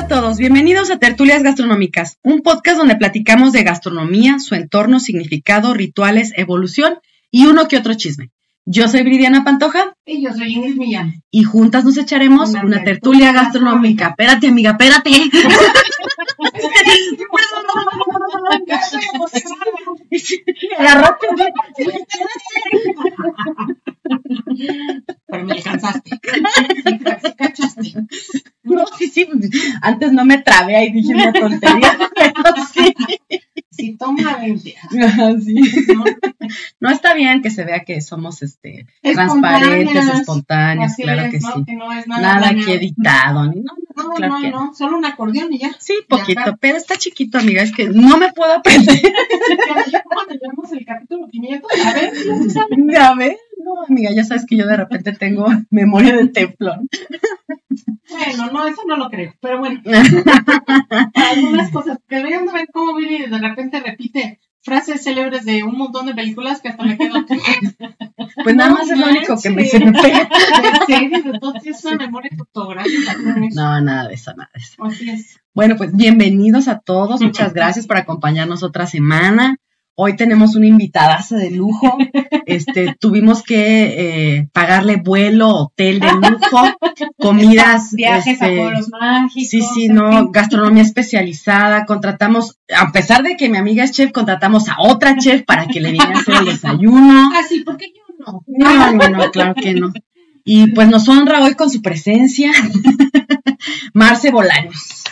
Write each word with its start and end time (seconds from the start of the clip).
A 0.00 0.08
todos, 0.08 0.38
bienvenidos 0.38 0.90
a 0.90 0.98
Tertulias 0.98 1.42
Gastronómicas, 1.42 2.16
un 2.22 2.40
podcast 2.40 2.78
donde 2.78 2.96
platicamos 2.96 3.52
de 3.52 3.64
gastronomía, 3.64 4.38
su 4.38 4.54
entorno, 4.54 4.98
significado, 4.98 5.74
rituales, 5.74 6.32
evolución 6.36 6.94
y 7.30 7.44
uno 7.44 7.68
que 7.68 7.76
otro 7.76 7.92
chisme. 7.92 8.30
Yo 8.64 8.88
soy 8.88 9.02
Bridiana 9.02 9.44
Pantoja. 9.44 9.92
Y 10.06 10.22
yo 10.22 10.32
soy 10.32 10.54
Ingrid 10.54 10.76
Millán. 10.76 11.22
Y 11.30 11.42
juntas 11.42 11.84
nos 11.84 11.98
echaremos 11.98 12.54
una, 12.54 12.82
tertulia, 12.82 13.32
gastronómica. 13.32 14.08
Espérate, 14.08 14.48
amiga, 14.48 14.70
espérate. 14.70 15.10
Pero 25.26 25.44
me 25.44 25.52
alcanzaste. 25.54 26.20
cachaste. 27.36 27.94
No, 28.62 28.84
sí, 28.98 29.08
sí. 29.08 29.28
Antes 29.82 30.12
no 30.12 30.24
me 30.24 30.38
trabé 30.38 30.76
ahí 30.76 30.92
dije 30.92 31.14
una 31.14 31.32
tontería. 31.32 31.98
Pero 32.14 32.54
sí. 32.72 32.94
Sí, 33.90 33.96
toma 33.98 34.36
20. 34.36 34.74
sí. 35.44 35.54
¿No? 36.80 36.90
está 36.90 37.14
bien 37.14 37.40
que 37.40 37.50
se 37.50 37.64
vea 37.64 37.80
que 37.80 38.00
somos 38.00 38.42
este 38.42 38.86
transparentes, 39.02 40.06
espontáneos, 40.08 40.92
claro 40.96 41.30
que 41.30 41.40
sí. 41.40 41.76
nada, 42.06 42.48
aquí 42.48 42.72
editado, 42.72 43.46
ni 43.46 43.60
no, 43.60 43.72
no, 43.96 44.14
claro 44.14 44.38
no, 44.38 44.50
no, 44.50 44.74
solo 44.74 44.98
un 44.98 45.04
acordeón 45.04 45.52
y 45.52 45.58
ya. 45.58 45.74
Sí, 45.78 45.94
poquito, 46.08 46.56
pero 46.60 46.76
está 46.76 46.96
chiquito, 46.96 47.38
amiga, 47.38 47.62
es 47.62 47.72
que 47.72 47.88
no 47.88 48.18
me 48.18 48.32
puedo 48.32 48.52
aprender. 48.52 49.00
cuando 50.14 50.34
el 50.72 50.84
capítulo 50.84 51.28
500, 51.28 51.70
a 51.86 51.92
ver, 51.94 52.12
a 53.00 53.14
ver, 53.14 53.38
no, 53.74 53.84
amiga, 53.88 54.10
ya 54.14 54.24
sabes 54.24 54.46
que 54.46 54.56
yo 54.56 54.66
de 54.66 54.76
repente 54.76 55.12
tengo 55.12 55.46
memoria 55.70 56.16
de 56.16 56.28
templón. 56.28 56.88
Bueno, 58.08 58.50
no, 58.52 58.66
eso 58.66 58.82
no 58.86 58.96
lo 58.96 59.08
creo, 59.08 59.34
pero 59.40 59.58
bueno. 59.58 59.80
Algunas 61.14 61.70
cosas, 61.70 61.98
que 62.08 62.16
deberían 62.16 62.46
de 62.46 62.52
ver 62.52 62.68
cómo 62.72 62.96
Billy 62.96 63.26
de 63.26 63.38
repente 63.38 63.80
repite 63.80 64.40
frases 64.62 65.02
célebres 65.02 65.44
de 65.44 65.62
un 65.62 65.76
montón 65.76 66.06
de 66.06 66.14
películas 66.14 66.60
que 66.60 66.68
hasta 66.68 66.84
me 66.84 66.98
quedo. 66.98 67.14
Pues 68.42 68.54
nada 68.54 68.70
más 68.70 68.88
es 68.88 68.98
lo 68.98 69.06
único 69.06 69.36
que 69.42 69.50
me 69.50 69.66
se 69.66 69.80
me 69.80 69.92
pega. 69.92 70.28
Entonces 70.88 71.78
es 71.78 71.84
una 71.84 71.96
memoria 71.96 72.30
fotográfica. 72.36 73.16
No, 73.54 73.80
nada 73.80 74.08
de 74.08 74.14
eso, 74.14 74.32
nada 74.34 74.50
de 74.54 74.60
eso. 74.60 74.82
Así 74.82 75.10
es. 75.10 75.40
Bueno, 75.52 75.76
pues 75.76 75.94
bienvenidos 75.94 76.68
a 76.68 76.78
todos. 76.78 77.20
Muchas 77.20 77.52
gracias 77.52 77.86
por 77.86 77.96
acompañarnos 77.98 78.62
otra 78.62 78.86
semana. 78.86 79.56
Hoy 79.94 80.16
tenemos 80.16 80.56
una 80.56 80.66
invitadaza 80.66 81.36
de 81.36 81.50
lujo. 81.50 81.98
Este, 82.46 82.96
tuvimos 82.98 83.44
que 83.44 84.38
eh, 84.38 84.48
pagarle 84.52 84.96
vuelo, 84.96 85.50
hotel 85.50 86.00
de 86.00 86.10
lujo, 86.10 86.74
comidas. 87.16 87.92
Viajes 87.92 88.42
a 88.42 88.46
este, 88.46 88.58
pueblos 88.58 88.88
mágicos. 88.88 89.48
Sí, 89.48 89.62
sí, 89.62 89.88
no, 89.88 90.30
gastronomía 90.32 90.82
especializada. 90.82 91.84
Contratamos, 91.84 92.58
a 92.76 92.90
pesar 92.90 93.22
de 93.22 93.36
que 93.36 93.48
mi 93.48 93.56
amiga 93.56 93.84
es 93.84 93.92
chef, 93.92 94.10
contratamos 94.10 94.68
a 94.68 94.76
otra 94.80 95.16
chef 95.16 95.44
para 95.44 95.68
que 95.68 95.80
le 95.80 95.92
viniera 95.92 96.16
a 96.16 96.20
hacer 96.20 96.34
el 96.40 96.44
desayuno. 96.46 97.30
Ah, 97.40 97.42
sí, 97.48 97.62
porque 97.64 97.92
yo 97.94 98.02
no. 98.18 98.42
No, 98.48 98.92
no, 98.92 99.08
no, 99.08 99.30
claro 99.30 99.54
que 99.54 99.74
no. 99.74 99.92
Y 100.44 100.72
pues 100.72 100.88
nos 100.88 101.08
honra 101.08 101.40
hoy 101.44 101.54
con 101.54 101.70
su 101.70 101.82
presencia, 101.82 102.50
Marce 103.94 104.32
Bolaños. 104.32 105.04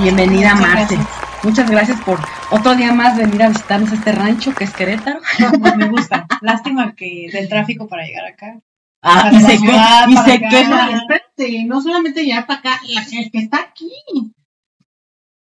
Bienvenida, 0.00 0.54
Marce. 0.54 0.96
Muchas 1.42 1.70
gracias 1.70 1.98
por 2.02 2.18
otro 2.50 2.74
día 2.74 2.92
más 2.92 3.16
venir 3.16 3.42
a 3.42 3.48
visitarnos 3.48 3.90
este 3.92 4.12
rancho 4.12 4.54
que 4.54 4.64
es 4.64 4.74
Querétaro. 4.74 5.20
No, 5.38 5.50
me 5.76 5.88
gusta. 5.88 6.26
Lástima 6.42 6.94
que 6.94 7.30
del 7.32 7.48
tráfico 7.48 7.88
para 7.88 8.04
llegar 8.04 8.26
acá. 8.26 8.60
Ah, 9.02 9.30
y 9.32 9.40
se, 9.40 9.58
queja, 9.58 10.10
y 10.10 10.16
se 10.16 10.38
queja. 10.38 10.90
Espérate, 10.90 11.64
no 11.64 11.80
solamente 11.80 12.24
llegar 12.24 12.46
para 12.46 12.58
acá, 12.60 12.80
la 12.88 13.02
gente 13.02 13.30
que 13.30 13.38
está 13.38 13.60
aquí. 13.60 13.90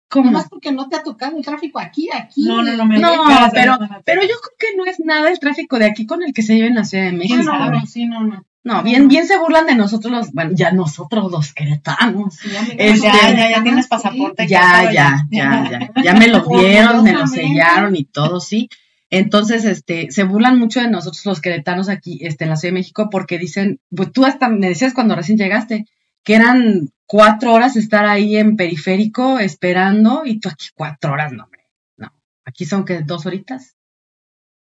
¿Cómo? 0.10 0.32
Más 0.32 0.50
porque 0.50 0.72
no 0.72 0.90
te 0.90 0.96
ha 0.96 1.04
tocado 1.04 1.38
el 1.38 1.46
tráfico 1.46 1.80
aquí, 1.80 2.10
aquí. 2.12 2.46
No, 2.48 2.64
no, 2.64 2.76
no, 2.76 2.86
me 2.86 2.98
No, 2.98 3.12
pero, 3.54 3.78
pero 4.04 4.22
yo 4.22 4.28
creo 4.28 4.58
que 4.58 4.78
no 4.78 4.86
es 4.86 5.00
nada 5.00 5.30
el 5.30 5.40
tráfico 5.40 5.78
de 5.78 5.86
aquí 5.86 6.08
con 6.08 6.24
el 6.24 6.34
que 6.34 6.42
se 6.42 6.56
lleva 6.56 6.68
en 6.68 6.76
la 6.76 6.86
Ciudad 6.86 7.06
de 7.06 7.12
México. 7.12 7.44
no, 7.44 7.70
no, 7.70 7.86
sí, 7.86 8.08
no, 8.08 8.24
no. 8.24 8.44
No, 8.66 8.82
bien, 8.82 9.08
bien 9.08 9.28
se 9.28 9.38
burlan 9.38 9.68
de 9.68 9.76
nosotros 9.76 10.12
los, 10.12 10.32
bueno, 10.32 10.54
ya 10.56 10.72
nosotros 10.72 11.32
los 11.32 11.54
queretanos. 11.54 12.40
Este, 12.76 13.08
ya, 13.08 13.32
ya, 13.32 13.52
ya 13.52 13.64
tienes 13.64 13.88
pasaporte. 13.88 14.48
Ya, 14.48 14.92
ya, 14.92 15.28
ya, 15.30 15.70
ya, 15.70 16.04
ya, 16.04 16.14
me 16.16 16.28
lo 16.28 16.44
dieron, 16.60 17.04
me 17.04 17.14
lo 17.14 17.28
sellaron 17.28 17.96
y 17.96 18.06
todo, 18.06 18.40
sí. 18.40 18.68
Entonces, 19.12 19.66
este, 19.66 20.10
se 20.10 20.24
burlan 20.24 20.58
mucho 20.58 20.82
de 20.82 20.90
nosotros 20.90 21.24
los 21.28 21.42
queretanos 21.42 21.90
aquí, 21.90 22.18
este, 22.22 22.46
en 22.46 22.50
la 22.50 22.56
Ciudad 22.56 22.74
de 22.74 22.80
México, 22.80 23.10
porque 23.12 23.38
dicen, 23.38 23.82
pues 23.96 24.12
tú 24.12 24.26
hasta 24.26 24.50
me 24.50 24.70
decías 24.70 24.96
cuando 24.96 25.16
recién 25.16 25.38
llegaste, 25.38 25.86
que 26.24 26.34
eran 26.34 26.90
cuatro 27.06 27.54
horas 27.54 27.76
estar 27.76 28.08
ahí 28.08 28.36
en 28.36 28.58
periférico 28.58 29.38
esperando, 29.38 30.24
y 30.26 30.40
tú 30.40 30.50
aquí 30.50 30.70
cuatro 30.74 31.14
horas, 31.14 31.34
no, 31.34 31.44
hombre, 31.44 31.68
no. 31.98 32.12
Aquí 32.46 32.66
son 32.66 32.84
que 32.84 33.02
dos 33.04 33.28
horitas, 33.28 33.76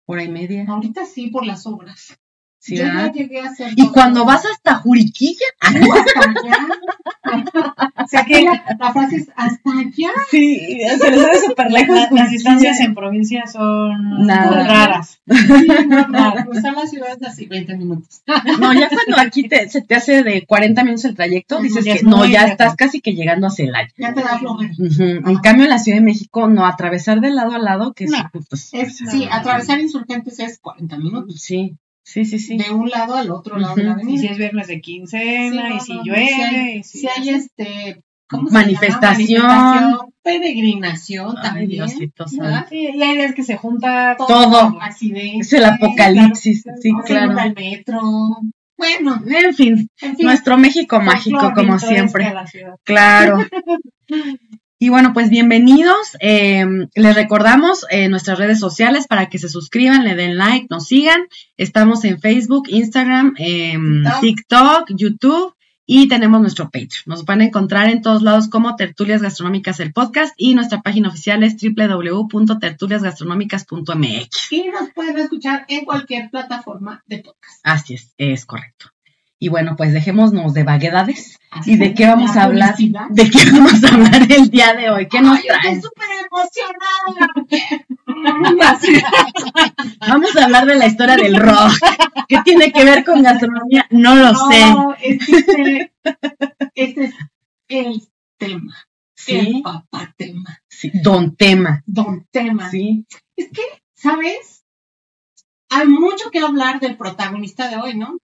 hora 0.04 0.24
y 0.24 0.28
media. 0.32 0.64
Ahorita 0.66 1.06
sí, 1.06 1.28
por 1.28 1.46
las 1.46 1.64
obras. 1.64 2.18
Yo 2.66 2.84
ya 2.84 3.12
llegué 3.12 3.40
a 3.40 3.50
hacer 3.50 3.72
y 3.76 3.88
cuando 3.90 4.24
vas 4.24 4.44
hasta 4.46 4.76
Juriquilla, 4.76 5.46
hasta 5.60 6.30
allá. 6.30 6.68
o 8.04 8.06
sea 8.06 8.24
que 8.24 8.42
la, 8.42 8.92
frase 8.92 9.16
es 9.16 9.28
hasta 9.34 9.70
allá. 9.70 10.10
Sí, 10.30 10.80
se 10.98 11.10
les 11.10 11.20
ve 11.20 11.40
súper 11.46 11.70
lejos. 11.70 11.98
las 12.10 12.30
distancias 12.30 12.80
en 12.80 12.94
provincia 12.94 13.46
son 13.46 14.26
Nada. 14.26 14.66
raras. 14.66 15.20
Sí, 15.26 15.68
no, 15.88 16.08
no, 16.08 16.34
cruzar 16.44 16.74
las 16.74 16.90
ciudades 16.90 17.22
así 17.22 17.46
20 17.46 17.76
minutos. 17.76 18.22
No, 18.58 18.72
ya 18.72 18.88
cuando 18.88 19.20
aquí 19.20 19.48
te, 19.48 19.68
se 19.68 19.82
te 19.82 19.94
hace 19.94 20.22
de 20.22 20.46
40 20.46 20.84
minutos 20.84 21.04
el 21.04 21.14
trayecto, 21.14 21.60
dices 21.60 21.84
que 21.84 22.02
no, 22.02 22.24
ya 22.24 22.46
estás 22.46 22.76
casi 22.76 23.00
que 23.00 23.14
llegando 23.14 23.46
a 23.46 23.50
Celaya. 23.50 23.92
Ya 23.96 24.14
te 24.14 24.22
da 24.22 24.38
flojera. 24.38 24.72
En 24.78 25.36
cambio, 25.38 25.64
en 25.64 25.70
la 25.70 25.78
Ciudad 25.78 25.98
de 25.98 26.04
México, 26.04 26.48
no, 26.48 26.66
atravesar 26.66 27.20
de 27.20 27.30
lado 27.30 27.54
a 27.54 27.58
lado, 27.58 27.92
que 27.92 28.06
no, 28.06 28.30
pues, 28.32 28.70
es, 28.72 28.96
sí, 28.96 29.28
atravesar 29.30 29.80
insurgentes 29.80 30.38
es 30.40 30.58
40 30.58 30.98
minutos. 30.98 31.40
Sí. 31.40 31.76
Sí, 32.04 32.24
sí, 32.26 32.38
sí. 32.38 32.58
De 32.58 32.70
un 32.70 32.90
lado 32.90 33.16
al 33.16 33.30
otro 33.30 33.58
lado 33.58 33.74
de 33.74 33.84
la 33.84 33.92
avenida. 33.92 34.14
Y 34.14 34.18
si 34.18 34.26
es 34.26 34.36
viernes 34.38 34.66
de 34.68 34.80
quincena, 34.80 35.74
y 35.74 35.80
si 35.80 35.94
llueve. 36.04 36.82
Si 36.84 37.08
hay, 37.08 37.30
este. 37.30 38.02
¿cómo 38.28 38.50
Manifestación. 38.50 39.42
Manifestación. 39.42 39.98
Peregrinación 40.22 41.34
también. 41.34 41.72
y 41.72 41.80
hay 41.80 43.16
días 43.16 43.34
que 43.34 43.42
se 43.42 43.56
junta 43.56 44.16
todo. 44.16 44.78
Accidentes. 44.80 45.46
Es 45.46 45.52
el 45.54 45.64
apocalipsis, 45.64 46.64
sí, 46.80 46.92
claro. 47.04 47.38
El 47.38 47.54
metro. 47.54 48.00
Bueno, 48.76 49.22
en 49.26 49.54
fin, 49.54 49.88
nuestro 50.18 50.58
México 50.58 51.00
mágico, 51.00 51.52
como 51.54 51.78
siempre. 51.78 52.32
Claro. 52.84 53.38
Y 54.78 54.88
bueno, 54.88 55.12
pues 55.12 55.28
bienvenidos. 55.30 56.16
Em, 56.18 56.88
les 56.94 57.14
recordamos 57.14 57.86
eh, 57.90 58.08
nuestras 58.08 58.38
redes 58.38 58.58
sociales 58.58 59.06
para 59.06 59.28
que 59.28 59.38
se 59.38 59.48
suscriban, 59.48 60.02
le 60.04 60.16
den 60.16 60.36
like, 60.36 60.66
nos 60.68 60.88
sigan. 60.88 61.28
Estamos 61.56 62.04
en 62.04 62.20
Facebook, 62.20 62.64
Instagram, 62.68 63.34
em, 63.38 64.02
TikTok, 64.20 64.88
YouTube 64.88 65.54
y 65.86 66.08
tenemos 66.08 66.40
nuestro 66.40 66.70
page. 66.70 67.04
Nos 67.06 67.24
pueden 67.24 67.42
encontrar 67.42 67.88
en 67.88 68.02
todos 68.02 68.22
lados 68.22 68.48
como 68.48 68.74
Tertulias 68.74 69.22
Gastronómicas 69.22 69.78
el 69.80 69.92
podcast 69.92 70.34
y 70.36 70.54
nuestra 70.54 70.82
página 70.82 71.08
oficial 71.08 71.44
es 71.44 71.56
www.tertuliasgastronómicas.mx. 71.56 74.52
Y 74.52 74.68
nos 74.68 74.90
pueden 74.92 75.18
escuchar 75.18 75.66
en 75.68 75.84
cualquier 75.84 76.30
plataforma 76.30 77.04
de 77.06 77.18
podcast. 77.18 77.60
Así 77.62 77.94
es, 77.94 78.12
es 78.16 78.44
correcto. 78.44 78.93
Y 79.38 79.48
bueno, 79.48 79.74
pues 79.76 79.92
dejémonos 79.92 80.54
de 80.54 80.62
vaguedades. 80.62 81.38
¿Y 81.66 81.76
de 81.76 81.94
qué 81.94 82.06
vamos 82.06 82.36
a 82.36 82.44
hablar? 82.44 82.76
¿De 82.76 83.30
qué 83.30 83.38
vamos 83.52 83.84
a 83.84 83.88
hablar 83.94 84.26
el 84.30 84.50
día 84.50 84.72
de 84.74 84.90
hoy? 84.90 85.08
¿Qué 85.08 85.20
nos 85.20 85.42
trae? 85.42 85.72
Estoy 85.72 85.82
súper 85.82 86.08
emocionada. 86.26 87.28
vamos 90.08 90.36
a 90.36 90.44
hablar 90.44 90.66
de 90.66 90.76
la 90.76 90.86
historia 90.86 91.16
del 91.16 91.36
rock. 91.36 91.72
¿Qué 92.28 92.38
tiene 92.44 92.72
que 92.72 92.84
ver 92.84 93.04
con 93.04 93.22
gastronomía? 93.22 93.86
No 93.90 94.14
lo 94.14 94.34
sé. 94.34 94.64
Este, 95.02 95.92
este, 96.74 97.04
es 97.04 97.14
el 97.68 98.02
tema. 98.38 98.74
¿Sí? 99.14 99.36
El 99.36 99.62
papá 99.62 100.14
tema. 100.16 100.58
Sí, 100.68 100.90
don 101.02 101.36
tema. 101.36 101.82
Don 101.86 102.26
tema. 102.30 102.70
Sí. 102.70 103.06
Es 103.36 103.50
que, 103.50 103.62
¿sabes? 103.94 104.64
Hay 105.70 105.86
mucho 105.86 106.30
que 106.30 106.40
hablar 106.40 106.80
del 106.80 106.96
protagonista 106.96 107.68
de 107.68 107.76
hoy, 107.76 107.96
¿no? 107.96 108.18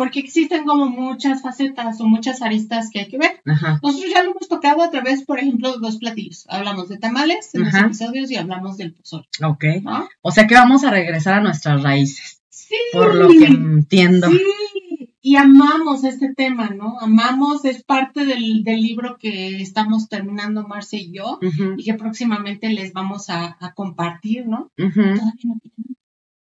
Porque 0.00 0.18
existen 0.20 0.64
como 0.64 0.86
muchas 0.88 1.42
facetas 1.42 2.00
o 2.00 2.06
muchas 2.08 2.40
aristas 2.40 2.88
que 2.90 3.00
hay 3.00 3.08
que 3.08 3.18
ver. 3.18 3.42
Ajá. 3.44 3.78
Nosotros 3.82 4.10
ya 4.10 4.22
lo 4.22 4.30
hemos 4.30 4.48
tocado 4.48 4.82
a 4.82 4.90
través, 4.90 5.22
por 5.24 5.38
ejemplo, 5.38 5.72
de 5.72 5.78
dos 5.78 5.98
platillos. 5.98 6.46
Hablamos 6.48 6.88
de 6.88 6.96
tamales 6.96 7.54
en 7.54 7.64
los 7.66 7.74
episodios 7.74 8.30
y 8.30 8.36
hablamos 8.36 8.78
del 8.78 8.94
pozole, 8.94 9.26
Ok. 9.44 9.62
¿no? 9.82 10.08
O 10.22 10.30
sea 10.30 10.46
que 10.46 10.54
vamos 10.54 10.84
a 10.84 10.90
regresar 10.90 11.34
a 11.34 11.40
nuestras 11.42 11.82
raíces, 11.82 12.40
Sí. 12.48 12.76
por 12.94 13.14
lo 13.14 13.28
que 13.28 13.44
entiendo. 13.44 14.30
Sí, 14.30 14.40
y 15.20 15.36
amamos 15.36 16.02
este 16.04 16.32
tema, 16.34 16.70
¿no? 16.70 16.98
Amamos, 16.98 17.66
es 17.66 17.82
parte 17.84 18.24
del, 18.24 18.64
del 18.64 18.80
libro 18.80 19.18
que 19.18 19.60
estamos 19.60 20.08
terminando 20.08 20.66
Marce 20.66 20.96
y 20.96 21.12
yo, 21.12 21.38
y 21.76 21.84
que 21.84 21.92
próximamente 21.92 22.70
les 22.70 22.94
vamos 22.94 23.28
a, 23.28 23.58
a 23.60 23.74
compartir, 23.74 24.46
¿no? 24.46 24.70
ujú. 24.78 24.94
Todavía 24.94 25.18
no 25.44 25.58
tenemos. 25.60 25.99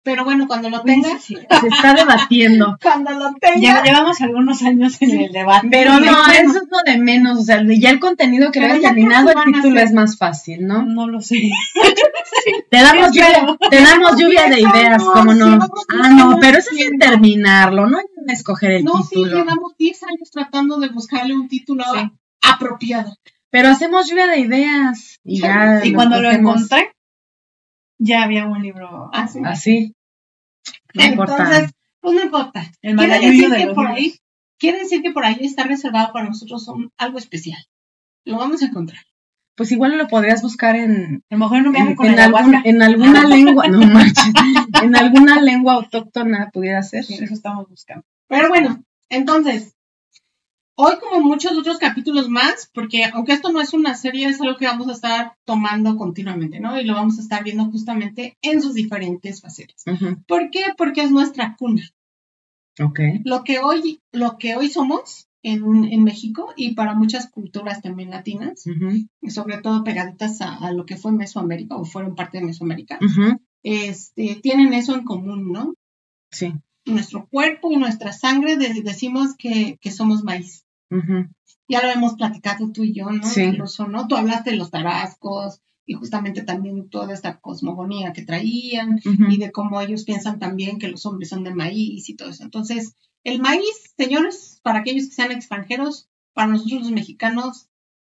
Pero 0.03 0.25
bueno, 0.25 0.47
cuando 0.47 0.71
lo 0.71 0.81
tengas, 0.83 1.23
Sí, 1.23 1.37
sí. 1.37 1.47
Se 1.61 1.69
está 1.69 1.93
debatiendo. 1.93 2.79
cuando 2.83 3.11
lo 3.11 3.31
Ya 3.33 3.53
tengas, 3.55 3.85
llevamos 3.85 4.21
algunos 4.23 4.63
años 4.63 4.97
en 5.03 5.21
el 5.21 5.33
debate. 5.33 5.69
Pero 5.71 6.01
no, 6.01 6.27
eso 6.27 6.57
es 6.59 6.69
lo 6.71 6.79
de 6.93 6.97
menos. 6.99 7.39
O 7.39 7.43
sea, 7.43 7.63
ya 7.69 7.91
el 7.91 8.01
contenido 8.01 8.51
que 8.51 8.61
Pero 8.61 8.73
hayas 8.73 8.83
ya 8.83 8.89
terminado, 8.89 9.29
el 9.31 9.53
título 9.53 9.75
hacer. 9.77 9.87
es 9.89 9.93
más 9.93 10.17
fácil, 10.17 10.67
¿no? 10.67 10.83
No 10.85 11.07
lo 11.07 11.21
sé. 11.21 11.51
Te 12.71 12.79
damos 12.83 13.11
Sí, 13.13 13.19
lluvia, 13.21 13.57
te 13.71 13.83
damos 13.83 14.17
lluvia 14.19 14.47
de 14.49 14.61
ideas, 14.61 15.03
¿cómo 15.05 15.35
no? 15.35 15.59
Ah, 16.03 16.09
no, 16.11 16.39
pero 16.41 16.59
eso 16.59 16.71
es 16.75 16.87
en 16.87 16.99
terminarlo, 16.99 17.87
no 17.87 17.99
en 17.99 18.31
escoger 18.31 18.71
el 18.73 18.85
no, 18.85 19.03
sí, 19.03 19.09
título. 19.17 19.37
llevamos 19.37 19.73
10 19.79 20.03
años 20.05 20.31
tratando 20.33 20.79
de 20.79 20.89
buscarle 20.89 21.35
un 21.35 21.49
título 21.49 21.85
Sí. 21.93 22.11
apropiado. 22.43 23.17
Pero 23.51 23.69
hacemos 23.69 24.09
lluvia 24.09 24.27
de 24.29 24.39
ideas 24.41 25.19
y 25.25 25.41
ya. 25.41 25.81
Y 25.85 25.93
cuando 25.93 26.21
lo 26.23 26.31
encontré, 26.31 26.93
ya 28.01 28.23
había 28.25 28.47
un 28.47 28.61
libro. 28.63 29.11
Así. 29.13 29.41
Así. 29.45 29.95
No 30.95 31.05
importa. 31.05 31.37
Entonces, 31.37 31.71
pues 32.01 32.15
no 32.17 32.23
importa. 32.25 32.71
El 32.83 32.97
Quiere 32.97 33.21
decir, 33.21 33.49
de 33.51 33.57
que 33.59 33.67
por 33.75 33.87
ahí, 33.87 34.15
quiere 34.59 34.79
decir 34.81 35.03
que 35.03 35.13
por 35.13 35.25
ahí 35.25 35.39
está 35.43 35.65
reservado 35.65 36.13
para 36.13 36.27
nosotros 36.27 36.67
un- 36.69 36.91
algo 36.99 37.19
especial. 37.19 37.63
Lo 38.25 38.39
vamos 38.39 38.63
a 38.63 38.67
encontrar. 38.67 39.01
Pues 39.57 39.71
igual 39.73 39.99
lo 39.99 40.09
podrías 40.09 40.41
buscar 40.43 40.75
en, 40.77 41.23
A 41.31 41.35
lo 41.35 41.39
mejor 41.39 41.63
un 41.67 41.73
viaje 41.73 41.91
en, 41.91 41.97
con 41.97 42.07
en 42.07 42.19
algún- 42.19 42.39
ayahuasca. 42.41 42.69
en 42.69 42.83
alguna 42.83 43.25
lengua, 43.25 43.69
no 43.69 43.79
manches, 43.87 44.25
en 44.83 44.97
alguna 44.97 45.41
lengua 45.41 45.75
autóctona 45.75 46.51
pudiera 46.51 46.83
ser. 46.83 47.05
Sí, 47.05 47.15
Eso 47.21 47.35
estamos 47.35 47.69
buscando. 47.69 48.05
Pero 48.29 48.49
bueno, 48.49 48.83
entonces, 49.11 49.75
hoy 50.81 50.95
como 51.01 51.21
muchos 51.21 51.53
otros 51.57 51.79
capítulos 51.79 52.29
más, 52.29 52.71
porque 52.75 53.05
aunque 53.05 53.33
esto 53.33 53.51
no 53.53 53.61
es 53.61 53.73
una 53.73 53.95
serie, 53.95 54.27
es 54.29 54.41
algo 54.41 54.57
que 54.57 54.67
vamos 54.67 54.89
a 54.89 54.93
estar 54.93 55.35
tomando 55.45 55.97
continuamente, 55.97 56.61
¿no? 56.61 56.81
Y 56.81 56.85
lo 56.85 56.95
vamos 56.95 57.19
a 57.19 57.23
estar 57.23 57.45
viendo 57.45 57.65
justamente 57.67 58.37
en 58.43 58.61
sus 58.63 58.75
diferentes 58.75 59.41
facetas. 59.41 59.85
¿Por 60.27 60.51
qué? 60.51 60.65
Porque 60.77 61.03
es 61.03 61.11
nuestra 61.11 61.57
cuna. 61.57 61.83
Ok. 62.81 63.01
Lo 63.25 63.45
que 63.45 63.59
hoy, 63.59 64.01
lo 64.13 64.39
que 64.39 64.57
hoy 64.57 64.69
somos 64.71 65.29
en, 65.43 65.85
en 65.85 66.05
México 66.05 66.53
y 66.57 66.75
para 66.75 66.95
muchas 66.95 67.29
culturas 67.31 67.83
también 67.83 68.11
latinas, 68.11 68.63
y 69.23 69.31
sobre 69.31 69.59
todo 69.59 69.85
pegaditas 69.85 70.41
a, 70.41 70.55
a 70.57 70.73
lo 70.73 70.87
que 70.87 70.97
fue 70.97 71.13
Mesoamérica 71.13 71.77
o 71.77 71.85
fueron 71.85 72.15
parte 72.15 72.39
de 72.39 72.45
Mesoamérica, 72.47 72.99
este, 73.63 74.37
tienen 74.43 74.73
eso 74.75 74.95
en 74.95 75.05
común, 75.05 75.53
¿no? 75.53 75.75
Sí. 76.31 76.53
Nuestro 76.87 77.27
cuerpo 77.29 77.71
y 77.73 77.77
nuestra 77.77 78.13
sangre 78.13 78.57
de- 78.57 78.83
decimos 78.83 79.35
que, 79.37 79.77
que 79.81 79.91
somos 79.91 80.23
maíz. 80.25 80.65
Ya 81.69 81.83
lo 81.83 81.89
hemos 81.89 82.15
platicado 82.15 82.73
tú 82.73 82.85
y 82.85 82.93
yo, 82.93 83.11
¿no? 83.11 83.23
Sí. 83.23 83.43
Incluso, 83.43 83.87
¿no? 83.87 84.09
Tú 84.09 84.17
hablaste 84.17 84.51
de 84.51 84.57
los 84.57 84.71
tarascos 84.71 85.61
y 85.87 85.95
justamente 85.95 86.43
también 86.43 86.89
toda 86.89 87.13
esta 87.15 87.41
cosmogonía 87.41 88.13
que 88.13 88.23
traían 88.23 89.01
y 89.05 89.39
de 89.39 89.51
cómo 89.51 89.81
ellos 89.81 90.05
piensan 90.05 90.39
también 90.39 90.79
que 90.79 90.89
los 90.89 91.07
hombres 91.07 91.29
son 91.29 91.45
de 91.45 91.55
maíz 91.55 92.09
y 92.09 92.15
todo 92.17 92.31
eso. 92.31 92.45
Entonces, 92.45 92.95
el 93.25 93.41
maíz, 93.41 93.95
señores, 93.97 94.61
para 94.63 94.81
aquellos 94.81 95.07
que 95.09 95.15
sean 95.15 95.33
extranjeros, 95.33 96.09
para 96.33 96.49
nosotros 96.49 96.83
los 96.83 96.91
mexicanos, 96.93 97.69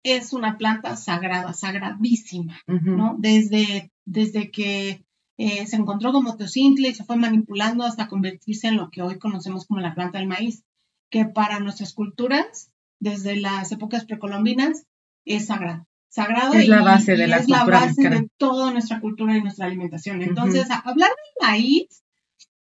es 0.04 0.34
una 0.34 0.58
planta 0.58 0.96
sagrada, 0.98 1.54
sagradísima, 1.54 2.60
¿no? 2.68 3.16
Desde, 3.18 3.92
desde 4.06 4.52
que 4.52 5.06
eh, 5.38 5.66
se 5.66 5.76
encontró 5.78 6.12
como 6.12 6.36
teocintle 6.36 6.90
y 6.90 6.94
se 6.94 7.06
fue 7.06 7.16
manipulando 7.16 7.84
hasta 7.86 8.08
convertirse 8.08 8.68
en 8.68 8.78
lo 8.78 8.90
que 8.92 9.02
hoy 9.02 9.18
conocemos 9.18 9.66
como 9.66 9.80
la 9.80 9.96
planta 9.96 10.20
del 10.20 10.28
maíz, 10.28 10.64
que 11.14 11.26
para 11.26 11.60
nuestras 11.60 11.94
culturas, 11.94 12.72
desde 13.00 13.36
las 13.36 13.72
épocas 13.72 14.04
precolombinas, 14.04 14.86
es 15.26 15.46
sagrado. 15.46 15.86
Sagrado 16.10 16.54
Es 16.56 16.68
la 16.68 16.82
y- 16.82 16.84
base 16.84 17.14
y 17.14 17.18
de 17.18 17.28
la 17.28 17.38
es 17.38 17.48
la 17.50 17.66
base 17.66 17.88
mexicana. 18.02 18.22
de 18.22 18.28
toda 18.38 18.72
nuestra 18.72 19.00
cultura 19.00 19.38
y 19.38 19.42
nuestra 19.44 19.68
alimentación. 19.68 20.24
Entonces, 20.24 20.68
hablar 20.72 21.10
del 21.10 21.48
maíz 21.48 22.02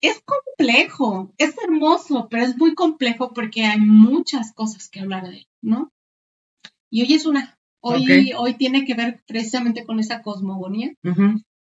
es 0.02 0.20
complejo, 0.26 1.32
es 1.38 1.54
hermoso, 1.64 2.28
pero 2.32 2.44
es 2.44 2.58
muy 2.58 2.74
complejo 2.74 3.32
porque 3.32 3.64
hay 3.66 3.80
muchas 3.80 4.54
cosas 4.54 4.90
que 4.90 5.02
hablar 5.02 5.28
de 5.30 5.38
él, 5.38 5.48
¿no? 5.62 5.92
Y 6.90 7.04
hoy 7.04 7.14
es 7.14 7.28
una. 7.28 7.60
Hoy, 7.84 8.32
hoy 8.38 8.56
tiene 8.56 8.86
que 8.86 8.96
ver 8.96 9.22
precisamente 9.28 9.86
con 9.86 10.00
esa 10.00 10.24
cosmogonía 10.24 10.94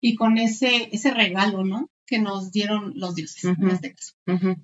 y 0.01 0.15
con 0.17 0.39
ese, 0.39 0.89
ese 0.93 1.11
regalo, 1.13 1.63
¿no? 1.65 1.89
Que 2.11 2.19
nos 2.19 2.51
dieron 2.51 2.95
los 2.97 3.15
dioses 3.15 3.45
en 3.45 3.71
este 3.71 3.95
caso. 3.95 4.15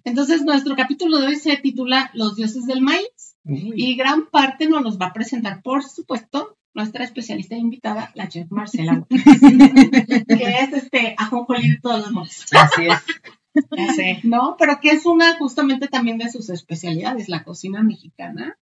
Entonces, 0.03 0.43
nuestro 0.43 0.75
capítulo 0.75 1.19
de 1.19 1.29
hoy 1.29 1.37
se 1.37 1.57
titula 1.59 2.11
Los 2.13 2.35
dioses 2.35 2.67
del 2.67 2.81
maíz 2.81 3.37
Uy. 3.45 3.73
y 3.77 3.95
gran 3.95 4.27
parte 4.27 4.67
nos 4.67 4.83
los 4.83 4.99
va 4.99 5.07
a 5.07 5.13
presentar, 5.13 5.63
por 5.63 5.85
supuesto, 5.85 6.59
nuestra 6.75 7.05
especialista 7.05 7.55
invitada, 7.55 8.11
la 8.17 8.29
chef 8.29 8.51
Marcela, 8.51 9.07
que 9.09 10.59
es 10.61 10.73
este 10.73 11.15
ajonjolí 11.17 11.71
de 11.71 11.79
todos 11.81 12.01
los 12.01 12.11
moles. 12.11 12.47
Así 12.53 12.89
es. 12.89 12.99
Ya 13.77 13.93
sé. 13.95 14.21
¿no? 14.25 14.57
Pero 14.59 14.81
que 14.81 14.91
es 14.91 15.07
una 15.07 15.39
justamente 15.39 15.87
también 15.87 16.19
de 16.19 16.29
sus 16.29 16.51
especialidades, 16.51 17.29
la 17.29 17.45
cocina 17.45 17.81
mexicana. 17.85 18.59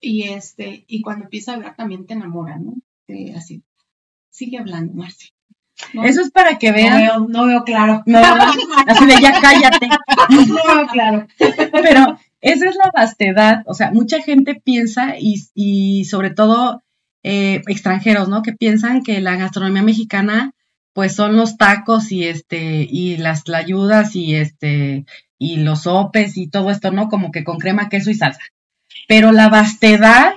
Y 0.00 0.24
este, 0.24 0.84
y 0.88 1.00
cuando 1.00 1.26
empieza 1.26 1.52
a 1.52 1.54
hablar 1.54 1.76
también 1.76 2.06
te 2.06 2.14
enamora, 2.14 2.58
¿no? 2.58 2.74
Así, 3.36 3.62
sigue 4.30 4.58
hablando, 4.58 4.94
Marce. 4.94 5.28
¿No? 5.92 6.04
Eso 6.04 6.20
es 6.20 6.30
para 6.30 6.58
que 6.58 6.68
No 6.70 6.76
vean. 6.76 6.96
veo, 6.98 7.26
no 7.28 7.46
veo 7.46 7.64
claro. 7.64 8.02
No, 8.06 8.18
así 8.86 9.06
de 9.06 9.20
ya 9.20 9.40
cállate. 9.40 9.88
No 10.48 10.54
veo 10.54 10.86
claro. 10.92 11.26
Pero 11.38 12.18
esa 12.40 12.68
es 12.68 12.76
la 12.76 12.90
vastedad. 12.94 13.62
O 13.66 13.74
sea, 13.74 13.90
mucha 13.92 14.22
gente 14.22 14.54
piensa 14.54 15.14
y, 15.18 15.42
y 15.54 16.04
sobre 16.06 16.30
todo 16.30 16.82
eh, 17.22 17.62
extranjeros, 17.66 18.28
¿no? 18.28 18.42
Que 18.42 18.52
piensan 18.52 19.02
que 19.02 19.20
la 19.20 19.36
gastronomía 19.36 19.82
mexicana, 19.82 20.52
pues 20.92 21.14
son 21.14 21.36
los 21.36 21.56
tacos 21.56 22.12
y 22.12 22.24
este, 22.24 22.86
y 22.88 23.16
las 23.16 23.44
tlayudas 23.44 24.14
y 24.16 24.34
este, 24.36 25.04
y 25.38 25.56
los 25.58 25.82
sopes 25.82 26.36
y 26.36 26.48
todo 26.48 26.70
esto, 26.70 26.90
¿no? 26.92 27.08
Como 27.08 27.30
que 27.32 27.44
con 27.44 27.58
crema, 27.58 27.88
queso 27.88 28.10
y 28.10 28.14
salsa. 28.14 28.40
Pero 29.08 29.32
la 29.32 29.48
vastedad 29.48 30.34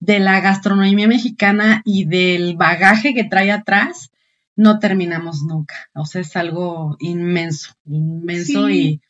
de 0.00 0.18
la 0.18 0.40
gastronomía 0.40 1.06
mexicana 1.06 1.82
y 1.84 2.06
del 2.06 2.56
bagaje 2.56 3.12
que 3.14 3.24
trae 3.24 3.52
atrás, 3.52 4.10
no 4.60 4.78
terminamos 4.78 5.42
nunca. 5.42 5.74
O 5.94 6.04
sea, 6.04 6.20
es 6.20 6.36
algo 6.36 6.96
inmenso, 7.00 7.72
inmenso 7.86 8.66
Sí. 8.68 9.00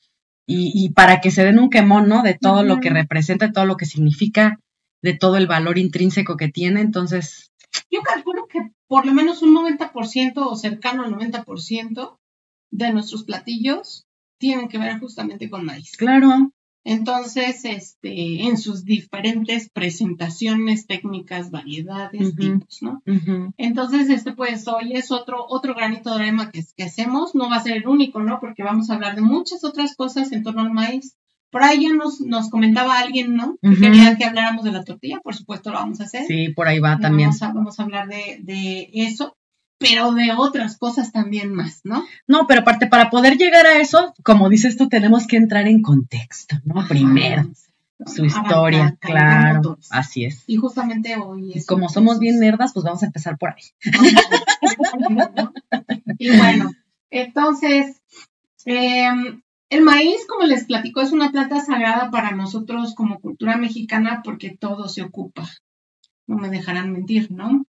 y, 0.47 0.52
y, 0.73 0.85
y 0.85 0.88
para 0.90 1.21
que 1.21 1.30
se 1.30 1.45
den 1.45 1.59
un 1.59 1.71
quemón, 1.71 2.09
¿no? 2.09 2.23
De 2.23 2.35
todo 2.35 2.62
lo 2.62 2.80
que 2.80 2.90
representa, 2.90 3.47
de 3.47 3.52
todo 3.52 3.64
lo 3.66 3.76
que 3.76 3.87
significa, 3.87 4.59
de 5.02 5.14
todo 5.14 5.37
el 5.37 5.47
valor 5.47 5.78
intrínseco 5.78 6.37
que 6.37 6.49
tiene. 6.49 6.80
Entonces, 6.80 7.50
Yo 7.90 8.00
calculo 8.02 8.47
que 8.49 8.71
por 8.87 9.07
lo 9.07 9.12
menos 9.12 9.42
un 9.42 9.54
90% 9.54 10.33
o 10.37 10.57
cercano 10.57 11.04
al 11.04 11.12
90% 11.14 12.19
de 12.73 12.92
nuestros 12.92 13.25
platillos 13.25 14.07
tienen 14.38 14.69
que 14.69 14.78
ver 14.78 14.99
justamente 15.00 15.50
con 15.50 15.64
maíz. 15.64 15.97
claro, 15.97 16.52
Entonces, 16.85 17.65
este, 17.65 18.45
en 18.45 18.57
sus 18.57 18.85
diferentes 18.85 19.69
presentaciones, 19.71 20.87
técnicas, 20.87 21.51
variedades, 21.51 22.35
tipos, 22.35 22.79
¿no? 22.81 23.03
Entonces, 23.59 24.09
este, 24.09 24.33
pues, 24.33 24.67
hoy 24.67 24.95
es 24.95 25.11
otro, 25.11 25.45
otro 25.49 25.75
granito 25.75 26.11
de 26.11 26.23
arena 26.23 26.51
que, 26.51 26.65
que 26.77 26.85
hacemos. 26.85 27.35
No 27.35 27.51
va 27.51 27.57
a 27.57 27.63
ser 27.63 27.77
el 27.77 27.87
único, 27.87 28.21
¿no? 28.21 28.41
Porque 28.41 28.63
vamos 28.63 28.91
a 28.91 28.95
hablar 28.95 29.15
de 29.15 29.23
muchas 29.23 29.63
otras 29.65 29.95
cosas 29.95 30.33
en 30.33 30.43
torno 30.43 30.63
al 30.63 30.73
maíz. 30.73 31.17
Por 31.51 31.65
ahí 31.65 31.83
ya 31.83 31.93
nos, 31.93 32.21
nos 32.21 32.49
comentaba 32.49 32.99
alguien, 32.99 33.35
¿no? 33.35 33.59
Que 33.61 33.77
quería 33.77 34.17
que 34.17 34.25
habláramos 34.25 34.65
de 34.65 34.73
la 34.73 34.85
tortilla. 34.85 35.21
Por 35.21 35.35
supuesto, 35.35 35.71
lo 35.71 35.77
vamos 35.77 36.01
a 36.01 36.05
hacer. 36.05 36.25
sí, 36.27 36.51
por 36.51 36.69
ahí 36.69 36.79
va 36.79 36.99
también. 36.99 37.31
Vamos 37.31 37.43
a, 37.43 37.53
vamos 37.53 37.81
a 37.81 37.83
hablar 37.83 38.09
de, 38.09 38.39
de 38.41 38.89
eso, 38.93 39.37
pero 39.81 40.13
de 40.13 40.33
otras 40.37 40.77
cosas 40.77 41.11
también 41.11 41.55
más, 41.55 41.81
¿no? 41.85 42.05
No, 42.29 42.47
pero 42.47 42.61
aparte, 42.61 42.87
para 42.87 43.09
poder 43.09 43.39
llegar 43.39 43.67
a 43.67 43.81
eso, 43.81 44.13
como 44.23 44.51
dices 44.51 44.77
tú, 44.77 44.91
tenemos 44.91 45.27
que 45.27 45.39
entrar 45.39 45.67
en 45.67 45.81
contexto, 45.81 46.57
¿no? 46.65 46.87
Primero, 46.87 47.49
su 48.05 48.27
historia, 48.27 48.99
claro, 49.01 49.79
así 49.89 50.27
es. 50.27 50.45
Y 50.47 50.57
justamente 50.57 51.17
hoy 51.17 51.53
Y 51.55 51.59
es. 51.59 51.67
como 51.67 51.89
somos 51.89 52.19
bien 52.19 52.39
nerdas, 52.39 52.75
pues 52.75 52.85
vamos 52.85 53.03
a 53.03 53.07
empezar 53.07 53.39
por 53.39 53.55
ahí. 53.55 53.63
y 56.19 56.37
bueno, 56.37 56.73
entonces, 57.09 58.03
em, 58.67 59.41
el 59.71 59.81
maíz, 59.81 60.27
como 60.29 60.45
les 60.45 60.65
platico, 60.65 61.01
es 61.01 61.13
una 61.13 61.33
planta 61.33 61.65
sagrada 61.65 62.11
para 62.11 62.33
nosotros 62.33 62.95
como 62.95 63.19
cultura 63.19 63.57
mexicana 63.57 64.21
porque 64.23 64.51
todo 64.51 64.91
se 64.91 65.01
ocupa. 65.01 65.49
No 66.27 66.37
me 66.37 66.51
dejarán 66.51 66.93
mentir, 66.93 67.33
¿no? 67.33 67.65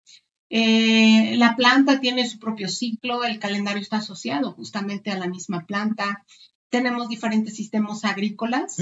Eh, 0.53 1.37
la 1.37 1.55
planta 1.55 2.01
tiene 2.01 2.27
su 2.27 2.37
propio 2.37 2.67
ciclo, 2.67 3.23
el 3.23 3.39
calendario 3.39 3.81
está 3.81 3.97
asociado 3.97 4.51
justamente 4.51 5.09
a 5.09 5.17
la 5.17 5.27
misma 5.27 5.65
planta. 5.65 6.25
Tenemos 6.69 7.07
diferentes 7.07 7.55
sistemas 7.55 8.03
agrícolas 8.03 8.75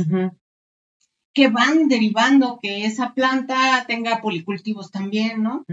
que 1.31 1.47
van 1.47 1.87
derivando 1.87 2.57
que 2.59 2.85
esa 2.85 3.13
planta 3.13 3.85
tenga 3.87 4.19
policultivos 4.19 4.89
también, 4.89 5.43
¿no? 5.43 5.63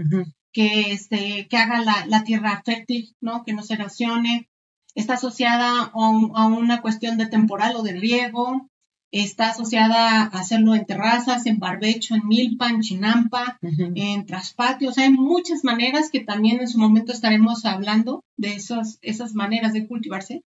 Que, 0.53 0.91
este, 0.91 1.47
que 1.47 1.57
haga 1.57 2.05
la, 2.05 2.23
tierra 2.23 2.61
fértil, 2.63 3.15
¿no? 3.19 3.43
Que 3.43 3.53
no 3.53 3.63
se 3.63 3.73
erosione. 3.73 4.49
Está 4.93 5.15
asociada 5.15 5.91
a, 5.93 6.45
una 6.45 6.81
cuestión 6.83 7.17
de 7.17 7.25
temporal 7.25 7.75
o 7.75 7.81
de 7.81 7.93
riego. 7.93 8.69
Está 9.11 9.49
asociada 9.49 10.23
a 10.23 10.25
hacerlo 10.25 10.75
en 10.75 10.85
terrazas, 10.85 11.45
en 11.45 11.59
barbecho, 11.59 12.13
en 12.15 12.27
milpa, 12.27 12.69
en 12.69 12.81
chinampa, 12.81 13.57
en 13.61 14.25
traspatios. 14.25 14.97
Hay 14.97 15.11
muchas 15.11 15.63
maneras 15.63 16.09
que 16.11 16.19
también 16.19 16.59
en 16.59 16.67
su 16.67 16.77
momento 16.77 17.13
estaremos 17.13 17.65
hablando 17.65 18.23
de 18.35 18.55
esas, 18.55 18.99
esas 19.01 19.33
maneras 19.33 19.73
de 19.73 19.87
cultivarse. 19.87 20.43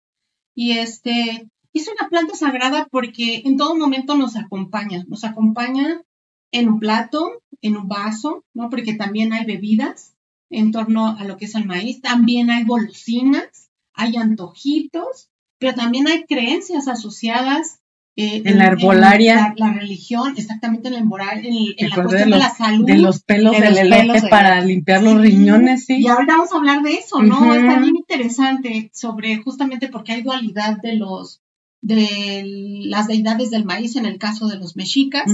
Y 0.55 0.79
este, 0.79 1.49
es 1.73 1.89
una 1.89 2.09
planta 2.09 2.37
sagrada 2.37 2.87
porque 2.91 3.43
en 3.45 3.57
todo 3.57 3.75
momento 3.75 4.17
nos 4.17 4.37
acompaña, 4.37 5.05
nos 5.09 5.25
acompaña 5.25 6.03
en 6.53 6.69
un 6.69 6.79
plato, 6.79 7.43
en 7.61 7.77
un 7.77 7.89
vaso, 7.89 8.45
¿no? 8.55 8.71
Porque 8.71 8.95
también 8.95 9.33
hay 9.33 9.45
bebidas 9.45 10.15
en 10.51 10.71
torno 10.71 11.09
a 11.09 11.25
lo 11.25 11.37
que 11.37 11.47
es 11.47 11.57
el 11.57 11.67
maíz, 11.67 12.01
también 12.01 12.51
hay 12.51 12.65
golosinas, 12.65 13.71
hay 13.93 14.17
antojitos, 14.17 15.31
pero 15.59 15.75
también 15.75 16.07
hay 16.07 16.25
creencias 16.25 16.87
asociadas 16.87 17.81
eh, 18.17 18.43
en, 18.45 18.59
la 18.59 18.67
herbolaria. 18.67 19.55
la, 19.57 19.73
religión, 19.73 20.35
exactamente 20.37 20.87
en 20.87 20.95
la 20.95 21.01
herbolaria, 21.01 21.51
en, 21.77 21.91
la 21.91 21.97
cuestión 21.97 22.31
de, 22.31 22.39
la 22.39 22.51
salud. 22.51 22.87
De 22.87 22.99
los 22.99 23.23
pelos 23.23 23.59
del 23.59 23.93
elote 23.93 24.29
para 24.29 24.61
limpiar 24.61 25.03
los 25.03 25.21
riñones, 25.21 25.87
sí. 25.87 25.97
Y 26.01 26.07
ahora 26.07 26.37
vamos 26.37 26.53
a 26.53 26.57
hablar 26.57 26.83
de 26.83 26.93
eso, 26.93 27.23
¿no? 27.23 27.55
Es 27.55 27.67
también 27.67 27.97
interesante 27.97 28.91
sobre 28.95 29.39
justamente 29.39 29.89
porque 29.89 30.13
hay 30.13 30.23
dualidad 30.23 30.81
de 30.81 30.95
los 30.95 31.41
de 31.85 32.43
las 32.87 33.09
deidades 33.09 33.51
del 33.51 33.67
maíz 33.67 33.97
en 33.97 34.07
el 34.07 34.17
caso 34.17 34.49
de 34.49 34.57
los 34.57 34.75
mexicas, 34.75 35.25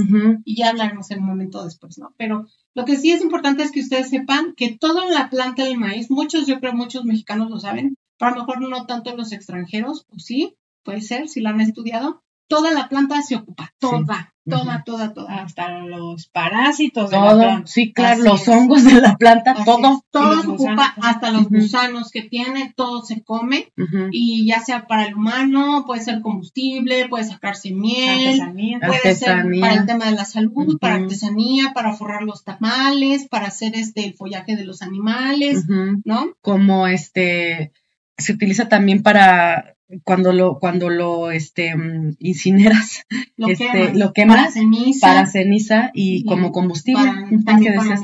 y 0.43 0.57
ya 0.57 0.69
hablaremos 0.69 1.09
en 1.09 1.19
un 1.19 1.27
momento 1.27 1.63
después, 1.63 1.97
¿no? 1.97 2.13
Pero 2.17 2.45
lo 2.73 2.83
que 2.83 2.97
sí 2.97 3.11
es 3.11 3.21
importante 3.21 3.63
es 3.63 3.71
que 3.71 3.79
ustedes 3.79 4.09
sepan 4.09 4.53
que 4.57 4.75
toda 4.77 5.09
la 5.09 5.29
planta 5.29 5.63
del 5.63 5.77
maíz, 5.77 6.11
muchos, 6.11 6.47
yo 6.47 6.59
creo 6.59 6.73
muchos 6.73 7.05
mexicanos 7.05 7.49
lo 7.49 7.57
saben, 7.57 7.95
pero 8.17 8.31
a 8.31 8.35
lo 8.35 8.41
mejor 8.41 8.69
no 8.69 8.85
tanto 8.85 9.15
los 9.15 9.31
extranjeros, 9.31 10.05
o 10.09 10.19
sí, 10.19 10.55
puede 10.83 10.99
ser, 10.99 11.29
si 11.29 11.39
la 11.39 11.51
han 11.51 11.61
estudiado, 11.61 12.21
toda 12.51 12.71
la 12.71 12.89
planta 12.89 13.21
se 13.21 13.37
ocupa, 13.37 13.73
toda, 13.79 14.33
toda, 14.45 14.83
toda, 14.83 15.13
toda. 15.13 15.35
Hasta 15.35 15.79
los 15.79 16.27
parásitos 16.27 17.09
de 17.09 17.17
la 17.17 17.33
planta. 17.33 17.67
Sí, 17.67 17.93
claro, 17.93 18.23
los 18.23 18.45
hongos 18.49 18.83
de 18.83 18.99
la 18.99 19.15
planta, 19.15 19.55
todo. 19.63 20.03
Todo 20.11 20.41
se 20.41 20.47
ocupa, 20.49 20.93
hasta 21.01 21.31
los 21.31 21.47
gusanos 21.47 22.11
que 22.11 22.23
tiene, 22.23 22.73
todo 22.75 23.03
se 23.03 23.23
come. 23.23 23.71
Y 24.11 24.45
ya 24.45 24.59
sea 24.59 24.85
para 24.85 25.05
el 25.05 25.15
humano, 25.15 25.85
puede 25.87 26.01
ser 26.01 26.19
combustible, 26.21 27.07
puede 27.07 27.23
sacarse 27.23 27.71
miel, 27.71 28.41
puede 28.85 29.15
ser 29.15 29.45
para 29.61 29.73
el 29.73 29.85
tema 29.85 30.05
de 30.07 30.11
la 30.11 30.25
salud, 30.25 30.77
para 30.77 30.95
artesanía, 30.95 31.71
para 31.73 31.93
forrar 31.93 32.23
los 32.23 32.43
tamales, 32.43 33.29
para 33.29 33.47
hacer 33.47 33.75
este 33.75 34.05
el 34.05 34.13
follaje 34.13 34.57
de 34.57 34.65
los 34.65 34.81
animales, 34.81 35.65
¿no? 36.03 36.33
Como 36.41 36.87
este 36.87 37.71
se 38.17 38.33
utiliza 38.33 38.67
también 38.67 39.03
para 39.03 39.77
cuando 40.03 40.33
lo, 40.33 40.59
cuando 40.59 40.89
lo 40.89 41.31
este, 41.31 41.75
mm, 41.75 42.15
incineras, 42.19 43.03
lo, 43.37 43.47
este, 43.47 43.67
quemas, 43.71 43.95
lo 43.95 44.13
quemas 44.13 44.37
para 44.37 44.51
ceniza, 44.51 45.07
para 45.07 45.25
ceniza 45.25 45.91
y, 45.93 46.25
como 46.25 46.51
combustible. 46.51 47.03
Para, 47.03 47.29
también 47.45 47.75
para. 47.75 47.95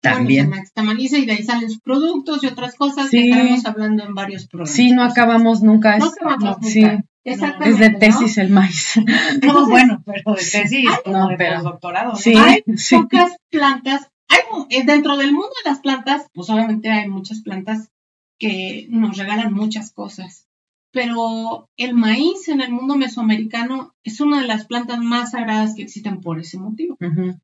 También. 0.00 0.50
Bueno, 0.74 1.00
y 1.00 1.26
de 1.26 1.32
ahí 1.32 1.42
salen 1.42 1.70
sus 1.70 1.80
productos 1.80 2.42
y 2.42 2.46
otras 2.46 2.74
cosas 2.74 3.10
que 3.10 3.28
estaremos 3.28 3.64
hablando 3.66 4.04
en 4.04 4.14
varios 4.14 4.46
programas. 4.46 4.74
Sí, 4.74 4.92
no 4.92 5.02
acabamos 5.02 5.62
nunca. 5.62 5.98
No 5.98 6.06
acabamos 6.06 6.58
nunca. 6.58 6.68
Sí. 6.68 6.84
Es 7.22 7.78
de 7.78 7.90
tesis 7.90 8.38
el 8.38 8.50
maíz. 8.50 8.94
No, 9.42 9.66
bueno, 9.68 10.02
pero 10.04 10.34
de 10.34 10.42
tesis, 10.42 10.88
no, 11.06 11.28
de 11.28 11.36
pero, 11.36 11.56
postdoctorado. 11.56 12.16
Sí, 12.16 12.34
hay 12.36 12.62
pocas 12.90 13.36
plantas. 13.50 14.08
Hay, 14.28 14.40
eh, 14.70 14.84
dentro 14.84 15.16
del 15.16 15.32
mundo 15.32 15.50
de 15.62 15.70
las 15.70 15.80
plantas, 15.80 16.26
pues 16.32 16.48
obviamente 16.50 16.90
hay 16.90 17.08
muchas 17.08 17.40
plantas 17.42 17.90
que 18.38 18.86
nos 18.88 19.18
regalan 19.18 19.52
muchas 19.52 19.92
cosas 19.92 20.46
pero 20.92 21.68
el 21.76 21.94
maíz 21.94 22.48
en 22.48 22.60
el 22.60 22.72
mundo 22.72 22.96
mesoamericano 22.96 23.94
es 24.02 24.20
una 24.20 24.40
de 24.40 24.46
las 24.46 24.66
plantas 24.66 24.98
más 24.98 25.32
sagradas 25.32 25.74
que 25.74 25.82
existen 25.82 26.20
por 26.20 26.40
ese 26.40 26.58
motivo, 26.58 26.96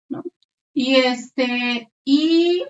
¿no? 0.08 0.24
Y 0.74 0.96
este, 0.96 1.90
y 2.04 2.64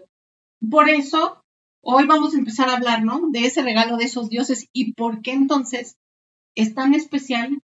por 0.70 0.88
eso 0.88 1.42
hoy 1.82 2.06
vamos 2.06 2.34
a 2.34 2.38
empezar 2.38 2.68
a 2.68 2.76
hablar, 2.76 3.04
¿no? 3.04 3.28
De 3.30 3.46
ese 3.46 3.62
regalo 3.62 3.96
de 3.96 4.04
esos 4.04 4.28
dioses 4.28 4.68
y 4.72 4.92
por 4.92 5.22
qué 5.22 5.32
entonces 5.32 5.96
es 6.54 6.74
tan 6.74 6.94
especial 6.94 7.62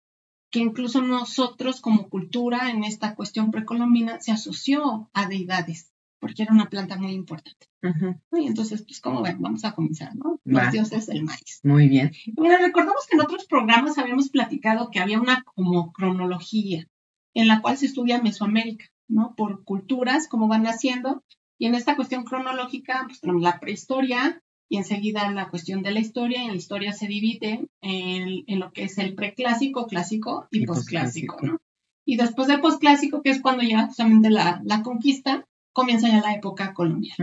que 0.50 0.60
incluso 0.60 1.00
nosotros 1.00 1.80
como 1.80 2.08
cultura 2.08 2.70
en 2.70 2.84
esta 2.84 3.14
cuestión 3.14 3.50
precolombina 3.50 4.20
se 4.20 4.32
asoció 4.32 5.10
a 5.12 5.26
deidades 5.26 5.91
porque 6.22 6.44
era 6.44 6.52
una 6.52 6.70
planta 6.70 6.96
muy 6.96 7.14
importante. 7.14 7.66
Y 8.30 8.46
entonces, 8.46 8.84
pues 8.84 9.00
como 9.00 9.22
ven, 9.22 9.42
vamos 9.42 9.64
a 9.64 9.72
comenzar, 9.72 10.14
¿no? 10.14 10.40
Los 10.44 10.70
dioses 10.70 11.08
del 11.08 11.24
maíz. 11.24 11.58
Muy 11.64 11.88
bien. 11.88 12.12
Mira, 12.36 12.58
recordamos 12.58 13.08
que 13.10 13.16
en 13.16 13.22
otros 13.22 13.44
programas 13.46 13.98
habíamos 13.98 14.28
platicado 14.28 14.88
que 14.92 15.00
había 15.00 15.20
una 15.20 15.42
como 15.42 15.92
cronología 15.92 16.86
en 17.34 17.48
la 17.48 17.60
cual 17.60 17.76
se 17.76 17.86
estudia 17.86 18.22
Mesoamérica, 18.22 18.84
¿no? 19.08 19.34
Por 19.36 19.64
culturas, 19.64 20.28
cómo 20.28 20.46
van 20.46 20.62
naciendo. 20.62 21.24
Y 21.58 21.66
en 21.66 21.74
esta 21.74 21.96
cuestión 21.96 22.22
cronológica, 22.22 23.02
pues 23.08 23.20
tenemos 23.20 23.42
la 23.42 23.58
prehistoria 23.58 24.40
y 24.68 24.76
enseguida 24.76 25.28
la 25.32 25.48
cuestión 25.48 25.82
de 25.82 25.90
la 25.90 25.98
historia. 25.98 26.40
Y 26.40 26.44
en 26.44 26.52
la 26.52 26.56
historia 26.56 26.92
se 26.92 27.08
divide 27.08 27.66
en, 27.80 28.60
lo 28.60 28.70
que 28.70 28.84
es 28.84 28.96
el 28.98 29.16
preclásico, 29.16 29.88
clásico 29.88 30.46
y, 30.52 30.66
posclásico, 30.66 31.38
¿no? 31.42 31.58
Y 32.04 32.16
después 32.16 32.46
del 32.46 32.60
posclásico, 32.60 33.22
que 33.22 33.30
es 33.30 33.40
cuando 33.40 33.64
ya 33.64 33.86
justamente 33.86 34.30
la, 34.30 34.62
la 34.64 34.82
conquista, 34.82 35.48
comienza 35.72 36.08
ya 36.08 36.20
la 36.20 36.34
época 36.34 36.74
colonial. 36.74 37.16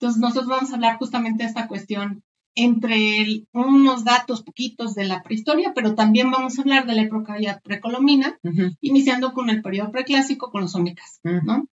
Entonces 0.00 0.20
nosotros 0.20 0.48
vamos 0.48 0.70
a 0.70 0.74
hablar 0.74 0.98
justamente 0.98 1.44
de 1.44 1.48
esta 1.48 1.68
cuestión 1.68 2.22
entre 2.56 3.46
unos 3.52 4.04
datos 4.04 4.42
poquitos 4.42 4.94
de 4.94 5.04
la 5.04 5.22
prehistoria, 5.22 5.72
pero 5.74 5.96
también 5.96 6.30
vamos 6.30 6.56
a 6.56 6.62
hablar 6.62 6.86
de 6.86 6.94
la 6.94 7.02
época 7.02 7.36
ya 7.40 7.58
precolombina, 7.58 8.38
iniciando 8.80 9.32
con 9.32 9.50
el 9.50 9.60
periodo 9.62 9.90
preclásico 9.90 10.50
con 10.50 10.60
los 10.62 10.74
olmecas, 10.74 11.20
¿no? 11.24 11.66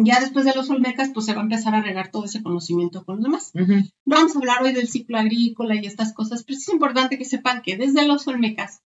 Ya 0.00 0.20
después 0.20 0.44
de 0.44 0.54
los 0.54 0.70
olmecas, 0.70 1.10
pues 1.12 1.26
se 1.26 1.34
va 1.34 1.40
a 1.40 1.42
empezar 1.42 1.74
a 1.74 1.82
regar 1.82 2.10
todo 2.12 2.24
ese 2.24 2.42
conocimiento 2.42 3.04
con 3.04 3.16
los 3.16 3.24
demás. 3.24 3.50
No 3.54 4.16
vamos 4.16 4.34
a 4.34 4.38
hablar 4.38 4.62
hoy 4.62 4.72
del 4.72 4.88
ciclo 4.88 5.18
agrícola 5.18 5.74
y 5.74 5.84
estas 5.84 6.14
cosas, 6.14 6.44
pero 6.44 6.56
es 6.56 6.68
importante 6.68 7.18
que 7.18 7.24
sepan 7.24 7.62
que 7.62 7.76
desde 7.76 8.06
los 8.06 8.28
olmecas 8.28 8.80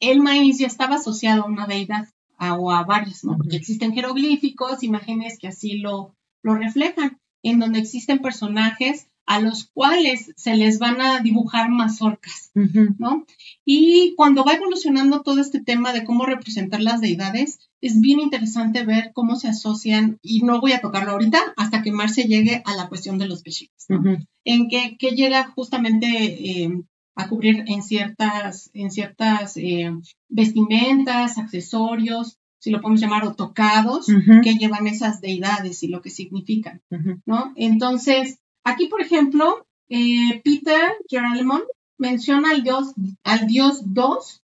el 0.00 0.20
maíz 0.20 0.58
ya 0.58 0.68
estaba 0.68 0.96
asociado 0.96 1.42
a 1.42 1.46
una 1.46 1.66
deidad 1.66 2.06
o 2.38 2.72
a 2.72 2.84
varios, 2.84 3.24
¿no? 3.24 3.36
Porque 3.36 3.56
existen 3.56 3.94
jeroglíficos, 3.94 4.82
imágenes 4.82 5.38
que 5.38 5.48
así 5.48 5.78
lo, 5.78 6.14
lo 6.42 6.54
reflejan, 6.54 7.18
en 7.42 7.58
donde 7.58 7.78
existen 7.78 8.20
personajes 8.20 9.08
a 9.26 9.40
los 9.40 9.70
cuales 9.72 10.32
se 10.36 10.56
les 10.56 10.78
van 10.78 11.00
a 11.00 11.20
dibujar 11.20 11.70
mazorcas, 11.70 12.50
¿no? 12.98 13.24
Y 13.64 14.14
cuando 14.16 14.44
va 14.44 14.54
evolucionando 14.54 15.22
todo 15.22 15.40
este 15.40 15.60
tema 15.60 15.92
de 15.92 16.04
cómo 16.04 16.26
representar 16.26 16.80
las 16.80 17.00
deidades, 17.00 17.60
es 17.80 18.00
bien 18.00 18.20
interesante 18.20 18.84
ver 18.84 19.12
cómo 19.14 19.36
se 19.36 19.48
asocian, 19.48 20.18
y 20.22 20.40
no 20.40 20.60
voy 20.60 20.72
a 20.72 20.80
tocarlo 20.80 21.12
ahorita 21.12 21.38
hasta 21.56 21.82
que 21.82 21.92
Marce 21.92 22.24
llegue 22.24 22.62
a 22.64 22.74
la 22.74 22.88
cuestión 22.88 23.18
de 23.18 23.28
los 23.28 23.42
pechicos, 23.42 23.86
¿no? 23.88 24.02
En 24.44 24.68
que, 24.68 24.96
que, 24.98 25.10
llega 25.10 25.46
justamente 25.54 26.06
eh, 26.08 26.82
a 27.14 27.28
cubrir 27.28 27.64
en 27.66 27.82
ciertas, 27.82 28.70
en 28.74 28.90
ciertas 28.90 29.56
eh, 29.56 29.92
vestimentas, 30.28 31.38
accesorios, 31.38 32.38
si 32.58 32.70
lo 32.70 32.80
podemos 32.80 33.00
llamar, 33.00 33.24
o 33.24 33.34
tocados, 33.34 34.06
que 34.44 34.54
llevan 34.54 34.86
esas 34.86 35.20
deidades 35.20 35.82
y 35.82 35.88
lo 35.88 36.00
que 36.00 36.10
significan, 36.10 36.80
¿no? 37.26 37.52
Entonces, 37.56 38.38
aquí, 38.62 38.86
por 38.86 39.00
ejemplo, 39.00 39.66
eh, 39.88 40.40
Peter 40.44 40.92
Geralemon 41.08 41.62
menciona 41.98 42.52
al 42.52 42.62
dios, 42.62 42.94
al 43.24 43.48
dios 43.48 43.82
dos 43.86 44.42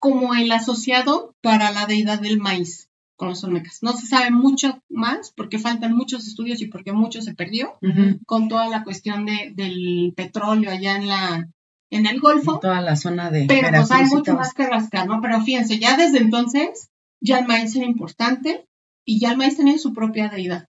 como 0.00 0.34
el 0.34 0.50
asociado 0.50 1.36
para 1.40 1.70
la 1.70 1.86
deidad 1.86 2.20
del 2.20 2.40
maíz 2.40 2.88
con 3.14 3.28
los 3.28 3.44
olmecas. 3.44 3.78
No 3.82 3.92
se 3.92 4.06
sabe 4.06 4.32
mucho 4.32 4.82
más 4.88 5.32
porque 5.36 5.60
faltan 5.60 5.94
muchos 5.94 6.26
estudios 6.26 6.60
y 6.60 6.66
porque 6.66 6.92
mucho 6.92 7.22
se 7.22 7.34
perdió 7.34 7.78
con 8.26 8.48
toda 8.48 8.68
la 8.68 8.82
cuestión 8.82 9.24
de, 9.24 9.52
del 9.54 10.12
petróleo 10.16 10.72
allá 10.72 10.96
en 10.96 11.06
la, 11.06 11.48
en 11.92 12.06
el 12.06 12.20
Golfo. 12.20 12.58
toda 12.58 12.80
la 12.80 12.96
zona 12.96 13.30
de. 13.30 13.44
Pero 13.46 13.68
pues 13.70 13.90
hay 13.90 14.06
mucho 14.06 14.34
más 14.34 14.54
que 14.54 14.66
rascar, 14.66 15.06
¿no? 15.06 15.20
Pero 15.20 15.42
fíjense, 15.42 15.78
ya 15.78 15.96
desde 15.96 16.18
entonces, 16.18 16.90
ya 17.20 17.38
el 17.38 17.46
maíz 17.46 17.76
era 17.76 17.84
importante 17.84 18.66
y 19.04 19.20
ya 19.20 19.32
el 19.32 19.36
maíz 19.36 19.56
tenía 19.58 19.78
su 19.78 19.92
propia 19.92 20.28
deidad. 20.28 20.68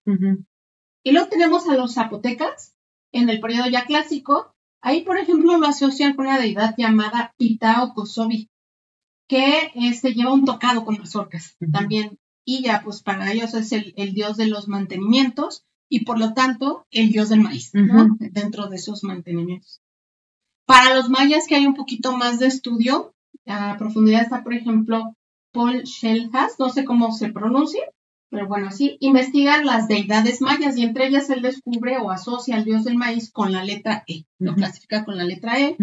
Y 1.02 1.12
luego 1.12 1.28
tenemos 1.28 1.68
a 1.68 1.76
los 1.76 1.94
zapotecas 1.94 2.74
en 3.12 3.30
el 3.30 3.40
periodo 3.40 3.68
ya 3.70 3.86
clásico. 3.86 4.54
Ahí, 4.82 5.02
por 5.02 5.16
ejemplo, 5.16 5.56
lo 5.56 5.66
asocian 5.66 6.14
con 6.14 6.26
una 6.26 6.38
deidad 6.38 6.74
llamada 6.76 7.32
Pitao 7.38 7.94
Kosovi, 7.94 8.50
que 9.26 9.70
se 9.72 9.88
este, 9.88 10.14
lleva 10.14 10.34
un 10.34 10.44
tocado 10.44 10.84
con 10.84 10.98
las 10.98 11.16
orcas 11.16 11.56
también. 11.72 12.18
Y 12.44 12.62
ya, 12.62 12.82
pues 12.84 13.02
para 13.02 13.32
ellos 13.32 13.54
es 13.54 13.72
el, 13.72 13.94
dios 14.12 14.36
de 14.36 14.46
los 14.46 14.68
mantenimientos 14.68 15.64
y 15.88 16.04
por 16.04 16.18
lo 16.18 16.34
tanto 16.34 16.86
el 16.90 17.10
dios 17.10 17.30
del 17.30 17.40
maíz, 17.40 17.70
¿no? 17.72 18.16
Dentro 18.18 18.66
de 18.68 18.76
esos 18.76 19.04
mantenimientos. 19.04 19.80
Para 20.66 20.94
los 20.94 21.08
mayas 21.10 21.46
que 21.46 21.56
hay 21.56 21.66
un 21.66 21.74
poquito 21.74 22.16
más 22.16 22.38
de 22.38 22.46
estudio, 22.46 23.14
a 23.46 23.76
profundidad 23.78 24.22
está, 24.22 24.42
por 24.42 24.54
ejemplo, 24.54 25.14
Paul 25.52 25.82
Schellhas, 25.84 26.58
no 26.58 26.70
sé 26.70 26.84
cómo 26.84 27.12
se 27.12 27.30
pronuncia, 27.30 27.82
pero 28.30 28.48
bueno, 28.48 28.70
sí, 28.72 28.96
investiga 29.00 29.62
las 29.62 29.86
deidades 29.86 30.40
mayas 30.40 30.76
y 30.76 30.82
entre 30.82 31.06
ellas 31.06 31.30
él 31.30 31.42
descubre 31.42 31.98
o 31.98 32.10
asocia 32.10 32.56
al 32.56 32.64
dios 32.64 32.84
del 32.84 32.96
maíz 32.96 33.30
con 33.30 33.52
la 33.52 33.62
letra 33.62 34.02
E, 34.08 34.24
lo 34.38 34.54
clasifica 34.54 35.04
con 35.04 35.16
la 35.16 35.24
letra 35.24 35.60
E. 35.60 35.76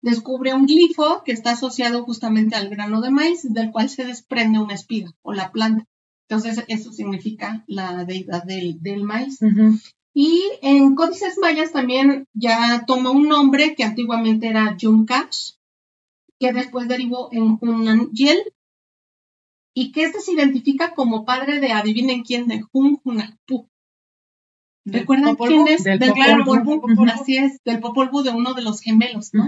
Descubre 0.00 0.54
un 0.54 0.66
glifo 0.66 1.22
que 1.24 1.32
está 1.32 1.52
asociado 1.52 2.04
justamente 2.04 2.54
al 2.54 2.68
grano 2.68 3.00
de 3.00 3.10
maíz, 3.10 3.42
del 3.42 3.72
cual 3.72 3.88
se 3.88 4.04
desprende 4.04 4.60
una 4.60 4.74
espiga 4.74 5.10
o 5.22 5.32
la 5.32 5.50
planta. 5.50 5.86
Entonces, 6.28 6.64
eso 6.68 6.92
significa 6.92 7.64
la 7.66 8.04
deidad 8.04 8.44
del, 8.44 9.02
maíz. 9.02 9.40
Y 10.14 10.42
en 10.62 10.94
códices 10.94 11.38
mayas 11.38 11.72
también 11.72 12.26
ya 12.34 12.84
toma 12.86 13.10
un 13.10 13.28
nombre 13.28 13.74
que 13.74 13.84
antiguamente 13.84 14.48
era 14.48 14.76
Yumkash, 14.76 15.52
que 16.40 16.52
después 16.52 16.88
derivó 16.88 17.28
en 17.32 17.58
Yel, 18.12 18.38
y 19.74 19.92
que 19.92 20.02
este 20.02 20.20
se 20.20 20.32
identifica 20.32 20.94
como 20.94 21.24
padre 21.24 21.60
de, 21.60 21.70
adivinen 21.70 22.22
quién, 22.22 22.48
de 22.48 22.64
Hun 22.72 23.00
Hunapú. 23.04 23.68
¿Recuerdan 24.84 25.36
quién 25.36 25.68
es? 25.68 25.84
Del, 25.84 26.00
Popol 26.44 26.64
Vuh. 26.64 27.06
Así 27.12 27.36
es, 27.36 27.58
del 27.64 27.78
Popol 27.78 28.08
Vuh, 28.08 28.22
de 28.22 28.30
uno 28.30 28.54
de 28.54 28.62
los 28.62 28.80
gemelos, 28.80 29.30
¿no? 29.34 29.46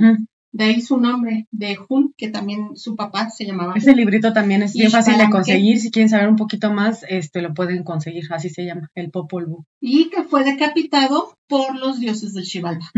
De 0.52 0.64
ahí 0.64 0.80
su 0.80 0.96
nombre, 0.96 1.46
de 1.52 1.78
Hun, 1.88 2.12
que 2.16 2.28
también 2.28 2.76
su 2.76 2.96
papá 2.96 3.30
se 3.30 3.44
llamaba. 3.46 3.74
Ese 3.76 3.94
librito 3.94 4.32
también 4.32 4.62
es 4.62 4.74
bien 4.74 4.90
fácil 4.90 5.16
de 5.16 5.30
conseguir. 5.30 5.78
Si 5.78 5.90
quieren 5.90 6.08
saber 6.08 6.28
un 6.28 6.36
poquito 6.36 6.72
más, 6.72 7.04
este 7.08 7.40
lo 7.40 7.54
pueden 7.54 7.84
conseguir. 7.84 8.24
Así 8.30 8.48
se 8.48 8.64
llama, 8.64 8.90
el 8.94 9.10
Popol 9.10 9.46
Vuh. 9.46 9.64
Y 9.80 10.10
que 10.10 10.24
fue 10.24 10.42
decapitado 10.42 11.36
por 11.46 11.78
los 11.78 12.00
dioses 12.00 12.34
del 12.34 12.44
Xibalba. 12.44 12.90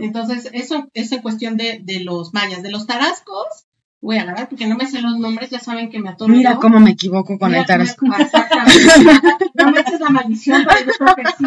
Entonces, 0.00 0.48
eso 0.52 0.88
es 0.94 1.12
en 1.12 1.22
cuestión 1.22 1.56
de, 1.56 1.80
de 1.84 2.00
los 2.00 2.32
mayas. 2.32 2.62
De 2.62 2.70
los 2.70 2.86
tarascos, 2.86 3.66
voy 4.00 4.16
a 4.16 4.22
agarrar 4.22 4.48
porque 4.48 4.66
no 4.66 4.76
me 4.76 4.86
sé 4.86 5.02
los 5.02 5.18
nombres, 5.18 5.50
ya 5.50 5.60
saben 5.60 5.90
que 5.90 6.00
me 6.00 6.08
atoro. 6.08 6.32
Mira 6.32 6.56
cómo 6.56 6.80
me 6.80 6.92
equivoco 6.92 7.38
con 7.38 7.54
el 7.54 7.66
tarasco. 7.66 8.06
no 8.06 9.70
me 9.70 9.80
eches 9.80 10.00
la 10.00 10.08
maldición, 10.08 10.64
pero 10.66 10.86
yo 10.86 10.92
creo 10.98 11.16
que 11.16 11.24
sí. 11.38 11.44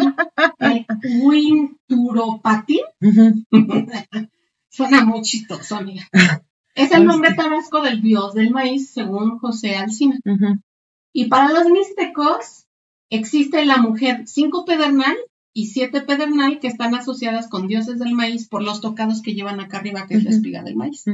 El 0.60 1.22
Winturopatín. 1.22 2.80
Suena 4.74 5.04
muy 5.04 5.22
chistoso, 5.22 5.76
amiga. 5.76 6.08
Es 6.74 6.90
el 6.90 7.04
nombre 7.04 7.32
tarasco 7.34 7.80
del 7.82 8.02
dios 8.02 8.34
del 8.34 8.50
maíz, 8.50 8.90
según 8.90 9.38
José 9.38 9.76
Alcina. 9.76 10.18
Y 11.12 11.26
para 11.26 11.52
los 11.52 11.68
místicos, 11.68 12.66
existe 13.10 13.64
la 13.64 13.76
mujer 13.76 14.24
cinco 14.26 14.64
pedernal 14.64 15.16
y 15.52 15.66
siete 15.66 16.00
pedernal 16.00 16.58
que 16.58 16.66
están 16.66 16.96
asociadas 16.96 17.46
con 17.46 17.68
dioses 17.68 18.00
del 18.00 18.14
maíz 18.14 18.48
por 18.48 18.64
los 18.64 18.80
tocados 18.80 19.22
que 19.22 19.34
llevan 19.34 19.60
acá 19.60 19.78
arriba, 19.78 20.08
que 20.08 20.14
es 20.16 20.24
la 20.24 20.30
espiga 20.30 20.64
del 20.64 20.74
maíz. 20.74 21.04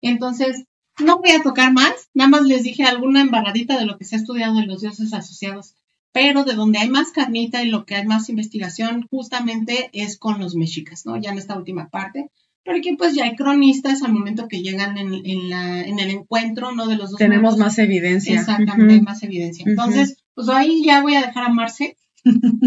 Entonces, 0.00 0.64
no 0.98 1.18
voy 1.18 1.32
a 1.32 1.42
tocar 1.42 1.74
más, 1.74 2.08
nada 2.14 2.30
más 2.30 2.46
les 2.46 2.62
dije 2.62 2.84
alguna 2.84 3.20
embarradita 3.20 3.78
de 3.78 3.84
lo 3.84 3.98
que 3.98 4.06
se 4.06 4.16
ha 4.16 4.20
estudiado 4.20 4.58
de 4.58 4.64
los 4.64 4.80
dioses 4.80 5.12
asociados, 5.12 5.74
pero 6.10 6.44
de 6.44 6.54
donde 6.54 6.78
hay 6.78 6.88
más 6.88 7.12
carnita 7.12 7.62
y 7.62 7.68
lo 7.68 7.84
que 7.84 7.96
hay 7.96 8.06
más 8.06 8.30
investigación 8.30 9.06
justamente 9.10 9.90
es 9.92 10.16
con 10.16 10.40
los 10.40 10.54
mexicas, 10.54 11.04
¿no? 11.04 11.18
Ya 11.18 11.32
en 11.32 11.36
esta 11.36 11.58
última 11.58 11.90
parte 11.90 12.30
pero 12.66 12.78
aquí 12.78 12.96
pues 12.96 13.14
ya 13.14 13.24
hay 13.24 13.36
cronistas 13.36 14.02
al 14.02 14.12
momento 14.12 14.48
que 14.48 14.60
llegan 14.60 14.98
en, 14.98 15.14
el 15.14 16.10
encuentro, 16.10 16.72
¿no? 16.72 16.88
De 16.88 16.96
los 16.96 17.10
dos. 17.10 17.18
Tenemos 17.18 17.56
más 17.56 17.78
evidencia. 17.78 18.34
Exactamente, 18.34 18.94
hay 18.94 19.00
más 19.00 19.22
evidencia. 19.22 19.64
Entonces, 19.66 20.16
pues 20.34 20.48
ahí 20.48 20.82
ya 20.84 21.00
voy 21.00 21.14
a 21.14 21.22
dejar 21.22 21.44
a 21.44 21.48
Marce 21.48 21.96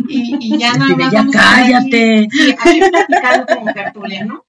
y, 0.10 0.58
ya 0.58 0.74
nada 0.74 0.96
más. 0.96 1.12
Ya 1.12 1.28
cállate. 1.30 2.26
A 2.26 2.30
sí, 2.32 2.56
aquí 2.58 2.80
platicando 2.90 3.46
como 3.54 3.74
tertulia, 3.74 4.24
¿no? 4.24 4.46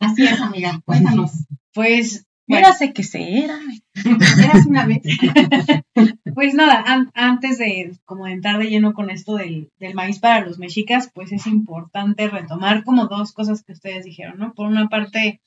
Así 0.00 0.24
es, 0.24 0.38
amiga, 0.38 0.82
cuéntanos. 0.84 1.32
Pues 1.72 2.26
Érase 2.46 2.92
que 2.92 3.02
se 3.02 3.44
era. 3.44 3.58
Eras 4.44 4.66
una 4.66 4.86
vez. 4.86 5.02
pues 6.34 6.54
nada, 6.54 6.84
antes 7.14 7.58
de 7.58 7.96
como 8.04 8.26
entrar 8.26 8.58
de 8.58 8.68
lleno 8.68 8.92
con 8.92 9.10
esto 9.10 9.36
del, 9.36 9.70
maíz 9.94 10.18
para 10.18 10.44
los 10.44 10.58
mexicas, 10.58 11.10
pues 11.14 11.32
es 11.32 11.46
importante 11.46 12.28
retomar 12.28 12.84
como 12.84 13.06
dos 13.06 13.32
cosas 13.32 13.62
que 13.62 13.72
ustedes 13.72 14.04
dijeron, 14.04 14.38
¿no? 14.38 14.54
Por 14.54 14.66
una 14.66 14.88
parte, 14.88 15.40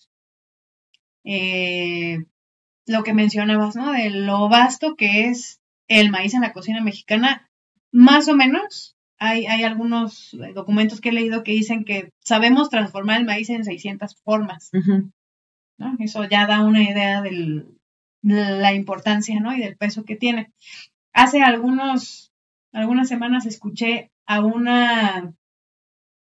eh, 1.24 2.26
lo 2.86 3.04
que 3.04 3.14
mencionabas, 3.14 3.76
¿no? 3.76 3.92
De 3.92 4.10
lo 4.10 4.50
vasto 4.50 4.96
que 4.96 5.26
es 5.26 5.60
el 5.88 6.10
maíz 6.10 6.34
en 6.34 6.42
la 6.42 6.54
cocina 6.54 6.82
mexicana, 6.82 7.50
más 7.92 8.28
o 8.28 8.36
menos. 8.36 8.96
Hay, 9.20 9.48
hay 9.48 9.64
algunos 9.64 10.38
documentos 10.54 11.02
que 11.02 11.10
he 11.10 11.12
leído 11.12 11.44
que 11.44 11.52
dicen 11.52 11.86
que 11.86 12.12
sabemos 12.20 12.70
transformar 12.70 13.20
el 13.20 13.26
maíz 13.26 13.50
en 13.50 13.64
600 13.64 14.16
formas. 14.24 14.70
Eso 16.00 16.24
ya 16.26 16.46
da 16.46 16.64
una 16.64 16.84
idea 16.84 17.22
de 17.22 17.66
la 18.22 18.74
importancia, 18.74 19.40
¿no? 19.40 19.56
Y 19.56 19.60
del 19.60 19.78
peso 19.78 20.04
que 20.04 20.16
tiene. 20.16 20.52
Hace 21.14 21.42
algunos, 21.42 22.32
algunas 22.72 23.08
semanas 23.08 23.46
escuché 23.46 24.12
a 24.26 24.42
una 24.42 25.34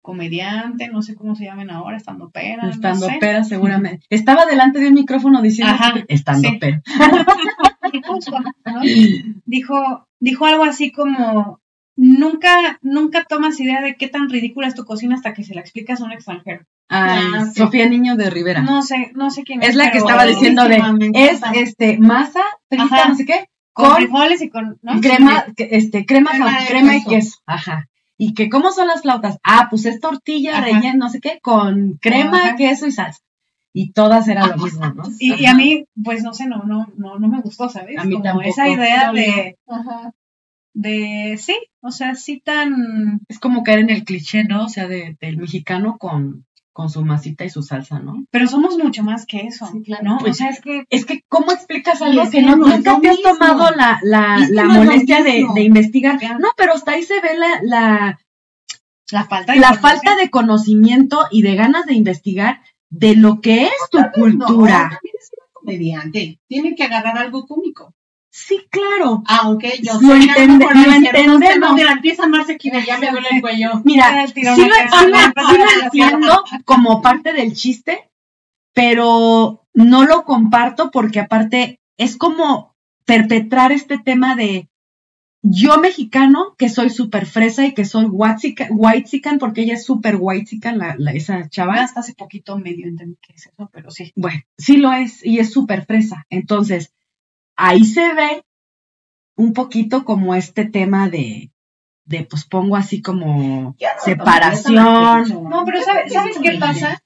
comediante, 0.02 0.88
no 0.88 1.02
sé 1.02 1.16
cómo 1.16 1.36
se 1.36 1.46
llaman 1.46 1.70
ahora, 1.70 1.98
estando 1.98 2.32
pera. 2.32 2.70
Estando 2.70 3.08
pera, 3.20 3.44
seguramente. 3.44 4.06
Estaba 4.10 4.46
delante 4.46 4.80
de 4.80 4.88
un 4.88 4.96
micrófono 4.96 5.42
diciendo 5.42 5.76
estando 6.08 6.50
pera. 6.60 6.82
dijo, 9.46 10.08
dijo 10.20 10.46
algo 10.46 10.64
así 10.64 10.92
como 10.92 11.62
nunca, 11.96 12.80
nunca 12.82 13.26
tomas 13.26 13.60
idea 13.60 13.82
de 13.82 13.96
qué 13.96 14.08
tan 14.08 14.30
ridícula 14.30 14.68
es 14.68 14.76
tu 14.76 14.86
cocina 14.86 15.16
hasta 15.16 15.34
que 15.34 15.44
se 15.44 15.56
la 15.56 15.62
explicas 15.62 16.02
a 16.02 16.06
un 16.06 16.12
extranjero. 16.12 16.66
Ah, 16.90 17.48
Sofía 17.56 17.88
Niño 17.88 18.16
de 18.18 18.30
Rivera. 18.30 18.62
No 18.62 18.82
sé, 18.82 19.12
no 19.16 19.32
sé 19.32 19.44
quién 19.44 19.62
es. 19.62 19.70
Es 19.70 19.76
la 19.76 19.92
que 19.92 20.00
estaba 20.00 20.26
diciendo 20.26 20.68
de, 20.68 20.82
es 21.14 21.42
este, 21.54 21.98
masa, 21.98 22.42
no 22.70 23.16
sé 23.16 23.26
qué, 23.26 23.48
con, 23.74 23.96
frijoles 23.96 24.42
y 24.42 24.50
con, 24.50 24.80
Crema, 25.02 25.46
este, 25.56 26.06
crema, 26.06 26.32
crema, 26.68 26.98
y 26.98 27.04
queso. 27.06 27.40
Ajá. 27.46 27.88
¿Y 28.18 28.34
que 28.34 28.50
cómo 28.50 28.72
son 28.72 28.88
las 28.88 29.02
flautas? 29.02 29.38
Ah, 29.44 29.68
pues 29.70 29.86
es 29.86 30.00
tortilla 30.00 30.62
rellena, 30.62 30.94
no 30.94 31.10
sé 31.10 31.20
qué, 31.22 31.40
con 31.42 31.94
crema, 31.94 32.56
queso 32.56 32.88
y 32.88 32.92
salsa. 32.92 33.22
Y 33.74 33.94
todas 33.94 34.28
eran 34.28 34.50
lo 34.50 34.58
mismo, 34.58 34.86
¿no? 34.88 35.04
Y, 35.20 35.46
a 35.46 35.56
mí, 35.56 35.86
pues 36.04 36.24
no 36.24 36.34
sé, 36.34 36.46
no, 36.46 36.64
no, 36.64 36.88
no, 36.98 37.18
no 37.18 37.28
me 37.30 37.42
gustó, 37.42 37.70
¿sabes? 37.70 37.98
A 37.98 38.04
mí 38.04 38.14
Como 38.14 38.24
tampoco. 38.24 38.50
esa 38.50 38.68
idea 38.68 39.14
de, 39.14 39.58
Ajá. 39.68 40.14
De, 40.74 41.38
sí, 41.38 41.56
o 41.82 41.92
sea, 41.92 42.16
sí 42.16 42.40
tan... 42.40 43.22
Es 43.28 43.40
como 43.40 43.64
caer 43.64 43.80
en 43.80 43.90
el 43.90 44.04
cliché, 44.04 44.44
¿no? 44.44 44.66
O 44.66 44.70
sea, 44.70 44.88
de, 44.88 45.18
del 45.20 45.38
mexicano 45.38 45.98
con 45.98 46.46
con 46.74 46.90
su 46.90 47.04
masita 47.04 47.44
y 47.44 47.50
su 47.50 47.62
salsa, 47.62 48.00
¿no? 48.00 48.26
Pero 48.32 48.48
somos 48.48 48.78
mucho 48.78 49.04
más 49.04 49.26
que 49.26 49.42
eso, 49.42 49.70
¿no? 50.02 50.18
Pues, 50.20 50.32
o 50.32 50.34
sea, 50.36 50.50
es 50.50 50.62
que... 50.62 50.86
Es 50.90 51.06
que, 51.06 51.24
¿cómo 51.28 51.52
explicas 51.52 52.02
algo 52.02 52.30
que 52.30 52.42
no, 52.42 52.56
nunca 52.56 53.00
te 53.00 53.10
has 53.10 53.22
tomado 53.22 53.72
la, 53.76 54.00
la, 54.04 54.38
la 54.50 54.64
molestia 54.66 55.22
de, 55.22 55.46
de, 55.54 55.62
investigar? 55.64 56.18
No, 56.40 56.50
pero 56.56 56.74
hasta 56.74 56.92
ahí 56.94 57.04
se 57.04 57.20
ve 57.22 57.38
la... 57.38 57.60
la 57.64 58.20
la 59.12 59.26
falta 59.26 59.52
de, 59.52 59.60
la 59.60 59.74
falta 59.74 60.16
de 60.16 60.30
conocimiento 60.30 61.28
y 61.32 61.42
de 61.42 61.56
ganas 61.56 61.86
de 61.86 61.96
investigar 61.96 62.62
de 62.90 63.18
lo 63.18 63.42
que 63.42 63.64
es 63.64 63.90
tu 63.92 64.00
cultura. 64.14 64.84
No, 64.84 64.90
también 64.90 65.16
es 65.20 65.32
una 65.38 65.48
comediante. 65.52 66.40
Tiene 66.48 66.76
que 66.76 66.84
agarrar 66.84 67.18
algo 67.18 67.46
cómico. 67.46 67.94
Sí, 68.34 68.66
claro. 68.70 69.24
Ah, 69.28 69.50
ok, 69.50 69.64
yo 69.84 70.00
lo, 70.00 70.16
entiende, 70.16 70.66
lo 70.74 70.94
entendemos. 70.94 71.74
mira, 71.74 71.92
empieza 71.92 72.24
a 72.24 72.26
amarse 72.28 72.54
aquí, 72.54 72.72
ya 72.88 72.98
me 72.98 73.12
duele 73.12 73.28
el 73.30 73.42
cuello. 73.42 73.82
Mira, 73.84 74.26
sí 74.26 74.42
lo, 74.42 74.54
entiendo 75.84 76.44
como 76.64 77.02
parte 77.02 77.34
del 77.34 77.54
chiste, 77.54 78.10
pero 78.74 79.68
no 79.74 80.06
lo 80.06 80.24
comparto 80.24 80.92
porque 80.92 81.20
aparte 81.20 81.82
es 81.98 82.16
como 82.16 82.74
perpetrar 83.04 83.74
este 83.74 83.98
tema 83.98 84.36
de 84.36 84.70
yo 85.44 85.78
mexicano, 85.80 86.56
que 86.58 86.70
soy 86.70 86.90
súper 86.90 87.26
fresa 87.26 87.66
y 87.66 87.74
que 87.74 87.84
soy 87.84 88.06
white 88.06 89.22
porque 89.40 89.64
ella 89.64 89.74
es 89.74 89.84
súper 89.84 90.16
white 90.18 90.58
la, 90.72 90.96
la, 90.98 91.12
esa 91.12 91.50
chava. 91.50 91.82
Hasta 91.82 92.00
hace 92.00 92.14
poquito 92.14 92.58
medio 92.58 92.88
entendí 92.88 93.18
que 93.22 93.34
es 93.34 93.48
eso, 93.48 93.70
pero 93.74 93.92
sí. 93.92 94.14
Bueno, 94.16 94.40
sí 94.58 94.78
lo 94.78 94.94
es 94.94 95.26
y 95.26 95.40
es 95.40 95.52
súper 95.52 95.86
fresa. 95.86 96.26
Entonces, 96.30 96.94
ahí 97.56 97.84
se 97.86 98.14
ve 98.14 98.44
un 99.36 99.54
poquito 99.54 100.06
como 100.06 100.36
este 100.36 100.66
tema 100.66 101.10
de, 101.10 101.52
de 102.06 102.24
pues 102.26 102.46
pongo 102.46 102.76
así 102.76 103.02
como 103.02 103.76
separación. 104.04 105.50
No, 105.50 105.64
pero 105.66 105.82
¿sabes, 105.82 106.14
¿sabes 106.14 106.38
qué 106.40 106.58
pasa? 106.60 107.02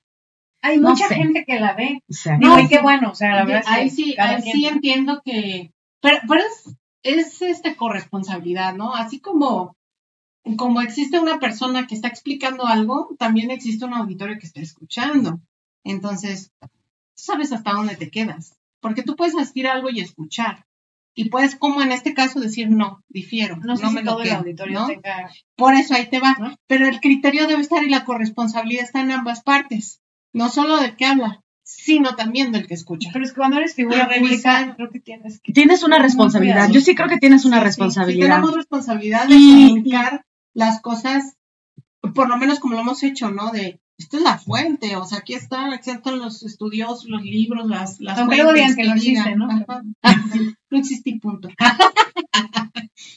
Hay 0.61 0.79
mucha 0.79 1.07
gente 1.07 1.45
que 1.45 1.59
la 1.59 1.73
ve. 1.73 2.01
no, 2.39 2.59
y 2.59 2.67
qué 2.67 2.81
bueno, 2.81 3.11
o 3.11 3.15
sea, 3.15 3.35
la 3.35 3.45
verdad. 3.45 3.63
Ahí 3.67 3.89
sí, 3.89 4.15
ahí 4.17 4.41
sí 4.41 4.65
entiendo 4.65 5.21
que. 5.23 5.71
Pero, 6.01 6.17
pero 6.27 6.41
es, 6.41 6.75
es 7.03 7.41
este 7.41 7.75
corresponsabilidad, 7.75 8.73
¿no? 8.73 8.95
Así 8.95 9.19
como, 9.19 9.75
como 10.57 10.81
existe 10.81 11.19
una 11.19 11.39
persona 11.39 11.85
que 11.85 11.93
está 11.93 12.07
explicando 12.07 12.65
algo, 12.65 13.15
también 13.19 13.51
existe 13.51 13.85
un 13.85 13.93
auditorio 13.93 14.39
que 14.39 14.47
está 14.47 14.59
escuchando. 14.59 15.39
Entonces, 15.83 16.51
sabes 17.13 17.51
hasta 17.53 17.73
dónde 17.73 17.95
te 17.95 18.09
quedas 18.09 18.57
porque 18.85 19.01
tú 19.01 19.15
puedes 19.15 19.33
asistir 19.33 19.65
a 19.65 19.73
algo 19.73 19.89
y 19.89 19.99
escuchar. 19.99 20.67
Y 21.15 21.29
puedes, 21.29 21.55
como 21.55 21.81
en 21.81 21.91
este 21.91 22.13
caso, 22.13 22.39
decir 22.39 22.69
no, 22.69 23.03
difiero, 23.09 23.57
no, 23.57 23.75
me 23.89 24.03
lo 24.03 24.19
quedo, 24.19 24.45
¿no? 24.69 24.87
Por 25.55 25.73
eso 25.73 25.95
ahí 25.95 26.05
te 26.05 26.19
va. 26.19 26.37
Pero 26.67 26.87
el 26.87 26.99
criterio 26.99 27.47
debe 27.47 27.63
estar 27.63 27.83
y 27.83 27.89
la 27.89 28.05
corresponsabilidad 28.05 28.83
está 28.83 29.01
en 29.01 29.11
ambas 29.11 29.41
partes. 29.41 30.01
No 30.33 30.49
solo 30.49 30.77
del 30.77 30.95
que 30.95 31.05
habla, 31.05 31.41
sino 31.63 32.15
también 32.15 32.51
del 32.51 32.67
que 32.67 32.75
escucha. 32.75 33.09
Pero 33.11 33.25
es 33.25 33.31
que 33.31 33.37
cuando 33.37 33.57
eres 33.57 33.73
figura 33.73 34.07
pública, 34.07 34.75
creo 34.75 34.91
que 34.91 34.99
tienes 34.99 35.39
que... 35.39 35.51
Tienes 35.51 35.81
una 35.81 35.97
responsabilidad. 35.97 36.69
Yo 36.69 36.79
sí 36.79 36.93
creo 36.93 37.09
que 37.09 37.17
tienes 37.17 37.43
una 37.43 37.61
responsabilidad. 37.61 38.27
tenemos 38.27 38.53
responsabilidad 38.53 39.27
de 39.27 39.33
comunicar 39.33 40.25
las 40.53 40.79
cosas, 40.79 41.37
por 42.13 42.29
lo 42.29 42.37
menos 42.37 42.59
como 42.59 42.75
lo 42.75 42.81
hemos 42.81 43.01
hecho, 43.01 43.31
¿no? 43.31 43.49
De, 43.49 43.79
esta 43.97 44.17
es 44.17 44.23
la 44.23 44.37
fuente, 44.37 44.95
o 44.95 45.05
sea, 45.05 45.19
aquí 45.19 45.33
están, 45.33 45.71
aquí 45.71 45.89
están 45.89 46.19
los 46.19 46.43
estudios, 46.43 47.05
los 47.05 47.21
libros, 47.23 47.67
las, 47.67 47.99
las 48.01 48.19
Aunque 48.19 48.37
luego 48.37 48.53
digan 48.53 48.75
que 48.75 48.83
no 48.83 48.93
existe, 48.93 49.35
¿no? 49.35 49.47
no 49.47 50.77
existe 50.77 51.19
punto. 51.21 51.49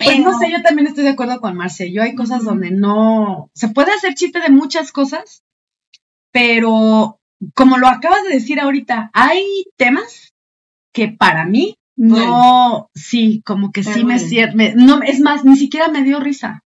Pues 0.00 0.20
no 0.20 0.38
sé, 0.38 0.50
yo 0.50 0.62
también 0.62 0.86
estoy 0.86 1.02
de 1.02 1.10
acuerdo 1.10 1.40
con 1.40 1.56
Marce. 1.56 1.92
Yo 1.92 2.02
hay 2.02 2.14
cosas 2.14 2.44
donde 2.44 2.70
no. 2.70 3.50
Se 3.52 3.68
puede 3.68 3.92
hacer 3.92 4.14
chiste 4.14 4.40
de 4.40 4.48
muchas 4.48 4.92
cosas, 4.92 5.42
pero 6.30 7.18
como 7.54 7.78
lo 7.78 7.88
acabas 7.88 8.22
de 8.22 8.34
decir 8.34 8.60
ahorita, 8.60 9.10
hay 9.12 9.64
temas 9.76 10.32
que 10.92 11.08
para 11.08 11.46
mí 11.46 11.76
no. 11.96 12.88
Sí, 12.94 13.42
como 13.44 13.72
que 13.72 13.82
sí 13.82 14.04
me, 14.04 14.18
me. 14.54 14.74
No, 14.76 15.02
es 15.02 15.18
más, 15.20 15.44
ni 15.44 15.56
siquiera 15.56 15.88
me 15.88 16.04
dio 16.04 16.20
risa. 16.20 16.62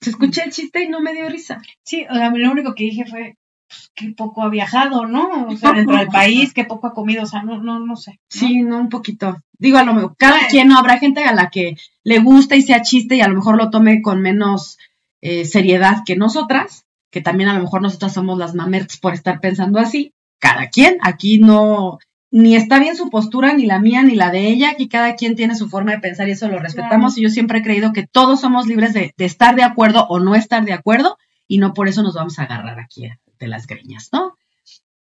Se 0.00 0.10
escuché 0.10 0.44
el 0.44 0.52
chiste 0.52 0.84
y 0.84 0.88
no 0.88 1.00
me 1.00 1.14
dio 1.14 1.28
risa. 1.28 1.62
Sí, 1.84 2.06
o 2.08 2.14
sea, 2.14 2.30
lo 2.30 2.50
único 2.50 2.74
que 2.74 2.84
dije 2.84 3.04
fue, 3.06 3.36
pues, 3.68 3.90
qué 3.94 4.12
poco 4.16 4.42
ha 4.42 4.48
viajado, 4.48 5.06
¿no? 5.06 5.46
O 5.48 5.56
sea, 5.56 5.72
dentro 5.72 5.96
del 5.96 6.08
país, 6.08 6.52
qué 6.52 6.64
poco 6.64 6.86
ha 6.86 6.94
comido, 6.94 7.24
o 7.24 7.26
sea, 7.26 7.42
no, 7.42 7.58
no, 7.58 7.80
no 7.80 7.96
sé. 7.96 8.20
Sí, 8.28 8.62
no, 8.62 8.78
un 8.78 8.88
poquito. 8.88 9.38
Digo, 9.58 9.78
a 9.78 9.84
lo 9.84 9.94
mejor, 9.94 10.16
cada 10.16 10.46
quien, 10.48 10.68
no, 10.68 10.78
habrá 10.78 10.98
gente 10.98 11.24
a 11.24 11.34
la 11.34 11.50
que 11.50 11.76
le 12.04 12.18
gusta 12.20 12.56
y 12.56 12.62
sea 12.62 12.82
chiste 12.82 13.16
y 13.16 13.20
a 13.22 13.28
lo 13.28 13.34
mejor 13.34 13.56
lo 13.56 13.70
tome 13.70 14.02
con 14.02 14.20
menos 14.20 14.78
eh, 15.20 15.44
seriedad 15.44 16.02
que 16.04 16.16
nosotras, 16.16 16.84
que 17.10 17.20
también 17.20 17.48
a 17.48 17.54
lo 17.54 17.62
mejor 17.62 17.82
nosotras 17.82 18.12
somos 18.12 18.38
las 18.38 18.54
mamerts 18.54 18.98
por 18.98 19.14
estar 19.14 19.40
pensando 19.40 19.78
así. 19.78 20.12
Cada 20.38 20.68
quien, 20.68 20.98
aquí 21.00 21.38
no, 21.38 21.98
ni 22.30 22.56
está 22.56 22.78
bien 22.78 22.96
su 22.96 23.08
postura, 23.08 23.52
ni 23.52 23.66
la 23.66 23.78
mía, 23.78 24.02
ni 24.02 24.14
la 24.14 24.30
de 24.30 24.48
ella, 24.48 24.70
aquí 24.70 24.88
cada 24.88 25.14
quien 25.14 25.36
tiene 25.36 25.54
su 25.54 25.68
forma 25.68 25.92
de 25.92 26.00
pensar 26.00 26.28
y 26.28 26.32
eso 26.32 26.48
lo 26.48 26.58
respetamos 26.58 27.16
y 27.16 27.22
yo 27.22 27.28
siempre 27.28 27.58
he 27.58 27.62
creído 27.62 27.92
que 27.92 28.06
todos 28.06 28.40
somos 28.40 28.66
libres 28.66 28.92
de, 28.92 29.14
de 29.16 29.24
estar 29.24 29.54
de 29.54 29.62
acuerdo 29.62 30.06
o 30.08 30.18
no 30.18 30.34
estar 30.34 30.64
de 30.64 30.72
acuerdo 30.72 31.18
y 31.46 31.58
no 31.58 31.72
por 31.72 31.88
eso 31.88 32.02
nos 32.02 32.14
vamos 32.14 32.38
a 32.38 32.42
agarrar 32.42 32.80
aquí 32.80 33.08
de 33.38 33.48
las 33.48 33.66
greñas, 33.66 34.10
¿no? 34.12 34.36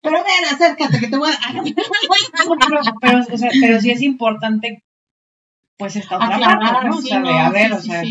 Pero 0.02 0.16
ven, 0.16 0.54
acércate, 0.54 0.98
que 0.98 1.08
te 1.08 1.16
voy 1.16 1.30
a... 1.30 1.62
pero, 3.00 3.20
o 3.20 3.36
sea, 3.36 3.50
pero 3.60 3.80
sí 3.80 3.90
es 3.90 4.02
importante, 4.02 4.82
pues, 5.76 5.96
esta 5.96 6.16
otra 6.16 6.38
parte, 6.38 6.88
¿no? 6.88 6.96
o 6.96 7.02
sea, 7.02 7.20
de, 7.20 7.30
a 7.30 7.50
ver, 7.50 7.72
o 7.72 7.80
sea... 7.80 8.02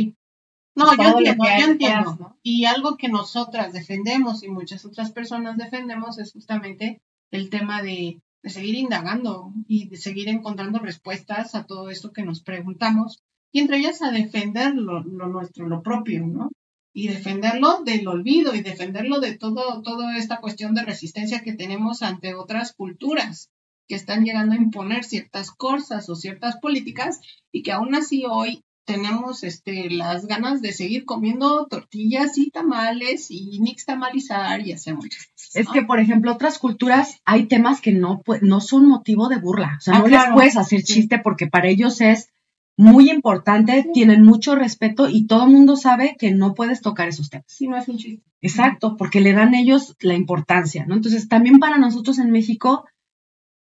No, 0.76 0.96
yo 0.96 1.18
entiendo, 1.18 1.44
yo 1.44 1.66
entiendo. 1.66 2.38
Y 2.42 2.66
algo 2.66 2.96
que 2.96 3.10
nosotras 3.10 3.74
defendemos 3.74 4.44
y 4.44 4.50
muchas 4.50 4.86
otras 4.86 5.12
personas 5.12 5.58
defendemos 5.58 6.20
es 6.20 6.32
justamente 6.32 7.02
el 7.32 7.50
tema 7.50 7.82
de, 7.82 8.22
de 8.44 8.50
seguir 8.50 8.76
indagando 8.76 9.54
y 9.68 9.90
de 9.90 9.98
seguir 9.98 10.30
encontrando 10.30 10.80
respuestas 10.80 11.56
a 11.56 11.66
todo 11.66 11.90
esto 11.90 12.12
que 12.12 12.24
nos 12.24 12.42
preguntamos 12.42 13.22
y 13.52 13.60
entre 13.60 13.78
ellas 13.78 14.02
a 14.02 14.12
defender 14.12 14.76
lo, 14.76 15.04
nuestro, 15.04 15.68
lo 15.68 15.82
propio, 15.82 16.26
¿no? 16.26 16.52
y 16.94 17.08
defenderlo 17.08 17.84
del 17.84 18.08
olvido 18.08 18.56
y 18.56 18.62
defenderlo 18.62 19.20
de 19.20 19.38
todo, 19.38 19.82
toda 19.82 20.18
esta 20.18 20.40
cuestión 20.40 20.74
de 20.74 20.84
resistencia 20.84 21.42
que 21.42 21.54
tenemos 21.54 22.02
ante 22.02 22.36
otras 22.36 22.74
culturas 22.74 23.50
que 23.88 23.96
están 23.96 24.24
llegando 24.24 24.54
a 24.54 24.58
imponer 24.58 25.04
ciertas 25.04 25.52
cosas 25.52 26.10
o 26.10 26.16
ciertas 26.16 26.58
políticas 26.58 27.20
y 27.52 27.64
que 27.64 27.72
aún 27.72 27.96
así 27.96 28.24
hoy 28.30 28.64
tenemos 28.90 29.44
este, 29.44 29.88
las 29.92 30.26
ganas 30.26 30.64
de 30.64 30.72
seguir 30.72 31.06
comiendo 31.06 31.68
tortillas 31.68 32.40
y 32.40 32.50
tamales 32.50 33.30
y 33.30 33.60
nixtamalizar 33.60 34.66
y 34.66 34.74
hacer 34.74 34.96
muchas 34.96 35.28
cosas. 35.28 35.56
Es 35.56 35.70
que, 35.70 35.84
por 35.84 36.00
ejemplo, 36.00 36.32
otras 36.32 36.58
culturas 36.58 37.22
hay 37.24 37.46
temas 37.46 37.82
que 37.82 37.92
no, 37.92 38.24
no 38.42 38.62
son 38.62 38.88
motivo 38.88 39.30
de 39.30 39.38
burla. 39.38 39.76
O 39.78 39.82
sea, 39.82 39.98
ah, 39.98 40.00
no 40.00 40.08
les 40.08 40.22
puedes 40.34 40.58
hacer 40.58 40.82
chiste 40.82 41.20
porque 41.20 41.46
para 41.46 41.70
ellos 41.70 42.02
es 42.02 42.30
muy 42.78 43.12
importante, 43.12 43.88
tienen 43.94 44.24
mucho 44.24 44.56
respeto 44.56 45.08
y 45.08 45.28
todo 45.28 45.46
el 45.46 45.52
mundo 45.52 45.76
sabe 45.76 46.16
que 46.18 46.32
no 46.32 46.56
puedes 46.56 46.82
tocar 46.82 47.08
esos 47.08 47.30
temas. 47.30 47.46
Sí, 47.48 47.68
no 47.68 47.78
es 47.78 47.88
un 47.90 47.98
chiste. 47.98 48.26
Exacto, 48.42 48.98
porque 48.98 49.22
le 49.22 49.34
dan 49.34 49.54
ellos 49.54 49.96
la 50.00 50.16
importancia, 50.16 50.88
¿no? 50.88 50.96
Entonces, 50.96 51.28
también 51.28 51.60
para 51.60 51.78
nosotros 51.78 52.18
en 52.18 52.32
México, 52.32 52.86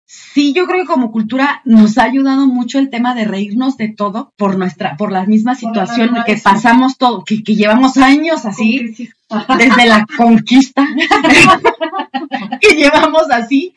sí, 0.09 0.53
yo 0.53 0.65
creo 0.65 0.81
que 0.81 0.87
como 0.87 1.11
cultura 1.11 1.61
nos 1.65 1.97
ha 1.97 2.03
ayudado 2.03 2.47
mucho 2.47 2.79
el 2.79 2.89
tema 2.89 3.13
de 3.13 3.25
reírnos 3.25 3.77
de 3.77 3.89
todo 3.89 4.33
por 4.37 4.57
nuestra, 4.57 4.97
por 4.97 5.11
la 5.11 5.25
misma 5.25 5.53
situación 5.53 6.15
que 6.25 6.37
pasamos 6.37 6.97
todo, 6.97 7.23
que, 7.23 7.43
llevamos 7.43 7.97
años 7.97 8.45
así, 8.45 8.95
desde 9.57 9.85
la 9.85 10.07
conquista, 10.17 10.87
que 12.61 12.75
llevamos 12.75 13.29
así. 13.29 13.75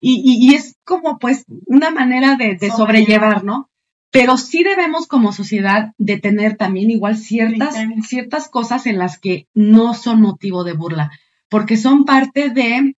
Y, 0.00 0.48
y, 0.50 0.54
es 0.54 0.76
como 0.84 1.18
pues 1.18 1.46
una 1.64 1.90
manera 1.90 2.36
de, 2.36 2.56
de 2.56 2.70
sobrellevar, 2.70 3.42
¿no? 3.42 3.70
pero 4.14 4.36
sí 4.36 4.62
debemos 4.62 5.08
como 5.08 5.32
sociedad 5.32 5.92
de 5.98 6.20
tener 6.20 6.56
también 6.56 6.88
igual 6.88 7.16
ciertas, 7.16 7.74
ciertas 8.06 8.48
cosas 8.48 8.86
en 8.86 8.96
las 8.96 9.18
que 9.18 9.48
no 9.54 9.92
son 9.92 10.20
motivo 10.20 10.62
de 10.62 10.72
burla, 10.72 11.10
porque 11.48 11.76
son 11.76 12.04
parte 12.04 12.50
de, 12.50 12.94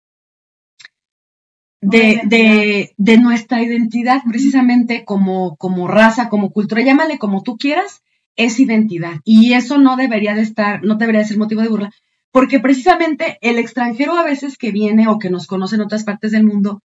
de, 1.90 2.94
de, 2.98 3.18
nuestra 3.18 3.62
identidad 3.62 4.22
precisamente 4.28 5.06
como, 5.06 5.56
como 5.58 5.88
raza, 5.88 6.30
como 6.30 6.52
cultura, 6.52 6.82
llámale 6.82 7.18
como 7.18 7.44
tú 7.44 7.58
quieras, 7.58 8.04
es 8.36 8.60
identidad. 8.60 9.22
Y 9.24 9.54
eso 9.54 9.78
no 9.78 9.96
debería 9.96 10.36
de 10.36 10.42
estar, 10.42 10.84
no 10.84 10.96
debería 10.96 11.22
de 11.22 11.28
ser 11.28 11.38
motivo 11.38 11.62
de 11.62 11.70
burla, 11.70 11.92
porque 12.32 12.60
precisamente 12.60 13.38
el 13.42 13.58
extranjero 13.58 14.18
a 14.18 14.24
veces 14.24 14.58
que 14.58 14.72
viene 14.72 15.08
o 15.08 15.20
que 15.20 15.30
nos 15.30 15.48
conoce 15.48 15.76
en 15.76 15.82
otras 15.82 16.04
partes 16.04 16.32
del 16.32 16.46
mundo, 16.46 16.82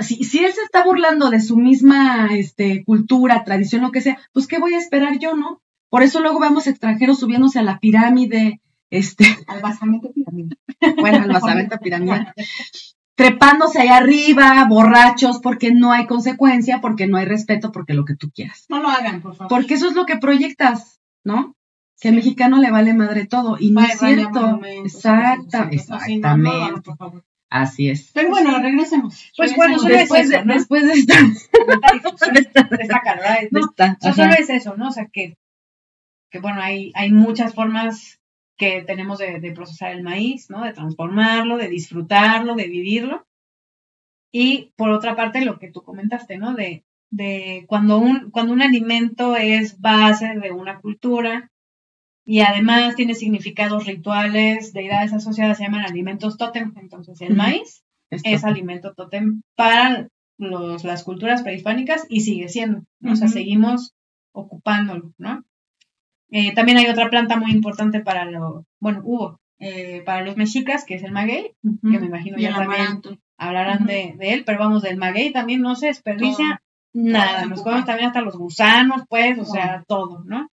si, 0.00 0.44
él 0.44 0.52
se 0.52 0.62
está 0.62 0.84
burlando 0.84 1.30
de 1.30 1.40
su 1.40 1.56
misma 1.56 2.28
este, 2.32 2.84
cultura, 2.84 3.44
tradición, 3.44 3.82
lo 3.82 3.90
que 3.90 4.00
sea, 4.00 4.18
pues 4.32 4.46
¿qué 4.46 4.58
voy 4.58 4.74
a 4.74 4.78
esperar 4.78 5.18
yo, 5.18 5.36
no? 5.36 5.60
Por 5.90 6.02
eso 6.02 6.20
luego 6.20 6.40
vemos 6.40 6.66
extranjeros 6.66 7.18
subiéndose 7.20 7.58
a 7.58 7.62
la 7.62 7.78
pirámide, 7.78 8.60
este. 8.90 9.24
Al 9.46 9.60
basamento 9.60 10.12
piramidal. 10.12 10.58
Bueno, 11.00 11.22
al 11.24 11.28
basamento 11.32 11.78
piramidal. 11.78 12.32
Trepándose 13.16 13.80
ahí 13.80 13.88
arriba, 13.88 14.64
borrachos, 14.68 15.40
porque 15.40 15.74
no 15.74 15.90
hay 15.90 16.06
consecuencia, 16.06 16.80
porque 16.80 17.06
no 17.06 17.16
hay 17.16 17.24
respeto, 17.24 17.72
porque 17.72 17.94
lo 17.94 18.04
que 18.04 18.14
tú 18.14 18.30
quieras. 18.30 18.66
No 18.68 18.80
lo 18.80 18.88
hagan, 18.88 19.22
por 19.22 19.34
favor. 19.34 19.48
Porque 19.48 19.74
eso 19.74 19.88
es 19.88 19.94
lo 19.94 20.06
que 20.06 20.18
proyectas, 20.18 21.00
¿no? 21.24 21.56
Que 21.98 22.10
al 22.10 22.14
mexicano 22.14 22.58
le 22.58 22.70
vale 22.70 22.92
madre 22.92 23.26
todo. 23.26 23.56
Y 23.58 23.72
no 23.72 23.80
es 23.80 23.98
cierto. 23.98 24.60
Exacta, 24.84 25.68
exactamente. 25.72 26.92
Así 27.48 27.88
es. 27.88 28.10
Pero 28.12 28.28
bueno, 28.28 28.58
regresemos. 28.58 29.32
Pues 29.36 29.56
bueno, 29.56 29.78
solo 29.78 29.96
después, 29.96 30.26
es 30.26 30.32
eso, 30.32 30.44
¿no? 30.44 30.54
después 30.54 30.84
de 30.84 30.92
esta, 30.92 31.22
no, 33.50 34.12
solo 34.12 34.32
es 34.38 34.50
eso, 34.50 34.76
¿no? 34.76 34.88
O 34.88 34.90
sea, 34.90 35.06
que, 35.10 35.38
que 36.30 36.40
bueno, 36.40 36.60
hay, 36.60 36.92
hay 36.94 37.12
muchas 37.12 37.54
formas 37.54 38.20
que 38.56 38.82
tenemos 38.82 39.18
de, 39.18 39.40
de, 39.40 39.52
procesar 39.52 39.92
el 39.92 40.02
maíz, 40.02 40.50
¿no? 40.50 40.64
De 40.64 40.72
transformarlo, 40.72 41.56
de 41.56 41.68
disfrutarlo, 41.68 42.54
de 42.54 42.68
vivirlo. 42.68 43.26
Y 44.32 44.72
por 44.76 44.90
otra 44.90 45.16
parte, 45.16 45.44
lo 45.44 45.58
que 45.58 45.70
tú 45.70 45.82
comentaste, 45.82 46.38
¿no? 46.38 46.54
De, 46.54 46.84
de 47.10 47.64
cuando, 47.68 47.98
un, 47.98 48.30
cuando 48.30 48.52
un 48.52 48.62
alimento 48.62 49.36
es 49.36 49.80
base 49.80 50.34
de 50.34 50.52
una 50.52 50.80
cultura, 50.80 51.50
y 52.26 52.40
además 52.40 52.96
tiene 52.96 53.14
significados 53.14 53.86
rituales, 53.86 54.72
deidades 54.72 55.12
asociadas, 55.12 55.58
se 55.58 55.64
llaman 55.64 55.86
alimentos 55.86 56.36
tótem. 56.36 56.74
Entonces, 56.76 57.20
el 57.20 57.36
maíz 57.36 57.84
es, 58.10 58.44
alimento 58.44 58.94
tótem 58.94 59.42
para 59.54 60.08
los, 60.36 60.82
las 60.82 61.04
culturas 61.04 61.42
prehispánicas 61.42 62.04
y 62.08 62.22
sigue 62.22 62.48
siendo, 62.48 62.82
o 63.04 63.14
sea, 63.14 63.28
seguimos 63.28 63.94
ocupándolo, 64.32 65.14
¿no? 65.18 65.44
Eh, 66.30 66.54
también 66.54 66.78
hay 66.78 66.86
otra 66.86 67.08
planta 67.08 67.36
muy 67.36 67.52
importante 67.52 68.00
para 68.00 68.24
lo, 68.24 68.64
bueno, 68.80 69.00
hubo, 69.04 69.40
eh, 69.58 70.02
para 70.04 70.24
los 70.24 70.36
mexicas, 70.36 70.84
que 70.84 70.96
es 70.96 71.02
el 71.02 71.12
maguey, 71.12 71.52
que 71.62 71.98
me 71.98 72.06
imagino 72.06 72.38
ya 72.38 72.54
también 72.54 73.00
hablarán 73.38 73.86
de, 73.86 74.16
él, 74.20 74.44
pero 74.44 74.58
vamos, 74.58 74.82
del 74.82 74.96
maguey 74.96 75.32
también 75.32 75.60
no 75.62 75.76
se 75.76 75.86
desperdicia 75.86 76.62
nada, 76.92 77.44
nos 77.46 77.62
comemos 77.62 77.86
también 77.86 78.08
hasta 78.08 78.22
los 78.22 78.36
gusanos, 78.36 79.02
pues, 79.08 79.38
o 79.38 79.44
sea, 79.44 79.84
todo, 79.86 80.24
¿no? 80.24 80.48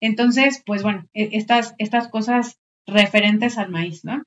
Entonces, 0.00 0.62
pues 0.64 0.82
bueno, 0.82 1.06
e, 1.14 1.30
estas, 1.32 1.74
estas 1.78 2.08
cosas 2.08 2.58
referentes 2.86 3.58
al 3.58 3.70
maíz, 3.70 4.04
¿no? 4.04 4.22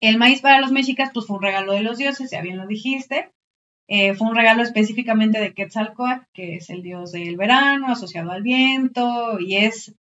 El 0.00 0.18
maíz 0.18 0.40
para 0.40 0.60
los 0.60 0.72
mexicas, 0.72 1.10
pues 1.14 1.26
fue 1.26 1.36
un 1.36 1.42
regalo 1.42 1.72
de 1.72 1.82
los 1.82 1.96
dioses, 1.96 2.30
ya 2.30 2.42
bien 2.42 2.58
lo 2.58 2.66
dijiste. 2.66 3.30
Eh, 3.88 4.14
fue 4.14 4.28
un 4.28 4.34
regalo 4.34 4.62
específicamente 4.62 5.40
de 5.40 5.54
Quetzalcoatl, 5.54 6.24
que 6.32 6.56
es 6.56 6.70
el 6.70 6.82
dios 6.82 7.12
del 7.12 7.36
verano, 7.36 7.88
asociado 7.88 8.30
al 8.30 8.42
viento, 8.42 9.38
y 9.38 9.56
es. 9.56 9.94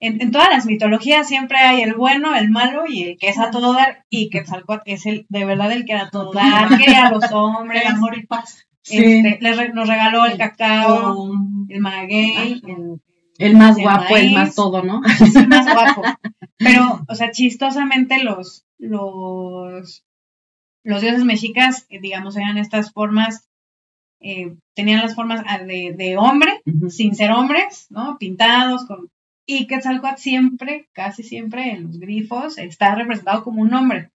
En, 0.00 0.30
todas 0.30 0.48
las 0.48 0.64
mitologías 0.64 1.28
siempre 1.28 1.58
hay 1.58 1.82
el 1.82 1.94
bueno, 1.94 2.34
el 2.34 2.50
malo 2.50 2.84
y 2.88 3.02
el 3.02 3.18
que 3.18 3.28
es 3.28 3.38
a 3.38 3.50
todo 3.50 3.74
dar, 3.74 4.06
y 4.08 4.30
Quetzalcoatl 4.30 4.90
es 4.90 5.04
el 5.04 5.26
de 5.28 5.44
verdad 5.44 5.72
el 5.72 5.84
que 5.84 5.92
era 5.92 6.04
a 6.04 6.10
todo 6.10 6.32
dar, 6.32 6.68
que 6.78 6.94
a 6.94 7.10
los 7.10 7.30
hombres. 7.32 7.82
El 7.86 7.92
amor 7.92 8.16
y 8.16 8.26
paz. 8.26 8.66
Este, 8.88 9.38
nos 9.74 9.88
regaló 9.88 10.24
el 10.24 10.38
cacao, 10.38 11.30
el 11.68 11.80
maguey, 11.80 12.62
el, 12.66 13.00
el 13.38 13.56
más 13.56 13.76
guapo, 13.78 14.16
el 14.16 14.32
más 14.32 14.54
todo, 14.54 14.82
¿no? 14.82 15.00
Es 15.20 15.36
el 15.36 15.48
más 15.48 15.72
guapo. 15.72 16.02
Pero, 16.56 17.04
o 17.08 17.14
sea, 17.14 17.30
chistosamente 17.30 18.22
los, 18.22 18.66
los, 18.78 20.04
los 20.82 21.00
dioses 21.00 21.24
mexicas, 21.24 21.86
eh, 21.88 22.00
digamos, 22.00 22.36
eran 22.36 22.58
estas 22.58 22.92
formas, 22.92 23.48
eh, 24.20 24.56
tenían 24.74 25.00
las 25.00 25.14
formas 25.14 25.42
ah, 25.46 25.58
de, 25.58 26.16
hombre, 26.18 26.62
sin 26.88 27.14
ser 27.14 27.30
hombres, 27.30 27.86
¿no? 27.90 28.18
Pintados 28.18 28.84
con... 28.86 29.08
Y 29.46 29.66
Quetzalcoatl 29.66 30.20
siempre, 30.20 30.88
casi 30.92 31.22
siempre 31.22 31.72
en 31.72 31.84
los 31.84 31.98
grifos, 31.98 32.58
está 32.58 32.94
representado 32.94 33.42
como 33.42 33.62
un 33.62 33.74
hombre. 33.74 34.10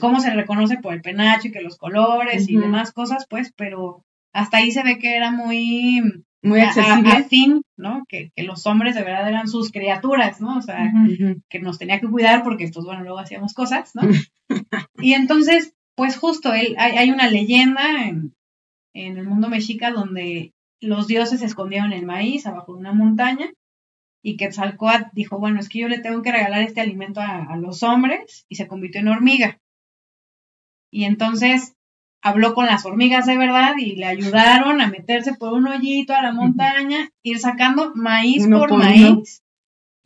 ¿Cómo 0.00 0.20
se 0.20 0.34
reconoce 0.34 0.78
por 0.78 0.94
el 0.94 1.02
penacho 1.02 1.48
y 1.48 1.52
que 1.52 1.60
los 1.60 1.76
colores 1.76 2.48
y 2.48 2.56
demás 2.56 2.92
cosas? 2.92 3.26
Pues, 3.28 3.52
pero 3.56 4.04
hasta 4.32 4.58
ahí 4.58 4.72
se 4.72 4.82
ve 4.82 4.98
que 4.98 5.16
era 5.16 5.30
muy 5.30 6.02
muy 6.44 6.60
accesible. 6.60 7.62
¿no? 7.76 8.04
Que, 8.08 8.30
los 8.36 8.66
hombres 8.66 8.94
de 8.94 9.02
verdad 9.02 9.28
eran 9.28 9.48
sus 9.48 9.72
criaturas, 9.72 10.40
¿no? 10.40 10.58
O 10.58 10.62
sea, 10.62 10.92
que 11.48 11.58
nos 11.58 11.78
tenía 11.78 12.00
que 12.00 12.08
cuidar 12.08 12.42
porque, 12.42 12.70
pues 12.72 12.84
bueno, 12.84 13.02
luego 13.02 13.18
hacíamos 13.18 13.54
cosas, 13.54 13.92
¿no? 13.94 14.02
y 14.98 15.14
entonces, 15.14 15.74
pues 15.96 16.16
justo, 16.16 16.52
él, 16.52 16.76
hay, 16.78 17.10
una 17.10 17.28
leyenda 17.28 18.06
en, 18.06 18.34
el 18.92 19.24
mundo 19.24 19.48
mexica 19.48 19.90
donde 19.90 20.52
los 20.80 21.08
dioses 21.08 21.40
se 21.40 21.46
escondieron 21.46 21.92
en 21.92 22.00
el 22.00 22.06
maíz 22.06 22.46
abajo 22.46 22.74
de 22.74 22.80
una 22.80 22.92
montaña 22.92 23.50
y 24.24 24.38
Quetzalcoatl 24.38 25.10
dijo, 25.12 25.38
bueno, 25.38 25.60
es 25.60 25.68
que 25.68 25.80
yo 25.80 25.88
le 25.88 25.98
tengo 25.98 26.22
que 26.22 26.32
regalar 26.32 26.62
este 26.62 26.80
alimento 26.80 27.20
a 27.20 27.56
los 27.58 27.82
hombres 27.82 28.46
y 28.48 28.56
se 28.56 28.66
convirtió 28.66 29.02
en 29.02 29.08
hormiga. 29.08 29.60
Y 30.90 31.04
entonces 31.04 31.76
habló 32.22 32.54
con 32.54 32.64
las 32.64 32.86
hormigas 32.86 33.26
de 33.26 33.36
verdad 33.36 33.74
y 33.76 33.96
le 33.96 34.06
ayudaron 34.06 34.80
a 34.80 34.88
meterse 34.88 35.34
por 35.34 35.52
un 35.52 35.68
hoyito 35.68 36.14
a 36.14 36.22
la 36.22 36.32
montaña, 36.32 37.10
ir 37.22 37.38
sacando 37.38 37.92
maíz 37.94 38.48
por, 38.48 38.74
maíz. 38.74 39.43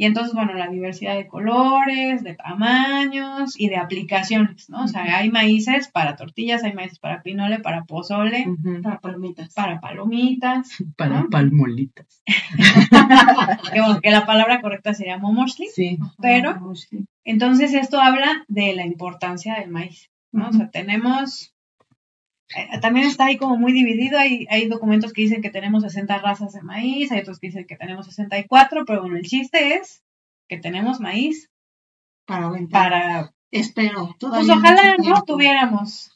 Y 0.01 0.05
entonces, 0.05 0.33
bueno, 0.33 0.55
la 0.55 0.69
diversidad 0.69 1.17
de 1.17 1.27
colores, 1.27 2.23
de 2.23 2.35
tamaños 2.35 3.59
y 3.59 3.69
de 3.69 3.79
aplicaciones, 3.79 4.71
¿no? 4.71 4.85
O 4.85 4.87
sea, 4.87 5.19
hay 5.19 5.29
maíces 5.29 5.89
para 5.89 6.15
tortillas, 6.15 6.63
hay 6.63 6.73
maíces 6.73 7.01
para 7.01 7.21
pinole, 7.21 7.59
para 7.59 7.83
pozole, 7.83 8.47
para 8.81 9.01
palomitas. 9.01 9.53
Para 9.55 9.81
palomitas. 9.81 10.69
Para 10.97 11.25
palmolitas. 11.29 12.23
que, 13.73 13.81
bueno, 13.81 14.01
que 14.01 14.11
la 14.13 14.25
palabra 14.25 14.61
correcta 14.61 14.95
sería 14.95 15.19
momoshli. 15.19 15.67
Sí. 15.67 15.99
Pero, 16.23 16.73
entonces 17.25 17.75
esto 17.75 18.01
habla 18.01 18.45
de 18.47 18.75
la 18.75 18.87
importancia 18.87 19.57
del 19.57 19.71
maíz, 19.71 20.11
¿no? 20.31 20.49
O 20.49 20.53
sea, 20.53 20.71
tenemos 20.71 21.57
también 22.81 23.07
está 23.07 23.27
ahí 23.27 23.37
como 23.37 23.57
muy 23.57 23.73
dividido. 23.73 24.19
Hay, 24.19 24.47
hay 24.51 24.69
documentos 24.69 25.13
que 25.13 25.23
dicen 25.23 25.43
que 25.43 25.51
tenemos 25.51 25.83
60 25.83 26.19
razas 26.19 26.53
de 26.53 26.63
maíz, 26.63 27.13
hay 27.13 27.21
otros 27.21 27.39
que 27.39 27.49
dicen 27.49 27.67
que 27.67 27.77
tenemos 27.77 28.07
64, 28.07 28.85
pero 28.87 29.03
bueno, 29.03 29.17
el 29.17 29.25
chiste 29.25 29.75
es 29.75 30.03
que 30.49 30.59
tenemos 30.59 31.01
maíz 31.01 31.51
para 32.27 32.51
Para. 32.71 33.33
Espero. 33.51 34.15
Pues 34.21 34.49
ojalá 34.51 34.97
no 34.99 35.23
tuviéramos 35.23 36.15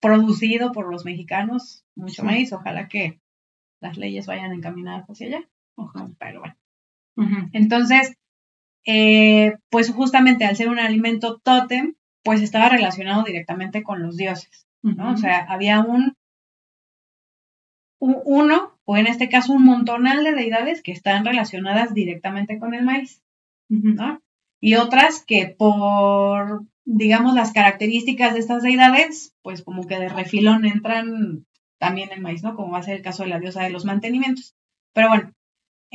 producido 0.00 0.72
por 0.72 0.90
los 0.90 1.04
mexicanos 1.04 1.84
mucho 1.94 2.24
maíz. 2.24 2.52
Ojalá 2.52 2.88
que 2.88 3.20
las 3.80 3.96
leyes 3.96 4.26
vayan 4.26 4.52
encaminadas 4.52 5.08
hacia 5.08 5.28
allá. 5.28 5.48
Ojalá, 5.76 6.10
pero 6.18 6.40
bueno. 6.40 6.56
Entonces, 7.52 8.16
eh, 8.84 9.56
pues 9.70 9.90
justamente 9.90 10.44
al 10.44 10.56
ser 10.56 10.68
un 10.68 10.80
alimento 10.80 11.38
tótem, 11.38 11.94
pues 12.24 12.40
estaba 12.42 12.68
relacionado 12.68 13.22
directamente 13.22 13.82
con 13.84 14.02
los 14.02 14.16
dioses. 14.16 14.66
¿No? 14.92 15.12
O 15.12 15.16
sea, 15.16 15.46
había 15.48 15.80
un, 15.80 16.16
uno, 17.98 18.78
o 18.84 18.96
en 18.96 19.06
este 19.06 19.28
caso 19.28 19.54
un 19.54 19.64
montonal 19.64 20.22
de 20.24 20.34
deidades 20.34 20.82
que 20.82 20.92
están 20.92 21.24
relacionadas 21.24 21.94
directamente 21.94 22.58
con 22.58 22.74
el 22.74 22.84
maíz, 22.84 23.22
¿no? 23.68 24.20
Y 24.60 24.74
otras 24.74 25.24
que 25.24 25.48
por, 25.48 26.64
digamos, 26.84 27.34
las 27.34 27.52
características 27.52 28.34
de 28.34 28.40
estas 28.40 28.62
deidades, 28.62 29.34
pues 29.42 29.62
como 29.62 29.86
que 29.86 29.98
de 29.98 30.08
refilón 30.08 30.66
entran 30.66 31.46
también 31.78 32.10
el 32.12 32.20
maíz, 32.20 32.42
¿no? 32.42 32.54
Como 32.54 32.72
va 32.72 32.78
a 32.78 32.82
ser 32.82 32.96
el 32.96 33.02
caso 33.02 33.22
de 33.22 33.30
la 33.30 33.40
diosa 33.40 33.62
de 33.62 33.70
los 33.70 33.84
mantenimientos. 33.84 34.54
Pero 34.92 35.08
bueno, 35.08 35.32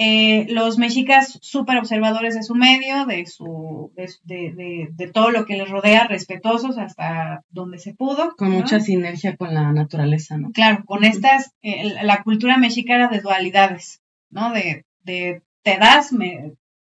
eh, 0.02 0.46
los 0.48 0.78
mexicas 0.78 1.38
súper 1.42 1.78
observadores 1.78 2.34
de 2.34 2.42
su 2.42 2.56
medio, 2.56 3.06
de, 3.06 3.26
su, 3.26 3.92
de, 4.24 5.12
todo 5.14 5.30
lo 5.30 5.46
que 5.46 5.58
les 5.58 5.70
rodea, 5.70 6.08
respetuosos 6.08 6.78
hasta 6.78 7.44
donde 7.50 7.80
se 7.80 7.96
pudo. 7.96 8.34
Con 8.38 8.52
mucha 8.52 8.80
sinergia 8.80 9.36
con 9.36 9.54
la 9.54 9.74
naturaleza, 9.74 10.38
¿no? 10.38 10.52
Claro, 10.54 10.86
con 10.86 11.04
estas, 11.04 11.52
eh, 11.62 11.96
la 12.02 12.24
cultura 12.24 12.58
mexicana 12.58 13.10
de 13.10 13.20
dualidades, 13.20 14.02
¿no? 14.30 14.54
De, 14.54 14.86
te 15.04 15.78
das, 15.78 16.14
me, 16.14 16.54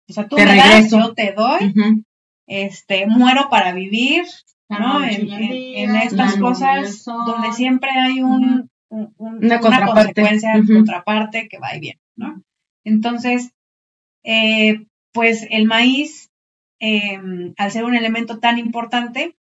o 0.07 0.13
sea, 0.13 0.27
tú 0.27 0.35
me 0.35 0.55
das, 0.55 0.91
yo 0.91 1.15
te 1.15 1.33
doy, 1.33 1.73
este, 2.45 3.07
muero 3.07 3.47
para 3.49 3.73
vivir, 3.73 4.25
¿no? 4.69 5.03
En, 5.03 5.95
estas 5.95 6.35
cosas 6.35 7.03
donde 7.05 7.51
siempre 7.53 7.89
hay 7.89 8.21
un, 8.21 8.69
una, 8.89 9.59
consecuencia, 9.59 10.53
contraparte 10.67 11.47
que 11.49 11.57
va 11.57 11.75
y 11.75 11.79
viene, 11.79 11.99
¿no? 12.15 12.43
Entonces, 12.83 13.51
eh, 14.23 14.85
pues 15.13 15.47
el 15.49 15.65
maíz, 15.65 16.31
em, 16.79 17.53
al 17.57 17.71
ser 17.71 17.85
un 17.85 17.95
elemento 17.95 18.39
tan 18.39 18.57
importante, 18.57 19.35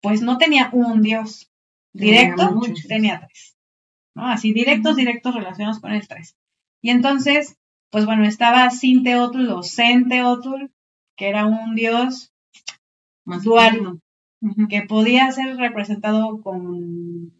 pues 0.00 0.22
no 0.22 0.38
tenía 0.38 0.70
un 0.72 1.02
dios 1.02 1.50
directo, 1.92 2.60
tenía, 2.88 3.20
tres. 3.20 3.56
¿no? 4.14 4.26
Así, 4.28 4.52
directos, 4.52 4.96
directos 4.96 5.34
relacionados 5.34 5.80
con 5.80 5.92
el 5.92 6.06
tres. 6.06 6.36
Y 6.82 6.90
entonces, 6.90 7.56
pues 7.90 8.06
bueno, 8.06 8.24
estaba 8.24 8.70
Sinteotl 8.70 9.50
o 9.50 9.62
Senteotl, 9.62 10.70
que 11.16 11.28
era 11.28 11.46
un 11.46 11.74
dios 11.74 12.32
dual, 13.24 14.00
que 14.68 14.82
podía 14.82 15.30
ser 15.30 15.56
representado 15.56 16.42
con 16.42 17.32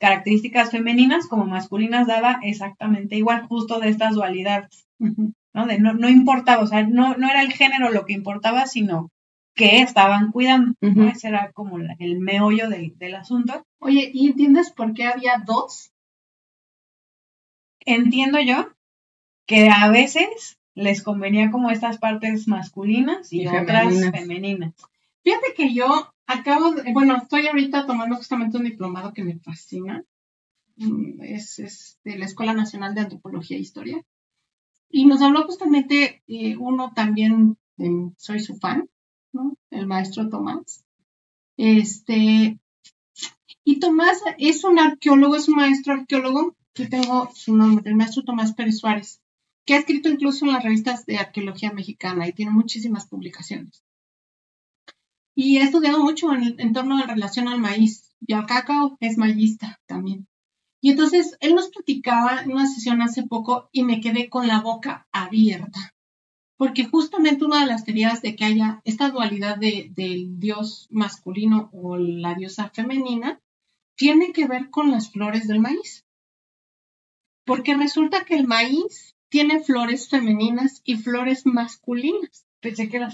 características 0.00 0.70
femeninas 0.70 1.28
como 1.28 1.44
masculinas 1.44 2.06
daba 2.06 2.40
exactamente 2.42 3.16
igual, 3.16 3.46
justo 3.46 3.78
de 3.78 3.90
estas 3.90 4.14
dualidades, 4.14 4.88
¿no? 4.98 5.66
De 5.66 5.78
no, 5.78 5.92
no 5.92 6.08
importaba, 6.08 6.62
o 6.62 6.66
sea, 6.66 6.82
no, 6.84 7.16
no 7.16 7.28
era 7.28 7.42
el 7.42 7.52
género 7.52 7.90
lo 7.90 8.06
que 8.06 8.14
importaba, 8.14 8.66
sino 8.66 9.10
que 9.54 9.82
estaban 9.82 10.32
cuidando, 10.32 10.74
Ese 10.80 11.28
era 11.28 11.52
como 11.52 11.78
el 11.78 12.18
meollo 12.18 12.70
del, 12.70 12.96
del 12.96 13.14
asunto. 13.14 13.66
Oye, 13.78 14.10
¿y 14.12 14.28
entiendes 14.28 14.70
por 14.70 14.94
qué 14.94 15.04
había 15.04 15.42
dos? 15.44 15.92
Entiendo 17.84 18.40
yo 18.40 18.68
que 19.46 19.68
a 19.68 19.90
veces 19.90 20.58
les 20.74 21.02
convenía 21.02 21.50
como 21.50 21.70
estas 21.70 21.98
partes 21.98 22.48
masculinas 22.48 23.32
y, 23.32 23.46
otras 23.46 23.92
femeninas. 24.12 24.72
Fíjate 25.22 25.52
que 25.54 25.74
yo 25.74 26.10
acabo, 26.30 26.72
de, 26.72 26.92
bueno, 26.92 27.16
estoy 27.16 27.46
ahorita 27.46 27.86
tomando 27.86 28.16
justamente 28.16 28.56
un 28.56 28.64
diplomado 28.64 29.12
que 29.12 29.24
me 29.24 29.38
fascina. 29.38 30.04
Mm, 30.76 31.22
es, 31.22 31.98
de 32.04 32.18
la 32.18 32.24
Escuela 32.24 32.54
Nacional 32.54 32.94
de 32.94 33.02
Antropología 33.02 33.56
e 33.56 33.60
Historia. 33.60 34.02
Y 34.88 35.06
nos 35.06 35.22
habló 35.22 35.44
justamente 35.44 36.22
eh, 36.26 36.56
uno 36.56 36.92
también, 36.94 37.58
soy 38.16 38.40
su 38.40 38.56
fan. 38.56 38.88
El 39.70 39.86
maestro 39.86 40.28
Tomás. 40.28 40.84
Este, 41.56 42.58
y 43.64 43.78
Tomás 43.78 44.22
es 44.38 44.64
un 44.64 44.78
arqueólogo, 44.78 45.36
es 45.36 45.48
un 45.48 45.56
maestro 45.56 45.94
arqueólogo, 45.94 46.56
que 46.72 46.86
tengo 46.86 47.30
su 47.34 47.56
nombre, 47.56 47.90
el 47.90 47.96
maestro 47.96 48.24
Tomás 48.24 48.54
Pérez 48.54 48.78
Suárez, 48.78 49.20
que 49.64 49.74
ha 49.74 49.78
escrito 49.78 50.08
incluso 50.08 50.44
en 50.44 50.52
las 50.52 50.64
revistas 50.64 51.06
de 51.06 51.18
arqueología 51.18 51.72
mexicana 51.72 52.26
y 52.26 52.32
tiene 52.32 52.50
muchísimas 52.50 53.06
publicaciones 53.06 53.82
y 55.42 55.56
he 55.56 55.62
estudiado 55.62 56.00
mucho 56.00 56.34
en, 56.34 56.72
torno 56.74 56.98
a 56.98 57.06
relación 57.06 57.48
al 57.48 57.60
maíz 57.60 58.14
y 58.20 58.34
al 58.34 58.44
cacao, 58.44 58.98
es 59.00 59.16
maízista 59.16 59.80
también. 59.86 60.28
Y 60.82 60.90
entonces 60.90 61.38
él 61.40 61.54
nos 61.54 61.70
platicaba 61.70 62.42
en 62.42 62.52
una 62.52 62.66
sesión 62.66 63.00
hace 63.00 63.22
poco 63.22 63.70
y 63.72 63.82
me 63.82 64.02
quedé 64.02 64.28
con 64.28 64.46
la 64.46 64.60
boca 64.60 65.08
abierta, 65.12 65.94
porque 66.58 66.84
justamente 66.84 67.46
una 67.46 67.60
de 67.60 67.68
las 67.68 67.84
teorías 67.84 68.20
de 68.20 68.36
que 68.36 68.44
haya 68.44 68.82
esta 68.84 69.08
dualidad 69.08 69.56
de, 69.56 69.90
del 69.94 70.38
dios 70.38 70.88
masculino 70.90 71.70
o 71.72 71.96
la 71.96 72.34
diosa 72.34 72.68
femenina 72.68 73.40
tiene 73.94 74.32
que 74.32 74.46
ver 74.46 74.68
con 74.68 74.90
las 74.90 75.10
flores 75.10 75.48
del 75.48 75.60
maíz. 75.60 76.04
Porque 77.46 77.74
resulta 77.74 78.26
que 78.26 78.34
el 78.34 78.46
maíz 78.46 79.16
tiene 79.30 79.64
flores 79.64 80.10
femeninas 80.10 80.82
y 80.84 80.96
flores 80.96 81.46
masculinas. 81.46 82.44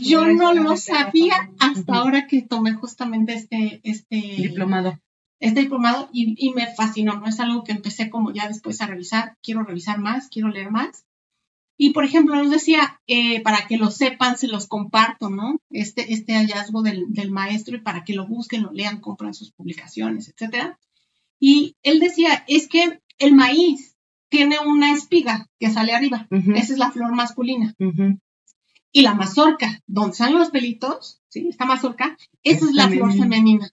Yo 0.01 0.27
no 0.27 0.53
lo 0.55 0.77
sabía 0.77 1.51
hasta 1.59 1.95
ahora 1.95 2.27
que 2.27 2.43
tomé 2.43 2.75
justamente 2.75 3.35
este, 3.35 3.81
este 3.85 4.17
diplomado. 4.17 4.99
Este 5.39 5.61
diplomado 5.61 6.09
y, 6.13 6.51
me 6.55 6.67
fascinó, 6.75 7.21
no 7.21 7.27
es 7.27 7.39
algo 7.41 7.63
que 7.63 7.73
empecé 7.73 8.09
como 8.09 8.33
ya 8.33 8.49
después 8.49 8.81
a 8.81 8.87
revisar, 8.87 9.37
quiero 9.43 9.63
revisar 9.65 9.99
más, 9.99 10.29
quiero 10.29 10.49
leer 10.49 10.71
más. 10.71 11.05
Y 11.79 11.91
por 11.91 12.05
ejemplo, 12.05 12.37
nos 12.37 12.51
decía, 12.51 13.01
eh, 13.07 13.43
para 13.43 13.67
que 13.67 13.77
lo 13.77 13.91
sepan, 13.91 14.39
se 14.39 14.49
los 14.49 14.67
comparto, 14.67 15.29
¿no? 15.29 15.61
Este, 15.71 16.15
este 16.15 16.33
hallazgo 16.33 16.83
del, 16.83 17.07
maestro 17.31 17.77
y 17.77 17.81
para 17.81 18.03
que 18.03 18.15
lo 18.15 18.27
busquen, 18.27 18.63
lo 18.63 18.73
lean, 18.73 19.01
compran 19.01 19.35
sus 19.35 19.53
publicaciones, 19.53 20.29
etcétera. 20.29 20.79
Y 21.39 21.77
él 21.83 22.01
decía, 22.01 22.45
es 22.49 22.67
que 22.67 23.01
el 23.19 23.35
maíz 23.35 23.95
tiene 24.31 24.59
una 24.59 24.93
espiga 24.93 25.47
que 25.61 25.71
sale 25.71 25.93
arriba, 25.93 26.27
esa 26.31 26.73
es 26.73 26.79
la 26.79 26.91
flor 26.91 27.15
masculina. 27.15 27.75
Y 28.97 29.03
la 29.03 29.13
mazorca, 29.13 29.83
donde 29.87 30.17
salen 30.17 30.39
los 30.39 30.49
pelitos, 30.49 31.21
¿sí? 31.29 31.49
Esta 31.51 31.67
mazorca, 31.67 32.17
esa 32.43 32.65
es, 32.65 32.73
la 32.73 32.89
flor 32.89 33.13
femenina. 33.13 33.69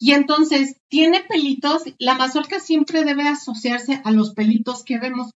Y 0.00 0.14
entonces 0.14 0.80
tiene 0.88 1.22
pelitos, 1.22 1.84
la 2.00 2.16
mazorca 2.16 2.58
siempre 2.58 3.04
debe 3.04 3.28
asociarse 3.28 4.02
a 4.02 4.10
los 4.10 4.34
pelitos 4.34 4.82
que 4.82 4.98
vemos. 4.98 5.30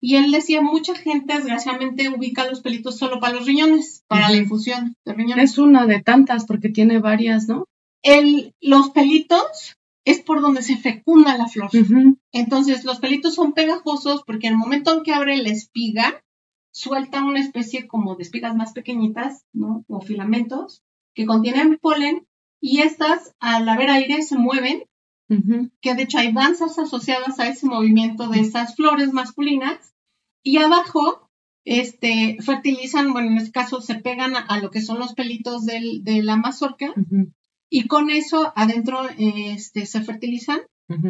Y 0.00 0.14
él 0.14 0.30
decía, 0.30 0.62
mucha 0.62 0.94
gente 0.94 1.34
desgraciadamente 1.34 2.08
ubica 2.08 2.48
los 2.48 2.60
pelitos 2.60 2.96
solo 2.96 3.18
para 3.18 3.32
los 3.32 3.44
riñones, 3.44 4.04
para 4.06 4.30
la 4.30 4.36
infusión 4.36 4.94
de 5.04 5.12
riñones. 5.12 5.50
Es 5.50 5.58
una 5.58 5.84
de 5.86 6.00
tantas 6.00 6.46
porque 6.46 6.68
tiene 6.68 7.00
varias, 7.00 7.48
¿no? 7.48 7.64
El, 8.04 8.54
los 8.60 8.90
pelitos 8.90 9.74
es 10.04 10.20
por 10.20 10.40
donde 10.42 10.62
se 10.62 10.76
fecunda 10.76 11.36
la 11.36 11.48
flor. 11.48 11.70
Entonces, 12.30 12.84
los 12.84 13.00
pelitos 13.00 13.34
son 13.34 13.52
pegajosos 13.52 14.22
porque 14.24 14.46
en 14.46 14.52
el 14.52 14.58
momento 14.60 14.96
en 14.96 15.02
que 15.02 15.12
abre 15.12 15.36
la 15.38 15.48
espiga, 15.48 16.22
suelta 16.76 17.24
una 17.24 17.40
especie 17.40 17.86
como 17.86 18.16
de 18.16 18.22
espigas 18.22 18.54
más 18.54 18.74
pequeñitas, 18.74 19.46
¿no? 19.54 19.86
O 19.88 20.02
filamentos 20.02 20.82
que 21.14 21.24
contienen 21.24 21.78
polen 21.80 22.26
y 22.60 22.82
estas, 22.82 23.34
al 23.40 23.66
haber 23.66 23.88
aire, 23.88 24.20
se 24.20 24.36
mueven, 24.36 24.84
que 25.80 25.94
de 25.94 26.02
hecho 26.02 26.18
hay 26.18 26.32
danzas 26.32 26.78
asociadas 26.78 27.40
a 27.40 27.48
ese 27.48 27.64
movimiento 27.66 28.28
de 28.28 28.40
esas 28.40 28.76
flores 28.76 29.14
masculinas, 29.14 29.94
y 30.42 30.58
abajo 30.58 31.30
este, 31.64 32.36
fertilizan, 32.42 33.14
bueno, 33.14 33.30
en 33.30 33.38
este 33.38 33.52
caso 33.52 33.80
se 33.80 33.94
pegan 33.94 34.36
a, 34.36 34.58
lo 34.60 34.70
que 34.70 34.82
son 34.82 34.98
los 34.98 35.14
pelitos 35.14 35.64
del, 35.64 36.04
de 36.04 36.22
la 36.22 36.36
mazorca, 36.36 36.92
y 37.70 37.86
con 37.86 38.10
eso 38.10 38.52
adentro 38.54 39.00
este, 39.16 39.86
se 39.86 40.02
fertilizan, 40.02 40.60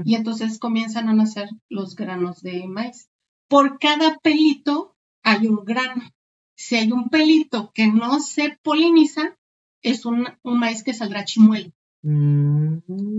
y 0.05 0.15
entonces 0.15 0.61
comienzan 0.61 1.09
a 1.09 1.13
nacer 1.13 1.49
los 1.69 1.97
granos 1.97 2.41
de 2.41 2.67
maíz. 2.69 3.09
Por 3.49 3.79
cada 3.79 4.17
pelito 4.19 4.96
hay 5.27 5.49
un 5.49 5.65
grano. 5.65 6.03
Si 6.57 6.77
hay 6.77 6.93
un 6.93 7.09
pelito 7.09 7.73
que 7.75 7.89
no 7.89 8.21
se 8.21 8.59
poliniza, 8.62 9.37
es 9.83 10.07
un, 10.07 10.29
maíz 10.45 10.85
que 10.85 10.95
saldrá 10.95 11.25
chimuelo. 11.25 11.73
Mm. 12.03 12.79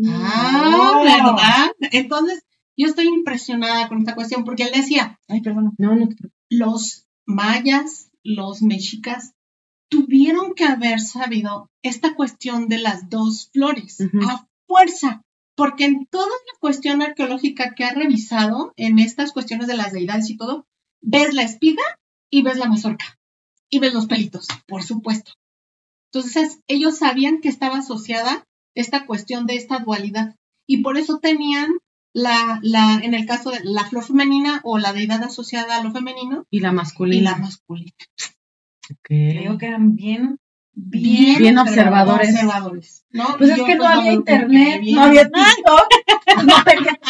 Ah, 0.09 1.01
¿verdad? 1.03 1.71
Entonces, 1.91 2.43
yo 2.77 2.87
estoy 2.87 3.07
impresionada 3.07 3.89
con 3.89 3.99
esta 3.99 4.15
cuestión 4.15 4.45
porque 4.45 4.63
él 4.63 4.71
decía, 4.73 5.19
ay, 5.27 5.41
perdón, 5.41 5.73
no, 5.77 5.95
no, 5.95 6.07
los 6.49 7.05
mayas, 7.25 8.09
los 8.23 8.61
mexicas, 8.61 9.33
tuvieron 9.89 10.53
que 10.55 10.63
haber 10.63 11.01
sabido 11.01 11.69
esta 11.81 12.15
cuestión 12.15 12.69
de 12.69 12.79
las 12.79 13.09
dos 13.09 13.49
flores 13.51 13.99
a 14.27 14.47
fuerza, 14.65 15.21
porque 15.55 15.85
en 15.85 16.05
toda 16.05 16.27
la 16.27 16.59
cuestión 16.59 17.01
arqueológica 17.01 17.73
que 17.75 17.83
ha 17.83 17.93
revisado, 17.93 18.73
en 18.77 18.97
estas 18.99 19.33
cuestiones 19.33 19.67
de 19.67 19.75
las 19.75 19.91
deidades 19.91 20.29
y 20.29 20.37
todo, 20.37 20.65
ves 21.01 21.33
la 21.33 21.43
espiga 21.43 21.83
y 22.29 22.41
ves 22.41 22.57
la 22.57 22.67
mazorca 22.67 23.17
y 23.69 23.79
ves 23.79 23.93
los 23.93 24.07
pelitos, 24.07 24.47
por 24.67 24.83
supuesto. 24.83 25.33
Entonces, 26.11 26.59
ellos 26.67 26.97
sabían 26.97 27.41
que 27.41 27.49
estaba 27.49 27.77
asociada 27.77 28.45
esta 28.75 29.05
cuestión 29.05 29.45
de 29.45 29.55
esta 29.55 29.79
dualidad 29.79 30.35
y 30.67 30.81
por 30.81 30.97
eso 30.97 31.19
tenían 31.19 31.69
la, 32.13 32.59
la, 32.63 32.99
en 33.03 33.13
el 33.13 33.25
caso 33.25 33.51
de 33.51 33.59
la 33.63 33.85
flor 33.85 34.03
femenina 34.03 34.61
o 34.63 34.77
la 34.77 34.93
deidad 34.93 35.23
asociada 35.23 35.77
a 35.77 35.83
lo 35.83 35.91
femenino. 35.91 36.45
Y 36.49 36.61
la 36.61 36.71
masculina. 36.71 37.17
Y 37.17 37.21
la 37.21 37.35
masculina. 37.35 37.91
Creo 39.01 39.57
que 39.57 39.65
eran 39.65 39.95
bien, 39.95 40.39
bien, 40.77 41.39
bien 41.39 41.57
observadores. 41.57 42.35
Pues 43.37 43.49
es 43.49 43.61
que 43.63 43.75
no 43.75 43.87
había 43.87 44.13
internet, 44.13 44.81
no 44.93 45.01
había 45.01 45.23
TikTok, 45.23 45.87
no, 46.45 46.55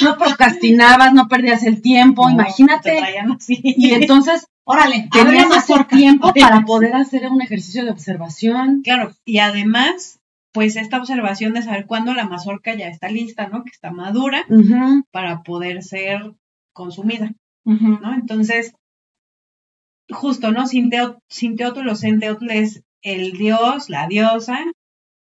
no 0.01 0.17
procrastinabas, 0.17 1.13
no 1.13 1.27
perdías 1.27 1.63
el 1.63 1.81
tiempo, 1.81 2.29
imagínate. 2.29 3.03
Y 3.47 3.93
entonces 3.93 4.47
Órale, 4.69 5.07
tenías 5.13 5.47
más 5.47 5.65
tiempo 5.87 6.33
para 6.37 6.65
poder 6.65 6.93
hacer 6.93 7.25
un 7.31 7.41
ejercicio 7.41 7.85
de 7.85 7.91
observación. 7.91 8.81
Claro, 8.83 9.13
y 9.23 9.37
además, 9.37 10.19
pues 10.51 10.75
esta 10.75 10.97
observación 10.97 11.53
de 11.53 11.61
saber 11.61 11.85
cuándo 11.85 12.13
la 12.13 12.27
mazorca 12.27 12.75
ya 12.75 12.89
está 12.89 13.07
lista, 13.07 13.47
¿no? 13.47 13.63
Que 13.63 13.69
está 13.69 13.91
madura 13.91 14.45
para 15.11 15.41
poder 15.43 15.83
ser 15.83 16.33
consumida, 16.73 17.31
¿no? 17.63 18.13
Entonces, 18.13 18.73
justo, 20.09 20.51
¿no? 20.51 20.67
Sinteótulo, 20.67 21.95
Sinteótulo 21.95 22.51
es 22.51 22.83
el 23.01 23.33
dios, 23.33 23.89
la 23.89 24.07
diosa 24.07 24.59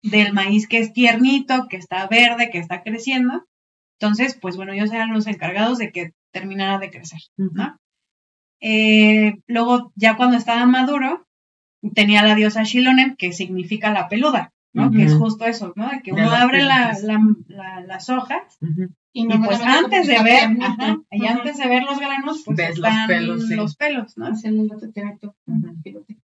del 0.01 0.33
maíz 0.33 0.67
que 0.67 0.79
es 0.79 0.93
tiernito, 0.93 1.67
que 1.67 1.77
está 1.77 2.07
verde, 2.07 2.49
que 2.51 2.59
está 2.59 2.83
creciendo. 2.83 3.45
Entonces, 3.99 4.37
pues 4.39 4.55
bueno, 4.55 4.73
ellos 4.73 4.91
eran 4.91 5.13
los 5.13 5.27
encargados 5.27 5.77
de 5.77 5.91
que 5.91 6.11
terminara 6.31 6.79
de 6.79 6.91
crecer, 6.91 7.19
¿no? 7.37 7.77
Eh, 8.61 9.35
luego, 9.47 9.91
ya 9.95 10.17
cuando 10.17 10.37
estaba 10.37 10.65
maduro, 10.65 11.25
tenía 11.93 12.23
la 12.23 12.35
diosa 12.35 12.63
Shilonem, 12.63 13.15
que 13.15 13.31
significa 13.31 13.91
la 13.91 14.07
peluda, 14.09 14.51
¿no? 14.73 14.91
Que 14.91 15.03
es 15.03 15.13
justo 15.13 15.45
eso, 15.45 15.73
¿no? 15.75 15.89
De 15.89 16.01
que 16.01 16.11
uno 16.11 16.29
abre 16.29 16.63
las 16.63 18.09
hojas 18.09 18.57
y, 19.13 19.27
pues 19.27 19.61
antes 19.61 20.07
de 20.07 20.21
ver, 20.21 20.49
y 21.11 21.25
antes 21.25 21.57
de 21.57 21.67
ver 21.67 21.83
los 21.83 21.99
granos, 21.99 22.43
pues 22.45 22.57
Ves 22.57 22.75
están 22.75 23.07
los 23.55 23.75
pelos, 23.77 24.17
¿no? 24.17 24.35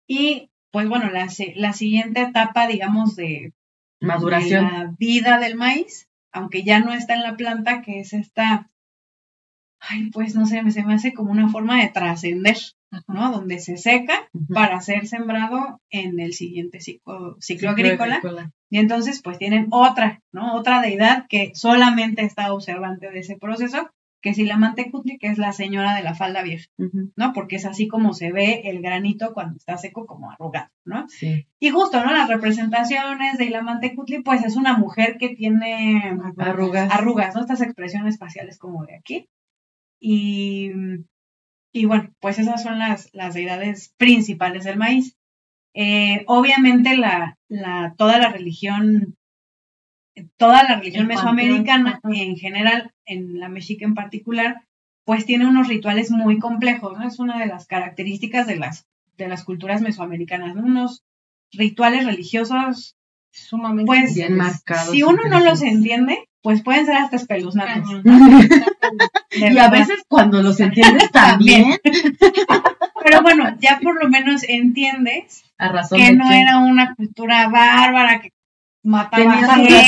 Y 0.09 0.51
pues 0.73 0.89
bueno, 0.89 1.11
la, 1.11 1.29
la 1.55 1.73
siguiente 1.73 2.23
etapa, 2.23 2.67
digamos, 2.67 3.15
de, 3.15 3.53
maduración, 4.01 4.67
de 4.67 4.73
la 4.73 4.95
vida 4.99 5.39
del 5.39 5.55
maíz, 5.55 6.09
aunque 6.33 6.65
ya 6.65 6.81
no 6.81 6.93
está 6.93 7.15
en 7.15 7.23
la 7.23 7.37
planta, 7.37 7.83
que 7.83 8.01
es 8.01 8.13
esta 8.13 8.69
ay, 9.89 10.11
pues 10.11 10.35
no 10.35 10.47
sé, 10.47 10.63
se 10.71 10.85
me 10.85 10.95
hace 10.95 11.13
como 11.13 11.33
una 11.33 11.49
forma 11.49 11.81
de 11.81 11.89
trascender, 11.89 12.57
¿no? 13.09 13.33
Donde 13.33 13.59
se 13.59 13.77
seca 13.77 14.29
para 14.53 14.81
ser 14.81 15.07
sembrado 15.07 15.81
en 15.91 16.21
el 16.21 16.35
siguiente 16.35 16.81
ciclo, 16.81 17.37
ciclo, 17.41 17.71
agrícola. 17.71 18.21
Y 18.71 18.79
entonces, 18.79 19.21
pues 19.23 19.39
tienen 19.39 19.69
otra, 19.71 20.23
¿no? 20.33 20.55
Otra 20.55 20.81
deidad 20.81 21.27
que 21.29 21.53
solamente 21.55 22.23
está 22.23 22.53
observante 22.53 23.11
de 23.11 23.19
ese 23.19 23.37
proceso, 23.37 23.91
que 24.23 24.31
es 24.31 24.39
la 24.39 24.75
que 24.75 25.27
es 25.27 25.37
la 25.37 25.53
señora 25.53 25.95
de 25.95 26.03
la 26.03 26.15
falda 26.15 26.43
vieja, 26.43 26.69
¿no? 27.17 27.33
Porque 27.33 27.57
es 27.57 27.67
así 27.67 27.89
como 27.89 28.15
se 28.15 28.31
ve 28.31 28.63
el 28.65 28.81
granito 28.81 29.35
cuando 29.35 29.57
está 29.57 29.77
seco, 29.77 30.07
como 30.07 30.31
arrugado, 30.31 30.71
¿no? 30.85 31.09
Sí. 31.09 31.47
Y 31.59 31.71
justo, 31.71 32.03
¿no? 32.03 32.13
Las 32.13 32.29
representaciones 32.29 33.37
de 33.37 33.51
la 33.51 33.63
Mantecutli, 33.63 34.23
pues 34.23 34.45
es 34.45 34.57
una 34.57 34.79
mujer 34.79 35.17
que 35.19 35.31
tiene 35.31 36.17
arrugas, 36.39 36.91
arrugas 36.93 37.35
¿no? 37.35 37.41
Estas 37.41 37.61
expresiones 37.61 38.19
faciales 38.19 38.59
como 38.59 38.87
de 38.87 38.97
aquí. 38.97 39.29
Y, 40.01 40.71
y 41.73 41.85
bueno, 41.87 42.13
pues 42.21 42.39
esas 42.39 42.63
son 42.63 42.79
las, 42.79 43.11
las 43.13 43.35
deidades 43.35 43.93
principales 43.99 44.65
del 44.65 44.79
maíz. 44.79 45.17
Eh, 45.75 46.25
obviamente 46.27 46.97
la, 46.97 47.39
la, 47.49 47.95
toda 47.97 48.19
la 48.19 48.29
religión, 48.29 49.17
toda 50.37 50.63
la 50.65 50.77
religión 50.77 51.07
mesoamericana 51.07 52.01
en 52.05 52.37
general, 52.37 52.93
en 53.07 53.41
la 53.41 53.49
mexica 53.49 53.85
en 53.85 53.95
particular, 53.95 54.63
pues 55.05 55.27
tiene 55.27 55.47
unos 55.47 55.69
rituales 55.69 56.11
muy 56.11 56.39
complejos, 56.39 56.99
¿no? 56.99 57.07
Es 57.07 57.19
una 57.19 57.39
de 57.39 57.47
las 57.47 57.67
características 57.67 58.47
de 58.47 58.57
las, 58.57 58.87
de 59.17 59.29
las 59.29 59.45
culturas 59.45 59.81
mesoamericanas, 59.81 60.55
¿no? 60.55 60.63
Unos 60.63 61.03
rituales 61.53 62.07
religiosos 62.07 62.97
sumamente 63.33 63.87
pues, 63.87 64.15
bien 64.15 64.37
marcados. 64.37 64.91
Si 64.91 65.03
uno 65.03 65.23
no 65.29 65.41
los 65.41 65.63
entiende, 65.63 66.29
pues 66.43 66.63
pueden 66.63 66.87
ser 66.87 66.97
hasta 66.97 67.17
espeluznantes. 67.17 67.83
y 69.31 69.59
a 69.59 69.69
veces 69.71 70.03
cuando 70.09 70.43
los 70.43 70.61
entiendes 70.61 71.11
también. 71.13 71.79
Pero 73.05 73.23
bueno, 73.23 73.57
ya 73.61 73.81
por 73.83 74.03
lo 74.03 74.09
menos 74.09 74.45
entiendes 74.47 75.45
a 75.59 75.69
razón 75.69 75.99
que 75.99 76.13
no 76.13 76.31
era 76.31 76.59
una 76.59 76.95
cultura 76.95 77.49
bárbara 77.49 78.21
que 78.21 78.31
mataba 78.83 79.33
a 79.33 79.55
gente. 79.55 79.83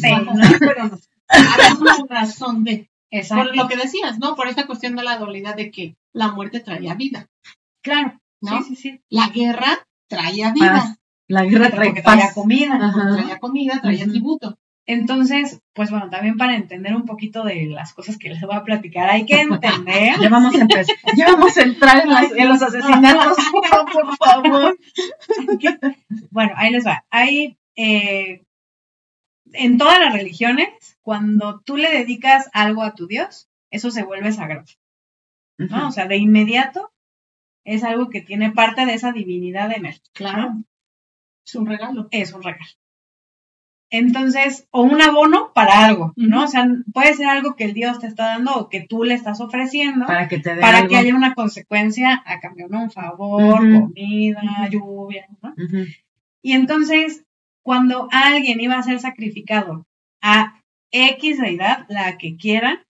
Pero 0.00 0.84
no. 0.88 1.78
una 1.80 1.96
razón 2.08 2.64
de. 2.64 2.88
Por 3.28 3.54
lo 3.54 3.68
que 3.68 3.76
decías, 3.76 4.18
¿no? 4.18 4.34
Por 4.34 4.48
esta 4.48 4.66
cuestión 4.66 4.96
de 4.96 5.02
la 5.02 5.18
dualidad 5.18 5.54
de 5.54 5.70
que 5.70 5.96
la 6.12 6.32
muerte 6.32 6.60
traía 6.60 6.94
vida. 6.94 7.28
Claro, 7.82 8.20
¿no? 8.40 8.62
Sí, 8.62 8.74
sí, 8.74 8.76
sí. 8.76 9.00
La 9.10 9.28
guerra 9.28 9.86
traía 10.08 10.52
vida. 10.52 10.96
La 11.28 11.44
guerra 11.44 11.70
traía 11.70 12.32
comida. 12.32 12.92
Traía 13.14 13.38
comida, 13.38 13.80
traía 13.80 14.06
tributo. 14.06 14.58
Entonces, 14.86 15.60
pues 15.74 15.90
bueno, 15.90 16.10
también 16.10 16.36
para 16.36 16.56
entender 16.56 16.94
un 16.96 17.04
poquito 17.04 17.44
de 17.44 17.66
las 17.66 17.92
cosas 17.92 18.18
que 18.18 18.28
les 18.28 18.40
voy 18.40 18.56
a 18.56 18.64
platicar, 18.64 19.08
hay 19.08 19.24
que 19.24 19.40
entender. 19.40 20.14
ya 20.20 20.28
vamos 20.28 20.54
a 20.54 20.60
empezar, 20.60 20.96
ya 21.16 21.26
vamos 21.32 21.56
a 21.56 21.62
entrar 21.62 22.04
en, 22.36 22.48
los 22.48 22.62
asesinatos, 22.62 23.36
por 23.92 24.16
favor. 24.16 24.78
bueno, 26.30 26.52
ahí 26.56 26.72
les 26.72 26.84
va. 26.84 27.04
Hay, 27.10 27.56
eh, 27.76 28.42
en 29.52 29.78
todas 29.78 29.98
las 29.98 30.12
religiones, 30.12 30.98
cuando 31.02 31.60
tú 31.60 31.76
le 31.76 31.90
dedicas 31.90 32.48
algo 32.52 32.82
a 32.82 32.94
tu 32.94 33.06
Dios, 33.06 33.48
eso 33.70 33.90
se 33.90 34.02
vuelve 34.02 34.32
sagrado. 34.32 34.64
¿no? 35.58 35.88
O 35.88 35.90
sea, 35.90 36.06
de 36.06 36.16
inmediato 36.16 36.92
es 37.64 37.84
algo 37.84 38.10
que 38.10 38.20
tiene 38.20 38.50
parte 38.50 38.86
de 38.86 38.94
esa 38.94 39.12
divinidad 39.12 39.72
en 39.72 39.86
él. 39.86 40.00
Claro. 40.12 40.62
Es 41.44 41.54
un 41.54 41.66
regalo. 41.66 42.08
Es 42.10 42.32
un 42.32 42.42
regalo. 42.42 42.70
Entonces, 43.90 44.66
o 44.70 44.82
un 44.82 45.02
abono 45.02 45.52
para 45.52 45.84
algo, 45.84 46.14
¿no? 46.16 46.44
O 46.44 46.46
sea, 46.46 46.66
puede 46.94 47.12
ser 47.12 47.26
algo 47.26 47.56
que 47.56 47.64
el 47.64 47.74
Dios 47.74 47.98
te 47.98 48.06
está 48.06 48.28
dando 48.28 48.54
o 48.54 48.68
que 48.70 48.80
tú 48.80 49.04
le 49.04 49.12
estás 49.12 49.42
ofreciendo 49.42 50.06
para 50.06 50.28
que 50.28 50.38
te 50.38 50.56
para 50.56 50.88
que 50.88 50.96
haya 50.96 51.14
una 51.14 51.34
consecuencia 51.34 52.22
a 52.24 52.40
cambio, 52.40 52.68
¿no? 52.70 52.84
Un 52.84 52.90
favor, 52.90 53.58
comida, 53.58 54.66
lluvia, 54.70 55.26
¿no? 55.42 55.54
Y 56.40 56.52
entonces, 56.52 57.26
cuando 57.62 58.08
alguien 58.10 58.60
iba 58.60 58.76
a 58.76 58.82
ser 58.82 59.00
sacrificado 59.00 59.86
a 60.20 60.60
X 60.90 61.40
deidad, 61.40 61.86
la 61.88 62.18
que 62.18 62.36
quieran, 62.36 62.84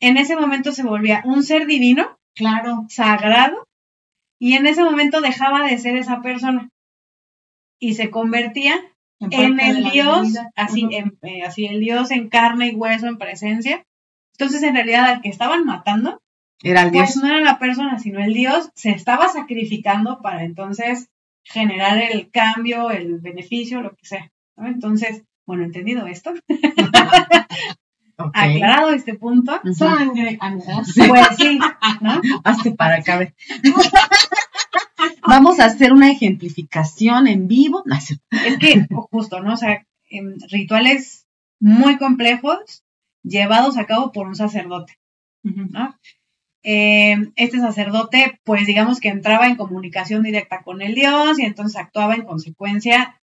en 0.00 0.16
ese 0.16 0.36
momento 0.36 0.72
se 0.72 0.84
volvía 0.84 1.22
un 1.24 1.42
ser 1.42 1.66
divino, 1.66 2.16
claro, 2.34 2.86
sagrado, 2.88 3.66
y 4.38 4.54
en 4.54 4.66
ese 4.66 4.84
momento 4.84 5.20
dejaba 5.20 5.66
de 5.66 5.78
ser 5.78 5.96
esa 5.96 6.22
persona. 6.22 6.70
Y 7.80 7.94
se 7.94 8.10
convertía 8.10 8.74
en, 9.20 9.58
el 9.58 9.90
Dios, 9.90 10.28
así, 10.54 10.88
eh, 10.92 11.42
así 11.44 11.66
el 11.66 11.80
Dios 11.80 12.10
en 12.10 12.28
carne 12.28 12.68
y 12.68 12.74
hueso, 12.74 13.06
en 13.06 13.18
presencia. 13.18 13.84
Entonces, 14.38 14.62
en 14.62 14.74
realidad, 14.74 15.06
al 15.06 15.20
que 15.20 15.28
estaban 15.28 15.64
matando, 15.64 16.20
era 16.62 16.82
el 16.82 16.92
pues 16.92 17.16
no 17.16 17.26
era 17.26 17.40
la 17.40 17.58
persona, 17.58 17.98
sino 17.98 18.20
el 18.20 18.34
Dios 18.34 18.70
se 18.74 18.90
estaba 18.90 19.28
sacrificando 19.28 20.20
para 20.20 20.44
entonces 20.44 21.08
generar 21.50 21.98
el 21.98 22.30
cambio, 22.30 22.90
el 22.90 23.18
beneficio, 23.18 23.80
lo 23.80 23.90
que 23.90 24.06
sea. 24.06 24.30
Entonces, 24.56 25.22
bueno, 25.46 25.64
entendido 25.64 26.06
esto. 26.06 26.32
Aclarado 28.34 28.90
este 28.90 29.14
punto. 29.14 29.60
Sangre, 29.72 30.38
Pues 31.08 31.28
sí, 31.36 31.58
¿no? 32.00 32.20
Hazte 32.44 32.72
para 32.72 32.96
acá. 32.96 33.32
Vamos 35.26 35.60
a 35.60 35.66
hacer 35.66 35.92
una 35.92 36.10
ejemplificación 36.10 37.28
en 37.28 37.46
vivo. 37.46 37.84
Es 38.30 38.58
que, 38.58 38.86
justo, 39.10 39.40
¿no? 39.40 39.54
O 39.54 39.56
sea, 39.56 39.86
rituales 40.50 41.26
muy 41.60 41.96
complejos 41.96 42.84
llevados 43.22 43.76
a 43.78 43.86
cabo 43.86 44.12
por 44.12 44.26
un 44.26 44.34
sacerdote, 44.34 44.98
¿no? 45.42 45.94
Eh, 46.70 47.16
este 47.36 47.60
sacerdote, 47.60 48.40
pues 48.44 48.66
digamos 48.66 49.00
que 49.00 49.08
entraba 49.08 49.46
en 49.46 49.56
comunicación 49.56 50.22
directa 50.22 50.60
con 50.60 50.82
el 50.82 50.94
dios 50.94 51.38
y 51.38 51.46
entonces 51.46 51.80
actuaba 51.80 52.14
en 52.14 52.26
consecuencia 52.26 53.18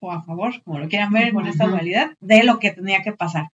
o 0.00 0.10
a 0.10 0.24
favor, 0.24 0.60
como 0.64 0.80
lo 0.80 0.88
quieran 0.88 1.12
ver, 1.12 1.32
con 1.32 1.46
esta 1.46 1.68
dualidad, 1.68 2.16
de 2.18 2.42
lo 2.42 2.58
que 2.58 2.72
tenía 2.72 3.04
que 3.04 3.12
pasar. 3.12 3.50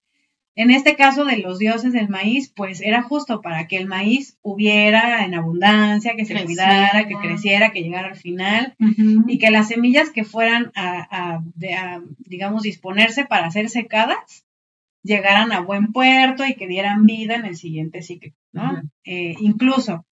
En 0.54 0.70
este 0.70 0.96
caso 0.96 1.26
de 1.26 1.38
los 1.38 1.58
dioses 1.58 1.94
del 1.94 2.10
maíz, 2.10 2.54
pues 2.56 2.80
era 2.80 3.02
justo 3.02 3.42
para 3.42 3.68
que 3.68 3.78
el 3.78 3.88
maíz 3.88 4.38
hubiera 4.44 5.26
en 5.26 5.34
abundancia, 5.34 6.16
que 6.16 6.26
se 6.26 6.46
cuidara, 6.46 7.08
que 7.08 7.16
creciera, 7.16 7.72
que 7.72 7.82
llegara 7.82 8.10
al 8.10 8.18
final 8.18 8.76
y 9.26 9.40
que 9.40 9.50
las 9.50 9.70
semillas 9.70 10.12
que 10.12 10.26
fueran 10.26 10.72
a, 10.76 11.42
digamos, 12.20 12.62
disponerse 12.62 13.26
para 13.26 13.50
ser 13.50 13.68
secadas, 13.68 14.46
llegaran 15.06 15.52
a 15.52 15.62
buen 15.62 15.92
puerto 15.92 16.46
y 16.46 16.56
que 16.56 16.68
dieran 16.68 17.06
vida 17.06 17.36
en 17.36 17.46
el 17.46 17.56
siguiente 17.56 18.02
ciclo, 18.02 18.34
¿no? 18.52 18.82
Eh, 19.04 19.36
incluso 19.40 20.06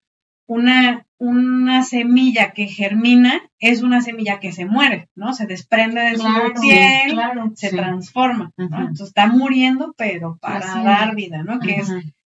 una, 0.46 1.08
una 1.18 1.84
semilla 1.84 2.52
que 2.54 2.68
germina 2.68 3.42
es 3.60 3.82
una 3.82 4.02
semilla 4.02 4.40
que 4.40 4.52
se 4.52 4.66
muere, 4.66 5.10
¿no? 5.16 5.34
Se 5.34 5.48
desprende 5.48 6.02
de 6.02 6.18
su 6.18 6.28
piel, 6.62 7.20
se 7.56 7.70
transforma, 7.70 8.52
¿no? 8.58 8.66
Entonces 8.66 9.08
está 9.08 9.28
muriendo, 9.28 9.94
pero 9.98 10.38
para 10.40 10.84
dar 10.84 11.16
vida, 11.16 11.44
¿no? 11.44 11.60
Que 11.60 11.78
es 11.78 11.92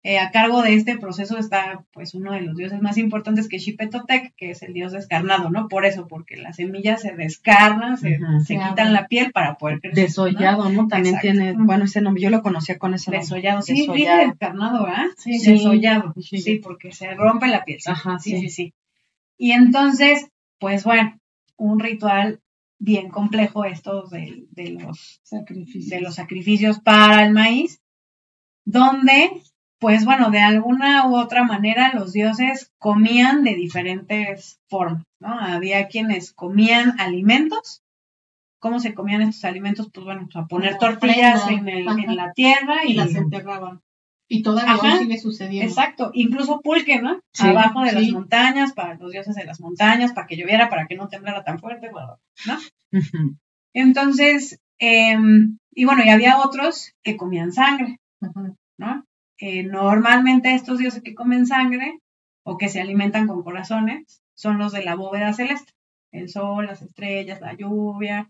eh, 0.06 0.20
a 0.20 0.32
cargo 0.32 0.62
de 0.62 0.74
este 0.74 0.98
proceso 0.98 1.38
está 1.38 1.86
pues 1.94 2.14
uno 2.14 2.34
de 2.34 2.42
los 2.42 2.58
dioses 2.58 2.82
más 2.82 2.98
importantes 2.98 3.48
que 3.48 3.56
es 3.56 3.64
Xipetotec, 3.64 4.36
que 4.36 4.52
es 4.52 4.62
el 4.62 4.74
dios 4.74 4.92
descarnado, 4.92 5.50
¿no? 5.50 5.70
Por 5.70 5.86
eso, 5.86 6.08
porque 6.10 6.36
las 6.36 6.58
semillas 6.58 7.02
se 7.02 7.14
descarnan, 7.14 7.98
se, 7.98 8.20
quitan 8.46 8.92
la 8.92 9.08
piel 9.08 9.32
para 9.32 9.58
poder 9.58 9.80
crecer. 9.80 10.04
Desollado, 10.04 10.70
¿no? 10.70 10.90
También 10.90 11.20
tiene, 11.22 11.54
bueno, 11.54 11.86
ese 11.86 12.02
nombre, 12.02 12.22
yo 12.22 12.30
lo 12.30 12.42
conocía 12.42 12.78
con 12.78 12.94
ese 12.94 13.12
nombre. 13.12 13.22
Desollado, 13.22 13.62
sí, 13.62 13.88
descarnado, 13.88 14.86
¿ah? 14.88 15.08
Sí, 15.18 15.40
desollado, 15.40 16.14
sí, 16.20 16.60
porque 16.62 16.92
se 16.92 17.14
rompe 17.16 17.48
la 17.48 17.64
piel. 17.64 17.80
Ajá, 17.86 18.20
sí, 18.20 18.38
sí, 18.42 18.50
sí. 18.50 18.74
Y 19.38 19.52
entonces, 19.52 20.28
pues 20.60 20.84
bueno, 20.84 21.18
un 21.56 21.80
ritual 21.80 22.42
bien 22.78 23.08
complejo 23.08 23.64
estos 23.64 24.10
de, 24.10 24.48
de 24.52 24.72
los, 24.72 25.22
sacrificios. 25.24 25.90
de 25.90 26.02
los 26.02 26.16
sacrificios 26.16 26.82
para 26.82 27.26
el 27.26 27.32
maíz, 27.32 27.82
donde 28.66 29.42
pues 29.84 30.06
bueno, 30.06 30.32
de 30.32 30.40
alguna 30.40 31.10
u 31.10 31.18
otra 31.18 31.44
manera 31.44 31.92
los 31.94 32.14
dioses 32.14 32.72
comían 32.80 33.44
de 33.44 33.54
diferentes 33.54 34.62
formas, 34.70 35.04
¿no? 35.20 35.38
Había 35.38 35.90
quienes 35.90 36.32
comían 36.32 37.02
alimentos. 37.02 37.82
¿Cómo 38.60 38.80
se 38.80 38.94
comían 38.94 39.24
estos 39.24 39.44
alimentos? 39.44 39.90
Pues 39.94 40.06
bueno, 40.06 40.30
a 40.36 40.48
poner 40.48 40.78
tortillas 40.78 41.50
en, 41.50 41.66
la 42.16 42.32
tierra 42.32 42.86
y, 42.86 42.94
las 42.94 43.14
enterraban. 43.14 43.82
Y 44.30 44.42
todavía 44.42 45.00
sigue 45.00 45.18
sucediendo. 45.18 45.68
Exacto, 45.70 46.12
incluso 46.14 46.62
pulque, 46.62 47.02
¿no? 47.02 47.20
Abajo 47.40 47.82
de 47.82 47.92
las 47.92 48.10
montañas, 48.10 48.72
para 48.72 48.96
los 48.96 49.12
dioses 49.12 49.36
de 49.36 49.44
las 49.44 49.60
montañas, 49.60 50.14
para 50.14 50.28
que 50.28 50.38
lloviera, 50.38 50.70
para 50.70 50.88
que 50.88 50.96
no 50.96 51.10
temblara 51.10 51.44
tan 51.44 51.60
fuerte, 51.60 51.92
¿no? 51.92 52.58
Entonces, 53.74 54.62
em, 54.80 55.58
y 55.74 55.84
bueno, 55.84 56.06
y 56.06 56.10
había 56.10 56.38
otros 56.38 56.94
que 57.04 57.18
comían 57.18 57.52
sangre, 57.52 58.00
¿no? 58.78 59.04
Eh, 59.46 59.64
normalmente 59.64 60.56
estos 60.56 60.78
dioses 60.78 61.04
que 61.04 61.16
comen 61.16 61.46
sangre 61.46 62.00
o 62.46 62.58
que 62.58 62.70
se 62.70 62.80
alimentan 62.80 63.28
con 63.28 63.44
corazones 63.44 64.24
son 64.36 64.58
los 64.58 64.72
de 64.72 64.86
la 64.86 64.96
bóveda 64.96 65.34
celeste, 65.34 65.74
el 66.14 66.30
sol, 66.30 66.66
las 66.66 66.82
estrellas, 66.82 67.42
la 67.42 67.54
lluvia. 67.54 68.30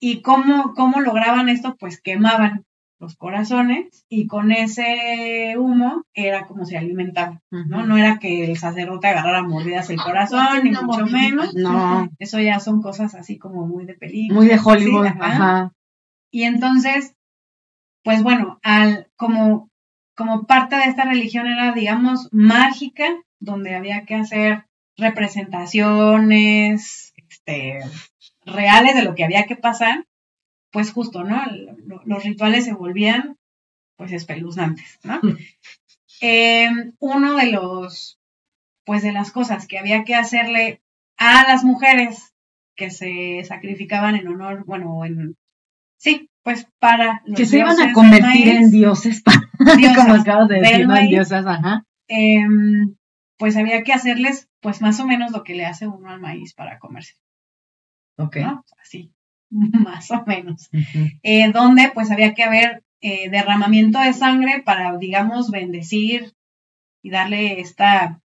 ¿Y 0.00 0.22
cómo, 0.22 0.72
cómo 0.72 1.02
lograban 1.02 1.50
esto? 1.50 1.76
Pues 1.78 2.00
quemaban 2.00 2.64
los 2.98 3.14
corazones 3.16 4.06
y 4.08 4.26
con 4.26 4.52
ese 4.52 5.54
humo 5.58 6.04
era 6.14 6.46
como 6.46 6.64
se 6.64 6.78
alimentaban, 6.78 7.42
¿no? 7.50 7.84
No 7.84 7.98
era 7.98 8.18
que 8.18 8.50
el 8.50 8.56
sacerdote 8.56 9.08
agarrara 9.08 9.42
mordidas 9.42 9.90
el 9.90 10.00
corazón, 10.00 10.64
ni 10.64 10.70
mucho 10.70 11.04
menos. 11.04 11.54
No. 11.54 12.08
Eso 12.18 12.40
ya 12.40 12.58
son 12.58 12.80
cosas 12.80 13.14
así 13.14 13.36
como 13.36 13.66
muy 13.66 13.84
de 13.84 13.92
película. 13.92 14.40
Muy 14.40 14.48
de 14.48 14.58
Hollywood, 14.64 15.08
ajá. 15.08 15.72
Y 16.30 16.44
entonces, 16.44 17.14
pues 18.02 18.22
bueno, 18.22 18.58
al, 18.62 19.08
como, 19.16 19.68
como 20.14 20.46
parte 20.46 20.76
de 20.76 20.84
esta 20.84 21.04
religión 21.04 21.46
era, 21.46 21.72
digamos, 21.72 22.28
mágica, 22.32 23.06
donde 23.40 23.74
había 23.74 24.04
que 24.04 24.14
hacer 24.14 24.66
representaciones 24.96 27.12
este, 27.28 27.80
reales 28.44 28.94
de 28.94 29.02
lo 29.02 29.14
que 29.14 29.24
había 29.24 29.46
que 29.46 29.56
pasar, 29.56 30.06
pues 30.70 30.92
justo, 30.92 31.24
¿no? 31.24 31.42
Los 32.04 32.24
rituales 32.24 32.64
se 32.64 32.74
volvían, 32.74 33.36
pues, 33.96 34.12
espeluznantes, 34.12 34.98
¿no? 35.02 35.20
Eh, 36.20 36.68
uno 37.00 37.36
de 37.36 37.50
los, 37.50 38.18
pues, 38.84 39.02
de 39.02 39.12
las 39.12 39.32
cosas 39.32 39.66
que 39.66 39.78
había 39.78 40.04
que 40.04 40.14
hacerle 40.14 40.80
a 41.16 41.44
las 41.44 41.64
mujeres 41.64 42.34
que 42.76 42.90
se 42.90 43.42
sacrificaban 43.44 44.16
en 44.16 44.28
honor, 44.28 44.64
bueno, 44.64 45.04
en, 45.04 45.36
sí, 45.96 46.28
pues 46.42 46.66
para 46.78 47.22
los 47.24 47.36
que 47.36 47.46
se 47.46 47.58
iban 47.58 47.80
a 47.80 47.92
convertir 47.92 48.48
en 48.48 48.70
dioses, 48.70 49.22
como 49.96 50.14
acabas 50.14 50.48
de 50.48 50.60
decir, 50.60 50.88
diosas, 51.08 51.46
ajá. 51.46 51.84
Em, 52.08 52.96
pues 53.38 53.56
había 53.56 53.82
que 53.82 53.92
hacerles, 53.92 54.48
pues 54.60 54.80
más 54.80 55.00
o 55.00 55.06
menos 55.06 55.32
lo 55.32 55.42
que 55.44 55.54
le 55.54 55.66
hace 55.66 55.86
uno 55.86 56.10
al 56.10 56.20
maíz 56.20 56.54
para 56.54 56.78
comerse. 56.78 57.14
Ok. 58.16 58.36
Así, 58.80 59.12
más 59.50 60.10
o 60.10 60.24
menos. 60.26 60.70
Eh, 61.22 61.50
donde 61.52 61.90
pues 61.92 62.10
había 62.10 62.34
que 62.34 62.44
haber 62.44 62.82
eh, 63.00 63.28
derramamiento 63.30 63.98
de 63.98 64.12
sangre 64.12 64.62
para, 64.64 64.96
digamos, 64.96 65.50
bendecir 65.50 66.34
y 67.02 67.10
darle 67.10 67.60
esta, 67.60 68.22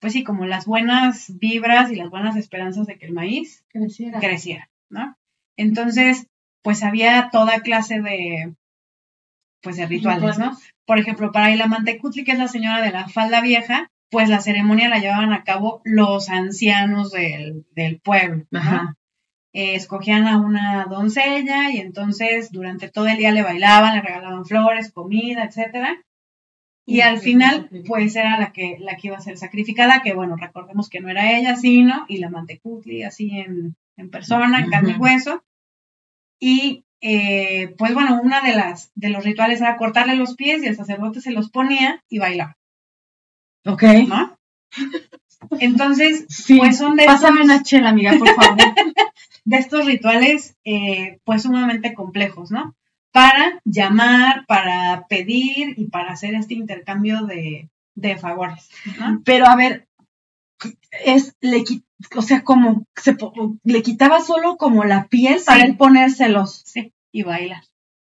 pues 0.00 0.12
sí, 0.12 0.24
como 0.24 0.46
las 0.46 0.66
buenas 0.66 1.38
vibras 1.38 1.92
y 1.92 1.96
las 1.96 2.10
buenas 2.10 2.36
esperanzas 2.36 2.86
de 2.86 2.98
que 2.98 3.06
el 3.06 3.12
maíz 3.12 3.64
creciera, 3.68 4.18
creciera 4.18 4.70
¿no? 4.88 5.16
Entonces, 5.56 6.26
pues 6.62 6.82
había 6.82 7.30
toda 7.30 7.60
clase 7.60 8.00
de, 8.00 8.54
pues 9.62 9.76
de 9.76 9.86
rituales, 9.86 10.38
¿no? 10.38 10.56
Por 10.86 10.98
ejemplo, 10.98 11.32
para 11.32 11.50
Ilamantecutli, 11.50 12.24
que 12.24 12.32
es 12.32 12.38
la 12.38 12.48
señora 12.48 12.82
de 12.82 12.90
la 12.90 13.08
falda 13.08 13.40
vieja, 13.40 13.90
pues 14.10 14.28
la 14.28 14.40
ceremonia 14.40 14.88
la 14.88 14.98
llevaban 14.98 15.32
a 15.32 15.44
cabo 15.44 15.80
los 15.84 16.28
ancianos 16.28 17.12
del, 17.12 17.64
del 17.72 18.00
pueblo, 18.00 18.44
Ajá. 18.52 18.96
Eh, 19.52 19.74
escogían 19.74 20.28
a 20.28 20.38
una 20.38 20.84
doncella 20.84 21.72
y 21.72 21.78
entonces 21.78 22.52
durante 22.52 22.88
todo 22.88 23.08
el 23.08 23.18
día 23.18 23.32
le 23.32 23.42
bailaban, 23.42 23.96
le 23.96 24.02
regalaban 24.02 24.44
flores, 24.44 24.92
comida, 24.92 25.44
etcétera. 25.44 26.00
Y 26.86 27.02
al 27.02 27.18
final, 27.18 27.68
pues 27.86 28.16
era 28.16 28.38
la 28.38 28.52
que, 28.52 28.76
la 28.80 28.96
que 28.96 29.08
iba 29.08 29.16
a 29.16 29.20
ser 29.20 29.36
sacrificada, 29.38 30.02
que 30.02 30.12
bueno, 30.12 30.36
recordemos 30.36 30.88
que 30.88 31.00
no 31.00 31.08
era 31.08 31.36
ella, 31.36 31.56
sino 31.56 32.04
y 32.08 32.18
la 32.18 32.30
mantecutli, 32.30 33.02
así 33.04 33.38
en, 33.38 33.76
en 33.96 34.10
persona, 34.10 34.60
en 34.60 34.70
carne 34.70 34.92
y 34.92 35.00
hueso. 35.00 35.44
Y 36.40 36.84
eh, 37.00 37.74
pues 37.78 37.94
bueno, 37.94 38.20
una 38.22 38.40
de 38.40 38.54
las 38.54 38.90
de 38.94 39.08
los 39.10 39.24
rituales 39.24 39.60
era 39.60 39.76
cortarle 39.76 40.16
los 40.16 40.34
pies 40.34 40.62
y 40.62 40.66
el 40.66 40.76
sacerdote 40.76 41.20
se 41.20 41.32
los 41.32 41.50
ponía 41.50 42.02
y 42.08 42.18
bailaba. 42.18 42.56
Ok. 43.64 43.82
¿No? 44.08 44.38
Entonces, 45.58 46.26
pues 46.58 46.78
son 46.78 46.96
de 46.96 47.06
Pásame 47.06 47.42
una 47.42 47.62
chela, 47.62 47.90
amiga, 47.90 48.12
por 48.18 48.28
favor. 48.28 48.58
de 49.44 49.56
estos 49.56 49.86
rituales, 49.86 50.56
eh, 50.64 51.18
pues 51.24 51.42
sumamente 51.42 51.94
complejos, 51.94 52.50
¿no? 52.50 52.76
Para 53.10 53.60
llamar, 53.64 54.44
para 54.46 55.06
pedir 55.08 55.74
y 55.76 55.86
para 55.86 56.12
hacer 56.12 56.34
este 56.34 56.54
intercambio 56.54 57.22
de, 57.22 57.68
de 57.94 58.16
favores. 58.16 58.68
¿no? 58.98 59.22
Pero 59.24 59.46
a 59.46 59.56
ver, 59.56 59.88
es 61.04 61.34
le 61.40 61.64
o 62.16 62.22
sea, 62.22 62.42
como 62.42 62.84
se, 62.96 63.16
le 63.64 63.82
quitaba 63.82 64.20
solo 64.20 64.56
como 64.56 64.84
la 64.84 65.06
piel 65.08 65.40
para 65.44 65.62
él 65.64 65.76
ponérselos. 65.76 66.62
Sí, 66.66 66.92
y 67.12 67.22
bailar. 67.22 67.62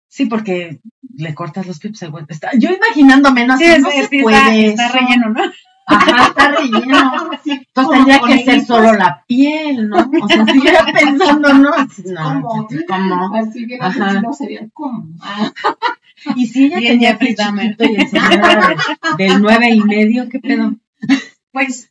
Sí, 0.09 0.27
porque 0.27 0.81
le 1.17 1.35
cortas 1.35 1.67
los 1.67 1.79
pies 1.79 2.03
al 2.03 2.11
güey. 2.11 2.25
Está, 2.29 2.51
yo 2.59 2.71
imaginándome, 2.71 3.47
no, 3.47 3.57
Sí, 3.59 3.65
no 3.81 3.91
se 3.91 3.99
es 4.01 4.09
que 4.09 4.23
puede. 4.23 4.67
está, 4.69 4.89
relleno, 4.93 5.31
¿no? 5.31 5.43
Ajá, 5.89 6.27
está 6.29 6.49
relleno. 6.57 7.13
Entonces 7.45 7.67
Como 7.75 7.91
tendría 7.91 8.21
que 8.21 8.45
ser 8.45 8.65
solo 8.65 8.93
la 8.95 9.25
piel, 9.27 9.89
¿no? 9.89 10.11
O 10.23 10.29
sea, 10.29 10.45
siguiera 10.47 10.87
pensando, 10.93 11.53
¿no? 11.55 11.71
No, 11.71 12.43
¿Cómo? 12.43 12.69
¿cómo? 12.89 13.35
Así 13.37 13.67
Ajá. 13.81 14.21
no 14.21 14.33
sería 14.33 14.69
como. 14.73 15.07
Ah, 15.21 15.53
Y 16.35 16.47
si 16.47 16.65
ella 16.67 16.79
Bien, 16.79 16.93
tenía 16.95 17.19
chiquito 17.19 17.85
y 17.85 17.97
de- 17.97 19.25
del 19.25 19.43
nueve 19.43 19.71
y 19.71 19.81
medio, 19.83 20.29
¿qué 20.29 20.39
pedo? 20.41 20.75
Pues, 21.53 21.91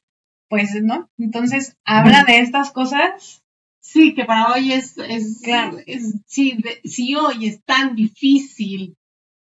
pues, 0.50 0.72
¿no? 0.84 1.10
Entonces, 1.18 1.76
habla 1.86 2.24
de 2.24 2.40
estas 2.40 2.72
cosas. 2.72 3.42
Sí, 3.80 4.14
que 4.16 4.26
para 4.26 4.52
hoy 4.54 4.72
es, 4.74 4.98
es 4.98 5.42
Claro. 5.44 5.78
es- 5.86 6.16
sí, 6.26 6.58
de- 6.58 6.82
si 6.90 7.16
hoy 7.16 7.46
es 7.48 7.64
tan 7.64 7.96
difícil 7.96 8.96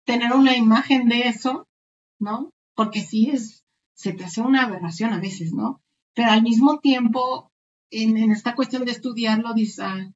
tener 0.06 0.32
una 0.34 0.56
imagen 0.56 1.08
de 1.10 1.28
eso, 1.28 1.68
¿no? 2.20 2.50
Porque 2.76 3.02
sí 3.02 3.30
es, 3.32 3.64
se 3.94 4.14
te 4.14 4.24
hace 4.24 4.42
una 4.42 4.64
aberración 4.64 5.14
a 5.14 5.20
veces, 5.20 5.52
¿no? 5.54 5.82
Pero 6.14 6.32
al 6.32 6.44
mismo 6.44 6.80
tiempo, 6.80 7.52
en, 7.90 8.18
en 8.18 8.32
esta 8.32 8.56
cuestión 8.56 8.86
de 8.86 8.92
estudiarlo, 8.92 9.54
dices, 9.54 9.80
ah, 9.80 10.12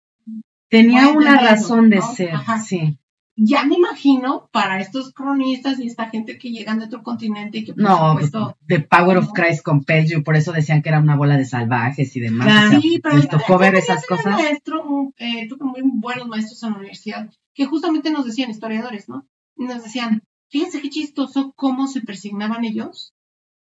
Tenía 0.69 1.09
una 1.09 1.38
razón 1.39 1.89
de 1.89 1.97
¿no? 1.97 2.13
ser, 2.13 2.34
Ajá. 2.36 2.59
sí. 2.59 2.97
Ya 3.38 3.65
me 3.65 3.75
imagino 3.75 4.49
para 4.51 4.79
estos 4.79 5.11
cronistas 5.11 5.79
y 5.79 5.88
esta 5.88 6.09
gente 6.09 6.38
que 6.38 6.51
llegan 6.51 6.79
de 6.79 6.86
otro 6.86 7.03
continente 7.03 7.57
y 7.57 7.65
que 7.65 7.73
por 7.73 7.83
No, 7.83 8.13
pues, 8.13 8.27
supuesto 8.27 8.57
The 8.67 8.79
Power 8.81 9.17
of. 9.17 9.33
Christ 9.33 9.63
compels 9.63 10.09
you, 10.09 10.23
por 10.23 10.36
eso 10.36 10.51
decían 10.53 10.81
que 10.81 10.89
era 10.89 10.99
una 10.99 11.17
bola 11.17 11.38
de 11.38 11.45
salvajes 11.45 12.15
y 12.15 12.19
demás. 12.21 12.47
Claro. 12.47 12.67
o 12.67 12.71
sea, 12.71 12.81
Sí, 12.81 12.99
pero 13.03 13.17
les 13.17 13.27
tocó 13.27 13.57
ver 13.57 13.75
esas 13.75 14.05
cosas. 14.05 14.33
maestro, 14.33 15.13
eh, 15.17 15.47
tuve 15.49 15.65
muy 15.65 15.81
buenos 15.83 16.27
maestros 16.27 16.63
en 16.63 16.71
la 16.71 16.77
universidad, 16.77 17.29
que 17.53 17.65
justamente 17.65 18.09
nos 18.09 18.25
decían, 18.25 18.49
historiadores, 18.51 19.09
¿no? 19.09 19.27
Nos 19.57 19.83
decían, 19.83 20.23
fíjense 20.49 20.81
qué 20.81 20.89
chistoso 20.89 21.53
cómo 21.55 21.88
se 21.88 22.01
persignaban 22.01 22.63
ellos, 22.63 23.13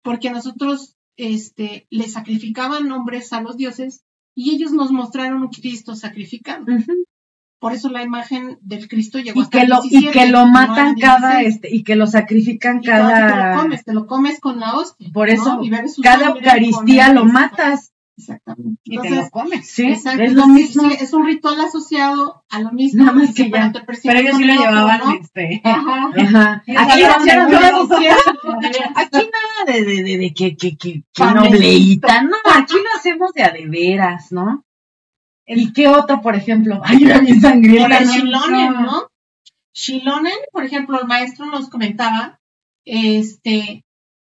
porque 0.02 0.30
nosotros 0.30 0.96
este, 1.16 1.86
les 1.90 2.12
sacrificaban 2.12 2.90
hombres 2.92 3.32
a 3.32 3.42
los 3.42 3.56
dioses 3.56 4.02
y 4.34 4.54
ellos 4.54 4.72
nos 4.72 4.92
mostraron 4.92 5.42
un 5.42 5.48
Cristo 5.48 5.94
sacrificado. 5.94 6.62
Ujú. 6.62 7.04
Por 7.60 7.72
eso 7.72 7.88
la 7.90 8.02
imagen 8.02 8.58
del 8.60 8.88
Cristo 8.88 9.18
llegó 9.18 9.40
Y 9.40 9.42
hasta 9.42 9.60
que 9.60 9.66
lo, 9.66 9.80
y 9.84 9.88
17, 9.88 10.12
que 10.18 10.26
lo 10.30 10.46
matan 10.46 10.94
cada 10.96 11.38
16. 11.38 11.54
este, 11.54 11.74
y 11.74 11.82
que 11.82 11.96
lo 11.96 12.06
sacrifican 12.06 12.78
Y 12.82 12.86
todavía 12.86 13.16
te 13.16 13.22
lo 13.22 13.28
cada 13.28 13.56
comes, 13.56 13.84
te 13.84 13.92
lo 13.94 14.06
comes 14.06 14.40
con 14.40 14.60
la 14.60 14.74
hostia. 14.76 15.08
por 15.12 15.26
¿no? 15.28 15.34
eso 15.34 15.58
Y 15.62 15.70
bebes 15.70 15.94
su 15.96 16.02
cada 16.02 16.26
Eucaristía 16.28 17.12
lo 17.12 17.24
matas. 17.24 17.92
Exactamente. 18.16 18.80
Y 18.82 18.90
te 18.98 19.06
Entonces, 19.06 19.24
lo 19.26 19.30
comes. 19.30 19.66
Sí, 19.70 19.86
Exacto, 19.86 20.22
es 20.24 20.32
lo 20.32 20.42
entonces, 20.42 20.76
mismo. 20.76 20.90
sí, 20.90 20.96
es 21.00 21.12
un 21.12 21.24
ritual 21.26 21.60
asociado 21.60 22.42
a 22.50 22.60
lo 22.60 22.72
mismo. 22.72 23.04
Nada 23.04 23.16
más 23.16 23.32
que 23.32 23.48
ya. 23.48 23.72
Pero 23.72 24.18
ellos 24.18 24.36
sí 24.36 24.44
lo 24.44 24.54
llevaban, 24.54 25.00
¿no? 25.04 25.12
este. 25.20 25.60
Ajá. 25.62 26.10
Ajá. 26.16 26.62
Aquí, 26.66 27.00
eso 27.02 27.18
no- 27.48 28.58
aquí 28.94 29.18
nada 29.30 29.72
de, 29.72 29.84
de, 29.84 30.02
de, 30.02 30.18
de 30.18 30.34
que, 30.34 30.56
que, 30.56 30.76
que, 30.76 31.02
que 31.12 31.24
nobleíta, 31.24 32.22
no, 32.22 32.36
aquí 32.54 32.74
lo 32.74 32.98
hacemos 32.98 33.32
de 33.34 33.42
a 33.44 33.50
de 33.50 33.66
veras, 33.66 34.32
¿no? 34.32 34.64
¿Y 35.48 35.72
qué 35.72 35.88
otro, 35.88 36.20
por 36.20 36.34
ejemplo? 36.36 36.80
Ay, 36.84 37.04
era 37.04 37.20
mi 37.20 37.32
Por 37.32 37.40
sangrienta, 37.40 37.98
el 37.98 38.06
¿no? 38.06 38.12
Shilonen, 38.12 38.72
¿no? 38.74 39.08
Shilonen, 39.72 40.38
por 40.52 40.64
ejemplo, 40.64 41.00
el 41.00 41.06
maestro 41.06 41.46
nos 41.46 41.68
comentaba 41.68 42.40
este, 42.84 43.84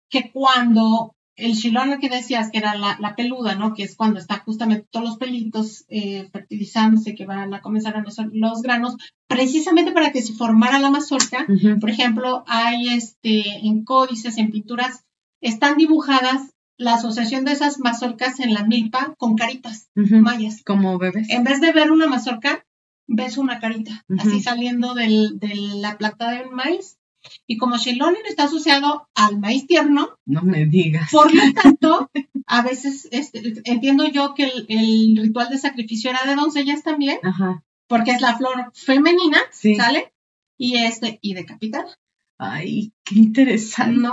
que 0.09 0.31
cuando 0.31 1.15
el 1.37 1.53
Shilonen 1.53 1.99
que 1.99 2.09
decías 2.09 2.49
que 2.51 2.57
era 2.57 2.75
la, 2.75 2.97
la 2.99 3.15
peluda, 3.15 3.55
¿no? 3.55 3.73
Que 3.75 3.83
es 3.83 3.95
cuando 3.95 4.19
está 4.19 4.39
justamente 4.39 4.87
todos 4.89 5.05
los 5.05 5.17
pelitos 5.17 5.85
eh, 5.87 6.27
fertilizándose, 6.31 7.13
que 7.13 7.25
van 7.25 7.53
a 7.53 7.61
comenzar 7.61 7.95
a 7.95 8.01
nacer 8.01 8.29
los 8.33 8.63
granos, 8.63 8.95
precisamente 9.27 9.91
para 9.91 10.11
que 10.11 10.23
se 10.23 10.33
formara 10.33 10.79
la 10.79 10.89
mazorca, 10.89 11.45
Por 11.79 11.89
ejemplo, 11.89 12.43
hay 12.47 12.89
este, 12.89 13.65
en 13.65 13.85
códices, 13.85 14.37
en 14.37 14.51
pinturas, 14.51 15.05
están 15.39 15.77
dibujadas 15.77 16.49
la 16.77 16.95
asociación 16.95 17.43
de 17.45 17.53
esas 17.53 17.79
mazorcas 17.79 18.39
en 18.39 18.53
la 18.53 18.63
milpa 18.63 19.15
con 19.17 19.35
caritas 19.35 19.89
mayas. 19.95 20.61
Como 20.65 20.97
bebés. 20.97 21.29
En 21.29 21.43
vez 21.43 21.59
de 21.61 21.71
ver 21.71 21.91
una 21.91 22.07
mazorca, 22.07 22.65
ves 23.07 23.37
una 23.37 23.59
carita, 23.59 24.05
así 24.19 24.41
saliendo 24.41 24.93
del- 24.93 25.39
de 25.39 25.53
la 25.55 25.97
planta 25.97 26.31
del 26.31 26.49
maíz. 26.51 26.97
Y 27.45 27.57
como 27.57 27.77
Shilonen 27.77 28.21
está 28.27 28.43
asociado 28.45 29.09
al 29.15 29.39
maíz 29.39 29.65
tierno, 29.67 30.17
No 30.25 30.43
me 30.43 30.65
digas. 30.65 31.09
por 31.11 31.33
lo 31.33 31.41
tanto, 31.53 32.09
a 32.45 32.61
veces 32.61 33.07
este, 33.11 33.41
entiendo 33.65 34.05
yo 34.07 34.33
que 34.33 34.43
el, 34.45 34.65
el 34.69 35.17
ritual 35.21 35.49
de 35.49 35.57
sacrificio 35.57 36.09
era 36.11 36.23
de 36.25 36.35
doncellas 36.35 36.83
también, 36.83 37.17
Ajá. 37.23 37.63
porque 37.87 38.11
es 38.11 38.21
la 38.21 38.37
flor 38.37 38.71
femenina, 38.73 39.39
Sí. 39.51 39.75
¿sale? 39.75 40.13
Y 40.57 40.77
este, 40.77 41.19
y 41.21 41.33
decapitada. 41.33 41.97
Ay, 42.39 42.93
qué 43.03 43.15
interesante. 43.15 43.99
No. 43.99 44.11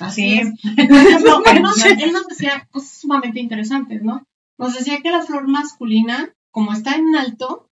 Así 0.00 0.22
Sí. 0.22 0.40
es. 0.40 0.48
Él 0.76 1.62
nos, 1.62 1.84
él 1.84 2.12
nos 2.12 2.26
decía 2.26 2.68
cosas 2.70 2.90
sumamente 2.90 3.40
interesantes, 3.40 4.02
¿no? 4.02 4.26
Nos 4.58 4.74
decía 4.74 5.00
que 5.02 5.10
la 5.10 5.22
flor 5.22 5.46
masculina, 5.48 6.34
como 6.50 6.72
está 6.72 6.94
en 6.94 7.14
alto 7.14 7.70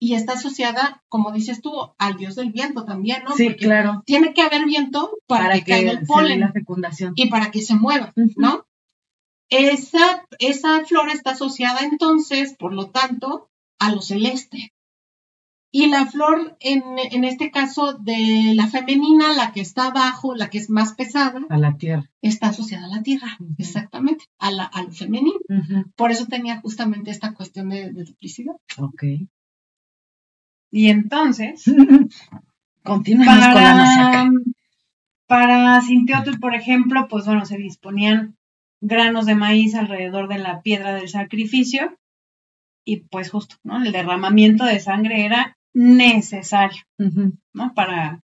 y 0.00 0.14
está 0.14 0.34
asociada, 0.34 1.02
como 1.08 1.32
dices 1.32 1.60
tú, 1.60 1.72
al 1.98 2.16
dios 2.16 2.36
del 2.36 2.52
viento 2.52 2.84
también, 2.84 3.24
¿no? 3.24 3.34
Sí, 3.34 3.46
Porque 3.46 3.64
claro. 3.66 4.02
Tiene 4.06 4.32
que 4.34 4.42
haber 4.42 4.64
viento 4.64 5.18
para, 5.26 5.54
que, 5.54 5.64
caiga 5.72 5.90
el 5.92 6.06
polen 6.06 6.40
la 6.40 6.52
fecundación. 6.52 7.12
y 7.16 7.28
para 7.28 7.50
que 7.50 7.62
se 7.62 7.74
mueva. 7.74 8.12
¿no? 8.36 8.66
Esa, 9.50 10.26
esa 10.38 10.84
flor 10.84 11.08
está 11.10 11.30
asociada 11.30 11.80
entonces, 11.80 12.54
por 12.56 12.72
lo 12.72 12.90
tanto, 12.90 13.50
a 13.80 13.90
lo 13.92 14.00
celeste. 14.02 14.72
Y 15.70 15.88
la 15.88 16.06
flor, 16.06 16.56
en, 16.60 16.82
en 17.12 17.24
este 17.24 17.50
caso 17.50 17.92
de 17.92 18.52
la 18.54 18.68
femenina, 18.68 19.34
la 19.34 19.52
que 19.52 19.60
está 19.60 19.88
abajo, 19.88 20.34
la 20.34 20.48
que 20.48 20.56
es 20.58 20.70
más 20.70 20.94
pesada, 20.94 21.40
A 21.50 21.58
la 21.58 21.76
tierra. 21.76 22.10
está 22.22 22.48
asociada 22.48 22.86
a 22.86 22.96
la 22.96 23.02
tierra, 23.02 23.36
exactamente, 23.58 24.24
a, 24.38 24.50
la, 24.50 24.64
a 24.64 24.82
lo 24.82 24.90
femenino. 24.92 25.38
Por 25.94 26.10
eso 26.10 26.26
tenía 26.26 26.60
justamente 26.62 27.10
esta 27.10 27.34
cuestión 27.34 27.68
de, 27.68 27.92
de 27.92 28.04
duplicidad. 28.04 28.54
Ok. 28.78 29.02
Y 30.70 30.88
entonces, 30.88 31.64
Continuamos 32.82 33.34
con 33.34 33.54
la 33.62 33.74
masacre. 33.74 34.30
para, 35.26 35.52
para 35.52 35.80
Sinteotl, 35.82 36.38
por 36.40 36.54
ejemplo, 36.54 37.06
pues 37.10 37.26
bueno, 37.26 37.44
se 37.44 37.58
disponían 37.58 38.36
granos 38.80 39.26
de 39.26 39.34
maíz 39.34 39.74
alrededor 39.74 40.28
de 40.28 40.38
la 40.38 40.62
piedra 40.62 40.94
del 40.94 41.08
sacrificio 41.10 41.98
y 42.86 43.00
pues 43.00 43.30
justo, 43.30 43.56
¿no? 43.64 43.82
El 43.84 43.92
derramamiento 43.92 44.64
de 44.64 44.80
sangre 44.80 45.26
era 45.26 45.57
necesario, 45.74 46.82
¿no? 47.52 47.74
Para, 47.74 48.20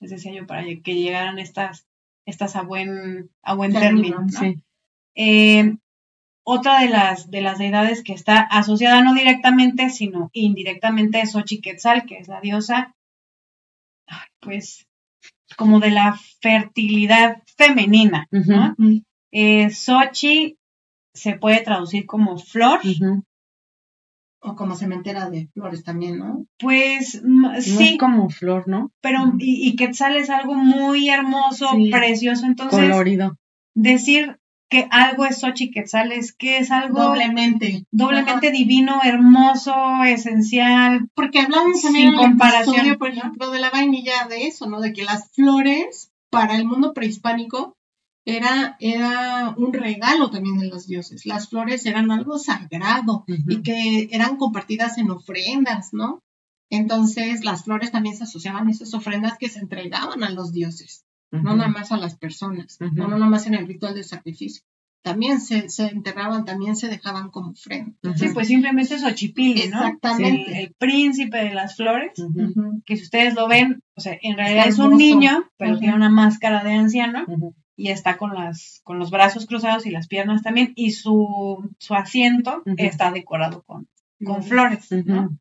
les 0.00 0.10
decía 0.10 0.32
yo, 0.32 0.46
para 0.46 0.64
que 0.64 0.94
llegaran 0.94 1.38
estas, 1.38 1.86
estas 2.26 2.56
a 2.56 2.62
buen, 2.62 3.30
a 3.42 3.54
buen 3.54 3.72
Término, 3.72 4.16
término, 4.16 4.20
¿no? 4.22 4.28
Sí. 4.28 4.62
Eh, 5.14 5.76
otra 6.48 6.80
de 6.80 6.88
las, 6.88 7.30
de 7.30 7.40
las 7.40 7.58
deidades 7.58 8.04
que 8.04 8.12
está 8.12 8.38
asociada 8.40 9.02
no 9.02 9.14
directamente, 9.14 9.90
sino 9.90 10.30
indirectamente 10.32 11.20
es 11.20 11.32
Xochiquetzal, 11.32 12.06
que 12.06 12.18
es 12.18 12.28
la 12.28 12.40
diosa, 12.40 12.94
pues, 14.40 14.86
como 15.56 15.80
de 15.80 15.90
la 15.90 16.16
fertilidad 16.40 17.42
femenina, 17.56 18.28
¿no? 18.30 18.76
Eh, 19.32 19.70
Xochi 19.70 20.56
se 21.12 21.34
puede 21.34 21.62
traducir 21.62 22.06
como 22.06 22.38
flor. 22.38 22.80
O 24.48 24.54
como 24.54 24.76
cementera 24.76 25.28
de 25.28 25.48
flores 25.52 25.82
también, 25.82 26.18
¿no? 26.18 26.46
pues 26.58 27.20
No 27.24 27.60
sí, 27.60 27.94
es 27.94 27.98
como 27.98 28.28
flor, 28.30 28.68
¿no? 28.68 28.90
pero 29.00 29.32
y, 29.38 29.68
y 29.68 29.76
Quetzal 29.76 30.16
es 30.16 30.30
algo 30.30 30.54
muy 30.54 31.08
hermoso, 31.10 31.68
Sí. 31.74 31.90
precioso, 31.90 32.46
entonces 32.46 32.78
Colorido. 32.78 33.36
decir 33.74 34.38
que 34.68 34.88
algo 34.90 35.26
es 35.26 35.38
Xochiquetzal 35.40 36.10
es 36.12 36.32
que 36.32 36.58
es 36.58 36.70
algo 36.72 37.00
Doblemente. 37.02 37.84
doblemente 37.92 38.50
divino, 38.50 38.98
hermoso, 39.04 39.74
esencial. 40.04 41.08
Porque 41.14 41.40
hablamos 41.40 41.74
Sin 41.80 41.84
también 41.92 42.08
en 42.08 42.14
el 42.14 42.20
comparación. 42.20 42.74
episodio, 42.76 42.98
por 42.98 43.08
ejemplo, 43.10 43.50
de 43.50 43.60
la 43.60 43.70
vainilla 43.70 44.26
de 44.28 44.46
eso, 44.48 44.68
¿no? 44.68 44.80
De 44.80 44.92
que 44.92 45.04
las 45.04 45.30
flores 45.32 46.10
para 46.30 46.56
el 46.56 46.64
mundo 46.66 46.92
prehispánico 46.94 47.75
era, 48.26 48.76
era 48.80 49.54
un 49.56 49.72
regalo 49.72 50.30
también 50.30 50.58
de 50.58 50.66
los 50.66 50.86
dioses. 50.86 51.24
Las 51.24 51.48
flores 51.48 51.86
eran 51.86 52.10
algo 52.10 52.38
sagrado 52.38 53.24
y 53.26 53.62
que 53.62 54.08
eran 54.10 54.36
compartidas 54.36 54.98
en 54.98 55.10
ofrendas, 55.10 55.94
¿no? 55.94 56.22
Entonces 56.68 57.44
las 57.44 57.64
flores 57.64 57.92
también 57.92 58.16
se 58.16 58.24
asociaban 58.24 58.66
a 58.66 58.70
esas 58.72 58.92
ofrendas 58.94 59.38
que 59.38 59.48
se 59.48 59.60
entregaban 59.60 60.24
a 60.24 60.30
los 60.30 60.52
dioses, 60.52 61.04
no 61.30 61.54
nada 61.54 61.68
más 61.68 61.92
a 61.92 61.96
las 61.96 62.16
personas, 62.16 62.78
no 62.80 63.06
nada 63.06 63.26
más 63.26 63.46
en 63.46 63.54
el 63.54 63.68
ritual 63.68 63.94
del 63.94 64.04
sacrificio. 64.04 64.64
También 65.02 65.40
se, 65.40 65.68
se 65.68 65.86
enterraban, 65.86 66.44
también 66.44 66.74
se 66.74 66.88
dejaban 66.88 67.30
como 67.30 67.50
ofrenda. 67.50 67.94
Sí, 68.16 68.30
pues 68.34 68.48
simplemente 68.48 68.96
es 68.96 69.02
Xochipilli, 69.02 69.68
¿no? 69.68 69.76
Exactamente. 69.76 70.50
El, 70.50 70.64
el 70.64 70.74
príncipe 70.76 71.38
de 71.38 71.54
las 71.54 71.76
flores, 71.76 72.10
que 72.84 72.96
si 72.96 73.04
ustedes 73.04 73.36
lo 73.36 73.46
ven, 73.46 73.84
o 73.94 74.00
sea, 74.00 74.18
en 74.20 74.36
realidad 74.36 74.66
es 74.66 74.80
un 74.80 74.96
niño, 74.96 75.48
pero 75.58 75.78
tiene 75.78 75.94
una 75.94 76.10
máscara 76.10 76.64
de 76.64 76.72
anciano. 76.72 77.24
Y 77.76 77.90
está 77.90 78.16
con 78.16 78.34
las 78.34 78.80
con 78.84 78.98
los 78.98 79.10
brazos 79.10 79.46
cruzados 79.46 79.86
y 79.86 79.90
las 79.90 80.08
piernas 80.08 80.42
también 80.42 80.72
y 80.74 80.92
su, 80.92 81.70
su 81.78 81.94
asiento 81.94 82.62
está 82.78 83.10
decorado 83.10 83.62
con, 83.62 83.86
con 84.24 84.42
flores, 84.42 84.90
¿no? 85.04 85.38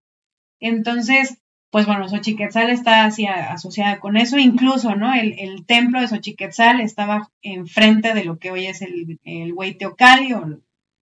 Entonces, 0.60 1.42
pues 1.70 1.86
bueno, 1.86 2.08
Xochiquetzal 2.08 2.70
está 2.70 3.06
así 3.06 3.26
asociada 3.26 4.00
con 4.00 4.18
eso, 4.18 4.38
incluso, 4.38 4.96
¿no? 4.96 5.14
El, 5.14 5.66
templo 5.66 6.00
de 6.00 6.08
Xochiquetzal 6.08 6.80
estaba 6.80 7.32
enfrente 7.42 8.14
de 8.14 8.24
lo 8.24 8.38
que 8.38 8.52
hoy 8.52 8.68
es 8.68 8.82
el, 8.82 9.20
el 9.24 9.54
Hueyteocali 9.54 10.34
o 10.34 10.46
el 10.46 10.64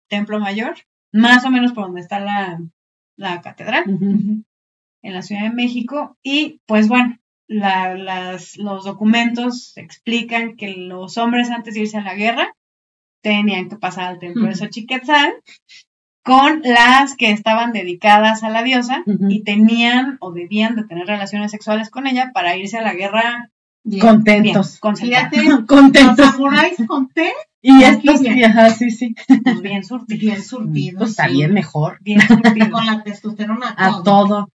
templo 0.08 0.38
mayor, 0.38 0.74
más 1.12 1.44
o 1.44 1.50
menos 1.50 1.72
por 1.72 1.84
donde 1.84 2.00
está 2.00 2.20
la, 2.20 3.40
catedral, 3.42 3.84
en 5.02 5.12
la 5.12 5.22
Ciudad 5.22 5.42
de 5.42 5.50
México, 5.50 6.16
y 6.22 6.60
pues 6.66 6.88
bueno, 6.88 7.18
las, 7.50 8.56
los 8.58 8.84
documentos 8.84 9.76
explican 9.76 10.56
que 10.56 10.68
los 10.76 11.18
hombres 11.18 11.50
antes 11.50 11.74
de 11.74 11.80
irse 11.80 11.98
a 11.98 12.02
la 12.02 12.14
guerra 12.14 12.54
tenían 13.22 13.68
que 13.68 13.76
pasar 13.76 14.08
al 14.08 14.18
templo 14.20 14.46
de 14.46 14.54
Xochiquetzal 14.54 15.34
con 16.22 16.62
las 16.62 17.16
que 17.16 17.32
estaban 17.32 17.72
dedicadas 17.72 18.44
a 18.44 18.50
la 18.50 18.62
diosa 18.62 19.02
y 19.28 19.42
tenían 19.42 20.16
o 20.20 20.30
debían 20.32 20.76
de 20.76 20.84
tener 20.84 21.06
relaciones 21.06 21.50
sexuales 21.50 21.90
con 21.90 22.06
ella 22.06 22.30
para 22.32 22.56
irse 22.56 22.78
a 22.78 22.82
la 22.82 22.94
guerra 22.94 23.50
contentos. 24.00 24.78
Bien, 25.00 25.64
contentos. 25.66 26.32
con 26.86 27.08
té. 27.08 27.32
Y 27.62 27.82
estos, 27.82 28.20
ajá, 28.46 28.70
sí, 28.70 28.90
sí. 28.90 29.14
Pues 29.42 29.60
bien 29.60 29.82
surtidos. 29.82 30.20
Bien 30.20 30.42
surtidos. 30.42 30.98
Pues 30.98 31.10
está 31.10 31.26
bien 31.26 31.52
mejor. 31.52 31.98
Bien 32.00 32.20
surtidos. 32.20 32.68
con 32.70 32.86
la 32.86 33.02
testosterona. 33.02 33.74
A 33.76 34.02
todo. 34.04 34.50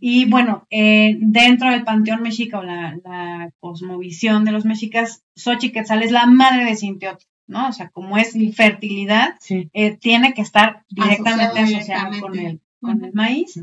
Y 0.00 0.24
bueno, 0.24 0.66
eh, 0.70 1.16
dentro 1.20 1.70
del 1.70 1.84
panteón 1.84 2.22
mexica 2.22 2.58
o 2.58 2.64
la, 2.64 2.98
la, 3.04 3.50
cosmovisión 3.60 4.44
de 4.44 4.50
los 4.52 4.64
mexicas, 4.64 5.22
Xochiquetzal 5.36 6.02
es 6.02 6.10
la 6.10 6.26
madre 6.26 6.64
de 6.64 6.74
Sinteotl. 6.74 7.24
¿no? 7.46 7.68
O 7.68 7.72
sea, 7.72 7.90
como 7.90 8.16
es 8.16 8.36
fertilidad, 8.54 9.34
eh, 9.48 9.96
tiene 9.96 10.34
que 10.34 10.42
estar 10.42 10.84
directamente 10.88 11.60
asociado, 11.60 12.20
con, 12.20 12.38
el, 12.38 12.60
con 12.80 13.04
el 13.04 13.12
maíz. 13.12 13.60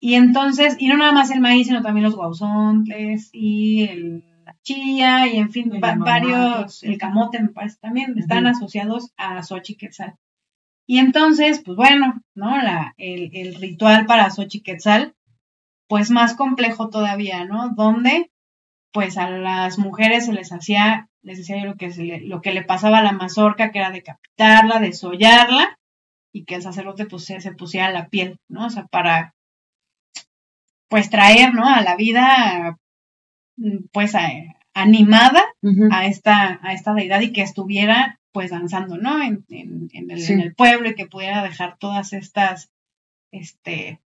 Y 0.00 0.14
entonces, 0.14 0.76
y 0.78 0.88
no 0.88 0.96
nada 0.96 1.12
más 1.12 1.30
el 1.30 1.40
maíz, 1.40 1.66
sino 1.66 1.82
también 1.82 2.04
los 2.04 2.16
guauzontles 2.16 3.30
y 3.32 3.82
el, 3.82 4.24
la 4.44 4.56
chía 4.62 5.26
y 5.26 5.36
en 5.36 5.50
fin, 5.50 5.72
varios, 5.80 6.82
el 6.82 6.96
camote 6.98 7.42
me 7.42 7.48
parece 7.48 7.76
también, 7.80 8.18
están 8.18 8.46
asociados 8.46 9.12
a 9.16 9.42
Xochiquetzal. 9.42 10.14
Y 10.90 10.98
entonces, 10.98 11.62
pues 11.64 11.76
bueno, 11.76 12.20
¿no? 12.34 12.60
La, 12.60 12.94
el, 12.96 13.30
el 13.32 13.54
ritual 13.54 14.06
para 14.06 14.30
Xochiquetzal, 14.30 15.14
pues 15.88 16.10
más 16.10 16.34
complejo 16.34 16.90
todavía, 16.90 17.44
¿no? 17.44 17.68
Donde, 17.76 18.32
pues 18.92 19.16
a 19.16 19.30
las 19.30 19.78
mujeres 19.78 20.26
se 20.26 20.32
les 20.32 20.52
hacía 20.52 21.08
les 21.22 21.38
decía 21.38 21.58
yo 21.58 21.66
lo 21.66 21.76
que, 21.76 21.88
le, 21.88 22.20
lo 22.20 22.40
que 22.40 22.52
le 22.52 22.62
pasaba 22.62 22.98
a 22.98 23.02
la 23.02 23.12
mazorca, 23.12 23.70
que 23.70 23.78
era 23.78 23.90
decapitarla, 23.90 24.80
desollarla, 24.80 25.78
y 26.32 26.44
que 26.44 26.56
el 26.56 26.62
sacerdote 26.62 27.06
pues, 27.06 27.24
se, 27.24 27.52
pusiera 27.52 27.90
la 27.90 28.08
piel, 28.08 28.38
¿no? 28.48 28.66
O 28.66 28.70
sea, 28.70 28.86
para, 28.86 29.34
pues, 30.88 31.10
traer, 31.10 31.54
¿no? 31.54 31.68
A 31.68 31.82
la 31.82 31.96
vida, 31.96 32.78
pues, 33.92 34.14
animada 34.74 35.44
a, 35.90 36.06
esta, 36.06 36.60
a 36.62 36.72
esta 36.72 36.94
deidad 36.94 37.20
y 37.20 37.32
que 37.32 37.42
estuviera, 37.42 38.19
pues, 38.32 38.50
danzando, 38.50 38.96
¿no? 38.96 39.22
En, 39.22 39.44
en, 39.48 39.88
en, 39.92 40.10
el, 40.10 40.30
en, 40.30 40.40
el, 40.40 40.54
pueblo 40.54 40.90
y 40.90 40.94
que 40.94 41.06
pudiera 41.06 41.42
dejar 41.42 41.78
todas 41.78 42.12
estas, 42.12 42.70
este, 43.32 44.00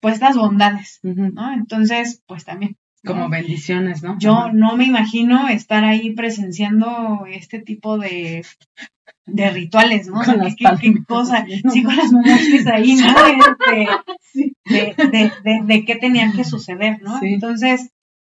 pues, 0.00 0.14
estas 0.14 0.36
bondades, 0.36 1.00
¿no? 1.02 1.52
Entonces, 1.52 2.22
pues, 2.26 2.44
también 2.44 2.76
como 3.06 3.28
bendiciones, 3.28 4.02
¿no? 4.02 4.18
Yo 4.18 4.52
no 4.52 4.76
me 4.76 4.84
imagino 4.84 5.48
estar 5.48 5.84
ahí 5.84 6.10
presenciando 6.10 7.24
este 7.30 7.60
tipo 7.60 7.98
de, 7.98 8.44
de 9.24 9.50
rituales, 9.50 10.08
¿no? 10.08 10.22
Con 10.22 10.40
¿Qué, 10.40 10.66
qué, 10.80 11.04
cosa? 11.06 11.46
Sí, 11.72 11.82
con 11.82 11.96
las 11.96 12.12
mujeres 12.12 12.66
ahí, 12.66 12.96
¿no? 12.96 13.06
Este, 14.68 15.06
de, 15.06 15.32
de, 15.44 15.60
de, 15.64 15.84
qué 15.84 15.96
tenía 15.96 16.30
que 16.32 16.44
suceder, 16.44 17.00
¿no? 17.00 17.18
Entonces, 17.22 17.90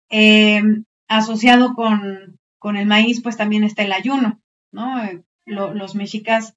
eh, 0.09 0.61
asociado 1.07 1.75
con, 1.75 2.39
con, 2.59 2.75
el 2.75 2.87
maíz, 2.87 3.21
pues 3.21 3.37
también 3.37 3.63
está 3.63 3.83
el 3.83 3.93
ayuno, 3.93 4.41
¿no? 4.71 4.95
Los 5.45 5.95
mexicas, 5.95 6.55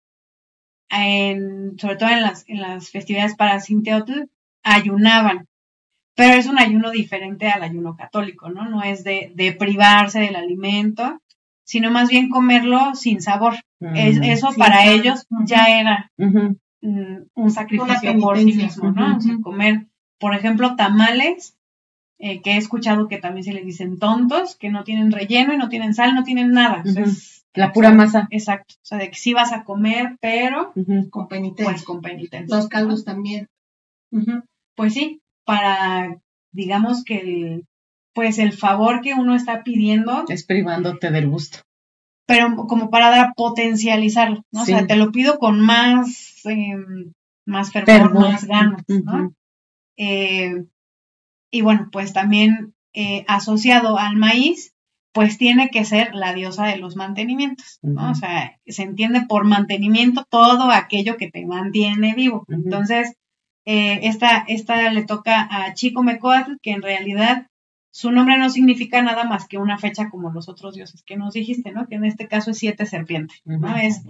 en, 0.88 1.78
sobre 1.78 1.96
todo 1.96 2.10
en 2.10 2.22
las, 2.22 2.44
en 2.48 2.60
las 2.60 2.90
festividades 2.90 3.34
para 3.36 3.60
Sinteotl, 3.60 4.24
ayunaban 4.62 5.46
pero 6.16 6.34
es 6.34 6.46
un 6.46 6.58
ayuno 6.58 6.90
diferente 6.90 7.48
al 7.48 7.62
ayuno 7.62 7.94
católico, 7.94 8.48
¿no? 8.48 8.64
No 8.68 8.82
es 8.82 9.04
de, 9.04 9.32
de 9.36 9.52
privarse 9.52 10.18
del 10.18 10.34
alimento, 10.34 11.20
sino 11.62 11.90
más 11.90 12.08
bien 12.08 12.30
comerlo 12.30 12.94
sin 12.94 13.20
sabor. 13.20 13.54
eso 13.78 14.48
para 14.56 14.86
ellos 14.86 15.26
ya 15.44 15.66
era 15.78 16.10
un 16.80 17.50
sacrificio 17.50 18.18
por 18.18 18.38
sí 18.38 18.46
mismo, 18.46 18.92
¿no? 18.92 19.18
O 19.18 19.20
sea, 19.20 19.36
comer, 19.42 19.86
por 20.18 20.34
ejemplo, 20.34 20.74
tamales, 20.74 21.58
eh, 22.18 22.40
que 22.40 22.52
he 22.52 22.56
escuchado 22.56 23.08
que 23.08 23.18
también 23.18 23.44
se 23.44 23.52
les 23.52 23.66
dicen 23.66 23.98
tontos, 23.98 24.56
que 24.56 24.70
no 24.70 24.84
tienen 24.84 25.12
relleno 25.12 25.52
y 25.52 25.58
no 25.58 25.68
tienen 25.68 25.92
sal, 25.92 26.14
no 26.14 26.24
tienen 26.24 26.50
nada. 26.52 26.82
La 27.56 27.72
pura 27.72 27.90
masa. 27.92 28.28
Exacto. 28.30 28.74
O 28.76 28.84
sea, 28.84 28.98
de 28.98 29.10
que 29.10 29.16
sí 29.16 29.32
vas 29.32 29.52
a 29.52 29.64
comer, 29.64 30.16
pero 30.20 30.72
con 31.10 31.28
penitencia. 31.28 31.72
Pues 31.72 31.84
con 31.84 32.00
penitencia. 32.00 32.54
Los 32.54 32.68
caldos 32.68 33.04
también. 33.04 33.48
Pues 34.74 34.94
sí, 34.94 35.20
para, 35.44 36.18
digamos 36.52 37.02
que 37.04 37.18
el, 37.18 37.66
pues 38.14 38.38
el 38.38 38.52
favor 38.52 39.00
que 39.00 39.14
uno 39.14 39.34
está 39.34 39.62
pidiendo. 39.62 40.24
Es 40.28 40.44
privándote 40.44 41.10
del 41.10 41.28
gusto. 41.28 41.58
Pero 42.26 42.56
como 42.66 42.90
para 42.90 43.10
dar, 43.10 43.32
potencializarlo, 43.36 44.42
¿no? 44.50 44.62
O 44.62 44.64
sea, 44.64 44.86
te 44.86 44.96
lo 44.96 45.12
pido 45.12 45.38
con 45.38 45.60
más, 45.60 46.44
em, 46.44 47.12
más 47.46 47.72
fervor, 47.72 48.14
más 48.14 48.44
ganas, 48.44 48.82
¿no? 48.88 49.32
Eh, 49.96 50.64
y 51.52 51.60
bueno, 51.60 51.88
pues 51.92 52.12
también 52.12 52.74
eh, 52.92 53.24
asociado 53.28 53.98
al 53.98 54.16
maíz, 54.16 54.72
pues 55.16 55.38
tiene 55.38 55.70
que 55.70 55.86
ser 55.86 56.14
la 56.14 56.34
diosa 56.34 56.66
de 56.66 56.76
los 56.76 56.94
mantenimientos, 56.94 57.78
¿no? 57.80 58.10
O 58.10 58.14
sea, 58.14 58.60
se 58.66 58.82
entiende 58.82 59.22
por 59.22 59.44
mantenimiento 59.44 60.26
todo 60.28 60.70
aquello 60.70 61.16
que 61.16 61.30
te 61.30 61.46
mantiene 61.46 62.14
vivo. 62.14 62.44
Entonces, 62.50 63.14
eh, 63.64 64.00
esta, 64.02 64.44
esta 64.46 64.92
le 64.92 65.06
toca 65.06 65.48
a 65.50 65.72
Chico 65.72 66.02
Mecoatl, 66.02 66.56
que 66.60 66.72
en 66.72 66.82
realidad 66.82 67.46
su 67.90 68.12
nombre 68.12 68.36
no 68.36 68.50
significa 68.50 69.00
nada 69.00 69.24
más 69.24 69.48
que 69.48 69.56
una 69.56 69.78
fecha 69.78 70.10
como 70.10 70.30
los 70.30 70.50
otros 70.50 70.74
dioses 70.74 71.02
que 71.02 71.16
nos 71.16 71.32
dijiste, 71.32 71.72
¿no? 71.72 71.86
Que 71.86 71.94
en 71.94 72.04
este 72.04 72.28
caso 72.28 72.50
es 72.50 72.58
siete 72.58 72.84
serpientes, 72.84 73.40
¿no? 73.46 73.74
Es 73.74 74.02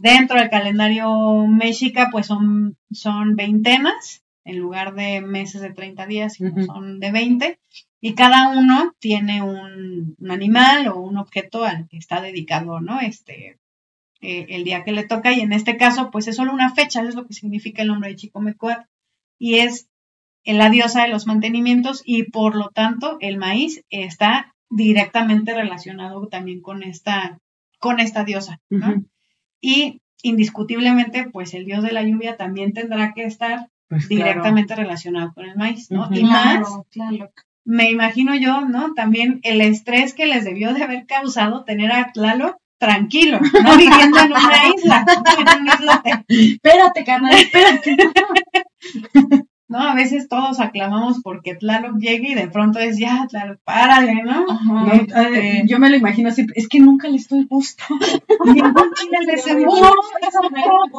dentro 0.00 0.36
del 0.36 0.50
calendario 0.50 1.46
mexica, 1.46 2.08
pues 2.10 2.26
son, 2.26 2.76
son 2.90 3.36
veintenas, 3.36 4.24
en 4.44 4.58
lugar 4.58 4.96
de 4.96 5.20
meses 5.20 5.60
de 5.60 5.72
30 5.72 6.06
días, 6.06 6.38
son 6.66 6.98
de 6.98 7.12
20, 7.12 7.60
y 8.00 8.14
cada 8.14 8.48
uno 8.48 8.94
tiene 8.98 9.42
un, 9.42 10.16
un, 10.18 10.30
animal 10.30 10.88
o 10.88 11.00
un 11.00 11.18
objeto 11.18 11.64
al 11.64 11.86
que 11.88 11.98
está 11.98 12.20
dedicado, 12.20 12.80
¿no? 12.80 13.00
Este, 13.00 13.58
eh, 14.22 14.46
el 14.50 14.64
día 14.64 14.84
que 14.84 14.92
le 14.92 15.06
toca 15.06 15.32
y 15.32 15.40
en 15.40 15.52
este 15.52 15.78
caso 15.78 16.10
pues 16.10 16.28
es 16.28 16.36
solo 16.36 16.52
una 16.52 16.74
fecha, 16.74 17.02
es 17.02 17.14
lo 17.14 17.26
que 17.26 17.32
significa 17.32 17.82
el 17.82 17.88
nombre 17.88 18.10
de 18.10 18.16
Chicomecoatl 18.16 18.82
y 19.38 19.56
es 19.56 19.88
la 20.44 20.68
diosa 20.68 21.02
de 21.02 21.08
los 21.08 21.26
mantenimientos 21.26 22.02
y 22.04 22.24
por 22.24 22.54
lo 22.54 22.68
tanto 22.68 23.16
el 23.20 23.38
maíz 23.38 23.84
está 23.88 24.54
directamente 24.68 25.54
relacionado 25.54 26.26
también 26.28 26.60
con 26.60 26.82
esta, 26.82 27.38
con 27.78 27.98
esta 27.98 28.24
diosa, 28.24 28.60
Y 29.60 30.00
indiscutiblemente 30.22 31.28
pues 31.30 31.54
el 31.54 31.64
dios 31.64 31.82
de 31.82 31.92
la 31.92 32.02
lluvia 32.02 32.36
también 32.36 32.72
tendrá 32.72 33.14
que 33.14 33.24
estar 33.24 33.68
pues 33.88 34.08
directamente 34.08 34.76
relacionado 34.76 35.32
con 35.32 35.46
el 35.46 35.56
maíz, 35.56 35.90
¿no? 35.90 36.08
Y 36.12 36.22
más, 36.22 36.68
me 37.70 37.88
imagino 37.88 38.34
yo, 38.34 38.62
¿no? 38.62 38.94
También 38.94 39.38
el 39.44 39.60
estrés 39.60 40.12
que 40.12 40.26
les 40.26 40.44
debió 40.44 40.74
de 40.74 40.82
haber 40.82 41.06
causado 41.06 41.62
tener 41.62 41.92
a 41.92 42.10
Tlaloc 42.12 42.56
tranquilo, 42.78 43.38
no 43.62 43.76
viviendo 43.76 44.18
en 44.18 44.32
una 44.32 44.68
isla, 44.76 45.06
en 45.38 45.60
un 45.60 45.68
islote. 45.68 46.24
Espérate, 46.28 47.04
carnal, 47.04 47.34
espérate. 47.34 47.96
No, 49.68 49.78
a 49.78 49.94
veces 49.94 50.28
todos 50.28 50.58
aclamamos 50.58 51.20
porque 51.22 51.54
Tlaloc 51.54 51.96
llegue 52.00 52.32
y 52.32 52.34
de 52.34 52.48
pronto 52.48 52.80
es 52.80 52.98
ya, 52.98 53.28
Tlaloc, 53.30 53.60
párale, 53.62 54.24
¿no? 54.24 54.44
Este, 54.92 55.62
yo 55.64 55.78
me 55.78 55.90
lo 55.90 55.96
imagino 55.96 56.28
así, 56.28 56.44
es 56.56 56.66
que 56.66 56.80
nunca 56.80 57.06
le 57.06 57.18
estoy 57.18 57.44
gusto. 57.44 57.84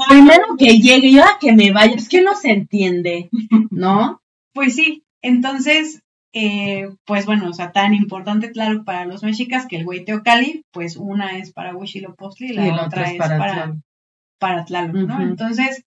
Primero 0.07 0.55
que 0.57 0.80
llegue 0.80 1.07
y 1.09 1.19
ahora 1.19 1.38
que 1.38 1.51
me 1.51 1.74
vaya, 1.74 1.95
es 1.95 2.07
que 2.07 2.22
no 2.22 2.34
se 2.34 2.51
entiende, 2.51 3.30
¿no? 3.72 4.22
Pues 4.53 4.76
sí, 4.76 5.03
entonces 5.22 6.01
eh, 6.34 6.89
pues 7.05 7.25
bueno, 7.25 7.49
o 7.49 7.53
sea, 7.53 7.71
tan 7.71 7.93
importante, 7.93 8.51
claro, 8.51 8.84
para 8.84 9.05
los 9.05 9.23
mexicas 9.23 9.65
que 9.67 9.77
el 9.77 9.86
Huiteocali, 9.86 10.63
pues 10.71 10.95
una 10.95 11.38
es 11.38 11.51
para 11.51 11.75
Huitzilopochtli 11.75 12.51
y 12.51 12.53
la, 12.53 12.86
otra, 12.86 13.11
es 13.11 13.17
para, 13.17 13.75
para, 14.39 14.65
Tlaloc, 14.65 14.95
¿no? 14.95 15.21
Entonces, 15.21 15.84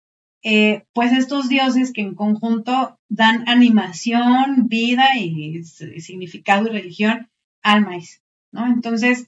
eh, 0.41 0.85
pues 0.93 1.11
estos 1.11 1.49
dioses 1.49 1.91
que 1.91 2.01
en 2.01 2.15
conjunto 2.15 2.97
dan 3.09 3.49
animación, 3.49 4.69
vida 4.69 5.17
y 5.17 5.63
significado 5.63 6.67
y 6.67 6.71
religión 6.71 7.29
al 7.61 7.85
maíz, 7.85 8.21
¿no? 8.51 8.65
Entonces, 8.67 9.27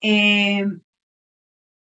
eh, 0.00 0.64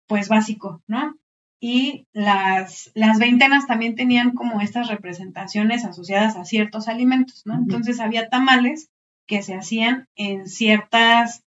pues 0.06 0.28
básico, 0.28 0.82
¿no? 0.86 1.16
Y 1.64 2.08
las, 2.12 2.90
las 2.94 3.20
veintenas 3.20 3.68
también 3.68 3.94
tenían 3.94 4.32
como 4.32 4.60
estas 4.60 4.88
representaciones 4.88 5.84
asociadas 5.84 6.34
a 6.34 6.44
ciertos 6.44 6.88
alimentos, 6.88 7.42
¿no? 7.44 7.54
Entonces 7.54 8.00
había 8.00 8.28
tamales 8.28 8.90
que 9.28 9.42
se 9.42 9.54
hacían 9.54 10.08
en 10.16 10.48
ciertas 10.48 11.44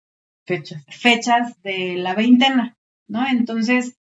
fechas, 0.47 0.85
fechas 0.89 1.61
de 1.63 1.97
la 1.97 2.15
veintena, 2.15 2.77
¿no? 3.09 3.27
Entonces, 3.27 3.97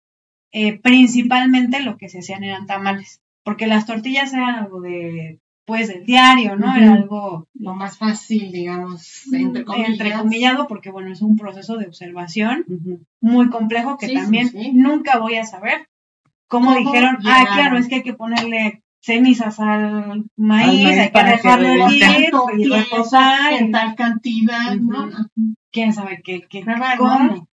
eh, 0.51 0.77
principalmente 0.77 1.79
lo 1.79 1.97
que 1.97 2.09
se 2.09 2.19
hacían 2.19 2.43
eran 2.43 2.67
tamales, 2.67 3.19
porque 3.43 3.65
las 3.65 3.87
tortillas 3.87 4.33
eran 4.33 4.53
algo 4.53 4.81
de, 4.81 5.39
pues, 5.65 5.87
del 5.87 6.05
diario, 6.05 6.55
¿no? 6.55 6.75
Era 6.75 6.93
algo... 6.93 7.47
Lo 7.55 7.73
más 7.73 7.97
fácil, 7.97 8.51
digamos, 8.51 9.23
entre 9.33 9.63
Entrecomillado, 9.87 10.67
porque, 10.67 10.91
bueno, 10.91 11.11
es 11.11 11.23
un 11.23 11.37
proceso 11.37 11.77
de 11.77 11.87
observación 11.87 12.65
muy 13.19 13.49
complejo 13.49 13.97
que 13.97 14.13
también 14.13 14.51
nunca 14.73 15.17
voy 15.17 15.37
a 15.37 15.45
saber 15.45 15.87
cómo 16.53 16.75
dijeron, 16.75 17.17
ah, 17.25 17.45
claro, 17.51 17.79
es 17.79 17.87
que 17.87 17.95
hay 17.95 18.03
que 18.03 18.13
ponerle 18.13 18.83
cenizas 19.01 19.59
al 19.59 20.25
maíz, 20.37 20.85
hay 20.87 21.11
que 21.11 21.23
dejarlo 21.23 21.91
ir 21.91 22.31
y 22.59 22.69
reposar 22.69 23.53
en 23.53 23.71
tal 23.71 23.95
cantidad, 23.95 24.75
¿no? 24.75 25.09
¿Quién 25.71 25.93
sabe 25.93 26.21
qué, 26.23 26.43
qué 26.47 26.63
cómo? 26.99 27.47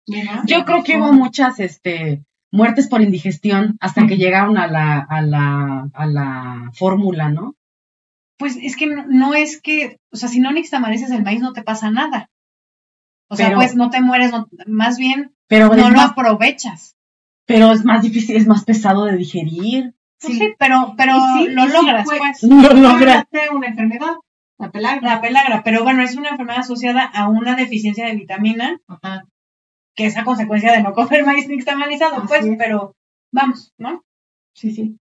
Yo 0.45 0.65
creo 0.65 0.83
que 0.83 0.97
hubo 0.97 1.13
muchas, 1.13 1.59
este, 1.59 2.23
muertes 2.51 2.87
por 2.87 3.03
indigestión 3.03 3.77
hasta 3.81 4.07
que 4.07 4.17
llegaron 4.17 4.57
a 4.57 4.65
la, 4.65 4.97
a 4.97 5.21
la, 5.21 5.87
a 5.93 6.05
la 6.07 6.71
fórmula, 6.73 7.29
¿no? 7.29 7.53
Pues 8.39 8.57
es 8.59 8.75
que 8.75 8.87
no, 8.87 9.35
es 9.35 9.61
que, 9.61 9.99
o 10.11 10.15
sea, 10.17 10.27
si 10.27 10.39
no 10.39 10.51
nixtamalices 10.51 11.11
el 11.11 11.23
maíz 11.23 11.41
no 11.41 11.53
te 11.53 11.61
pasa 11.61 11.91
nada. 11.91 12.29
O 13.29 13.35
sea, 13.35 13.53
pues 13.53 13.75
no 13.75 13.91
te 13.91 14.01
mueres, 14.01 14.31
más 14.65 14.97
bien 14.97 15.35
pero 15.47 15.73
no 15.73 15.89
lo 15.89 16.01
aprovechas. 16.01 16.95
Pero 17.47 17.71
es 17.71 17.83
más 17.85 18.03
difícil, 18.03 18.35
es 18.35 18.45
más 18.45 18.65
pesado 18.65 19.05
de 19.05 19.15
digerir. 19.15 19.95
Sí, 20.19 20.53
pero, 20.59 20.93
pero 20.97 21.13
lo 21.49 21.65
logras, 21.65 22.05
pues. 22.05 22.43
Lo 22.43 22.73
logras. 22.73 23.25
una 23.53 23.67
enfermedad, 23.67 24.15
la 24.57 24.71
pelagra. 24.71 25.15
La 25.15 25.21
pelagra, 25.21 25.63
pero 25.63 25.83
bueno, 25.83 26.03
es 26.03 26.15
una 26.15 26.29
enfermedad 26.29 26.59
asociada 26.59 27.03
a 27.03 27.29
una 27.29 27.55
deficiencia 27.55 28.05
de 28.05 28.15
vitamina, 28.15 28.81
que 29.95 30.05
es 30.07 30.17
a 30.17 30.25
consecuencia 30.25 30.73
de 30.73 30.83
no 30.83 30.93
comer 30.93 31.25
maíz 31.25 31.47
nixtamalizado, 31.47 32.25
pues, 32.27 32.45
pero 32.57 32.95
vamos, 33.31 33.73
¿no? 33.77 34.03
Sí, 34.53 34.71
sí. 34.71 34.97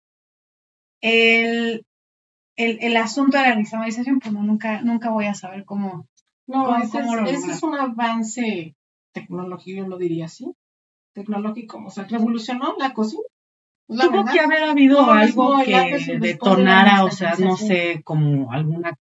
El, 1.01 1.85
el, 2.55 2.77
el 2.81 2.97
asunto 2.97 3.37
de 3.37 3.49
la 3.49 3.55
nixtamalización, 3.55 4.19
pues 4.19 4.33
nunca, 4.33 4.81
nunca 4.81 5.11
voy 5.11 5.25
a 5.25 5.35
saber 5.35 5.63
cómo. 5.63 6.07
No, 6.47 6.75
ese, 6.77 6.99
es, 7.27 7.47
es 7.47 7.63
un 7.63 7.75
avance 7.75 8.75
tecnológico, 9.13 9.81
yo 9.81 9.87
lo 9.87 9.97
diría 9.97 10.25
así, 10.25 10.53
tecnológico, 11.14 11.84
o 11.86 11.89
sea, 11.89 12.05
revolucionó 12.05 12.76
la 12.78 12.93
cocina. 12.93 13.24
Tuvo 13.88 14.26
que 14.26 14.39
haber 14.39 14.64
habido 14.64 15.12
algo 15.12 15.62
que 15.64 16.18
detonara, 16.20 17.03
o 17.03 17.12
sea, 17.12 17.36
no 17.38 17.57
sé, 17.57 18.01
como 18.03 18.51
alguna 18.51 18.97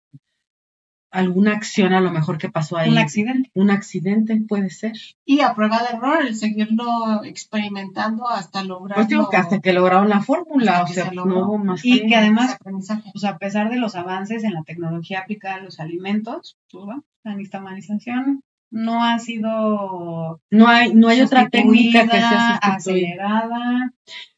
alguna 1.11 1.53
acción 1.53 1.93
a 1.95 2.01
lo 2.01 2.11
mejor 2.11 2.39
que 2.39 2.51
pasó 2.51 2.77
ahí. 2.77 2.91
Un 2.91 2.99
accidente. 2.99 3.51
Un 3.55 3.71
accidente 3.71 4.41
puede 4.47 4.71
ser. 4.71 4.93
Y 5.25 5.41
a 5.41 5.55
prueba 5.55 5.83
de 5.83 5.97
error, 5.97 6.25
el 6.25 6.35
seguirlo 6.35 7.25
experimentando 7.25 8.29
hasta 8.29 8.63
lograr. 8.63 8.97
Pues 8.97 9.09
digo 9.09 9.29
que 9.29 9.37
hasta 9.37 9.61
que 9.61 9.73
lograron 9.73 10.09
la 10.09 10.21
fórmula, 10.21 10.83
o 10.83 10.87
sea, 10.87 11.11
no 11.11 11.25
hubo 11.25 11.59
más. 11.59 11.85
Y 11.85 12.07
que 12.07 12.17
además, 12.17 12.57
pues 12.63 13.25
a 13.25 13.39
pesar 13.39 13.71
de 13.71 13.79
los 13.79 13.95
avances 13.95 14.45
en 14.45 14.55
la 14.55 14.63
tecnología 14.63 15.21
aplicada 15.21 15.57
a 15.57 15.63
los 15.63 15.81
alimentos, 15.81 16.57
pues, 16.71 16.85
la 17.25 17.35
nixtamalización 17.35 18.43
no 18.71 19.05
ha 19.05 19.19
sido. 19.19 20.41
No 20.51 20.67
hay, 20.67 20.95
no 20.95 21.09
hay 21.09 21.21
otra 21.21 21.49
técnica 21.49 22.05
que 22.05 22.19
sea 22.19 22.57
acelerada. 22.57 23.93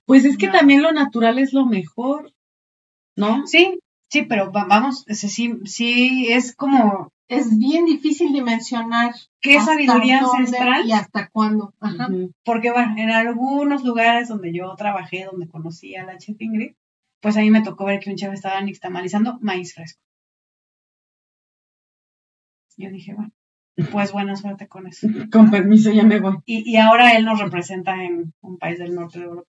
Pues 0.04 0.24
es 0.24 0.36
que 0.36 0.48
también 0.48 0.82
lo 0.82 0.92
natural 0.92 1.38
es 1.38 1.52
lo 1.52 1.66
mejor, 1.66 2.32
¿no? 3.16 3.46
Sí, 3.46 3.78
sí, 4.08 4.22
pero 4.22 4.50
vamos, 4.50 5.04
sí, 5.08 5.60
sí, 5.64 6.26
es 6.30 6.54
como... 6.54 7.12
Es 7.28 7.56
bien 7.56 7.84
difícil 7.84 8.32
dimensionar 8.32 9.14
qué 9.40 9.60
sabiduría 9.60 10.18
ancestral 10.18 10.84
y 10.84 10.90
hasta 10.90 11.28
cuándo. 11.28 11.72
Porque 12.44 12.72
bueno, 12.72 12.94
en 12.96 13.10
algunos 13.10 13.84
lugares 13.84 14.26
donde 14.26 14.52
yo 14.52 14.74
trabajé, 14.74 15.26
donde 15.30 15.46
conocí 15.46 15.94
a 15.94 16.04
la 16.04 16.18
chef 16.18 16.34
Ingrid, 16.40 16.72
pues 17.20 17.36
ahí 17.36 17.52
me 17.52 17.62
tocó 17.62 17.84
ver 17.84 18.00
que 18.00 18.10
un 18.10 18.16
chef 18.16 18.32
estaba 18.32 18.60
nixtamalizando 18.60 19.38
maíz 19.42 19.74
fresco. 19.74 20.00
Yo 22.76 22.90
dije, 22.90 23.14
bueno, 23.14 23.30
pues 23.90 24.12
buena 24.12 24.36
suerte 24.36 24.68
con 24.68 24.86
eso. 24.86 25.06
Con 25.32 25.50
permiso, 25.50 25.90
ya 25.90 26.04
me 26.04 26.20
voy. 26.20 26.38
Y, 26.44 26.70
y 26.70 26.76
ahora 26.76 27.12
él 27.16 27.24
nos 27.24 27.40
representa 27.40 28.02
en 28.04 28.32
un 28.40 28.58
país 28.58 28.78
del 28.78 28.94
norte 28.94 29.18
de 29.18 29.24
Europa. 29.24 29.48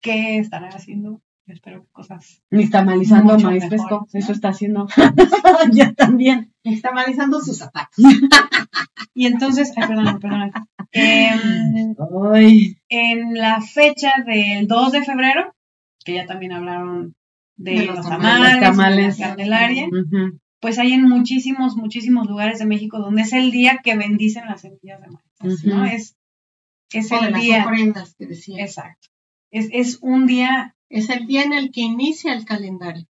¿qué 0.00 0.38
estará 0.38 0.68
haciendo? 0.68 1.20
Yo 1.46 1.54
espero 1.54 1.82
que 1.82 1.92
cosas. 1.92 2.42
Nixtamalizando 2.50 3.38
maíz 3.38 3.66
fresco, 3.66 4.06
eso 4.12 4.32
está 4.32 4.50
haciendo. 4.50 4.86
ya 5.72 5.92
también. 5.94 6.52
Nixtamalizando 6.62 7.40
sus 7.40 7.58
zapatos. 7.58 7.96
y 9.14 9.26
entonces, 9.26 9.72
ay, 9.76 9.88
perdón, 9.88 10.18
perdón. 10.20 10.52
Em, 10.92 11.94
en 12.88 13.34
la 13.34 13.60
fecha 13.60 14.12
del 14.26 14.66
2 14.66 14.92
de 14.92 15.04
febrero, 15.04 15.54
que 16.04 16.14
ya 16.14 16.26
también 16.26 16.52
hablaron 16.52 17.14
de, 17.56 17.86
los, 17.86 18.06
tamales, 18.06 18.60
tamales, 18.60 19.16
de 19.16 19.22
la 19.22 19.28
Candelaria, 19.28 19.88
pues 20.60 20.78
hay 20.78 20.92
en 20.92 21.08
muchísimos, 21.08 21.76
muchísimos 21.76 22.28
lugares 22.28 22.58
de 22.58 22.66
México 22.66 22.98
donde 22.98 23.22
es 23.22 23.32
el 23.32 23.50
día 23.50 23.80
que 23.82 23.96
bendicen 23.96 24.46
las 24.46 24.62
semillas 24.62 25.00
de 25.00 25.08
maíz, 25.08 25.64
¿no? 25.64 25.84
Es 25.84 26.18
es 26.92 27.12
el 27.12 27.34
día. 27.34 27.66
que 28.18 28.26
decía. 28.26 28.64
Exacto. 28.64 29.08
Es, 29.50 29.68
es 29.72 29.98
un 30.00 30.26
día. 30.26 30.74
Es 30.88 31.10
el 31.10 31.26
día 31.26 31.42
en 31.42 31.52
el 31.52 31.70
que 31.70 31.82
inicia 31.82 32.32
el 32.32 32.44
calendario. 32.44 33.06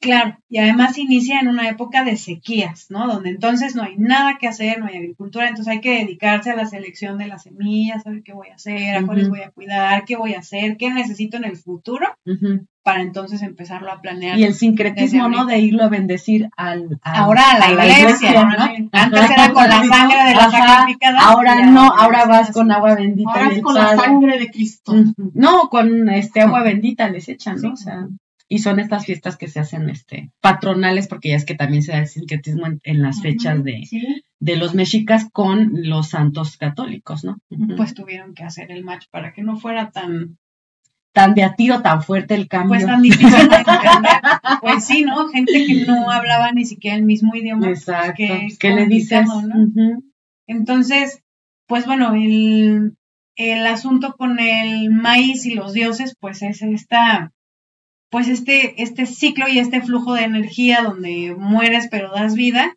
Claro, 0.00 0.36
y 0.50 0.58
además 0.58 0.98
inicia 0.98 1.40
en 1.40 1.48
una 1.48 1.66
época 1.68 2.04
de 2.04 2.16
sequías, 2.16 2.90
¿no? 2.90 3.06
Donde 3.06 3.30
entonces 3.30 3.74
no 3.74 3.82
hay 3.82 3.96
nada 3.96 4.36
que 4.38 4.46
hacer, 4.46 4.78
no 4.78 4.86
hay 4.86 4.96
agricultura, 4.96 5.48
entonces 5.48 5.72
hay 5.72 5.80
que 5.80 5.98
dedicarse 5.98 6.50
a 6.50 6.56
la 6.56 6.66
selección 6.66 7.16
de 7.16 7.26
las 7.26 7.44
semillas, 7.44 8.02
saber 8.02 8.22
qué 8.22 8.34
voy 8.34 8.48
a 8.48 8.56
hacer, 8.56 8.96
a 8.96 9.06
cuáles 9.06 9.30
voy 9.30 9.40
a 9.40 9.50
cuidar, 9.50 10.04
qué 10.04 10.16
voy 10.16 10.34
a 10.34 10.40
hacer, 10.40 10.76
qué 10.76 10.90
necesito 10.90 11.38
en 11.38 11.44
el 11.44 11.56
futuro, 11.56 12.06
para 12.82 13.00
entonces 13.00 13.40
empezarlo 13.40 13.90
a 13.90 14.02
planear. 14.02 14.38
Y 14.38 14.44
el 14.44 14.54
sincretismo, 14.54 15.28
¿no? 15.28 15.46
De 15.46 15.58
irlo 15.58 15.84
a 15.84 15.88
bendecir 15.88 16.50
al... 16.54 17.00
ahora 17.02 17.52
a 17.52 17.72
la, 17.72 17.86
iglesia, 17.86 18.44
¿no? 18.44 18.88
Antes 18.92 19.30
era 19.30 19.52
con 19.54 19.68
la 19.70 19.84
sangre 19.84 20.24
de 20.28 20.34
la 20.34 20.50
sacrificada. 20.50 21.18
Ahora 21.20 21.64
no, 21.64 21.86
ahora 21.86 22.26
vas 22.26 22.52
con 22.52 22.70
agua 22.70 22.94
bendita. 22.94 23.30
Ahora 23.32 23.62
con 23.62 23.74
la 23.74 23.96
sangre 23.96 24.38
de 24.38 24.50
Cristo. 24.50 24.92
No, 25.32 25.70
con 25.70 26.10
este 26.10 26.42
agua 26.42 26.62
bendita 26.62 27.08
les 27.08 27.28
echan, 27.30 27.56
¿no? 27.62 27.72
O 27.72 27.76
sea... 27.76 28.06
Y 28.48 28.58
son 28.58 28.78
estas 28.78 29.06
fiestas 29.06 29.36
que 29.36 29.48
se 29.48 29.60
hacen 29.60 29.88
este, 29.88 30.30
patronales, 30.40 31.08
porque 31.08 31.30
ya 31.30 31.36
es 31.36 31.46
que 31.46 31.54
también 31.54 31.82
se 31.82 31.92
da 31.92 31.98
el 31.98 32.08
sincretismo 32.08 32.66
en, 32.82 33.02
las 33.02 33.22
fechas 33.22 33.64
de, 33.64 33.88
de 34.38 34.56
los 34.56 34.74
mexicas 34.74 35.28
con 35.32 35.70
los 35.88 36.10
santos 36.10 36.58
católicos, 36.58 37.24
¿no? 37.24 37.38
Pues 37.76 37.94
tuvieron 37.94 38.34
que 38.34 38.44
hacer 38.44 38.70
el 38.70 38.84
match 38.84 39.06
para 39.10 39.32
que 39.32 39.42
no 39.42 39.56
fuera 39.56 39.90
tan 39.90 40.38
tan 41.14 41.34
de 41.34 41.44
a 41.44 41.54
tiro, 41.54 41.80
tan 41.80 42.02
fuerte 42.02 42.34
el 42.34 42.48
cambio. 42.48 42.70
Pues 42.70 42.86
tan 42.86 43.00
difícil 43.00 43.30
de 43.30 43.56
entender. 43.56 44.20
Pues 44.60 44.84
sí, 44.84 45.04
¿no? 45.04 45.28
Gente 45.28 45.64
que 45.64 45.84
no 45.86 46.10
hablaba 46.10 46.50
ni 46.52 46.64
siquiera 46.64 46.96
el 46.96 47.04
mismo 47.04 47.34
idioma. 47.36 47.66
Pues, 47.66 47.88
Exacto. 47.88 48.14
Que 48.16 48.48
¿Qué 48.58 48.70
le 48.70 48.86
dices? 48.88 49.26
¿no? 49.26 50.02
Entonces, 50.48 51.22
pues 51.66 51.86
bueno, 51.86 52.14
el, 52.14 52.96
el 53.36 53.66
asunto 53.66 54.16
con 54.18 54.40
el 54.40 54.90
maíz 54.90 55.46
y 55.46 55.54
los 55.54 55.72
dioses, 55.72 56.16
pues 56.18 56.42
es 56.42 56.62
esta 56.62 57.32
pues 58.14 58.28
este, 58.28 58.80
este 58.80 59.06
ciclo 59.06 59.48
y 59.48 59.58
este 59.58 59.82
flujo 59.82 60.14
de 60.14 60.22
energía 60.22 60.84
donde 60.84 61.34
mueres 61.36 61.88
pero 61.90 62.12
das 62.12 62.36
vida 62.36 62.76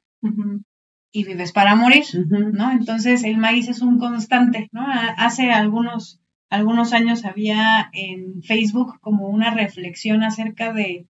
y 1.11 1.25
vives 1.25 1.51
para 1.51 1.75
morir, 1.75 2.05
¿no? 2.27 2.71
Entonces 2.71 3.23
el 3.23 3.37
maíz 3.37 3.69
es 3.69 3.83
un 3.83 3.99
constante, 3.99 4.67
¿no? 4.71 4.83
Hace 5.15 5.51
algunos, 5.51 6.19
algunos 6.49 6.91
años 6.91 7.23
había 7.23 7.91
en 7.93 8.41
Facebook 8.41 8.99
como 8.99 9.27
una 9.27 9.51
reflexión 9.51 10.23
acerca 10.23 10.73
de, 10.73 11.05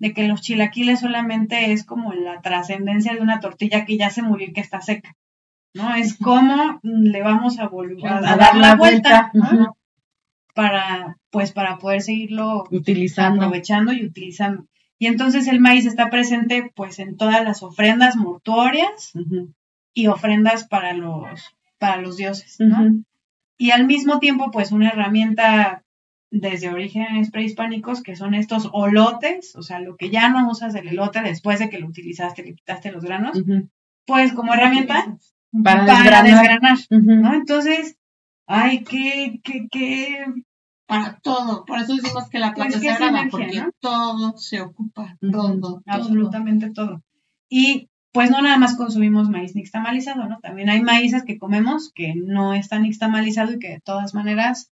de 0.00 0.12
que 0.12 0.26
los 0.26 0.40
chilaquiles 0.40 0.98
solamente 0.98 1.70
es 1.70 1.84
como 1.84 2.12
la 2.14 2.40
trascendencia 2.40 3.14
de 3.14 3.20
una 3.20 3.38
tortilla 3.38 3.84
que 3.84 3.96
ya 3.96 4.10
se 4.10 4.22
murió 4.22 4.48
y 4.48 4.52
que 4.54 4.60
está 4.60 4.80
seca, 4.80 5.14
¿no? 5.72 5.94
Es 5.94 6.18
como 6.18 6.80
le 6.82 7.22
vamos 7.22 7.60
a 7.60 7.68
volver 7.68 8.08
a, 8.08 8.36
dar 8.36 8.56
la 8.56 8.74
vuelta, 8.74 9.30
para, 10.52 11.16
pues, 11.32 11.50
para 11.52 11.78
poder 11.78 12.02
seguirlo 12.02 12.64
utilizando, 12.70 13.42
aprovechando 13.42 13.92
y 13.92 14.04
utilizando. 14.04 14.66
Y 14.98 15.06
entonces 15.06 15.48
el 15.48 15.58
maíz 15.58 15.86
está 15.86 16.10
presente, 16.10 16.70
pues, 16.76 17.00
en 17.00 17.16
todas 17.16 17.42
las 17.42 17.64
ofrendas 17.64 18.16
mortuorias 18.16 19.12
y 19.92 20.06
ofrendas 20.06 20.68
para 20.68 20.92
los, 20.92 21.56
para 21.78 21.96
los 22.00 22.16
dioses, 22.16 22.56
¿no? 22.60 23.02
Y 23.58 23.70
al 23.70 23.86
mismo 23.86 24.20
tiempo, 24.20 24.50
pues, 24.52 24.72
una 24.72 24.90
herramienta 24.90 25.82
desde 26.30 26.70
orígenes 26.70 27.30
prehispánicos, 27.30 28.02
que 28.02 28.14
son 28.14 28.34
estos 28.34 28.68
olotes, 28.72 29.56
o 29.56 29.62
sea, 29.62 29.80
lo 29.80 29.96
que 29.96 30.10
ya 30.10 30.28
no 30.28 30.48
usas 30.48 30.72
del 30.72 30.88
elote 30.88 31.20
después 31.22 31.58
de 31.58 31.68
que 31.68 31.78
lo 31.78 31.88
utilizaste, 31.88 32.42
le 32.42 32.54
quitaste 32.54 32.92
los 32.92 33.04
granos, 33.04 33.42
pues 34.06 34.32
como 34.32 34.54
herramienta 34.54 35.16
para, 35.62 36.22
desgranar, 36.22 36.78
¿no? 36.90 37.34
Entonces, 37.34 37.98
Ay, 38.46 38.84
qué, 38.84 39.40
qué, 39.42 39.66
qué. 39.70 40.24
Para 40.86 41.18
todo. 41.20 41.64
Por 41.64 41.78
eso 41.78 41.94
decimos 41.94 42.28
que 42.28 42.38
la 42.38 42.52
planta 42.54 42.74
Pues 42.74 42.82
que 42.82 42.88
es 42.88 42.98
sagrada, 42.98 43.20
energía, 43.22 43.30
porque 43.30 43.60
¿no? 43.60 43.70
todo 43.80 44.36
se 44.36 44.60
ocupa. 44.60 45.16
Todo. 45.20 45.82
Absolutamente 45.86 46.70
todo. 46.70 47.02
Y 47.48 47.88
pues 48.12 48.30
no 48.30 48.42
nada 48.42 48.58
más 48.58 48.76
consumimos 48.76 49.30
maíz 49.30 49.54
nixtamalizado, 49.54 50.26
¿no? 50.28 50.38
También 50.40 50.68
hay 50.68 50.82
maíces 50.82 51.24
que 51.24 51.38
comemos 51.38 51.90
que 51.94 52.14
no 52.14 52.52
están 52.52 52.82
nixtamalizado 52.82 53.52
y 53.54 53.58
que 53.58 53.68
de 53.70 53.80
todas 53.80 54.12
maneras 54.14 54.70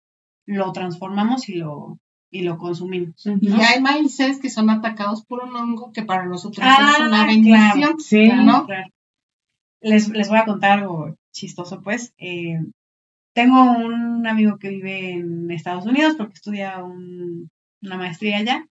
lo 0.45 0.71
transformamos 0.71 1.49
y 1.49 1.55
lo, 1.55 1.99
y 2.31 2.43
lo 2.43 2.57
consumimos. 2.57 3.25
Y 3.41 3.51
hay 3.61 3.81
maíces 3.81 4.39
que 4.39 4.49
son 4.49 4.69
atacados 4.69 5.25
por 5.25 5.43
un 5.43 5.55
hongo 5.55 5.91
que 5.91 6.03
para 6.03 6.25
nosotros 6.25 6.65
Ah, 6.65 6.91
es 6.93 6.99
una 6.99 7.09
claro. 7.09 7.27
bendición. 7.27 7.99
Sí, 7.99 8.27
¿no? 8.29 8.65
Claro. 8.65 8.87
Les, 9.81 10.07
les 10.09 10.29
voy 10.29 10.37
a 10.37 10.45
contar 10.45 10.79
algo 10.79 11.15
chistoso, 11.33 11.81
pues. 11.81 12.13
Eh, 12.17 12.59
tengo 13.35 13.61
un 13.63 14.25
amigo 14.25 14.57
que 14.57 14.69
vive 14.69 15.11
en 15.11 15.51
Estados 15.51 15.85
Unidos 15.85 16.15
porque 16.17 16.33
estudia 16.33 16.81
un- 16.83 17.49
una 17.83 17.97
maestría 17.97 18.37
allá, 18.37 18.65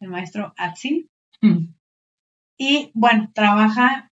el 0.00 0.08
maestro 0.10 0.52
Atsil. 0.56 1.08
Mm. 1.40 1.68
Y 2.58 2.90
bueno, 2.94 3.30
trabaja, 3.34 4.12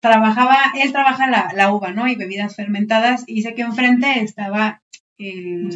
trabajaba, 0.00 0.56
él 0.80 0.92
trabaja 0.92 1.26
la, 1.28 1.50
la 1.56 1.72
uva, 1.74 1.90
¿no? 1.92 2.06
Y 2.06 2.14
bebidas 2.14 2.54
fermentadas. 2.54 3.24
Y 3.26 3.42
sé 3.42 3.54
que 3.54 3.62
enfrente 3.62 4.20
estaba 4.22 4.82
el, 5.18 5.70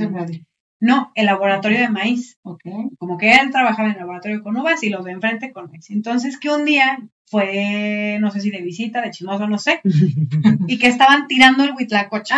no, 0.81 1.11
el 1.14 1.27
laboratorio 1.27 1.79
de 1.81 1.89
maíz. 1.89 2.39
Ok. 2.43 2.61
Como 2.99 3.16
que 3.18 3.33
él 3.33 3.51
trabajaba 3.51 3.89
en 3.89 3.95
el 3.95 4.01
laboratorio 4.01 4.43
con 4.43 4.57
uvas 4.57 4.83
y 4.85 4.91
los 4.91 5.05
de 5.05 5.12
enfrente 5.12 5.51
con 5.51 5.70
maíz. 5.70 5.91
Entonces 5.91 6.39
que 6.39 6.51
un 6.51 6.64
día 6.66 6.99
fue, 7.27 8.18
no 8.20 8.31
sé 8.31 8.41
si 8.41 8.51
de 8.51 8.61
visita, 8.61 9.01
de 9.01 9.11
chismoso, 9.11 9.49
no 9.49 9.59
sé, 9.59 9.81
y 10.68 10.79
que 10.79 10.87
estaban 10.89 11.27
tirando 11.27 11.64
el 11.64 11.72
huitlacoche. 11.72 12.35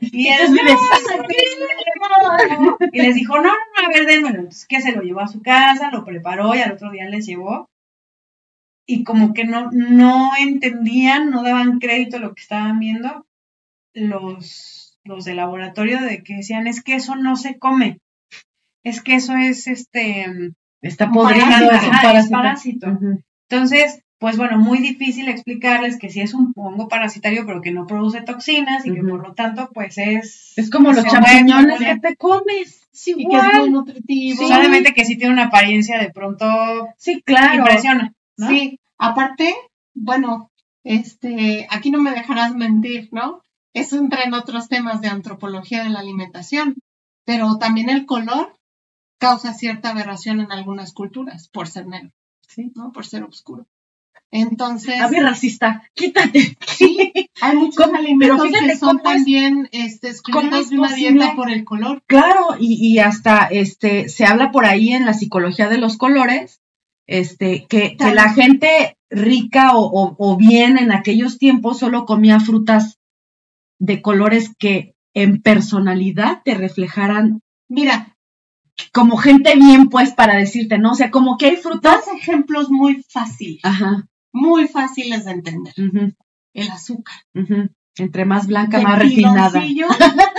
Y 0.00 0.28
él 0.28 0.58
y 2.92 3.02
les 3.02 3.14
dijo, 3.14 3.36
no, 3.36 3.42
no, 3.42 3.50
no, 3.50 3.56
a 3.84 3.88
ver, 3.88 4.06
démelo. 4.06 4.38
Entonces, 4.40 4.66
que 4.66 4.80
se 4.80 4.92
lo 4.92 5.02
llevó 5.02 5.20
a 5.20 5.28
su 5.28 5.42
casa, 5.42 5.90
lo 5.90 6.04
preparó 6.04 6.54
y 6.54 6.60
al 6.60 6.72
otro 6.72 6.90
día 6.90 7.08
les 7.08 7.26
llevó. 7.26 7.68
Y 8.86 9.04
como 9.04 9.34
que 9.34 9.44
no, 9.44 9.70
no 9.72 10.30
entendían, 10.38 11.30
no 11.30 11.42
daban 11.42 11.78
crédito 11.78 12.16
a 12.16 12.20
lo 12.20 12.34
que 12.34 12.42
estaban 12.42 12.78
viendo 12.80 13.26
los, 13.94 14.98
los 15.04 15.24
de 15.24 15.34
laboratorio 15.34 16.00
de 16.00 16.22
que 16.22 16.36
decían, 16.36 16.66
es 16.66 16.82
que 16.82 16.94
eso 16.94 17.14
no 17.16 17.36
se 17.36 17.58
come. 17.58 17.98
Es 18.82 19.02
que 19.02 19.14
eso 19.16 19.36
es 19.36 19.66
este 19.66 20.54
Está 20.82 21.10
podrido, 21.10 21.44
parásito, 21.44 21.74
es 21.74 21.82
un 21.82 21.94
ajá, 21.94 22.18
es 22.18 22.28
parásito. 22.30 22.98
Entonces, 23.48 24.02
pues 24.20 24.36
bueno, 24.36 24.58
muy 24.58 24.78
difícil 24.78 25.28
explicarles 25.28 25.98
que 25.98 26.10
sí 26.10 26.20
es 26.20 26.34
un 26.34 26.52
hongo 26.54 26.88
parasitario, 26.88 27.46
pero 27.46 27.62
que 27.62 27.72
no 27.72 27.86
produce 27.86 28.20
toxinas 28.20 28.84
y 28.84 28.92
que 28.92 29.00
por 29.02 29.26
lo 29.26 29.32
tanto, 29.32 29.70
pues 29.72 29.96
es. 29.96 30.52
Es 30.58 30.68
como 30.70 30.92
los 30.92 31.06
champiñones 31.06 31.78
que 31.80 31.98
te 31.98 32.16
comes. 32.16 32.86
Sí, 32.92 33.14
Y 33.16 33.26
que 33.26 33.36
es 33.36 33.58
muy 33.58 33.70
nutritivo. 33.70 34.46
Solamente 34.46 34.92
que 34.92 35.06
sí 35.06 35.16
tiene 35.16 35.32
una 35.32 35.46
apariencia 35.46 35.98
de 35.98 36.10
pronto 36.10 36.46
Sí, 36.98 37.22
claro. 37.22 37.54
impresiona. 37.60 38.12
¿no? 38.36 38.48
Sí, 38.48 38.78
aparte, 38.98 39.54
bueno, 39.94 40.50
este, 40.84 41.66
aquí 41.70 41.90
no 41.90 42.00
me 42.02 42.10
dejarás 42.10 42.54
mentir, 42.54 43.08
¿no? 43.12 43.40
Eso 43.72 43.96
entra 43.96 44.24
en 44.24 44.34
otros 44.34 44.68
temas 44.68 45.00
de 45.00 45.08
antropología 45.08 45.82
de 45.82 45.88
la 45.90 46.00
alimentación, 46.00 46.74
pero 47.24 47.56
también 47.56 47.88
el 47.88 48.04
color 48.04 48.52
causa 49.18 49.54
cierta 49.54 49.90
aberración 49.90 50.40
en 50.40 50.52
algunas 50.52 50.92
culturas 50.92 51.48
por 51.48 51.68
ser 51.68 51.86
negro, 51.86 52.10
Sí. 52.48 52.70
¿no? 52.74 52.92
Por 52.92 53.06
ser 53.06 53.22
oscuro. 53.24 53.66
Entonces, 54.32 55.00
A 55.00 55.08
ver, 55.08 55.24
racista, 55.24 55.82
quítate. 55.94 56.56
sí, 56.66 57.12
hay 57.40 57.56
muchos 57.56 57.84
¿Cómo? 57.84 57.96
alimentos 57.98 58.38
Pero 58.38 58.48
fíjate 58.48 58.66
que 58.72 58.76
son 58.78 58.96
es- 58.98 59.02
también 59.02 59.68
este, 59.72 60.12
¿cómo 60.32 60.40
excluidos 60.56 60.70
de 60.70 60.78
una 60.78 60.88
posible? 60.88 61.10
dieta 61.12 61.34
por 61.36 61.50
el 61.50 61.64
color. 61.64 62.02
Claro, 62.06 62.56
y, 62.58 62.74
y 62.86 62.98
hasta 63.00 63.46
este 63.46 64.08
se 64.08 64.24
habla 64.24 64.52
por 64.52 64.66
ahí 64.66 64.92
en 64.92 65.04
la 65.06 65.14
psicología 65.14 65.68
de 65.68 65.78
los 65.78 65.96
colores, 65.96 66.60
este, 67.08 67.66
que, 67.68 67.96
que 67.96 68.14
la 68.14 68.32
gente 68.32 68.96
rica 69.10 69.74
o, 69.76 69.84
o- 69.86 70.14
o 70.18 70.36
bien 70.36 70.78
en 70.78 70.92
aquellos 70.92 71.38
tiempos 71.38 71.80
solo 71.80 72.04
comía 72.06 72.38
frutas 72.38 72.98
de 73.80 74.00
colores 74.00 74.52
que 74.58 74.94
en 75.14 75.42
personalidad 75.42 76.42
te 76.44 76.54
reflejaran 76.54 77.40
Mira, 77.68 78.16
como 78.92 79.16
gente 79.16 79.54
bien, 79.56 79.88
pues, 79.88 80.12
para 80.12 80.36
decirte, 80.36 80.78
¿no? 80.78 80.92
O 80.92 80.94
sea, 80.94 81.10
como 81.10 81.36
que 81.36 81.46
hay 81.46 81.56
frutas. 81.56 82.04
dos 82.06 82.14
ejemplos 82.14 82.70
muy 82.70 83.04
fáciles, 83.08 83.60
Ajá. 83.64 84.06
Muy 84.32 84.68
fáciles 84.68 85.24
de 85.24 85.30
entender. 85.32 85.74
El 86.52 86.68
azúcar. 86.70 87.16
Entre 87.96 88.24
más 88.24 88.46
blanca, 88.46 88.78
de 88.78 88.84
más 88.84 88.98
refinada. 88.98 89.62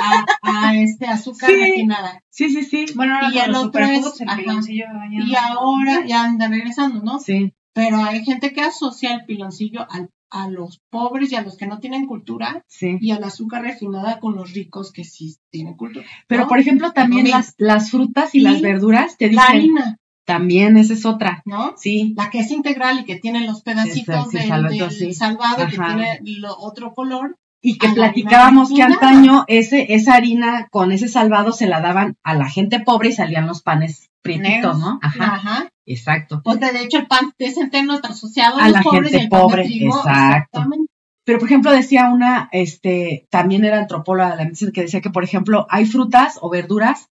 a, 0.02 0.26
a 0.70 0.76
este 0.78 1.06
azúcar 1.08 1.50
Sí. 1.50 1.56
refinada. 1.56 2.24
Sí, 2.30 2.50
sí, 2.50 2.64
sí. 2.64 2.86
Bueno, 2.96 3.16
ahora 3.16 3.30
Y 3.34 3.38
el 3.40 3.56
otro 3.56 3.86
es- 3.86 4.22
ajá. 4.26 4.42
Y 4.70 5.36
ahora 5.36 6.06
ya 6.06 6.24
anda 6.24 6.48
regresando, 6.48 7.02
¿no? 7.04 7.20
Sí. 7.20 7.54
Pero 7.74 7.98
hay 8.04 8.24
gente 8.26 8.52
que 8.54 8.62
asocia 8.62 9.14
el 9.14 9.26
piloncillo 9.26 9.86
al- 9.90 10.10
a 10.34 10.48
los 10.50 10.80
pobres 10.90 11.32
y 11.32 11.36
a 11.36 11.42
los 11.42 11.58
que 11.58 11.68
no 11.68 11.80
tienen 11.80 12.06
cultura 12.06 12.64
Sí. 12.68 12.98
y 13.02 13.12
al 13.12 13.24
azúcar 13.24 13.64
refinada 13.64 14.20
con 14.20 14.36
los 14.36 14.54
ricos 14.54 14.92
que 14.94 15.04
sí 15.04 15.36
tienen 15.50 15.76
cultura. 15.76 16.06
Pero, 16.28 16.44
¿no? 16.44 16.48
por 16.48 16.60
ejemplo, 16.60 16.94
también 16.94 17.30
las, 17.30 17.54
las 17.58 17.92
frutas 17.92 18.34
y, 18.34 18.40
Y 18.40 18.42
las 18.42 18.62
verduras 18.62 19.18
te 19.18 19.26
La 19.26 19.32
dicen, 19.32 19.46
harina, 19.46 19.98
también 20.26 20.78
esa 20.78 20.94
es 20.94 21.06
otra. 21.06 21.42
¿no? 21.46 21.74
Sí, 21.78 22.14
La 22.18 22.30
que 22.30 22.40
es 22.40 22.52
integral 22.52 23.00
y 23.00 23.06
que 23.06 23.18
tiene 23.18 23.46
los 23.46 23.62
pedacitos 23.62 24.30
sí, 24.30 24.38
del, 24.38 24.48
salvado, 24.48 24.76
del 24.76 24.92
sí. 24.92 25.14
salvado 25.14 25.68
que 25.68 25.78
tiene 25.78 26.20
lo 26.24 26.58
otro 26.58 26.94
color. 26.94 27.38
y 27.62 27.78
que 27.78 27.90
platicábamos 27.90 28.72
que 28.74 28.82
antaño 28.82 29.44
ese, 29.48 29.94
esa 29.94 30.16
harina 30.16 30.68
con 30.72 30.92
ese 30.92 31.08
salvado 31.08 31.52
se 31.52 31.68
la 31.68 31.82
daban 31.82 32.16
a 32.24 32.34
la 32.34 32.50
gente 32.50 32.80
pobre 32.80 33.10
y 33.10 33.14
salían 33.14 33.48
los 33.48 33.62
panes 33.62 34.10
prietitos, 34.22 34.52
Negros. 34.52 34.80
¿no? 34.80 35.00
Ajá, 35.02 35.36
Ajá. 35.36 35.70
exacto. 35.86 36.42
Pues 36.44 36.60
de 36.60 36.82
hecho 36.82 36.98
el 37.00 37.08
pan 37.08 37.34
de 37.38 37.52
centeno 37.52 37.96
está 37.96 38.10
asociado 38.10 38.58
a, 38.58 38.66
A 38.66 38.70
los 38.70 38.78
la 38.78 38.82
pobres 38.84 39.12
gente 39.12 39.18
y 39.18 39.22
el 39.24 39.30
pan 39.30 39.40
de 39.40 39.44
pobre, 39.44 39.64
trigo, 39.66 39.98
exacto. 39.98 40.60
exactamente. 40.60 40.92
Pero, 41.24 41.40
por 41.40 41.48
ejemplo, 41.48 41.72
decía 41.72 42.10
una, 42.10 42.50
este, 42.52 43.28
también 43.30 43.64
era 43.64 43.78
antropóloga 43.78 44.32
de 44.32 44.38
la 44.38 44.44
medicina, 44.44 44.72
que 44.74 44.82
decía 44.82 45.02
que, 45.02 45.12
por 45.12 45.24
ejemplo, 45.24 45.68
hay 45.70 45.86
frutas 45.86 46.40
o 46.42 46.50
verduras 46.50 47.10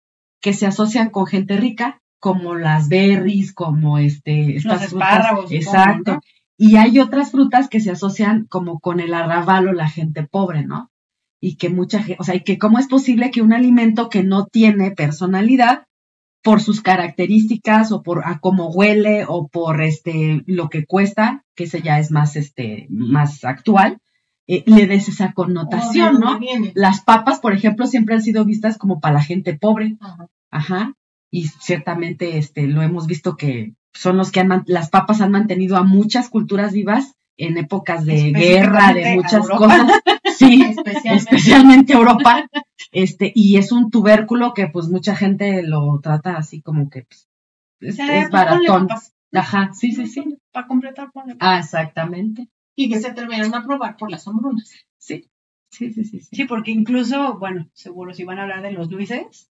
que 0.40 0.52
se 0.52 0.66
asocian 0.66 1.10
con 1.10 1.26
gente 1.26 1.56
rica, 1.56 2.01
como 2.22 2.54
las 2.54 2.88
berries, 2.88 3.52
como 3.52 3.98
este, 3.98 4.54
estas 4.54 4.82
Los 4.82 4.90
frutas. 4.90 5.08
espárragos, 5.12 5.50
supongo, 5.50 5.60
Exacto. 5.60 6.12
¿no? 6.12 6.20
Y 6.56 6.76
hay 6.76 7.00
otras 7.00 7.32
frutas 7.32 7.68
que 7.68 7.80
se 7.80 7.90
asocian 7.90 8.46
como 8.48 8.78
con 8.78 9.00
el 9.00 9.12
arrabal 9.12 9.66
o 9.66 9.72
la 9.72 9.88
gente 9.88 10.22
pobre, 10.22 10.64
¿no? 10.64 10.92
Y 11.40 11.56
que 11.56 11.68
mucha 11.68 11.98
gente, 11.98 12.18
o 12.20 12.22
sea, 12.24 12.36
y 12.36 12.44
que 12.44 12.58
cómo 12.58 12.78
es 12.78 12.86
posible 12.86 13.32
que 13.32 13.42
un 13.42 13.52
alimento 13.52 14.08
que 14.08 14.22
no 14.22 14.46
tiene 14.46 14.92
personalidad, 14.92 15.86
por 16.44 16.60
sus 16.60 16.80
características 16.80 17.90
o 17.90 18.02
por 18.04 18.22
a 18.24 18.38
cómo 18.38 18.70
huele 18.70 19.24
o 19.26 19.48
por 19.48 19.82
este 19.82 20.42
lo 20.46 20.68
que 20.68 20.84
cuesta, 20.86 21.44
que 21.56 21.64
ese 21.64 21.82
ya 21.82 21.98
es 21.98 22.12
más 22.12 22.36
este 22.36 22.86
más 22.88 23.44
actual, 23.44 23.98
eh, 24.46 24.62
le 24.66 24.86
des 24.86 25.08
esa 25.08 25.32
connotación, 25.32 26.20
¿no? 26.20 26.38
Las 26.74 27.00
papas, 27.00 27.40
por 27.40 27.52
ejemplo, 27.52 27.86
siempre 27.88 28.14
han 28.14 28.22
sido 28.22 28.44
vistas 28.44 28.78
como 28.78 29.00
para 29.00 29.14
la 29.14 29.22
gente 29.24 29.58
pobre, 29.58 29.96
Ajá. 30.00 30.28
ajá, 30.50 30.94
y 31.32 31.48
ciertamente 31.48 32.38
este 32.38 32.68
lo 32.68 32.82
hemos 32.82 33.08
visto 33.08 33.36
que 33.36 33.74
son 33.92 34.16
los 34.18 34.30
que 34.30 34.40
han 34.40 34.62
las 34.66 34.90
papas 34.90 35.20
han 35.20 35.32
mantenido 35.32 35.76
a 35.76 35.82
muchas 35.82 36.28
culturas 36.28 36.72
vivas 36.72 37.14
en 37.38 37.56
épocas 37.56 38.04
de 38.04 38.30
guerra, 38.30 38.92
de 38.92 39.16
muchas 39.16 39.48
cosas. 39.48 39.90
Sí, 40.34 40.62
Especialmente. 40.62 41.14
especialmente 41.14 41.92
Europa, 41.92 42.48
este, 42.90 43.30
y 43.34 43.58
es 43.58 43.70
un 43.70 43.90
tubérculo 43.90 44.54
que 44.54 44.66
pues 44.66 44.88
mucha 44.88 45.14
gente 45.14 45.62
lo 45.62 46.00
trata 46.02 46.36
así 46.36 46.62
como 46.62 46.88
que 46.88 47.02
pues, 47.02 47.28
es, 47.80 47.94
O 47.94 47.96
sea, 47.96 48.06
es 48.16 48.30
ponle 48.30 48.32
baratón. 48.32 48.88
Ajá, 49.32 49.70
sí, 49.74 49.92
sí, 49.92 50.06
sí. 50.06 50.38
Para 50.50 50.66
completar, 50.66 51.12
ponle 51.12 51.36
Ah, 51.38 51.58
exactamente. 51.58 52.48
Y 52.74 52.88
que 52.88 52.98
se 52.98 53.08
atrevieron 53.08 53.54
a 53.54 53.64
probar 53.64 53.96
por 53.98 54.10
las 54.10 54.26
hambrunas. 54.26 54.72
Sí, 54.98 55.28
sí, 55.72 55.92
sí, 55.92 56.04
sí. 56.04 56.20
sí. 56.20 56.28
Sí, 56.36 56.44
porque 56.44 56.70
incluso, 56.70 57.38
bueno, 57.38 57.68
seguro 57.72 58.14
si 58.14 58.22
van 58.24 58.38
a 58.38 58.42
hablar 58.42 58.62
de 58.62 58.70
los 58.72 58.90
Luises, 58.90 59.50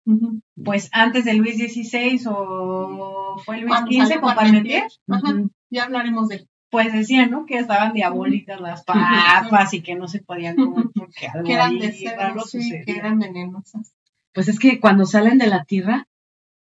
pues 0.63 0.89
antes 0.91 1.25
de 1.25 1.33
Luis 1.35 1.57
XVI 1.57 2.21
o 2.27 3.37
fue 3.45 3.59
Luis 3.61 3.73
XV 4.07 4.19
con 4.21 4.33
Parmentier, 4.35 4.83
Ajá, 5.09 5.33
Ujú. 5.33 5.51
ya 5.69 5.83
hablaremos 5.83 6.29
de 6.29 6.35
él. 6.37 6.49
pues 6.71 6.91
decían, 6.91 7.31
¿no? 7.31 7.45
Que 7.45 7.57
estaban 7.59 7.93
diabólicas 7.93 8.59
las 8.59 8.83
papas 8.83 9.73
y 9.73 9.81
que 9.81 9.95
no 9.95 10.07
se 10.07 10.19
podían 10.23 10.55
comer 10.55 10.85
porque 10.95 11.27
algo 11.27 11.45
Que 11.47 11.53
eran 11.53 11.71
ahí 11.71 11.79
de 11.79 11.91
sí, 11.93 12.05
que 12.85 12.91
eran 12.97 13.19
venenosas. 13.19 13.93
Pues 14.33 14.47
es 14.49 14.59
que 14.59 14.79
cuando 14.81 15.05
salen 15.05 15.37
de 15.37 15.47
la 15.47 15.63
tierra, 15.63 16.07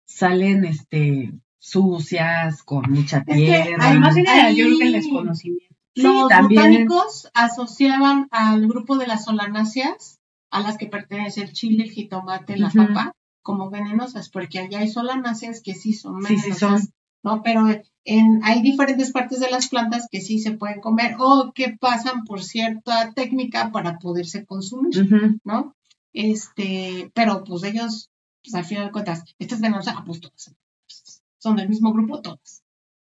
salen 0.06 0.64
este 0.64 1.32
sucias, 1.58 2.62
con 2.62 2.90
mucha 2.90 3.22
que 3.24 3.34
tierra. 3.34 3.76
Además 3.80 4.14
viene 4.14 4.30
Ahí- 4.30 4.56
yo 4.56 4.64
creo 4.66 4.78
que 4.78 4.84
el 4.86 4.92
desconocimiento. 4.92 5.74
Sí, 5.94 6.02
Los 6.02 6.28
también. 6.28 6.60
botánicos 6.86 7.28
asociaban 7.34 8.28
al 8.30 8.66
grupo 8.68 8.96
de 8.96 9.06
las 9.06 9.24
solanáceas, 9.24 10.18
a 10.50 10.60
las 10.60 10.78
que 10.78 10.86
pertenece 10.86 11.42
el 11.42 11.52
chile, 11.52 11.84
el 11.84 11.90
jitomate, 11.90 12.56
la 12.56 12.70
papa, 12.70 13.12
como 13.42 13.70
venenosas, 13.70 14.28
porque 14.30 14.58
allá 14.60 14.80
hay 14.80 14.88
solanáceas 14.88 15.60
que 15.62 15.74
sí 15.74 15.92
son 15.92 16.22
Sí, 16.22 16.34
venenosas. 16.36 16.54
sí 16.54 16.60
son. 16.86 16.94
¿no? 17.22 17.42
Pero 17.42 17.66
en, 18.04 18.40
hay 18.44 18.62
diferentes 18.62 19.12
partes 19.12 19.40
de 19.40 19.50
las 19.50 19.68
plantas 19.68 20.06
que 20.10 20.20
sí 20.20 20.38
se 20.38 20.52
pueden 20.52 20.80
comer 20.80 21.16
o 21.18 21.52
que 21.54 21.76
pasan 21.78 22.24
por 22.24 22.42
cierta 22.42 23.12
técnica 23.12 23.70
para 23.72 23.98
poderse 23.98 24.44
consumir. 24.46 25.40
¿no? 25.44 25.74
este, 26.12 27.10
pero 27.14 27.44
pues 27.44 27.62
ellos, 27.64 28.10
pues 28.42 28.54
al 28.54 28.64
final 28.64 28.86
de 28.86 28.92
cuentas, 28.92 29.22
estas 29.38 29.60
venenosa, 29.60 29.94
ah, 29.96 30.02
pues 30.04 30.20
todas 30.20 30.54
son 31.38 31.56
del 31.56 31.68
mismo 31.68 31.92
grupo, 31.92 32.20
todas. 32.20 32.59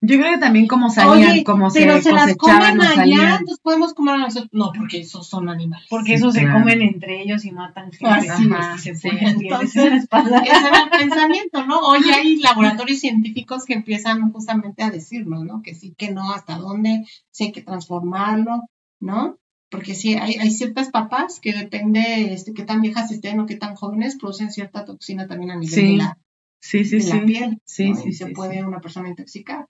Yo 0.05 0.17
creo 0.17 0.33
que 0.33 0.37
también 0.37 0.67
como 0.67 0.89
salían, 0.89 1.45
como 1.45 1.69
se, 1.69 1.79
pero 1.79 2.01
se 2.01 2.11
las 2.11 2.35
cosechaban 2.35 2.71
comen 2.71 2.81
o 2.81 2.83
allá, 2.89 2.95
salían. 2.95 3.31
entonces 3.39 3.59
podemos 3.63 3.93
comer 3.93 4.15
a 4.15 4.17
nosotros. 4.17 4.49
No, 4.51 4.73
porque 4.75 4.99
esos 4.99 5.25
son 5.25 5.47
animales. 5.47 5.87
Porque 5.89 6.07
Sí, 6.07 6.13
esos 6.15 6.33
se 6.33 6.45
comen 6.45 6.81
entre 6.81 7.21
ellos 7.21 7.45
y 7.45 7.51
matan 7.53 7.89
gente. 7.89 8.05
Así 8.05 8.49
Ajá, 8.51 8.75
es, 8.75 8.81
se 8.81 8.95
sí. 8.95 9.09
Entonces, 9.13 9.77
en 9.77 9.89
la 9.91 9.95
espalda. 9.95 10.39
Ese 10.43 10.67
era 10.67 10.83
el 10.83 10.89
pensamiento, 10.89 11.65
¿no? 11.65 11.79
Hoy 11.79 12.01
hay 12.13 12.35
laboratorios 12.35 12.99
científicos 12.99 13.63
que 13.63 13.75
empiezan 13.75 14.29
justamente 14.33 14.83
a 14.83 14.89
decirnos, 14.89 15.45
¿no? 15.45 15.61
Que 15.61 15.73
sí, 15.73 15.95
que 15.97 16.11
no, 16.11 16.33
hasta 16.33 16.57
dónde, 16.57 17.05
si 17.31 17.45
hay 17.45 17.51
que 17.53 17.61
transformarlo, 17.61 18.63
¿no? 18.99 19.37
Porque 19.69 19.95
sí, 19.95 20.15
hay, 20.15 20.33
hay 20.33 20.51
ciertas 20.51 20.89
papas 20.89 21.39
que 21.39 21.53
depende 21.53 22.33
este, 22.33 22.53
qué 22.53 22.63
tan 22.63 22.81
viejas 22.81 23.09
estén 23.09 23.39
o 23.39 23.45
qué 23.45 23.55
tan 23.55 23.75
jóvenes, 23.75 24.17
producen 24.17 24.51
cierta 24.51 24.83
toxina 24.83 25.27
también 25.27 25.51
a 25.51 25.55
nivel 25.55 25.73
Sí, 25.73 25.91
de, 25.93 25.97
la, 25.97 26.17
Sí, 26.65 26.85
sí, 26.85 26.95
de 26.95 27.01
sí. 27.01 27.19
la 27.19 27.25
piel. 27.25 27.61
Sí, 27.65 27.89
¿no? 27.89 27.95
sí, 27.97 28.13
se 28.13 28.27
puede 28.27 28.63
una 28.63 28.79
persona 28.79 29.09
intoxicar. 29.09 29.67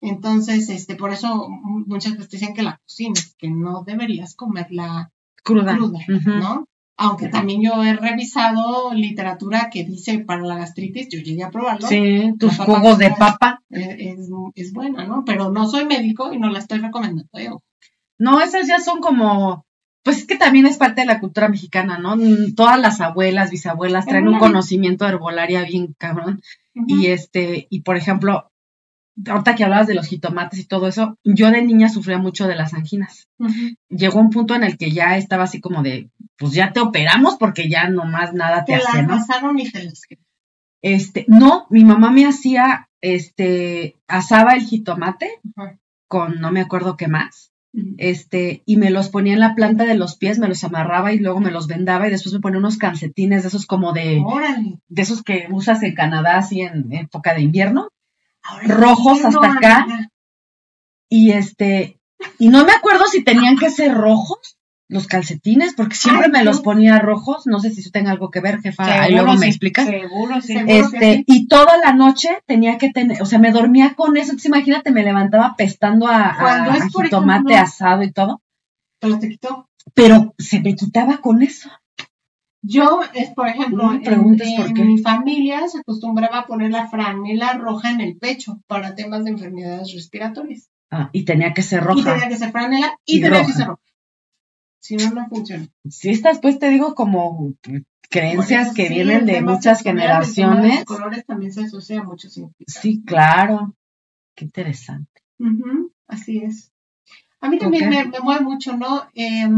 Entonces, 0.00 0.70
este, 0.70 0.96
por 0.96 1.12
eso 1.12 1.48
muchas 1.50 2.12
veces 2.12 2.30
dicen 2.30 2.54
que 2.54 2.62
la 2.62 2.78
cocines, 2.82 3.34
que 3.38 3.50
no 3.50 3.84
deberías 3.84 4.34
comerla 4.34 5.10
Cruda. 5.42 5.76
cruda. 5.76 5.98
¿no? 6.24 6.66
Aunque 6.96 7.28
también 7.28 7.60
yo 7.62 7.82
he 7.84 7.92
revisado 7.94 8.94
literatura 8.94 9.68
que 9.70 9.84
dice 9.84 10.20
para 10.20 10.42
la 10.42 10.56
gastritis, 10.56 11.08
yo 11.10 11.18
llegué 11.20 11.42
a 11.42 11.50
probarlo, 11.50 11.86
Sí, 11.88 12.32
tus 12.38 12.56
jugos 12.56 12.96
de 12.98 13.10
papa. 13.10 13.60
eh, 13.70 14.14
es, 14.16 14.30
es 14.54 14.72
buena, 14.72 15.04
¿no? 15.04 15.24
Pero 15.26 15.50
no 15.50 15.68
soy 15.68 15.84
médico 15.84 16.32
y 16.32 16.38
no 16.38 16.48
la 16.48 16.60
estoy 16.60 16.78
recomendando 16.78 17.38
yo. 17.38 17.62
No, 18.18 18.40
esas 18.40 18.66
ya 18.66 18.78
son 18.80 19.00
como, 19.00 19.66
pues 20.04 20.18
es 20.18 20.26
que 20.26 20.36
también 20.36 20.66
es 20.66 20.76
parte 20.76 21.00
de 21.00 21.06
la 21.06 21.18
cultura 21.18 21.48
mexicana, 21.48 21.98
¿no? 21.98 22.16
Mm, 22.16 22.54
Todas 22.54 22.78
las 22.78 23.00
abuelas, 23.00 23.50
bisabuelas 23.50 24.04
traen 24.04 24.28
un 24.28 24.38
conocimiento 24.38 25.04
de 25.04 25.12
herbolaria 25.12 25.62
bien 25.62 25.94
cabrón. 25.98 26.42
Y 26.74 27.06
este, 27.06 27.66
y 27.70 27.80
por 27.80 27.96
ejemplo, 27.96 28.50
ahorita 29.26 29.54
que 29.54 29.64
hablabas 29.64 29.86
de 29.86 29.94
los 29.94 30.06
jitomates 30.06 30.58
y 30.58 30.66
todo 30.66 30.88
eso, 30.88 31.18
yo 31.24 31.50
de 31.50 31.62
niña 31.62 31.88
sufría 31.88 32.18
mucho 32.18 32.46
de 32.46 32.54
las 32.54 32.74
anginas. 32.74 33.28
Llegó 33.88 34.20
un 34.20 34.30
punto 34.30 34.54
en 34.54 34.64
el 34.64 34.76
que 34.76 34.90
ya 34.90 35.16
estaba 35.16 35.44
así 35.44 35.60
como 35.60 35.82
de, 35.82 36.10
pues 36.36 36.52
ya 36.52 36.72
te 36.72 36.80
operamos 36.80 37.36
porque 37.36 37.70
ya 37.70 37.88
nomás 37.88 38.34
nada 38.34 38.64
te, 38.66 38.76
Te 38.76 38.82
la 38.82 38.90
hace, 38.90 39.02
¿no? 39.04 39.08
pasaron 39.08 39.58
y 39.58 39.70
te 39.70 39.84
las 39.84 40.02
Este, 40.82 41.24
no, 41.28 41.66
mi 41.70 41.84
mamá 41.84 42.10
me 42.10 42.26
hacía, 42.26 42.90
este, 43.00 43.96
asaba 44.06 44.52
el 44.52 44.62
jitomate 44.62 45.40
con 46.08 46.40
no 46.40 46.52
me 46.52 46.60
acuerdo 46.60 46.96
qué 46.98 47.08
más. 47.08 47.53
Este, 47.98 48.62
y 48.66 48.76
me 48.76 48.90
los 48.90 49.08
ponía 49.08 49.32
en 49.34 49.40
la 49.40 49.54
planta 49.54 49.84
de 49.84 49.96
los 49.96 50.16
pies, 50.16 50.38
me 50.38 50.46
los 50.48 50.62
amarraba 50.62 51.12
y 51.12 51.18
luego 51.18 51.40
me 51.40 51.50
los 51.50 51.66
vendaba 51.66 52.06
y 52.06 52.10
después 52.10 52.32
me 52.32 52.40
ponía 52.40 52.58
unos 52.58 52.76
calcetines 52.76 53.42
de 53.42 53.48
esos 53.48 53.66
como 53.66 53.92
de, 53.92 54.22
Órale. 54.24 54.78
de 54.88 55.02
esos 55.02 55.22
que 55.22 55.48
usas 55.50 55.82
en 55.82 55.94
Canadá 55.94 56.36
así 56.38 56.60
en 56.60 56.92
época 56.92 57.34
de 57.34 57.42
invierno, 57.42 57.88
Ahora 58.42 58.66
Rojos 58.68 59.24
hasta 59.24 59.52
acá. 59.52 59.76
amiga. 59.82 60.08
y 61.08 61.32
este, 61.32 61.98
y 62.38 62.48
no 62.48 62.64
me 62.64 62.72
acuerdo 62.72 63.06
si 63.06 63.24
tenían 63.24 63.56
que 63.56 63.70
ser 63.70 63.92
rojos 63.94 64.56
los 64.94 65.06
calcetines, 65.06 65.74
porque 65.74 65.96
siempre 65.96 66.26
Ay, 66.26 66.32
me 66.32 66.44
los 66.44 66.60
ponía 66.60 66.98
rojos, 66.98 67.46
no 67.46 67.58
sé 67.60 67.70
si 67.70 67.80
eso 67.80 67.90
tenga 67.90 68.10
algo 68.12 68.30
que 68.30 68.40
ver, 68.40 68.60
jefa, 68.60 68.84
ahí 68.84 69.08
Seguro 69.08 69.24
luego 69.24 69.32
me 69.40 69.46
sí, 69.46 69.48
explicas. 69.50 69.86
Seguro, 69.86 70.40
sí. 70.40 70.54
Seguro. 70.54 70.66
que 70.66 70.78
Este, 70.78 71.14
sí. 71.16 71.24
y 71.26 71.48
toda 71.48 71.76
la 71.78 71.92
noche 71.92 72.28
tenía 72.46 72.78
que 72.78 72.90
tener, 72.90 73.20
o 73.20 73.26
sea, 73.26 73.38
me 73.38 73.50
dormía 73.52 73.94
con 73.94 74.16
eso, 74.16 74.30
entonces 74.30 74.46
imagínate, 74.46 74.90
me 74.92 75.02
levantaba 75.02 75.54
pestando 75.58 76.06
a, 76.06 76.30
a- 76.30 76.38
Cuando 76.38 76.70
es, 76.70 76.82
a 76.84 76.88
por 76.88 77.04
jitomate 77.04 77.54
ejemplo- 77.54 77.56
asado 77.58 78.02
y 78.04 78.12
todo, 78.12 78.40
Pero 79.00 79.18
te 79.18 79.28
quitó. 79.28 79.68
pero 79.94 80.34
se 80.38 80.60
me 80.60 80.74
quitaba 80.74 81.18
con 81.18 81.42
eso. 81.42 81.68
Yo, 82.66 83.00
es, 83.12 83.28
por 83.34 83.48
ejemplo, 83.48 83.82
No 83.84 83.90
me 83.90 83.96
en, 83.96 84.02
preguntes 84.02 84.48
en 84.48 84.56
por 84.56 84.72
qué. 84.72 84.84
mi 84.84 84.98
familia 84.98 85.68
se 85.68 85.80
acostumbraba 85.80 86.38
a 86.38 86.46
poner 86.46 86.70
la 86.70 86.88
franela 86.88 87.52
roja 87.54 87.90
en 87.90 88.00
el 88.00 88.16
pecho 88.16 88.60
para 88.66 88.94
temas 88.94 89.24
de 89.24 89.30
enfermedades 89.32 89.92
respiratorias. 89.92 90.70
Ah, 90.90 91.10
y 91.12 91.24
tenía 91.24 91.52
que 91.52 91.60
ser 91.62 91.80
Y 91.82 91.84
roja. 91.84 92.12
tenía 92.14 92.28
que 92.28 92.36
ser 92.38 92.52
franela 92.52 92.96
y, 93.04 93.18
Y 93.18 93.20
tenía 93.20 93.40
roja. 93.40 93.46
que 93.46 93.52
ser 93.52 93.66
roja. 93.66 93.82
Si 94.84 94.96
no, 94.96 95.12
no 95.12 95.26
funciona. 95.28 95.66
Si 95.88 96.10
estas, 96.10 96.40
pues 96.40 96.58
te 96.58 96.68
digo, 96.68 96.94
como 96.94 97.54
creencias 98.10 98.74
que 98.74 98.86
sí, 98.86 98.92
vienen 98.92 99.24
de 99.24 99.40
muchas 99.40 99.80
generaciones. 99.80 100.80
los 100.80 100.84
colores 100.84 101.24
también 101.24 101.54
se 101.54 101.64
asocia 101.64 102.00
a 102.00 102.04
muchos 102.04 102.34
significados. 102.34 102.82
Sí, 102.82 103.02
claro. 103.02 103.74
Qué 104.34 104.44
interesante. 104.44 105.22
Así 106.06 106.36
es. 106.36 106.70
A 107.40 107.48
mí 107.48 107.58
también 107.58 107.88
me, 107.88 108.04
me 108.04 108.20
mueve 108.20 108.44
mucho, 108.44 108.76
¿no? 108.76 109.08
Eh, 109.14 109.48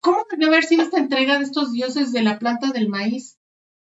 ¿Cómo 0.00 0.26
debió 0.30 0.48
haber 0.48 0.64
sido 0.64 0.82
esta 0.82 0.98
entrega 0.98 1.38
de 1.38 1.44
estos 1.44 1.72
dioses 1.72 2.12
de 2.12 2.20
la 2.20 2.38
planta 2.38 2.70
del 2.70 2.90
maíz 2.90 3.38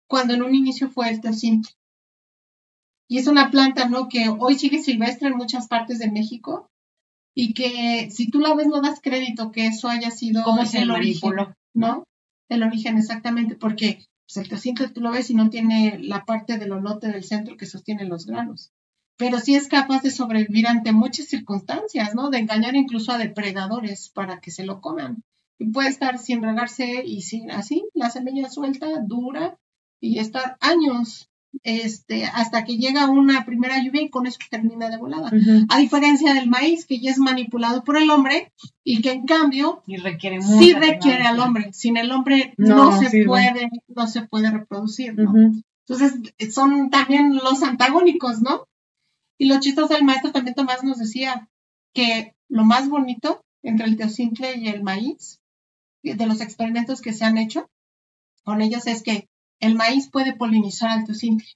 cuando 0.06 0.34
en 0.34 0.44
un 0.44 0.54
inicio 0.54 0.90
fue 0.90 1.10
el 1.10 1.22
teocintle? 1.22 1.72
Y 3.08 3.20
es 3.20 3.28
una 3.28 3.52
planta, 3.52 3.88
¿no? 3.88 4.10
Que 4.10 4.28
hoy 4.38 4.56
sigue 4.56 4.84
silvestre 4.84 5.30
en 5.30 5.38
muchas 5.38 5.70
partes 5.70 6.00
de 6.00 6.12
México 6.12 6.70
y 7.36 7.54
que 7.54 8.10
si 8.12 8.30
tú 8.30 8.40
la 8.40 8.54
ves 8.54 8.68
no 8.68 8.82
das 8.82 9.00
crédito 9.02 9.52
que 9.52 9.68
eso 9.68 9.90
haya 9.90 10.12
sido 10.12 10.44
¿Cómo 10.44 10.66
se 10.66 10.80
el 10.80 10.92
origen? 10.92 11.34
¿no? 11.74 12.04
El 12.50 12.64
origen 12.64 12.98
exactamente, 12.98 13.56
porque 13.56 14.06
pues, 14.26 14.38
el 14.38 14.50
teocintle 14.50 14.90
tú 14.90 15.02
lo 15.02 15.12
ves 15.12 15.30
y 15.30 15.34
no 15.34 15.50
tiene 15.50 16.00
la 16.00 16.26
parte 16.26 16.58
del 16.58 16.72
olote 16.72 17.08
del 17.08 17.24
centro 17.24 17.58
que 17.58 17.66
sostiene 17.66 18.06
los 18.06 18.26
granos 18.26 18.72
pero 19.18 19.40
sí 19.40 19.56
es 19.56 19.68
capaz 19.68 20.02
de 20.02 20.12
sobrevivir 20.12 20.68
ante 20.68 20.92
muchas 20.92 21.28
circunstancias, 21.28 22.16
¿no? 22.16 22.30
De 22.30 22.40
engañar 22.40 22.76
incluso 22.76 23.12
a 23.12 23.18
depredadores 23.18 24.10
para 24.10 24.40
que 24.40 24.52
se 24.52 24.66
lo 24.66 24.82
coman. 24.82 25.24
Y 25.60 25.70
puede 25.70 25.90
estar 25.90 26.18
sin 26.18 26.42
regarse 26.42 27.04
y 27.06 27.22
sin 27.22 27.52
así, 27.52 27.86
la 27.94 28.10
semilla 28.10 28.50
suelta, 28.50 28.88
dura, 29.02 29.58
y 30.00 30.20
estar 30.20 30.58
años, 30.60 31.30
este, 31.62 32.26
hasta 32.26 32.64
que 32.64 32.78
llega 32.78 33.10
una 33.10 33.46
primera 33.46 33.82
lluvia 33.82 34.02
y 34.02 34.10
con 34.10 34.26
eso 34.26 34.40
termina 34.50 34.90
de 34.90 34.98
volada. 34.98 35.32
A 35.70 35.78
diferencia 35.78 36.34
del 36.34 36.50
maíz, 36.50 36.86
que 36.86 37.00
ya 37.00 37.12
es 37.12 37.20
manipulado 37.20 37.84
por 37.84 37.98
el 37.98 38.10
hombre 38.10 38.52
y 38.84 39.02
que 39.02 39.12
en 39.12 39.26
cambio 39.26 39.84
Y 39.86 39.98
requiere 39.98 40.42
sí 40.42 40.74
requiere 40.74 41.24
al 41.24 41.40
hombre. 41.40 41.72
Sin 41.74 41.98
el 41.98 42.12
hombre 42.12 42.54
No, 42.58 42.92
no, 42.92 43.00
se 43.00 43.10
sirve. 43.10 43.28
puede, 43.28 43.70
no 43.88 44.08
se 44.08 44.24
puede 44.24 44.50
reproducir, 44.50 45.16
¿no? 45.16 45.30
Ujú. 45.30 45.64
Entonces, 45.88 46.34
son 46.54 46.90
también 46.90 47.36
los 47.36 47.62
antagónicos, 47.62 48.42
¿no? 48.42 48.68
Y 49.38 49.46
lo 49.46 49.60
chistoso 49.60 49.94
del 49.94 50.06
maestro 50.06 50.32
también 50.32 50.56
Tomás 50.56 50.84
nos 50.84 50.98
decía 50.98 51.50
que 51.94 52.36
lo 52.48 52.64
más 52.64 52.90
bonito 52.90 53.44
entre 53.62 53.88
el 53.88 53.98
teocintle 53.98 54.58
y 54.58 54.68
el 54.68 54.84
maíz, 54.84 55.40
de 56.02 56.26
los 56.26 56.42
experimentos 56.42 57.02
que 57.02 57.14
se 57.14 57.24
han 57.24 57.38
hecho 57.38 57.70
con 58.44 58.62
ellos, 58.62 58.88
es 58.88 59.04
que 59.04 59.30
el 59.66 59.76
maíz 59.76 60.10
puede 60.10 60.34
polinizar 60.36 60.90
al 60.92 61.06
teocintle. 61.06 61.48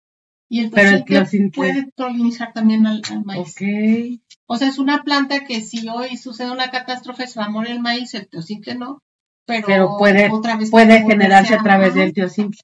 Y 0.50 0.62
el 0.62 0.72
Pero 0.72 0.90
el 0.92 1.04
teocintle 1.06 1.52
puede 1.56 1.92
polinizar 1.96 2.54
también 2.54 2.88
al, 2.88 3.02
al 3.12 3.24
maíz. 3.26 3.50
Ok. 3.56 4.22
O 4.46 4.58
sea, 4.58 4.70
es 4.70 4.78
una 4.80 5.04
planta 5.04 5.44
que 5.46 5.60
si 5.62 5.88
hoy 5.90 6.16
sucede 6.18 6.52
una 6.52 6.70
catástrofe, 6.72 7.28
se 7.28 7.40
va 7.40 7.48
a 7.48 7.50
morir 7.50 7.72
el 7.72 7.82
maíz, 7.82 8.14
el 8.14 8.28
teocintle 8.30 8.76
no. 8.76 9.02
Pero, 9.46 9.68
Pero 9.68 9.98
puede- 9.98 10.30
otra 10.32 10.56
vez 10.58 10.70
Puede 10.72 11.02
generarse 11.04 11.54
a 11.56 11.64
través 11.64 11.94
del 11.96 12.14
teocintle. 12.14 12.60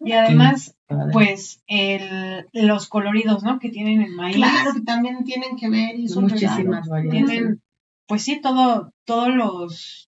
Y 0.00 0.12
además, 0.12 0.76
pues, 1.12 1.60
el, 1.66 2.46
los 2.52 2.88
coloridos, 2.88 3.42
¿no? 3.42 3.58
Que 3.58 3.68
tienen 3.70 4.00
el 4.02 4.12
maíz. 4.14 4.36
Claro 4.36 4.74
que 4.74 4.80
también 4.82 5.24
tienen 5.24 5.56
que 5.56 5.68
ver 5.68 5.98
y 5.98 6.08
son 6.08 6.24
Muchísimas 6.24 6.88
variedades. 6.88 7.26
tienen, 7.30 7.62
pues 8.06 8.22
sí, 8.22 8.40
todo, 8.40 8.92
todos 9.04 9.28
los, 9.34 10.08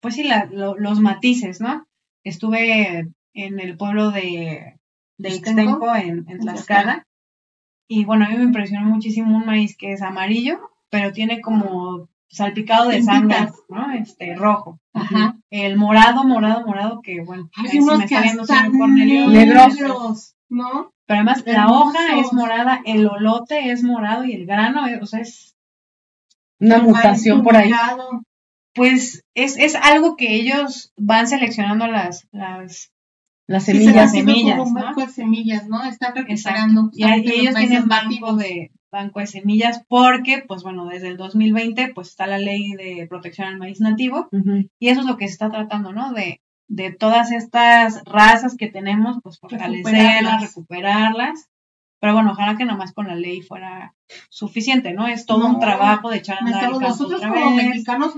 pues 0.00 0.14
sí, 0.14 0.24
la- 0.24 0.46
lo- 0.50 0.76
los 0.78 1.00
matices, 1.00 1.60
¿no? 1.60 1.86
Estuve 2.26 3.08
en 3.34 3.60
el 3.60 3.76
pueblo 3.76 4.10
de, 4.10 4.78
de 5.18 5.28
Ixtenco. 5.28 5.94
En, 5.94 6.24
en 6.28 6.38
Tlaxcala, 6.40 7.06
y 7.88 8.04
bueno, 8.04 8.24
a 8.24 8.28
mí 8.30 8.36
me 8.36 8.42
impresionó 8.44 8.86
muchísimo 8.86 9.36
un 9.36 9.46
maíz 9.46 9.76
que 9.76 9.92
es 9.92 10.02
amarillo, 10.02 10.58
pero 10.90 11.12
tiene 11.12 11.40
como 11.40 12.08
salpicado 12.28 12.88
de 12.88 13.02
sangre. 13.02 13.36
¿no? 13.68 13.92
Este, 13.92 14.34
rojo. 14.34 14.80
Ajá. 14.92 15.36
El 15.50 15.76
morado, 15.76 16.24
morado, 16.24 16.66
morado, 16.66 17.00
que 17.00 17.20
bueno, 17.22 17.48
sí 17.70 17.78
unos 17.78 17.98
me 17.98 18.04
está 18.04 18.20
viendo 18.22 18.44
señor 18.44 18.78
Cornelio. 18.78 19.28
Negros. 19.28 20.34
¿no? 20.48 20.92
Pero 21.06 21.18
además, 21.20 21.44
la 21.46 21.66
hoja 21.68 22.18
es 22.18 22.32
morada, 22.32 22.80
el 22.84 23.06
olote 23.06 23.70
es 23.70 23.84
morado 23.84 24.24
y 24.24 24.32
el 24.32 24.46
grano, 24.46 24.86
es- 24.88 25.00
o 25.02 25.06
sea, 25.06 25.20
es 25.20 25.56
Una 26.58 26.78
mutación 26.78 27.42
por 27.44 27.54
ahí. 27.56 27.70
Pues 28.76 29.24
es, 29.34 29.56
es 29.58 29.74
algo 29.74 30.16
que 30.16 30.34
ellos 30.34 30.92
van 30.96 31.26
seleccionando 31.26 31.86
las, 31.86 32.26
las 32.32 32.92
Las 33.48 33.64
semillas. 33.64 34.12
semillas, 34.12 34.58
como 34.58 34.70
un 34.70 34.74
¿no? 34.74 34.82
banco 34.84 35.00
de 35.00 35.08
semillas, 35.08 35.66
¿no? 35.68 35.84
Están 35.84 36.14
recuperando. 36.14 36.90
Y, 36.92 37.04
ahí- 37.04 37.24
ellos 37.26 37.54
tienen 37.54 37.88
banco 37.88 38.04
nativos. 38.10 38.38
de 38.38 38.70
banco 38.92 39.20
de 39.20 39.26
semillas 39.26 39.82
porque, 39.88 40.44
pues 40.46 40.62
bueno, 40.62 40.86
desde 40.86 41.08
el 41.08 41.16
2020 41.16 41.92
pues 41.94 42.08
está 42.08 42.26
la 42.26 42.38
ley 42.38 42.72
de 42.72 43.06
protección 43.08 43.46
al 43.48 43.58
maíz 43.58 43.80
nativo 43.80 44.28
y 44.78 44.88
eso 44.88 45.00
es 45.00 45.06
lo 45.06 45.16
que 45.16 45.26
se 45.26 45.32
está 45.32 45.50
tratando, 45.50 45.92
¿no? 45.92 46.12
De, 46.12 46.40
de 46.68 46.92
todas 46.92 47.30
estas 47.30 48.02
razas 48.06 48.56
que 48.56 48.68
tenemos, 48.68 49.18
pues 49.22 49.38
fortalecerlas, 49.38 49.92
Recuperarlas. 49.92 50.42
recuperarlas 50.42 51.48
Pero 51.98 52.12
bueno, 52.12 52.32
ojalá 52.32 52.56
que 52.56 52.64
nada 52.64 52.78
más 52.78 52.92
con 52.92 53.06
la 53.08 53.14
ley 53.14 53.40
fuera 53.40 53.94
suficiente, 54.28 54.92
¿no? 54.92 55.06
Es 55.06 55.24
todo 55.24 55.46
un 55.46 55.60
trabajo 55.60 56.10
de 56.10 56.18
echar 56.18 56.36
a 56.36 56.44
andar 56.44 56.72
el 56.72 56.78
Nosotros 56.78 57.20
como 57.20 57.50
mexicanos 57.52 58.14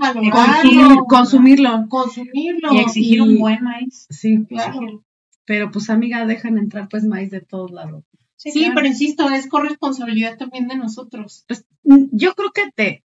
consumirlo. 1.07 1.87
Consumirlo. 1.87 2.73
Y 2.73 2.79
exigir 2.79 3.21
un 3.21 3.39
buen 3.39 3.63
maíz. 3.63 4.05
Sí, 4.09 4.45
claro. 4.45 5.03
Pero 5.45 5.71
pues 5.71 5.89
amiga, 5.89 6.25
dejan 6.25 6.57
entrar 6.57 6.89
pues 6.89 7.05
maíz 7.05 7.31
de 7.31 7.41
todos 7.41 7.71
lados. 7.71 8.03
Sí, 8.35 8.71
pero 8.73 8.87
insisto, 8.87 9.29
es 9.29 9.47
corresponsabilidad 9.47 10.37
también 10.37 10.67
de 10.67 10.77
nosotros. 10.77 11.43
Pues, 11.47 11.65
yo 11.83 12.35
creo 12.35 12.51
que 12.51 12.71
te, 12.73 13.03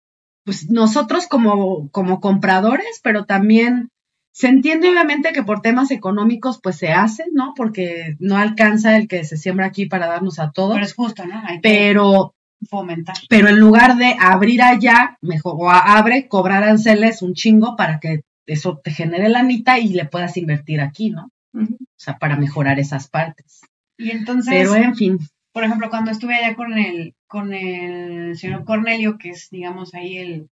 pues 0.46 0.70
nosotros 0.70 1.28
como, 1.28 1.90
como 1.90 2.22
compradores, 2.22 3.02
pero 3.04 3.26
también 3.26 3.92
se 4.38 4.50
entiende 4.50 4.88
obviamente 4.88 5.34
que 5.34 5.42
por 5.42 5.62
temas 5.62 5.90
económicos 5.90 6.60
pues 6.62 6.76
se 6.76 6.90
hace, 6.90 7.26
¿no? 7.34 7.54
Porque 7.56 8.18
no 8.20 8.38
alcanza 8.38 8.96
el 8.96 9.08
que 9.08 9.24
se 9.24 9.36
siembra 9.36 9.66
aquí 9.66 9.88
para 9.88 10.06
darnos 10.06 10.38
a 10.38 10.52
todos. 10.52 10.76
Pero 10.76 10.86
es 10.86 10.94
justo, 10.94 11.26
¿no? 11.26 11.42
Hay 11.44 11.58
pero 11.60 12.36
fomentar. 12.70 13.16
Pero 13.30 13.48
en 13.48 13.60
lugar 13.60 13.98
de 13.98 14.16
abrir 14.20 14.62
allá, 14.62 15.18
mejor 15.22 15.56
o 15.58 15.72
abre, 15.72 16.28
cobrar 16.28 16.62
aranceles 16.62 17.24
un 17.24 17.34
chingo 17.34 17.76
para 17.76 18.00
que 18.00 18.22
eso 18.46 18.78
te 18.78 18.92
genere 18.92 19.28
la 19.30 19.40
anita 19.40 19.80
y 19.80 19.88
le 19.88 20.06
puedas 20.06 20.38
invertir 20.38 20.82
aquí, 20.82 21.10
¿no? 21.10 21.32
O 21.56 21.66
sea, 21.96 22.20
para 22.20 22.38
mejorar 22.38 22.78
esas 22.78 23.10
partes. 23.10 23.62
Y 23.98 24.12
entonces, 24.12 24.54
pero 24.54 24.76
en 24.76 24.96
fin. 24.96 25.18
Por 25.52 25.64
ejemplo, 25.64 25.90
cuando 25.90 26.12
estuve 26.12 26.36
allá 26.36 26.56
con 26.56 26.78
el, 26.78 27.16
con 27.26 27.56
el 27.56 28.38
señor 28.38 28.66
Cornelio, 28.66 29.18
que 29.18 29.30
es, 29.30 29.50
digamos, 29.50 29.96
ahí 29.96 30.18
el, 30.18 30.50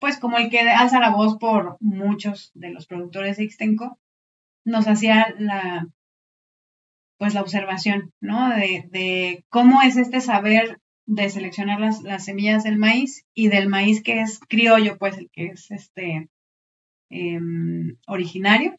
pues 0.00 0.18
como 0.18 0.38
el 0.38 0.50
que 0.50 0.60
alza 0.60 0.98
la 0.98 1.10
voz 1.10 1.38
por 1.38 1.76
muchos 1.80 2.50
de 2.54 2.70
los 2.70 2.86
productores 2.86 3.36
de 3.36 3.44
Ixtenco, 3.44 3.98
nos 4.64 4.88
hacía 4.88 5.34
la, 5.38 5.86
pues 7.18 7.34
la 7.34 7.42
observación, 7.42 8.12
¿no? 8.20 8.48
De, 8.48 8.88
de 8.90 9.44
cómo 9.50 9.82
es 9.82 9.96
este 9.96 10.20
saber 10.20 10.80
de 11.06 11.28
seleccionar 11.28 11.80
las, 11.80 12.02
las, 12.02 12.24
semillas 12.24 12.64
del 12.64 12.78
maíz 12.78 13.26
y 13.34 13.48
del 13.48 13.68
maíz 13.68 14.02
que 14.02 14.20
es 14.20 14.40
criollo, 14.48 14.96
pues 14.96 15.18
el 15.18 15.28
que 15.30 15.46
es 15.46 15.70
este 15.70 16.28
em, 17.10 17.96
originario, 18.06 18.74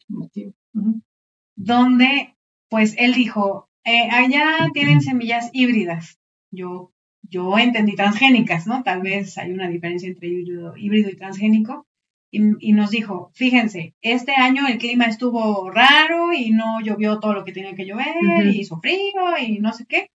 donde 1.56 2.34
pues 2.68 2.94
él 2.98 3.12
dijo, 3.12 3.68
eh, 3.84 4.08
allá 4.10 4.70
tienen 4.72 5.02
semillas 5.02 5.50
híbridas. 5.52 6.18
Yo 6.50 6.91
yo 7.32 7.58
entendí 7.58 7.96
transgénicas, 7.96 8.66
¿no? 8.66 8.82
Tal 8.82 9.00
vez 9.00 9.38
hay 9.38 9.52
una 9.52 9.68
diferencia 9.68 10.08
entre 10.08 10.28
híbrido, 10.28 10.74
y 10.76 11.16
transgénico. 11.16 11.86
Y, 12.30 12.72
nos 12.72 12.90
dijo, 12.90 13.30
fíjense, 13.34 13.94
este 14.00 14.32
año 14.32 14.66
el 14.66 14.78
clima 14.78 15.04
estuvo 15.04 15.70
raro 15.70 16.32
y 16.32 16.50
no 16.50 16.80
llovió 16.80 17.20
todo 17.20 17.34
lo 17.34 17.44
que 17.44 17.52
tenía 17.52 17.74
que 17.74 17.84
llover 17.84 18.14
y 18.46 18.60
hizo 18.60 18.80
frío 18.80 19.36
y 19.38 19.58
no 19.58 19.74
sé 19.74 19.84
qué. 19.86 20.08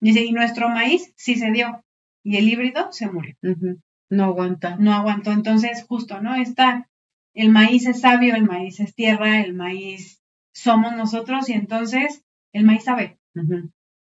Dice, 0.00 0.24
y 0.24 0.32
nuestro 0.32 0.68
maíz 0.68 1.12
sí 1.16 1.36
se 1.36 1.52
dio 1.52 1.84
y 2.24 2.38
el 2.38 2.48
híbrido 2.48 2.90
se 2.90 3.08
murió. 3.08 3.36
No 4.08 4.24
aguanta. 4.24 4.76
No 4.80 4.94
aguantó. 4.94 5.30
Entonces, 5.30 5.84
justo, 5.84 6.20
¿no? 6.20 6.34
Está, 6.34 6.88
el 7.34 7.50
maíz 7.50 7.86
es 7.86 8.00
sabio, 8.00 8.34
el 8.34 8.44
maíz 8.44 8.80
es 8.80 8.94
tierra, 8.94 9.40
el 9.40 9.54
maíz 9.54 10.20
somos 10.52 10.96
nosotros 10.96 11.48
y 11.48 11.52
entonces 11.52 12.24
el 12.52 12.64
maíz 12.64 12.82
sabe. 12.82 13.18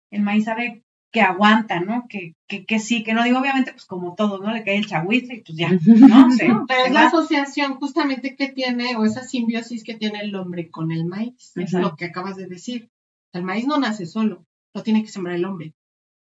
El 0.09 0.23
maíz 0.23 0.45
sabe 0.45 0.83
que 1.11 1.21
aguanta, 1.21 1.79
¿no? 1.79 2.05
Que, 2.07 2.35
que, 2.47 2.65
que, 2.65 2.79
sí, 2.79 3.03
que 3.03 3.13
no 3.13 3.23
digo 3.23 3.39
obviamente, 3.39 3.71
pues 3.71 3.85
como 3.85 4.15
todo, 4.15 4.39
¿no? 4.39 4.51
Le 4.51 4.63
cae 4.63 4.77
el 4.77 4.87
chagüite 4.87 5.35
y 5.35 5.41
pues 5.41 5.57
ya, 5.57 5.69
¿no? 5.85 6.65
pero 6.67 6.85
es 6.85 6.91
la 6.91 7.07
asociación 7.07 7.75
justamente 7.75 8.35
que 8.35 8.49
tiene, 8.49 8.95
o 8.95 9.05
esa 9.05 9.23
simbiosis 9.23 9.83
que 9.83 9.95
tiene 9.95 10.19
el 10.19 10.35
hombre 10.35 10.69
con 10.69 10.91
el 10.91 11.05
maíz, 11.05 11.51
es 11.55 11.73
lo 11.73 11.95
que 11.95 12.05
acabas 12.05 12.35
de 12.35 12.47
decir. 12.47 12.89
El 13.33 13.43
maíz 13.43 13.65
no 13.65 13.77
nace 13.77 14.05
solo, 14.05 14.45
lo 14.73 14.83
tiene 14.83 15.03
que 15.03 15.09
sembrar 15.09 15.35
el 15.35 15.45
hombre. 15.45 15.73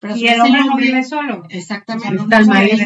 Pero 0.04 0.16
y 0.18 0.28
el 0.28 0.38
hombre, 0.38 0.60
no 0.66 0.76
vive 0.76 1.02
solo. 1.02 1.44
Exactamente. 1.48 2.08
el 2.08 2.46
maíz, 2.46 2.84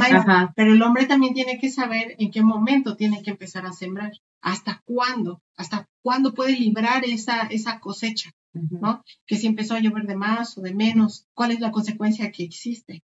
pero 0.54 0.72
el 0.72 0.80
hombre 0.82 1.06
también 1.06 1.34
tiene 1.34 1.58
que 1.58 1.68
saber 1.68 2.14
en 2.20 2.30
qué 2.30 2.42
momento 2.42 2.94
tiene 2.94 3.24
que 3.24 3.30
empezar 3.30 3.66
a 3.66 3.72
sembrar, 3.72 4.12
hasta 4.40 4.82
cuándo, 4.84 5.42
hasta 5.56 5.88
cuándo 6.00 6.32
puede 6.32 6.52
librar 6.52 7.04
esa, 7.04 7.48
esa 7.48 7.80
cosecha. 7.80 8.30
¿no? 8.52 9.02
Que 9.26 9.36
si 9.36 9.48
empezó 9.48 9.74
a 9.74 9.80
llover 9.80 10.06
de 10.06 10.14
más 10.14 10.56
o 10.58 10.60
de 10.60 10.74
menos, 10.74 11.26
cuál 11.34 11.50
es 11.50 11.58
la 11.58 11.72
consecuencia 11.72 12.30
que 12.30 12.44
existe, 12.44 13.02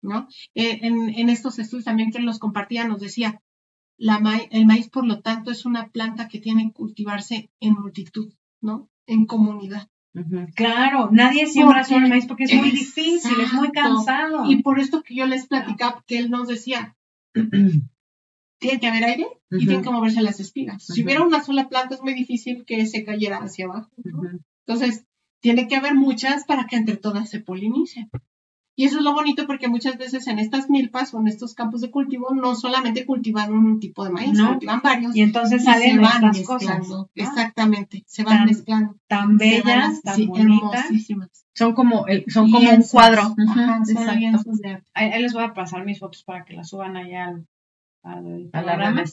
¿no? 0.00 0.28
Eh, 0.54 0.78
en, 0.82 1.28
estos 1.28 1.58
estudios 1.58 1.86
también 1.86 2.12
que 2.12 2.20
nos 2.20 2.38
compartía 2.38 2.86
nos 2.86 3.00
decía, 3.00 3.42
la 3.98 4.20
el 4.52 4.66
maíz, 4.66 4.88
por 4.88 5.04
lo 5.04 5.22
tanto, 5.22 5.50
es 5.50 5.66
una 5.66 5.88
planta 5.88 6.28
que 6.28 6.38
tiene 6.38 6.66
que 6.66 6.72
cultivarse 6.72 7.50
en 7.58 7.74
multitud, 7.74 8.32
¿no? 8.60 8.88
En 9.06 9.26
comunidad. 9.26 9.88
Claro, 10.54 11.10
nadie 11.12 11.46
siembra 11.46 11.84
solo 11.84 12.04
el 12.06 12.10
maíz 12.10 12.26
porque 12.26 12.44
es 12.44 12.54
muy 12.54 12.70
difícil, 12.70 13.38
es 13.40 13.52
muy 13.52 13.70
cansado. 13.70 14.50
Y 14.50 14.62
por 14.62 14.80
esto 14.80 15.02
que 15.02 15.14
yo 15.14 15.26
les 15.26 15.46
platicaba, 15.46 16.02
que 16.06 16.18
él 16.18 16.30
nos 16.30 16.48
decía, 16.48 16.96
tiene 18.58 18.80
que 18.80 18.86
haber 18.86 19.04
aire 19.04 19.26
y 19.50 19.66
tiene 19.66 19.82
que 19.82 19.90
moverse 19.90 20.22
las 20.22 20.40
espigas. 20.40 20.84
Si 20.84 21.04
hubiera 21.04 21.22
una 21.22 21.42
sola 21.42 21.68
planta 21.68 21.94
es 21.94 22.02
muy 22.02 22.14
difícil 22.14 22.64
que 22.64 22.86
se 22.86 23.04
cayera 23.04 23.38
hacia 23.38 23.66
abajo. 23.66 23.90
Entonces, 24.66 25.04
tiene 25.40 25.68
que 25.68 25.76
haber 25.76 25.94
muchas 25.94 26.44
para 26.44 26.66
que 26.66 26.76
entre 26.76 26.96
todas 26.96 27.28
se 27.28 27.40
polinicen. 27.40 28.10
Y 28.78 28.84
eso 28.84 28.98
es 28.98 29.04
lo 29.04 29.14
bonito 29.14 29.46
porque 29.46 29.68
muchas 29.68 29.96
veces 29.96 30.26
en 30.26 30.38
estas 30.38 30.68
milpas 30.68 31.14
o 31.14 31.20
en 31.20 31.28
estos 31.28 31.54
campos 31.54 31.80
de 31.80 31.90
cultivo 31.90 32.34
no 32.34 32.54
solamente 32.54 33.06
cultivan 33.06 33.54
un 33.54 33.80
tipo 33.80 34.04
de 34.04 34.10
maíz, 34.10 34.38
cultivan 34.38 34.82
varios. 34.82 35.16
Y 35.16 35.22
entonces 35.22 35.64
salen 35.64 36.04
estas 36.04 36.42
cosas. 36.42 36.86
Exactamente, 37.14 38.04
se 38.06 38.22
van 38.22 38.44
mezclando. 38.44 38.96
Tan 39.06 39.38
bellas, 39.38 40.02
tan 40.02 40.26
bonitas. 40.26 40.88
Son 41.54 41.72
como, 41.72 42.04
son 42.28 42.50
como 42.50 42.68
un 42.68 42.82
cuadro. 42.82 43.34
Ajá, 43.48 43.82
ahí, 44.92 45.22
les 45.22 45.32
voy 45.32 45.44
a 45.44 45.54
pasar 45.54 45.86
mis 45.86 45.98
fotos 45.98 46.22
para 46.22 46.44
que 46.44 46.52
las 46.52 46.68
suban 46.68 46.98
allá 46.98 47.28
al, 48.02 48.50
al, 48.52 48.68
a 48.68 49.04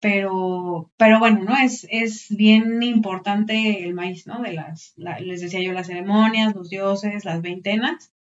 pero, 0.00 0.90
pero 0.98 1.18
bueno, 1.18 1.44
¿no? 1.44 1.56
Es, 1.56 1.86
es 1.88 2.26
bien 2.28 2.82
importante 2.82 3.84
el 3.84 3.94
maíz, 3.94 4.26
¿no? 4.26 4.42
De 4.42 4.52
las, 4.52 4.92
les 4.96 5.40
decía 5.40 5.62
yo, 5.62 5.72
las 5.72 5.86
ceremonias, 5.86 6.54
los 6.54 6.68
dioses, 6.68 7.24
las 7.24 7.40
veintenas. 7.40 8.12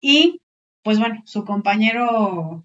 Y, 0.00 0.40
pues 0.82 0.98
bueno, 0.98 1.22
su 1.24 1.44
compañero... 1.44 2.64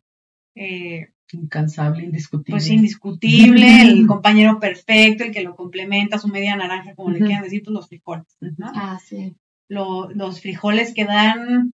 Eh, 0.56 1.10
Incansable, 1.32 2.04
indiscutible. 2.04 2.52
Pues 2.52 2.70
indiscutible, 2.70 3.66
el 3.82 4.06
compañero 4.06 4.60
perfecto, 4.60 5.24
el 5.24 5.32
que 5.32 5.42
lo 5.42 5.56
complementa, 5.56 6.20
su 6.20 6.28
media 6.28 6.56
naranja, 6.56 6.94
como 6.94 7.10
le 7.10 7.20
quieran 7.20 7.42
decir, 7.44 7.64
pues 7.64 7.74
los 7.74 7.88
frijoles, 7.88 8.38
¿no? 8.40 8.72
Ah, 8.76 9.00
sí. 9.04 9.36
los 9.68 10.42
frijoles 10.42 10.94
que 10.94 11.06
dan 11.06 11.72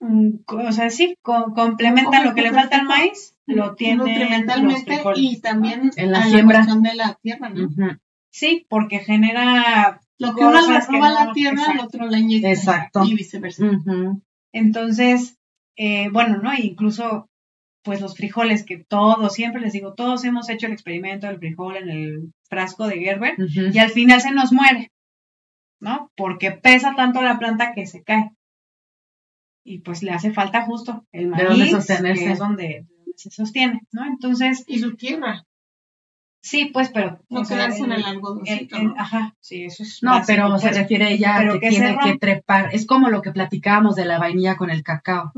Mm, 0.00 0.40
o 0.46 0.72
sea, 0.72 0.90
sí, 0.90 1.16
complementa 1.22 2.22
lo 2.22 2.34
que 2.34 2.42
le 2.42 2.52
falta 2.52 2.78
al 2.78 2.86
maíz, 2.86 3.34
lo 3.46 3.74
tiene 3.74 3.96
nutrimentalmente 3.96 5.02
y 5.14 5.40
también 5.40 5.90
en 5.96 6.12
la 6.12 6.22
siembra 6.24 6.66
de 6.66 6.94
la 6.94 7.18
tierra, 7.22 7.48
¿no? 7.48 7.68
Sí, 8.30 8.66
porque 8.68 8.98
genera 8.98 10.02
lo 10.18 10.34
que 10.34 10.44
uno 10.44 10.68
le 10.68 10.80
roba 10.80 11.08
a 11.08 11.26
la 11.26 11.32
tierra, 11.32 11.72
el 11.72 11.80
otro 11.80 12.06
le 12.06 12.18
inyecta 12.18 12.50
exacto. 12.50 13.04
y 13.04 13.14
viceversa. 13.14 13.66
Entonces, 14.52 15.36
eh, 15.76 16.08
bueno, 16.10 16.38
¿no? 16.38 16.52
Incluso, 16.54 17.28
pues 17.82 18.00
los 18.00 18.16
frijoles 18.16 18.64
que 18.64 18.78
todos, 18.78 19.34
siempre 19.34 19.60
les 19.60 19.72
digo, 19.72 19.94
todos 19.94 20.24
hemos 20.24 20.48
hecho 20.48 20.66
el 20.66 20.72
experimento 20.72 21.26
del 21.26 21.38
frijol 21.38 21.76
en 21.76 21.90
el 21.90 22.32
frasco 22.48 22.86
de 22.86 22.98
Gerber 22.98 23.34
y 23.38 23.78
al 23.78 23.90
final 23.90 24.20
se 24.20 24.32
nos 24.32 24.52
muere, 24.52 24.90
¿no? 25.80 26.10
Porque 26.16 26.52
pesa 26.52 26.94
tanto 26.96 27.22
la 27.22 27.38
planta 27.38 27.72
que 27.74 27.86
se 27.86 28.02
cae 28.02 28.30
y 29.66 29.80
pues 29.80 30.02
le 30.02 30.12
hace 30.12 30.32
falta 30.32 30.62
justo 30.64 31.04
el 31.12 31.28
maíz, 31.28 31.58
de 31.58 31.70
sostenerse. 31.70 32.24
que 32.24 32.32
es 32.32 32.38
donde, 32.38 32.86
se 33.16 33.30
sostiene, 33.30 33.80
¿no? 33.92 34.06
Entonces... 34.06 34.64
Y 34.66 34.78
su 34.78 34.94
tierra. 34.96 35.44
Sí, 36.46 36.70
pues, 36.72 36.90
pero... 36.94 37.18
No 37.28 37.42
quedarse 37.42 37.82
en 37.82 37.90
el 37.90 38.04
algodón. 38.04 38.44
Ajá, 38.96 39.34
sí, 39.40 39.64
eso 39.64 39.82
es 39.82 39.98
No, 40.00 40.22
pero 40.24 40.56
se 40.58 40.68
pues, 40.68 40.78
refiere 40.78 41.12
ella 41.12 41.38
a 41.38 41.58
que, 41.58 41.68
tiene 41.70 41.98
que 42.00 42.18
trepar. 42.18 42.68
Es 42.72 42.86
como 42.86 43.10
lo 43.10 43.20
que 43.20 43.32
platicábamos 43.32 43.96
de 43.96 44.04
la 44.04 44.20
vainilla 44.20 44.54
con 44.54 44.70
el 44.70 44.84
cacao. 44.84 45.32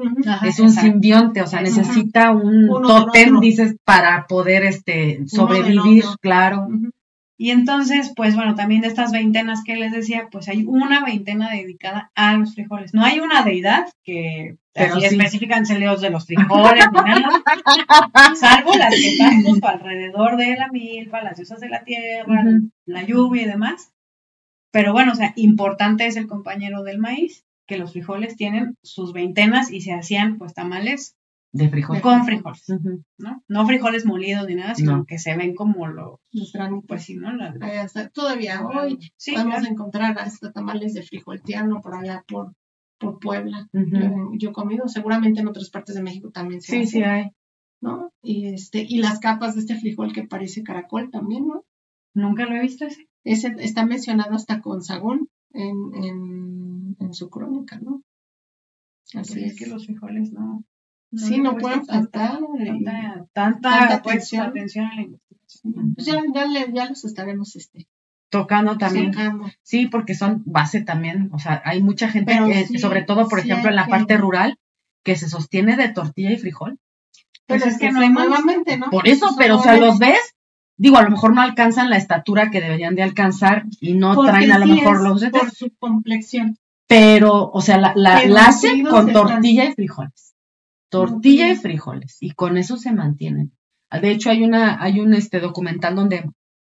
es 0.44 0.60
un 0.60 0.70
simbionte, 0.70 1.40
o 1.40 1.46
sea, 1.46 1.62
necesita 1.62 2.32
un 2.32 2.68
tótem, 2.82 3.40
dices, 3.40 3.76
para 3.84 4.26
poder 4.26 4.64
este 4.64 5.26
sobrevivir, 5.26 6.04
claro. 6.20 6.68
Y 7.40 7.52
entonces, 7.52 8.12
pues 8.16 8.34
bueno, 8.34 8.56
también 8.56 8.80
de 8.80 8.88
estas 8.88 9.12
veintenas 9.12 9.62
que 9.64 9.76
les 9.76 9.92
decía, 9.92 10.26
pues 10.28 10.48
hay 10.48 10.64
una 10.66 11.04
veintena 11.04 11.50
dedicada 11.50 12.10
a 12.16 12.34
los 12.34 12.56
frijoles. 12.56 12.94
No 12.94 13.04
hay 13.04 13.20
una 13.20 13.44
deidad 13.44 13.86
que 14.02 14.56
así 14.74 15.00
sí. 15.00 15.06
especifican 15.06 15.64
celeos 15.64 16.00
de 16.00 16.10
los 16.10 16.26
frijoles, 16.26 16.84
ni 16.92 17.00
nada, 17.00 17.42
salvo 18.34 18.74
las 18.74 18.92
que 18.92 19.10
están 19.10 19.44
justo 19.44 19.68
alrededor 19.68 20.36
de 20.36 20.56
la 20.56 20.68
milpa, 20.72 21.22
las 21.22 21.36
diosas 21.36 21.60
de 21.60 21.68
la 21.68 21.84
tierra, 21.84 22.44
la 22.86 23.04
lluvia 23.04 23.42
y 23.42 23.46
demás. 23.46 23.92
Pero 24.72 24.92
bueno, 24.92 25.12
o 25.12 25.14
sea, 25.14 25.32
importante 25.36 26.06
es 26.06 26.16
el 26.16 26.26
compañero 26.26 26.82
del 26.82 26.98
maíz, 26.98 27.44
que 27.68 27.78
los 27.78 27.92
frijoles 27.92 28.34
tienen 28.36 28.76
sus 28.82 29.12
veintenas 29.12 29.70
y 29.70 29.80
se 29.80 29.92
hacían 29.92 30.38
pues 30.38 30.54
tamales 30.54 31.14
de 31.58 31.68
frijoles. 31.68 32.02
Con 32.02 32.24
frijoles, 32.24 32.64
¿no? 33.18 33.42
No 33.48 33.66
frijoles 33.66 34.06
molidos 34.06 34.46
ni 34.46 34.54
nada, 34.54 34.74
sino 34.74 35.04
que 35.04 35.18
se 35.18 35.36
ven 35.36 35.54
como 35.54 35.86
los, 35.86 36.20
pues 36.86 37.04
sí, 37.04 37.16
¿no? 37.16 37.30
todavía 38.12 38.66
hoy 38.66 38.98
sí, 39.16 39.32
podemos 39.32 39.66
encontrar 39.66 40.18
hasta 40.18 40.52
tamales 40.52 40.94
de 40.94 41.02
frijol 41.02 41.42
tierno 41.42 41.80
por 41.82 41.94
allá 41.94 42.24
por 42.26 42.52
por 42.98 43.18
Puebla. 43.20 43.68
yo, 43.72 44.30
yo, 44.34 44.50
he 44.50 44.52
comido, 44.52 44.88
seguramente 44.88 45.40
en 45.40 45.48
otras 45.48 45.70
partes 45.70 45.94
de 45.94 46.02
México 46.02 46.30
también 46.30 46.60
se 46.60 46.72
Sí, 46.72 46.86
sí 46.86 47.02
hay. 47.02 47.30
¿No? 47.80 48.12
Y 48.22 48.48
este, 48.48 48.84
y 48.88 48.98
las 48.98 49.20
capas 49.20 49.54
de 49.54 49.60
este 49.60 49.76
frijol 49.76 50.12
que 50.12 50.26
parece 50.26 50.64
caracol 50.64 51.10
también, 51.10 51.46
¿no? 51.46 51.64
Nunca 52.12 52.44
lo 52.44 52.56
he 52.56 52.60
visto 52.60 52.84
ese. 52.86 53.08
Ese 53.22 53.54
está 53.58 53.86
mencionado 53.86 54.34
hasta 54.34 54.60
con 54.60 54.82
Sagún 54.82 55.28
en, 55.52 56.96
en, 56.98 57.14
su 57.14 57.30
crónica, 57.30 57.78
¿no? 57.78 58.02
Así 59.14 59.44
es. 59.44 59.56
que 59.56 59.66
los 59.66 59.86
frijoles 59.86 60.32
no. 60.32 60.64
Sí, 61.14 61.38
no 61.38 61.56
pueden 61.56 61.84
faltar. 61.86 62.38
Tanta, 62.58 63.26
tanta, 63.32 63.94
atención. 63.94 64.46
atención 64.46 64.86
a 64.86 64.94
la 64.94 65.02
investigación. 65.02 65.94
Pues 65.94 66.06
ya, 66.06 66.22
ya, 66.32 66.66
ya 66.72 66.88
los 66.88 67.04
estaremos 67.04 67.56
este, 67.56 67.86
tocando 68.28 68.78
también. 68.78 69.12
Sí, 69.62 69.86
porque 69.86 70.14
son 70.14 70.42
base 70.46 70.82
también, 70.82 71.30
o 71.32 71.38
sea, 71.38 71.62
hay 71.64 71.82
mucha 71.82 72.08
gente, 72.08 72.68
sobre 72.78 73.02
todo, 73.02 73.28
por 73.28 73.40
ejemplo, 73.40 73.70
en 73.70 73.76
la 73.76 73.86
parte 73.86 74.16
rural, 74.16 74.58
que 75.02 75.16
se 75.16 75.28
sostiene 75.28 75.76
de 75.76 75.88
tortilla 75.88 76.32
y 76.32 76.36
frijol. 76.38 76.78
Pero 77.46 77.64
pues 77.64 77.74
es, 77.74 77.80
que, 77.80 77.90
no 77.90 78.00
hay 78.00 78.10
nuevamente, 78.10 78.76
¿no? 78.76 78.90
Por 78.90 79.08
eso, 79.08 79.34
pero, 79.38 79.56
o 79.56 79.62
sea, 79.62 79.78
los 79.78 79.98
ves, 79.98 80.34
digo, 80.76 80.98
a 80.98 81.02
lo 81.02 81.10
mejor 81.10 81.34
no 81.34 81.40
alcanzan 81.40 81.88
la 81.88 81.96
estatura 81.96 82.50
que 82.50 82.60
deberían 82.60 82.94
de 82.94 83.02
alcanzar 83.02 83.64
y 83.80 83.94
no 83.94 84.22
traen 84.22 84.52
a 84.52 84.58
lo 84.58 84.66
mejor 84.66 85.02
los 85.02 85.22
de 85.22 85.30
Por 85.30 85.50
su 85.50 85.70
complexión. 85.78 86.58
Pero, 86.86 87.50
o 87.50 87.60
sea, 87.62 87.78
la, 87.78 87.92
la, 87.94 88.46
hacen 88.46 88.84
con 88.84 89.12
tortilla 89.12 89.64
y 89.64 89.72
frijoles. 89.72 90.27
Tortilla 90.88 91.50
y 91.50 91.56
frijoles. 91.56 92.16
Y 92.20 92.32
con 92.32 92.56
eso 92.56 92.76
se 92.76 92.92
mantienen. 92.92 93.52
De 93.90 94.10
hecho, 94.10 94.30
hay 94.30 94.42
una, 94.42 94.82
hay 94.82 95.00
un 95.00 95.14
este 95.14 95.40
documental 95.40 95.94
donde 95.94 96.24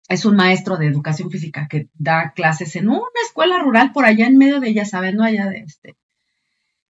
es 0.10 0.26
un 0.26 0.36
maestro 0.36 0.78
de 0.78 0.88
educación 0.88 1.30
física 1.30 1.68
que 1.68 1.88
da 1.94 2.34
clases 2.34 2.76
en 2.76 2.90
una 2.90 3.02
escuela 3.26 3.60
rural 3.60 3.92
por 3.92 4.06
allá 4.06 4.28
en 4.28 4.38
medio 4.38 4.60
de 4.60 4.70
ella, 4.70 4.86
¿saben? 4.86 5.16
No 5.16 5.24
allá 5.24 5.48
de 5.48 5.60
este, 5.60 5.96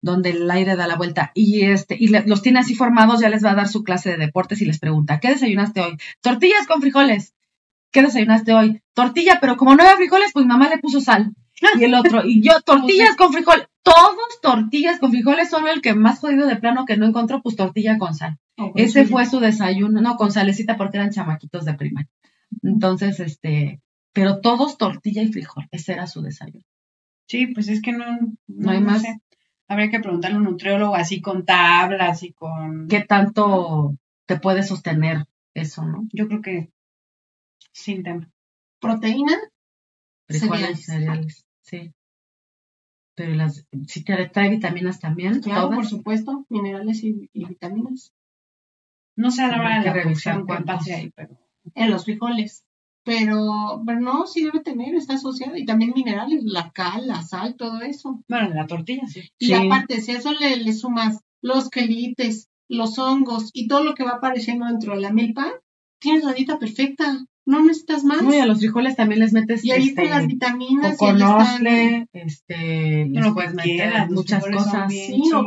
donde 0.01 0.31
el 0.31 0.51
aire 0.51 0.75
da 0.75 0.87
la 0.87 0.97
vuelta. 0.97 1.31
Y 1.33 1.63
este, 1.63 1.95
y 1.99 2.09
los 2.09 2.41
tiene 2.41 2.59
así 2.59 2.75
formados, 2.75 3.21
ya 3.21 3.29
les 3.29 3.43
va 3.43 3.51
a 3.51 3.55
dar 3.55 3.67
su 3.67 3.83
clase 3.83 4.11
de 4.11 4.17
deportes 4.17 4.61
y 4.61 4.65
les 4.65 4.79
pregunta, 4.79 5.19
¿qué 5.19 5.29
desayunaste 5.29 5.81
hoy? 5.81 5.97
Tortillas 6.21 6.67
con 6.67 6.81
frijoles. 6.81 7.33
¿Qué 7.91 8.01
desayunaste 8.01 8.53
hoy? 8.53 8.81
Tortilla, 8.93 9.39
pero 9.39 9.55
como 9.55 9.75
no 9.75 9.83
había 9.83 9.95
frijoles, 9.95 10.31
pues 10.33 10.45
mamá 10.45 10.67
le 10.67 10.79
puso 10.79 10.99
sal. 10.99 11.33
Y 11.77 11.83
el 11.83 11.93
otro, 11.93 12.25
y 12.25 12.41
yo, 12.41 12.61
tortillas 12.61 13.15
con 13.15 13.33
frijoles. 13.33 13.67
Todos 13.83 14.41
tortillas 14.41 14.99
con 14.99 15.11
frijoles, 15.11 15.49
solo 15.49 15.71
el 15.71 15.81
que 15.81 15.93
más 15.93 16.19
jodido 16.19 16.47
de 16.47 16.55
plano 16.55 16.85
que 16.85 16.97
no 16.97 17.05
encontró, 17.05 17.41
pues 17.41 17.55
tortilla 17.55 17.97
con 17.97 18.15
sal. 18.15 18.37
Ese 18.75 19.05
fue 19.05 19.25
su 19.25 19.39
desayuno, 19.39 20.01
no, 20.01 20.15
con 20.15 20.31
salecita 20.31 20.77
porque 20.77 20.97
eran 20.97 21.11
chamaquitos 21.11 21.65
de 21.65 21.73
primaria. 21.75 22.09
Entonces, 22.63 23.19
este, 23.19 23.81
pero 24.13 24.39
todos 24.39 24.77
tortilla 24.77 25.21
y 25.21 25.31
frijol, 25.31 25.67
ese 25.71 25.93
era 25.93 26.07
su 26.07 26.21
desayuno. 26.21 26.63
Sí, 27.27 27.47
pues 27.47 27.67
es 27.67 27.81
que 27.81 27.91
no, 27.91 28.05
no, 28.47 28.71
hay 28.71 28.81
más. 28.81 29.03
Habría 29.67 29.89
que 29.89 29.99
preguntarle 29.99 30.37
a 30.37 30.39
un 30.39 30.45
nutriólogo 30.45 30.95
así 30.95 31.21
con 31.21 31.43
tablas 31.43 32.23
y 32.23 32.31
con... 32.31 32.87
¿Qué 32.87 33.01
tanto 33.01 33.97
te 34.25 34.39
puede 34.39 34.63
sostener 34.63 35.25
eso, 35.53 35.83
no? 35.85 36.07
Yo 36.13 36.27
creo 36.27 36.41
que 36.41 36.69
sin 37.71 38.03
tema. 38.03 38.31
¿Proteína? 38.79 39.33
Frijoles, 40.27 40.85
cereales. 40.85 41.44
Sí. 41.65 41.93
Pero 43.15 43.33
las, 43.33 43.65
si 43.87 44.03
te 44.03 44.29
trae 44.29 44.49
vitaminas 44.49 44.99
también. 44.99 45.41
Claro, 45.41 45.69
por 45.69 45.85
supuesto, 45.85 46.45
minerales 46.49 47.03
y, 47.03 47.29
vitaminas. 47.33 48.13
No 49.15 49.31
sé 49.31 49.43
a 49.43 49.47
la 49.47 49.59
hora 49.59 49.79
de 49.79 49.85
la 49.85 49.93
revisión 49.93 50.45
qué 50.45 50.63
pase 50.65 50.93
ahí, 50.93 51.11
pero 51.15 51.37
en 51.73 51.89
los 51.91 52.03
frijoles. 52.03 52.65
Pero, 53.05 53.83
pero 53.85 53.99
no, 53.99 54.25
sí 54.25 54.43
debe 54.43 54.61
tener, 54.61 54.95
está 54.95 55.13
asociado. 55.13 55.55
Y 55.55 55.65
también 55.65 55.93
minerales, 55.95 56.43
la 56.43 56.71
cal, 56.71 57.07
la 57.07 57.21
sal, 57.21 57.55
todo 57.55 57.81
eso. 57.81 58.23
Bueno, 58.27 58.49
la 58.49 58.67
tortilla, 58.67 59.07
sí. 59.07 59.29
Y 59.37 59.53
aparte, 59.53 60.01
si 60.01 60.11
a 60.11 60.17
eso 60.17 60.33
le, 60.33 60.57
le, 60.57 60.73
sumas 60.73 61.21
los 61.41 61.69
quelites, 61.69 62.49
los 62.67 62.97
hongos 62.97 63.51
y 63.53 63.67
todo 63.67 63.83
lo 63.83 63.93
que 63.93 64.03
va 64.03 64.13
apareciendo 64.13 64.65
dentro 64.65 64.95
de 64.95 65.01
la 65.01 65.13
milpa, 65.13 65.53
tienes 65.99 66.23
la 66.23 66.33
dieta 66.33 66.57
perfecta. 66.57 67.25
No 67.45 67.61
necesitas 67.61 68.03
más. 68.03 68.23
No, 68.23 68.33
y 68.33 68.39
a 68.39 68.45
los 68.45 68.59
frijoles 68.59 68.95
también 68.95 69.19
les 69.19 69.33
metes. 69.33 69.63
Y 69.63 69.71
ahí 69.71 69.89
están 69.89 70.05
este, 70.05 70.17
las 70.17 70.27
vitaminas. 70.27 70.97
Coconosle, 70.97 72.07
este, 72.11 73.05
les 73.05 73.31
puedes 73.33 73.53
meter 73.53 74.09
muchas 74.09 74.43
cosas. 74.45 74.91
Sí, 74.91 75.21
no, 75.29 75.43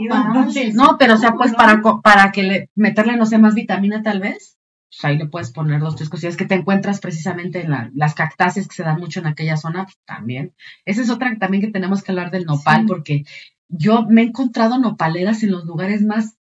no, 0.74 0.96
pero 0.98 1.14
o 1.14 1.18
sea, 1.18 1.32
pues 1.32 1.54
para, 1.54 1.82
para 2.02 2.30
que 2.30 2.42
le, 2.44 2.70
meterle, 2.76 3.16
no 3.16 3.26
sé, 3.26 3.38
más 3.38 3.54
vitamina 3.54 4.02
tal 4.02 4.20
vez 4.20 4.58
pues 4.88 5.04
ahí 5.04 5.18
le 5.18 5.26
puedes 5.26 5.50
poner 5.50 5.80
dos, 5.80 5.96
tres 5.96 6.08
cosillas 6.08 6.36
que 6.36 6.46
te 6.46 6.54
encuentras 6.54 7.00
precisamente 7.00 7.60
en 7.60 7.90
las 7.92 8.14
cactáceas 8.14 8.66
que 8.66 8.74
se 8.74 8.82
dan 8.82 8.98
mucho 8.98 9.20
en 9.20 9.26
aquella 9.26 9.56
zona, 9.56 9.84
pues, 9.84 9.98
también. 10.06 10.54
Esa 10.84 11.02
es 11.02 11.10
otra 11.10 11.36
también 11.38 11.62
que 11.62 11.70
tenemos 11.70 12.02
que 12.02 12.12
hablar 12.12 12.30
del 12.30 12.46
nopal, 12.46 12.86
porque 12.86 13.24
yo 13.68 14.06
me 14.06 14.22
he 14.22 14.24
encontrado 14.24 14.78
nopaleras 14.78 15.42
en 15.42 15.50
los 15.50 15.66
lugares 15.66 16.02
más 16.02 16.38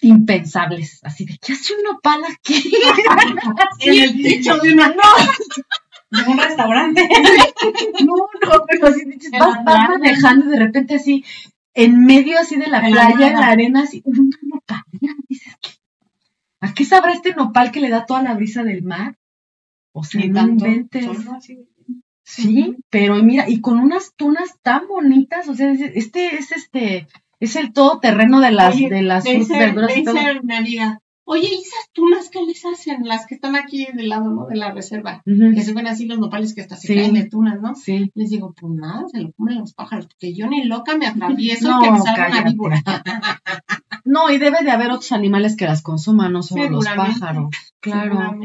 impensables, 0.00 1.00
así 1.02 1.24
de, 1.24 1.38
¿qué 1.38 1.52
hace 1.52 1.74
un 1.74 1.82
nopal 1.82 2.22
aquí? 2.30 2.54
en 3.80 3.94
el 3.94 4.22
techo 4.22 4.58
de 4.58 4.72
una... 4.72 4.88
No. 4.88 6.30
un 6.30 6.38
restaurante. 6.38 7.08
no, 8.04 8.14
no, 8.14 8.64
pero 8.68 8.88
así 8.88 9.02
vas, 9.32 9.64
vas 9.64 9.88
manejando 9.88 10.50
de 10.50 10.58
repente 10.58 10.96
así, 10.96 11.24
en 11.74 12.04
medio 12.04 12.38
así 12.38 12.56
de 12.56 12.68
la 12.68 12.80
playa, 12.80 13.28
en 13.28 13.40
la 13.40 13.48
arena, 13.48 13.82
así, 13.82 14.02
un 14.04 14.30
nopal, 14.42 14.82
dices, 15.28 15.54
¿qué 15.60 15.70
¿A 16.60 16.74
qué 16.74 16.84
sabrá 16.84 17.12
este 17.12 17.34
nopal 17.34 17.70
que 17.70 17.80
le 17.80 17.90
da 17.90 18.06
toda 18.06 18.22
la 18.22 18.34
brisa 18.34 18.64
del 18.64 18.82
mar? 18.82 19.16
O 19.92 20.04
sea, 20.04 20.24
no 20.26 20.42
inventes. 20.42 21.06
Sí, 22.22 22.76
pero 22.90 23.22
mira, 23.22 23.48
y 23.48 23.60
con 23.60 23.78
unas 23.78 24.14
tunas 24.16 24.58
tan 24.62 24.88
bonitas, 24.88 25.48
o 25.48 25.54
sea, 25.54 25.70
este 25.72 26.34
es 26.34 26.50
este, 26.50 27.06
es 27.46 27.56
el 27.56 27.72
todoterreno 27.72 28.40
de 28.40 28.52
las, 28.52 28.76
de 28.76 29.02
las 29.02 29.24
verduras. 29.24 29.92
Oye, 31.28 31.48
¿y 31.50 31.54
esas 31.54 31.90
tunas 31.92 32.30
qué 32.30 32.40
les 32.42 32.64
hacen? 32.64 33.04
Las 33.04 33.26
que 33.26 33.34
están 33.34 33.56
aquí 33.56 33.88
del 33.92 34.08
lado, 34.10 34.30
¿no? 34.30 34.46
De 34.46 34.54
la 34.54 34.70
reserva. 34.70 35.22
Que 35.24 35.62
se 35.62 35.72
ven 35.72 35.88
así 35.88 36.06
los 36.06 36.20
nopales 36.20 36.54
que 36.54 36.60
hasta 36.60 36.76
se 36.76 36.94
caen 36.94 37.14
de 37.14 37.24
tunas, 37.24 37.60
¿no? 37.60 37.74
Sí. 37.74 38.12
Les 38.14 38.30
digo, 38.30 38.54
pues 38.58 38.72
nada, 38.72 39.08
se 39.08 39.20
lo 39.20 39.32
comen 39.32 39.58
los 39.58 39.74
pájaros, 39.74 40.06
porque 40.06 40.34
yo 40.34 40.46
ni 40.46 40.64
loca 40.64 40.96
me 40.96 41.08
atravieso 41.08 41.68
no, 41.68 41.82
que 41.82 41.90
me 41.90 41.98
salga 41.98 42.28
una 42.28 42.42
víbora. 42.44 42.80
no, 44.04 44.30
y 44.30 44.38
debe 44.38 44.62
de 44.62 44.70
haber 44.70 44.92
otros 44.92 45.10
animales 45.10 45.56
que 45.56 45.64
las 45.64 45.82
consuman, 45.82 46.32
no 46.32 46.44
solo 46.44 46.70
los 46.70 46.86
pájaros. 46.86 47.50
Claro. 47.80 48.38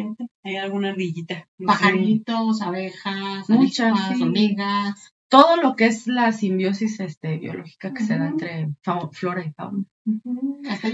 Hay 0.43 0.55
alguna 0.55 0.89
ardillita. 0.89 1.47
Pajaritos, 1.63 2.63
abejas, 2.63 3.47
Muchas, 3.47 4.19
hormigas 4.19 5.13
todo 5.31 5.55
lo 5.55 5.77
que 5.77 5.85
es 5.85 6.07
la 6.07 6.33
simbiosis 6.33 6.99
este, 6.99 7.37
biológica 7.37 7.93
que 7.93 8.03
se 8.03 8.17
da 8.17 8.27
entre 8.27 8.67
flora 9.13 9.45
y 9.45 9.51
fauna. 9.53 9.85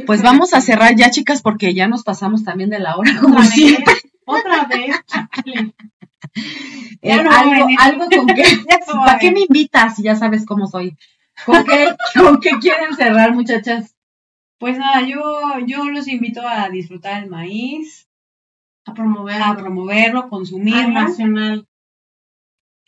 Pues 0.05 0.21
vamos 0.21 0.53
a 0.53 0.61
cerrar 0.61 0.95
ya, 0.95 1.09
chicas, 1.09 1.41
porque 1.41 1.73
ya 1.73 1.87
nos 1.87 2.03
pasamos 2.03 2.43
también 2.43 2.69
de 2.69 2.77
la 2.77 2.97
hora, 2.97 3.17
como 3.19 3.41
siempre. 3.41 3.95
Otra 4.25 4.65
vez. 4.65 4.95
Eh, 7.01 7.11
algo, 7.13 7.67
algo 7.79 8.05
con 8.15 8.27
que, 8.27 8.43
¿para 9.05 9.17
qué 9.17 9.31
me 9.31 9.41
invitas? 9.41 9.97
Ya 9.97 10.15
sabes 10.15 10.45
cómo 10.45 10.67
soy. 10.67 10.95
¿Con 11.43 11.63
qué, 11.63 11.95
¿Con 12.15 12.39
qué 12.39 12.51
quieren 12.59 12.95
cerrar, 12.95 13.33
muchachas? 13.33 13.95
Pues 14.59 14.77
nada, 14.77 15.01
yo, 15.01 15.59
yo 15.65 15.85
los 15.85 16.07
invito 16.07 16.47
a 16.47 16.69
disfrutar 16.69 17.23
el 17.23 17.29
maíz, 17.29 18.07
a 18.85 18.93
promoverlo, 18.93 19.45
a 19.45 19.57
promoverlo, 19.57 20.29
consumirlo. 20.29 20.89
nacional. 20.89 21.67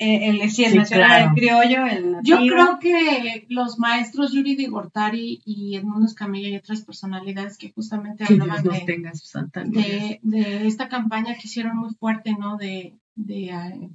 Eh, 0.01 0.29
el, 0.29 0.49
sí, 0.49 0.63
el 0.63 0.77
nacional, 0.77 1.23
el 1.23 1.29
criollo, 1.31 1.85
el 1.85 2.15
Yo 2.23 2.37
creo 2.37 2.79
que 2.79 3.45
los 3.49 3.77
maestros 3.79 4.31
Yuri 4.31 4.55
de 4.55 4.67
Gortari 4.67 5.41
y 5.43 5.75
Edmundo 5.75 6.05
Escamilla 6.05 6.47
y 6.47 6.55
otras 6.55 6.83
personalidades 6.83 7.57
que 7.57 7.73
justamente 7.73 8.23
hablaban 8.23 8.63
de, 8.63 10.19
de, 10.23 10.67
esta 10.67 10.87
campaña 10.87 11.35
que 11.35 11.47
hicieron 11.47 11.75
muy 11.75 11.93
fuerte, 11.95 12.33
¿no? 12.39 12.55
De, 12.55 12.97
de 13.15 13.51
uh, 13.53 13.93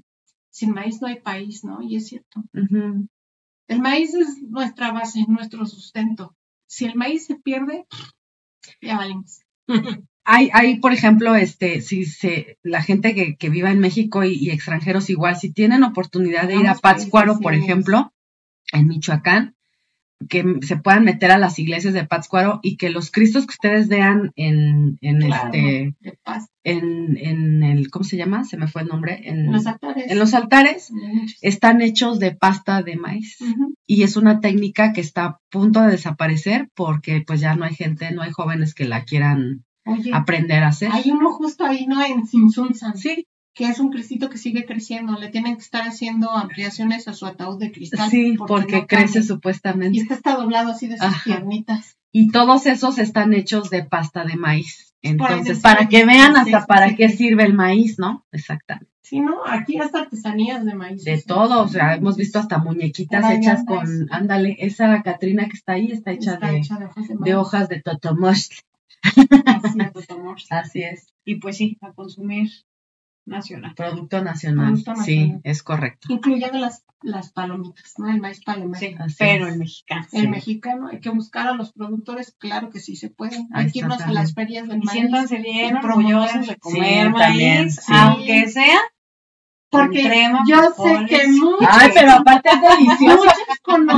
sin 0.51 0.73
maíz 0.73 1.01
no 1.01 1.09
hay 1.09 1.21
país, 1.21 1.65
¿no? 1.65 1.81
Y 1.81 1.97
es 1.97 2.07
cierto. 2.07 2.45
El 3.67 3.81
maíz 3.81 4.13
es 4.13 4.43
nuestra 4.43 4.93
base, 4.93 5.25
nuestro 5.27 5.65
sustento. 5.65 6.37
Si 6.67 6.85
el 6.85 6.97
maíz 6.97 7.25
se 7.25 7.37
pierde, 7.37 7.87
ya 8.83 8.99
valimos. 8.99 9.41
hay, 10.25 10.51
hay, 10.53 10.77
por 10.81 10.93
ejemplo, 10.93 11.35
este, 11.35 11.81
si 11.81 12.07
se, 12.07 12.59
la 12.63 12.83
gente 12.83 13.15
que, 13.15 13.37
que 13.37 13.51
viva 13.51 13.71
en 13.71 13.79
México 13.79 14.25
y, 14.25 14.51
extranjeros 14.51 15.11
igual, 15.11 15.37
si 15.37 15.53
tienen 15.53 15.85
oportunidad 15.85 16.49
de 16.49 16.57
ir 16.57 16.67
a 16.67 16.75
Pátzcuaro, 16.75 17.39
por 17.41 17.55
ejemplo, 17.55 18.13
en 18.73 18.89
Michoacán, 18.89 19.55
que 20.29 20.61
se 20.63 20.77
puedan 20.77 21.05
meter 21.05 21.31
a 21.31 21.39
las 21.39 21.59
iglesias 21.59 21.93
de 21.93 22.07
Pátzcuaro 22.07 22.61
y 22.63 22.77
que 22.79 22.89
los 22.89 23.11
cristos 23.11 23.47
que 23.47 23.53
ustedes 23.53 23.89
vean 23.89 24.33
en, 24.37 24.97
en 25.03 25.23
este, 25.23 25.95
en, 26.63 27.19
en 27.19 27.63
el, 27.63 27.91
¿cómo 27.91 28.05
se 28.05 28.17
llama? 28.17 28.45
Se 28.45 28.57
me 28.57 28.69
fue 28.69 28.83
el 28.83 28.89
nombre. 28.89 29.21
En 29.25 29.53
los 29.53 29.67
altares. 29.67 30.11
En 30.11 30.19
los 30.19 30.33
altares 30.33 30.91
están 31.43 31.83
hechos 31.83 32.19
de 32.19 32.35
pasta 32.35 32.83
de 32.83 32.97
maíz. 32.97 33.39
Y 33.87 34.03
es 34.05 34.17
una 34.17 34.41
técnica 34.41 34.95
que 34.95 35.03
está 35.03 35.25
a 35.25 35.41
punto 35.51 35.83
de 35.83 35.91
desaparecer 35.91 36.71
porque 36.75 37.23
pues 37.27 37.41
ya 37.41 37.55
no 37.55 37.67
hay 37.67 37.75
gente, 37.75 38.11
no 38.13 38.23
hay 38.23 38.31
jóvenes 38.31 38.75
que 38.75 38.87
la 38.87 39.05
quieran 39.05 39.65
aprender 40.13 40.63
a 40.63 40.69
hacer. 40.69 40.91
Hay 40.93 41.11
uno 41.11 41.33
justo 41.33 41.65
ahí, 41.65 41.87
¿no? 41.87 42.03
En 42.05 42.27
Sinsunzan. 42.27 42.97
Sí. 42.97 43.27
que 43.55 43.67
es 43.67 43.79
un 43.79 43.91
cristito 43.91 44.31
que 44.31 44.39
sigue 44.39 44.65
creciendo. 44.65 45.19
Le 45.19 45.29
tienen 45.29 45.55
que 45.57 45.63
estar 45.63 45.87
haciendo 45.87 46.31
ampliaciones 46.33 47.07
a 47.07 47.13
su 47.13 47.27
ataúd 47.27 47.59
de 47.59 47.71
cristal. 47.71 48.11
Sí, 48.11 48.37
porque, 48.37 48.87
crece 48.87 49.23
supuestamente. 49.23 49.97
Y 49.97 50.01
este 50.01 50.15
está 50.15 50.35
doblado 50.37 50.73
así 50.73 50.89
de 50.89 50.99
sus 50.99 51.23
piernitas. 51.23 51.97
Y 52.11 52.31
todos 52.31 52.67
esos 52.67 52.99
están 52.99 53.33
hechos 53.33 53.71
de 53.71 53.85
pasta 53.85 54.25
de 54.25 54.37
maíz. 54.37 54.95
Entonces, 55.03 55.61
para 55.61 55.89
que 55.89 56.07
vean 56.07 56.37
hasta 56.37 56.65
para 56.65 56.95
qué 56.95 57.09
sirve 57.11 57.45
el 57.45 57.55
maíz, 57.55 57.99
¿no? 57.99 58.25
Exactamente. 58.33 58.95
Sí, 59.05 59.21
¿no? 59.21 59.41
Aquí 59.47 59.79
hasta 59.79 60.01
artesanías 60.01 60.65
de 60.65 60.75
maíz. 60.75 61.05
De 61.05 61.21
todo, 61.21 61.63
o 61.63 61.69
sea, 61.69 61.95
hemos 61.95 62.17
visto 62.17 62.39
hasta 62.39 62.57
muñequitas 62.57 63.31
hechas 63.33 63.63
con, 63.67 63.87
ándale, 64.11 64.57
esa 64.61 65.03
Catrina 65.03 65.47
que 65.47 65.57
está 65.59 65.75
ahí 65.75 65.93
está 65.93 66.13
hecha, 66.13 66.37
de, 66.39 66.63
de, 67.21 67.35
hojas 67.35 67.69
de, 67.69 67.83
totomostle. 67.83 68.57
Así 70.51 70.83
es. 70.83 71.13
Y 71.25 71.37
pues 71.37 71.57
sí, 71.57 71.79
a 71.81 71.93
consumir 71.93 72.51
nacional. 73.27 73.75
Producto 73.75 74.23
nacional, 74.23 74.77
sí, 75.05 75.35
es 75.43 75.63
correcto. 75.63 76.09
Incluyendo 76.11 76.59
las, 76.59 76.85
las 77.03 77.33
palomitas, 77.33 77.95
¿no? 77.99 78.11
El 78.11 78.21
maíz 78.21 78.43
palomero. 78.45 78.79
Sí, 78.79 78.95
pero 79.19 79.49
el 79.49 79.59
mexicano. 79.59 80.07
El 80.13 80.29
mexicano, 80.29 80.89
hay 80.89 81.01
que 81.01 81.11
buscar 81.11 81.49
a 81.49 81.55
los 81.55 81.73
productores, 81.73 82.35
claro 82.39 82.71
que 82.71 82.81
sí 82.81 82.97
se 82.97 83.11
puede. 83.11 83.47
Hay 83.53 83.71
que 83.71 83.81
irnos 83.81 84.01
a 84.01 84.13
las 84.13 84.35
ferias 84.35 84.69
del 84.69 84.79
maíz. 84.79 84.91
Siéntanse 84.91 85.39
bien 85.39 85.77
orgullosos 85.77 86.47
de 86.47 86.57
comer 86.57 87.11
maíz, 87.11 87.81
aunque 87.89 88.49
sea 88.49 88.79
porque 89.79 90.31
yo 90.47 90.57
sé 90.77 91.07
que 91.09 91.29
muchos. 91.29 91.69
Ay, 91.69 91.91
pero 91.95 92.13
aparte 92.13 92.51
es 92.51 92.61
delicioso. 92.61 93.25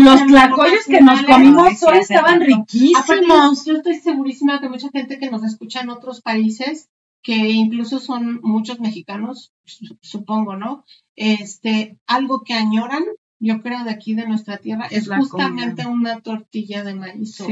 Los 0.00 0.26
tlacoyos 0.26 0.84
que 0.86 1.00
nos 1.00 1.22
comimos 1.22 1.82
hoy 1.82 1.98
estaban 1.98 2.40
riquísimos. 2.40 3.64
yo 3.64 3.74
estoy 3.74 3.96
segurísima 3.96 4.60
que 4.60 4.68
mucha 4.68 4.88
gente 4.90 5.18
que 5.18 5.30
nos 5.30 5.44
escucha 5.44 5.80
en 5.80 5.90
otros 5.90 6.20
países 6.20 6.88
que 7.26 7.50
incluso 7.50 7.98
son 7.98 8.38
muchos 8.44 8.78
mexicanos, 8.78 9.52
supongo, 10.00 10.54
¿no? 10.54 10.84
Este, 11.16 11.98
algo 12.06 12.44
que 12.44 12.54
añoran, 12.54 13.02
yo 13.40 13.62
creo, 13.62 13.82
de 13.82 13.90
aquí 13.90 14.14
de 14.14 14.28
nuestra 14.28 14.58
tierra, 14.58 14.86
es 14.88 15.08
justamente 15.08 15.88
una 15.88 16.20
tortilla 16.20 16.84
de 16.84 16.94
maíz 16.94 17.40
o, 17.40 17.48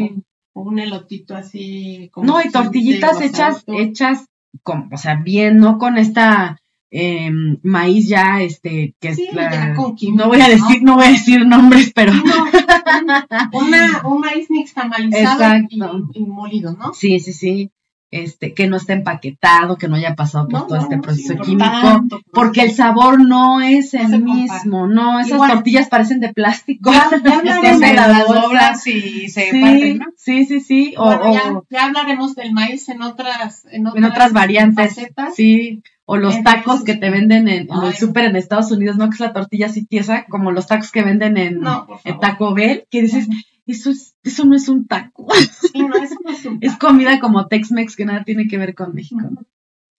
un 0.53 0.79
elotito 0.79 1.35
así. 1.35 2.09
Como 2.13 2.27
no, 2.29 2.41
y 2.41 2.53
tortillitas 2.53 3.21
hechas, 3.21 3.65
hechas, 3.67 4.27
como, 4.63 4.89
o 4.93 4.97
sea, 4.97 5.17
bien, 5.17 5.57
no 5.57 5.79
con 5.79 5.99
esta 5.99 6.57
eh, 6.90 7.31
maíz 7.62 8.09
ya, 8.09 8.40
este, 8.40 8.94
que 9.01 9.09
es 9.09 9.20
la, 9.32 9.74
no 9.74 10.28
voy 10.28 10.40
a 10.40 10.48
decir, 10.48 10.82
¿no? 10.82 10.94
voy 10.94 11.06
a 11.06 11.11
decir 11.11 11.44
nombres, 11.47 11.93
pero 11.94 12.12
una, 13.52 14.02
un 14.05 14.20
maíz 14.20 14.48
nixtamalizado 14.51 15.66
y, 15.69 15.81
y, 16.15 16.24
molido, 16.24 16.73
¿no? 16.74 16.94
Sí, 16.94 17.19
sí, 17.19 17.32
sí. 17.32 17.70
Este, 18.12 18.55
que 18.55 18.69
no 18.69 18.77
esté 18.77 18.93
empaquetado, 18.93 19.77
que 19.77 19.89
no 19.89 19.97
haya 19.97 20.15
pasado 20.15 20.47
por 20.47 20.69
todo 20.69 20.78
este 20.78 20.98
proceso 20.98 21.35
químico, 21.35 22.05
porque 22.32 22.61
el 22.61 22.70
sabor 22.70 23.20
no 23.20 23.61
es 23.61 23.93
el 23.93 24.23
mismo, 24.23 24.86
no, 24.86 25.19
esas 25.19 25.51
tortillas 25.51 25.89
parecen 25.89 26.20
de 26.20 26.32
plástico, 26.32 26.93
ya, 26.93 27.11
las 28.52 28.86
y 28.86 29.28
se 29.28 29.51
sí, 29.51 29.61
parten, 29.61 29.98
¿no? 29.98 30.05
Sí, 30.16 30.44
sí, 30.44 30.61
sí, 30.61 30.94
o, 30.97 31.32
ya, 31.70 31.86
hablaremos 31.86 32.36
del 32.36 32.52
maíz 32.52 32.89
en 32.89 33.02
otras, 33.02 33.66
en 33.73 33.85
otras, 33.85 34.32
variantes, 34.32 34.97
sí, 35.35 35.82
o 36.06 36.16
los 36.16 36.43
tacos 36.43 36.85
que 36.85 36.94
te 36.94 37.10
venden 37.10 37.48
en, 37.48 37.68
el 37.70 37.94
súper 37.94 38.24
en 38.24 38.36
Estados 38.36 38.70
Unidos, 38.70 38.97
¿no? 38.97 39.09
Que 39.09 39.14
es 39.14 39.20
la 39.20 39.32
tortilla 39.32 39.66
así 39.66 39.86
tiesa, 39.86 40.26
como 40.26 40.51
los 40.51 40.66
tacos 40.66 40.93
que 40.93 41.02
venden 41.02 41.36
en, 41.39 41.62
en 42.05 42.20
Taco 42.20 42.55
Bell, 42.55 42.86
que 42.90 43.02
dices, 43.02 43.26
eso, 43.66 43.90
es, 43.90 44.14
eso 44.22 44.44
no 44.44 44.55
es 44.55 44.68
un 44.68 44.86
taco. 44.86 45.26
es, 46.60 46.76
comida 46.76 47.20
como 47.20 47.47
Tex-Mex 47.47 47.97
que 47.97 48.05
nada 48.05 48.24
tiene 48.24 48.47
que 48.48 48.59
ver 48.59 48.74
con 48.74 48.94
México. 48.94 49.22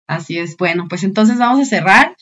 Así 0.07 0.37
es. 0.37 0.55
Bueno, 0.57 0.87
pues 0.87 1.03
entonces 1.03 1.37
vamos 1.37 1.59
a 1.61 1.65
cerrar. 1.65 2.15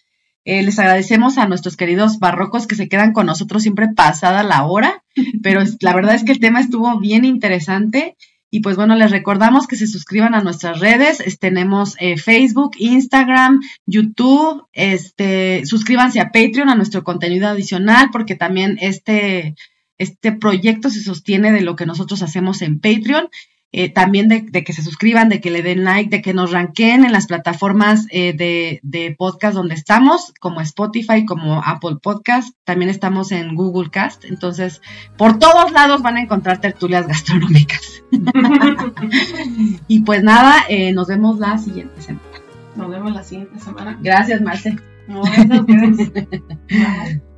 Eh, 0.46 0.62
les 0.62 0.78
agradecemos 0.80 1.38
a 1.38 1.48
nuestros 1.48 1.78
queridos 1.78 2.20
barrocos 2.20 2.68
que 2.68 2.76
se 2.76 2.90
quedan 2.90 3.14
con 3.14 3.26
nosotros 3.26 3.64
siempre 3.64 3.90
pasada 3.90 4.44
la 4.44 4.66
hora, 4.66 5.04
pero 5.42 5.62
la 5.80 5.96
verdad 5.96 6.16
es 6.16 6.26
que 6.26 6.34
el 6.34 6.40
tema 6.40 6.60
estuvo 6.60 7.00
bien 7.00 7.24
interesante. 7.24 8.18
Y 8.56 8.60
pues 8.60 8.76
bueno, 8.76 8.96
les 8.96 9.10
recordamos 9.10 9.66
que 9.66 9.76
se 9.76 9.88
suscriban 9.88 10.36
a 10.36 10.44
nuestras 10.44 10.80
redes. 10.80 11.24
tenemos 11.40 11.96
eh, 12.00 12.18
Facebook, 12.18 12.74
Instagram, 12.78 13.62
YouTube. 13.88 14.68
Este, 14.74 15.66
suscríbanse 15.66 16.20
a 16.20 16.26
Patreon, 16.26 16.70
a 16.70 16.76
nuestro 16.76 17.04
contenido 17.04 17.48
adicional, 17.48 18.10
porque 18.12 18.36
también 18.36 18.78
este, 18.80 19.56
este 19.98 20.34
proyecto 20.34 20.92
se 20.92 21.02
sostiene 21.02 21.52
de 21.52 21.62
lo 21.62 21.76
que 21.76 21.88
nosotros 21.88 22.22
hacemos 22.22 22.62
en 22.62 22.80
Patreon. 22.80 23.28
Eh, 23.76 23.90
también 23.90 24.28
de, 24.28 24.46
que 24.46 24.72
se 24.72 24.84
suscriban, 24.84 25.30
de 25.30 25.42
que 25.42 25.50
le 25.50 25.64
den 25.64 25.84
like, 25.84 26.16
de 26.16 26.22
que 26.22 26.36
nos 26.36 26.52
ranqueen 26.52 27.06
en 27.06 27.12
las 27.12 27.26
plataformas 27.26 28.06
eh, 28.12 28.34
de, 28.34 28.80
de, 28.84 29.16
podcast 29.18 29.56
donde 29.56 29.74
estamos, 29.74 30.32
como 30.40 30.62
Spotify, 30.62 31.26
como 31.26 31.60
Apple 31.66 31.96
Podcast. 32.00 32.56
También 32.66 32.92
estamos 32.92 33.32
en 33.32 33.56
Google 33.56 33.90
Cast. 33.90 34.26
Entonces, 34.26 34.80
por 35.18 35.40
todos 35.40 35.72
lados 35.72 36.04
van 36.04 36.18
a 36.18 36.22
encontrar 36.22 36.62
tertulias 36.62 37.08
gastronómicas. 37.08 38.04
y 39.88 40.02
pues 40.02 40.22
nada, 40.22 40.66
eh, 40.70 40.94
nos 40.94 41.08
vemos 41.08 41.40
la 41.40 41.58
siguiente 41.58 42.00
semana. 42.00 42.28
Nos 42.76 42.92
vemos 42.92 43.12
la 43.12 43.24
siguiente 43.24 43.60
semana. 43.60 43.98
Gracias, 44.04 44.40
Marce. 44.40 44.78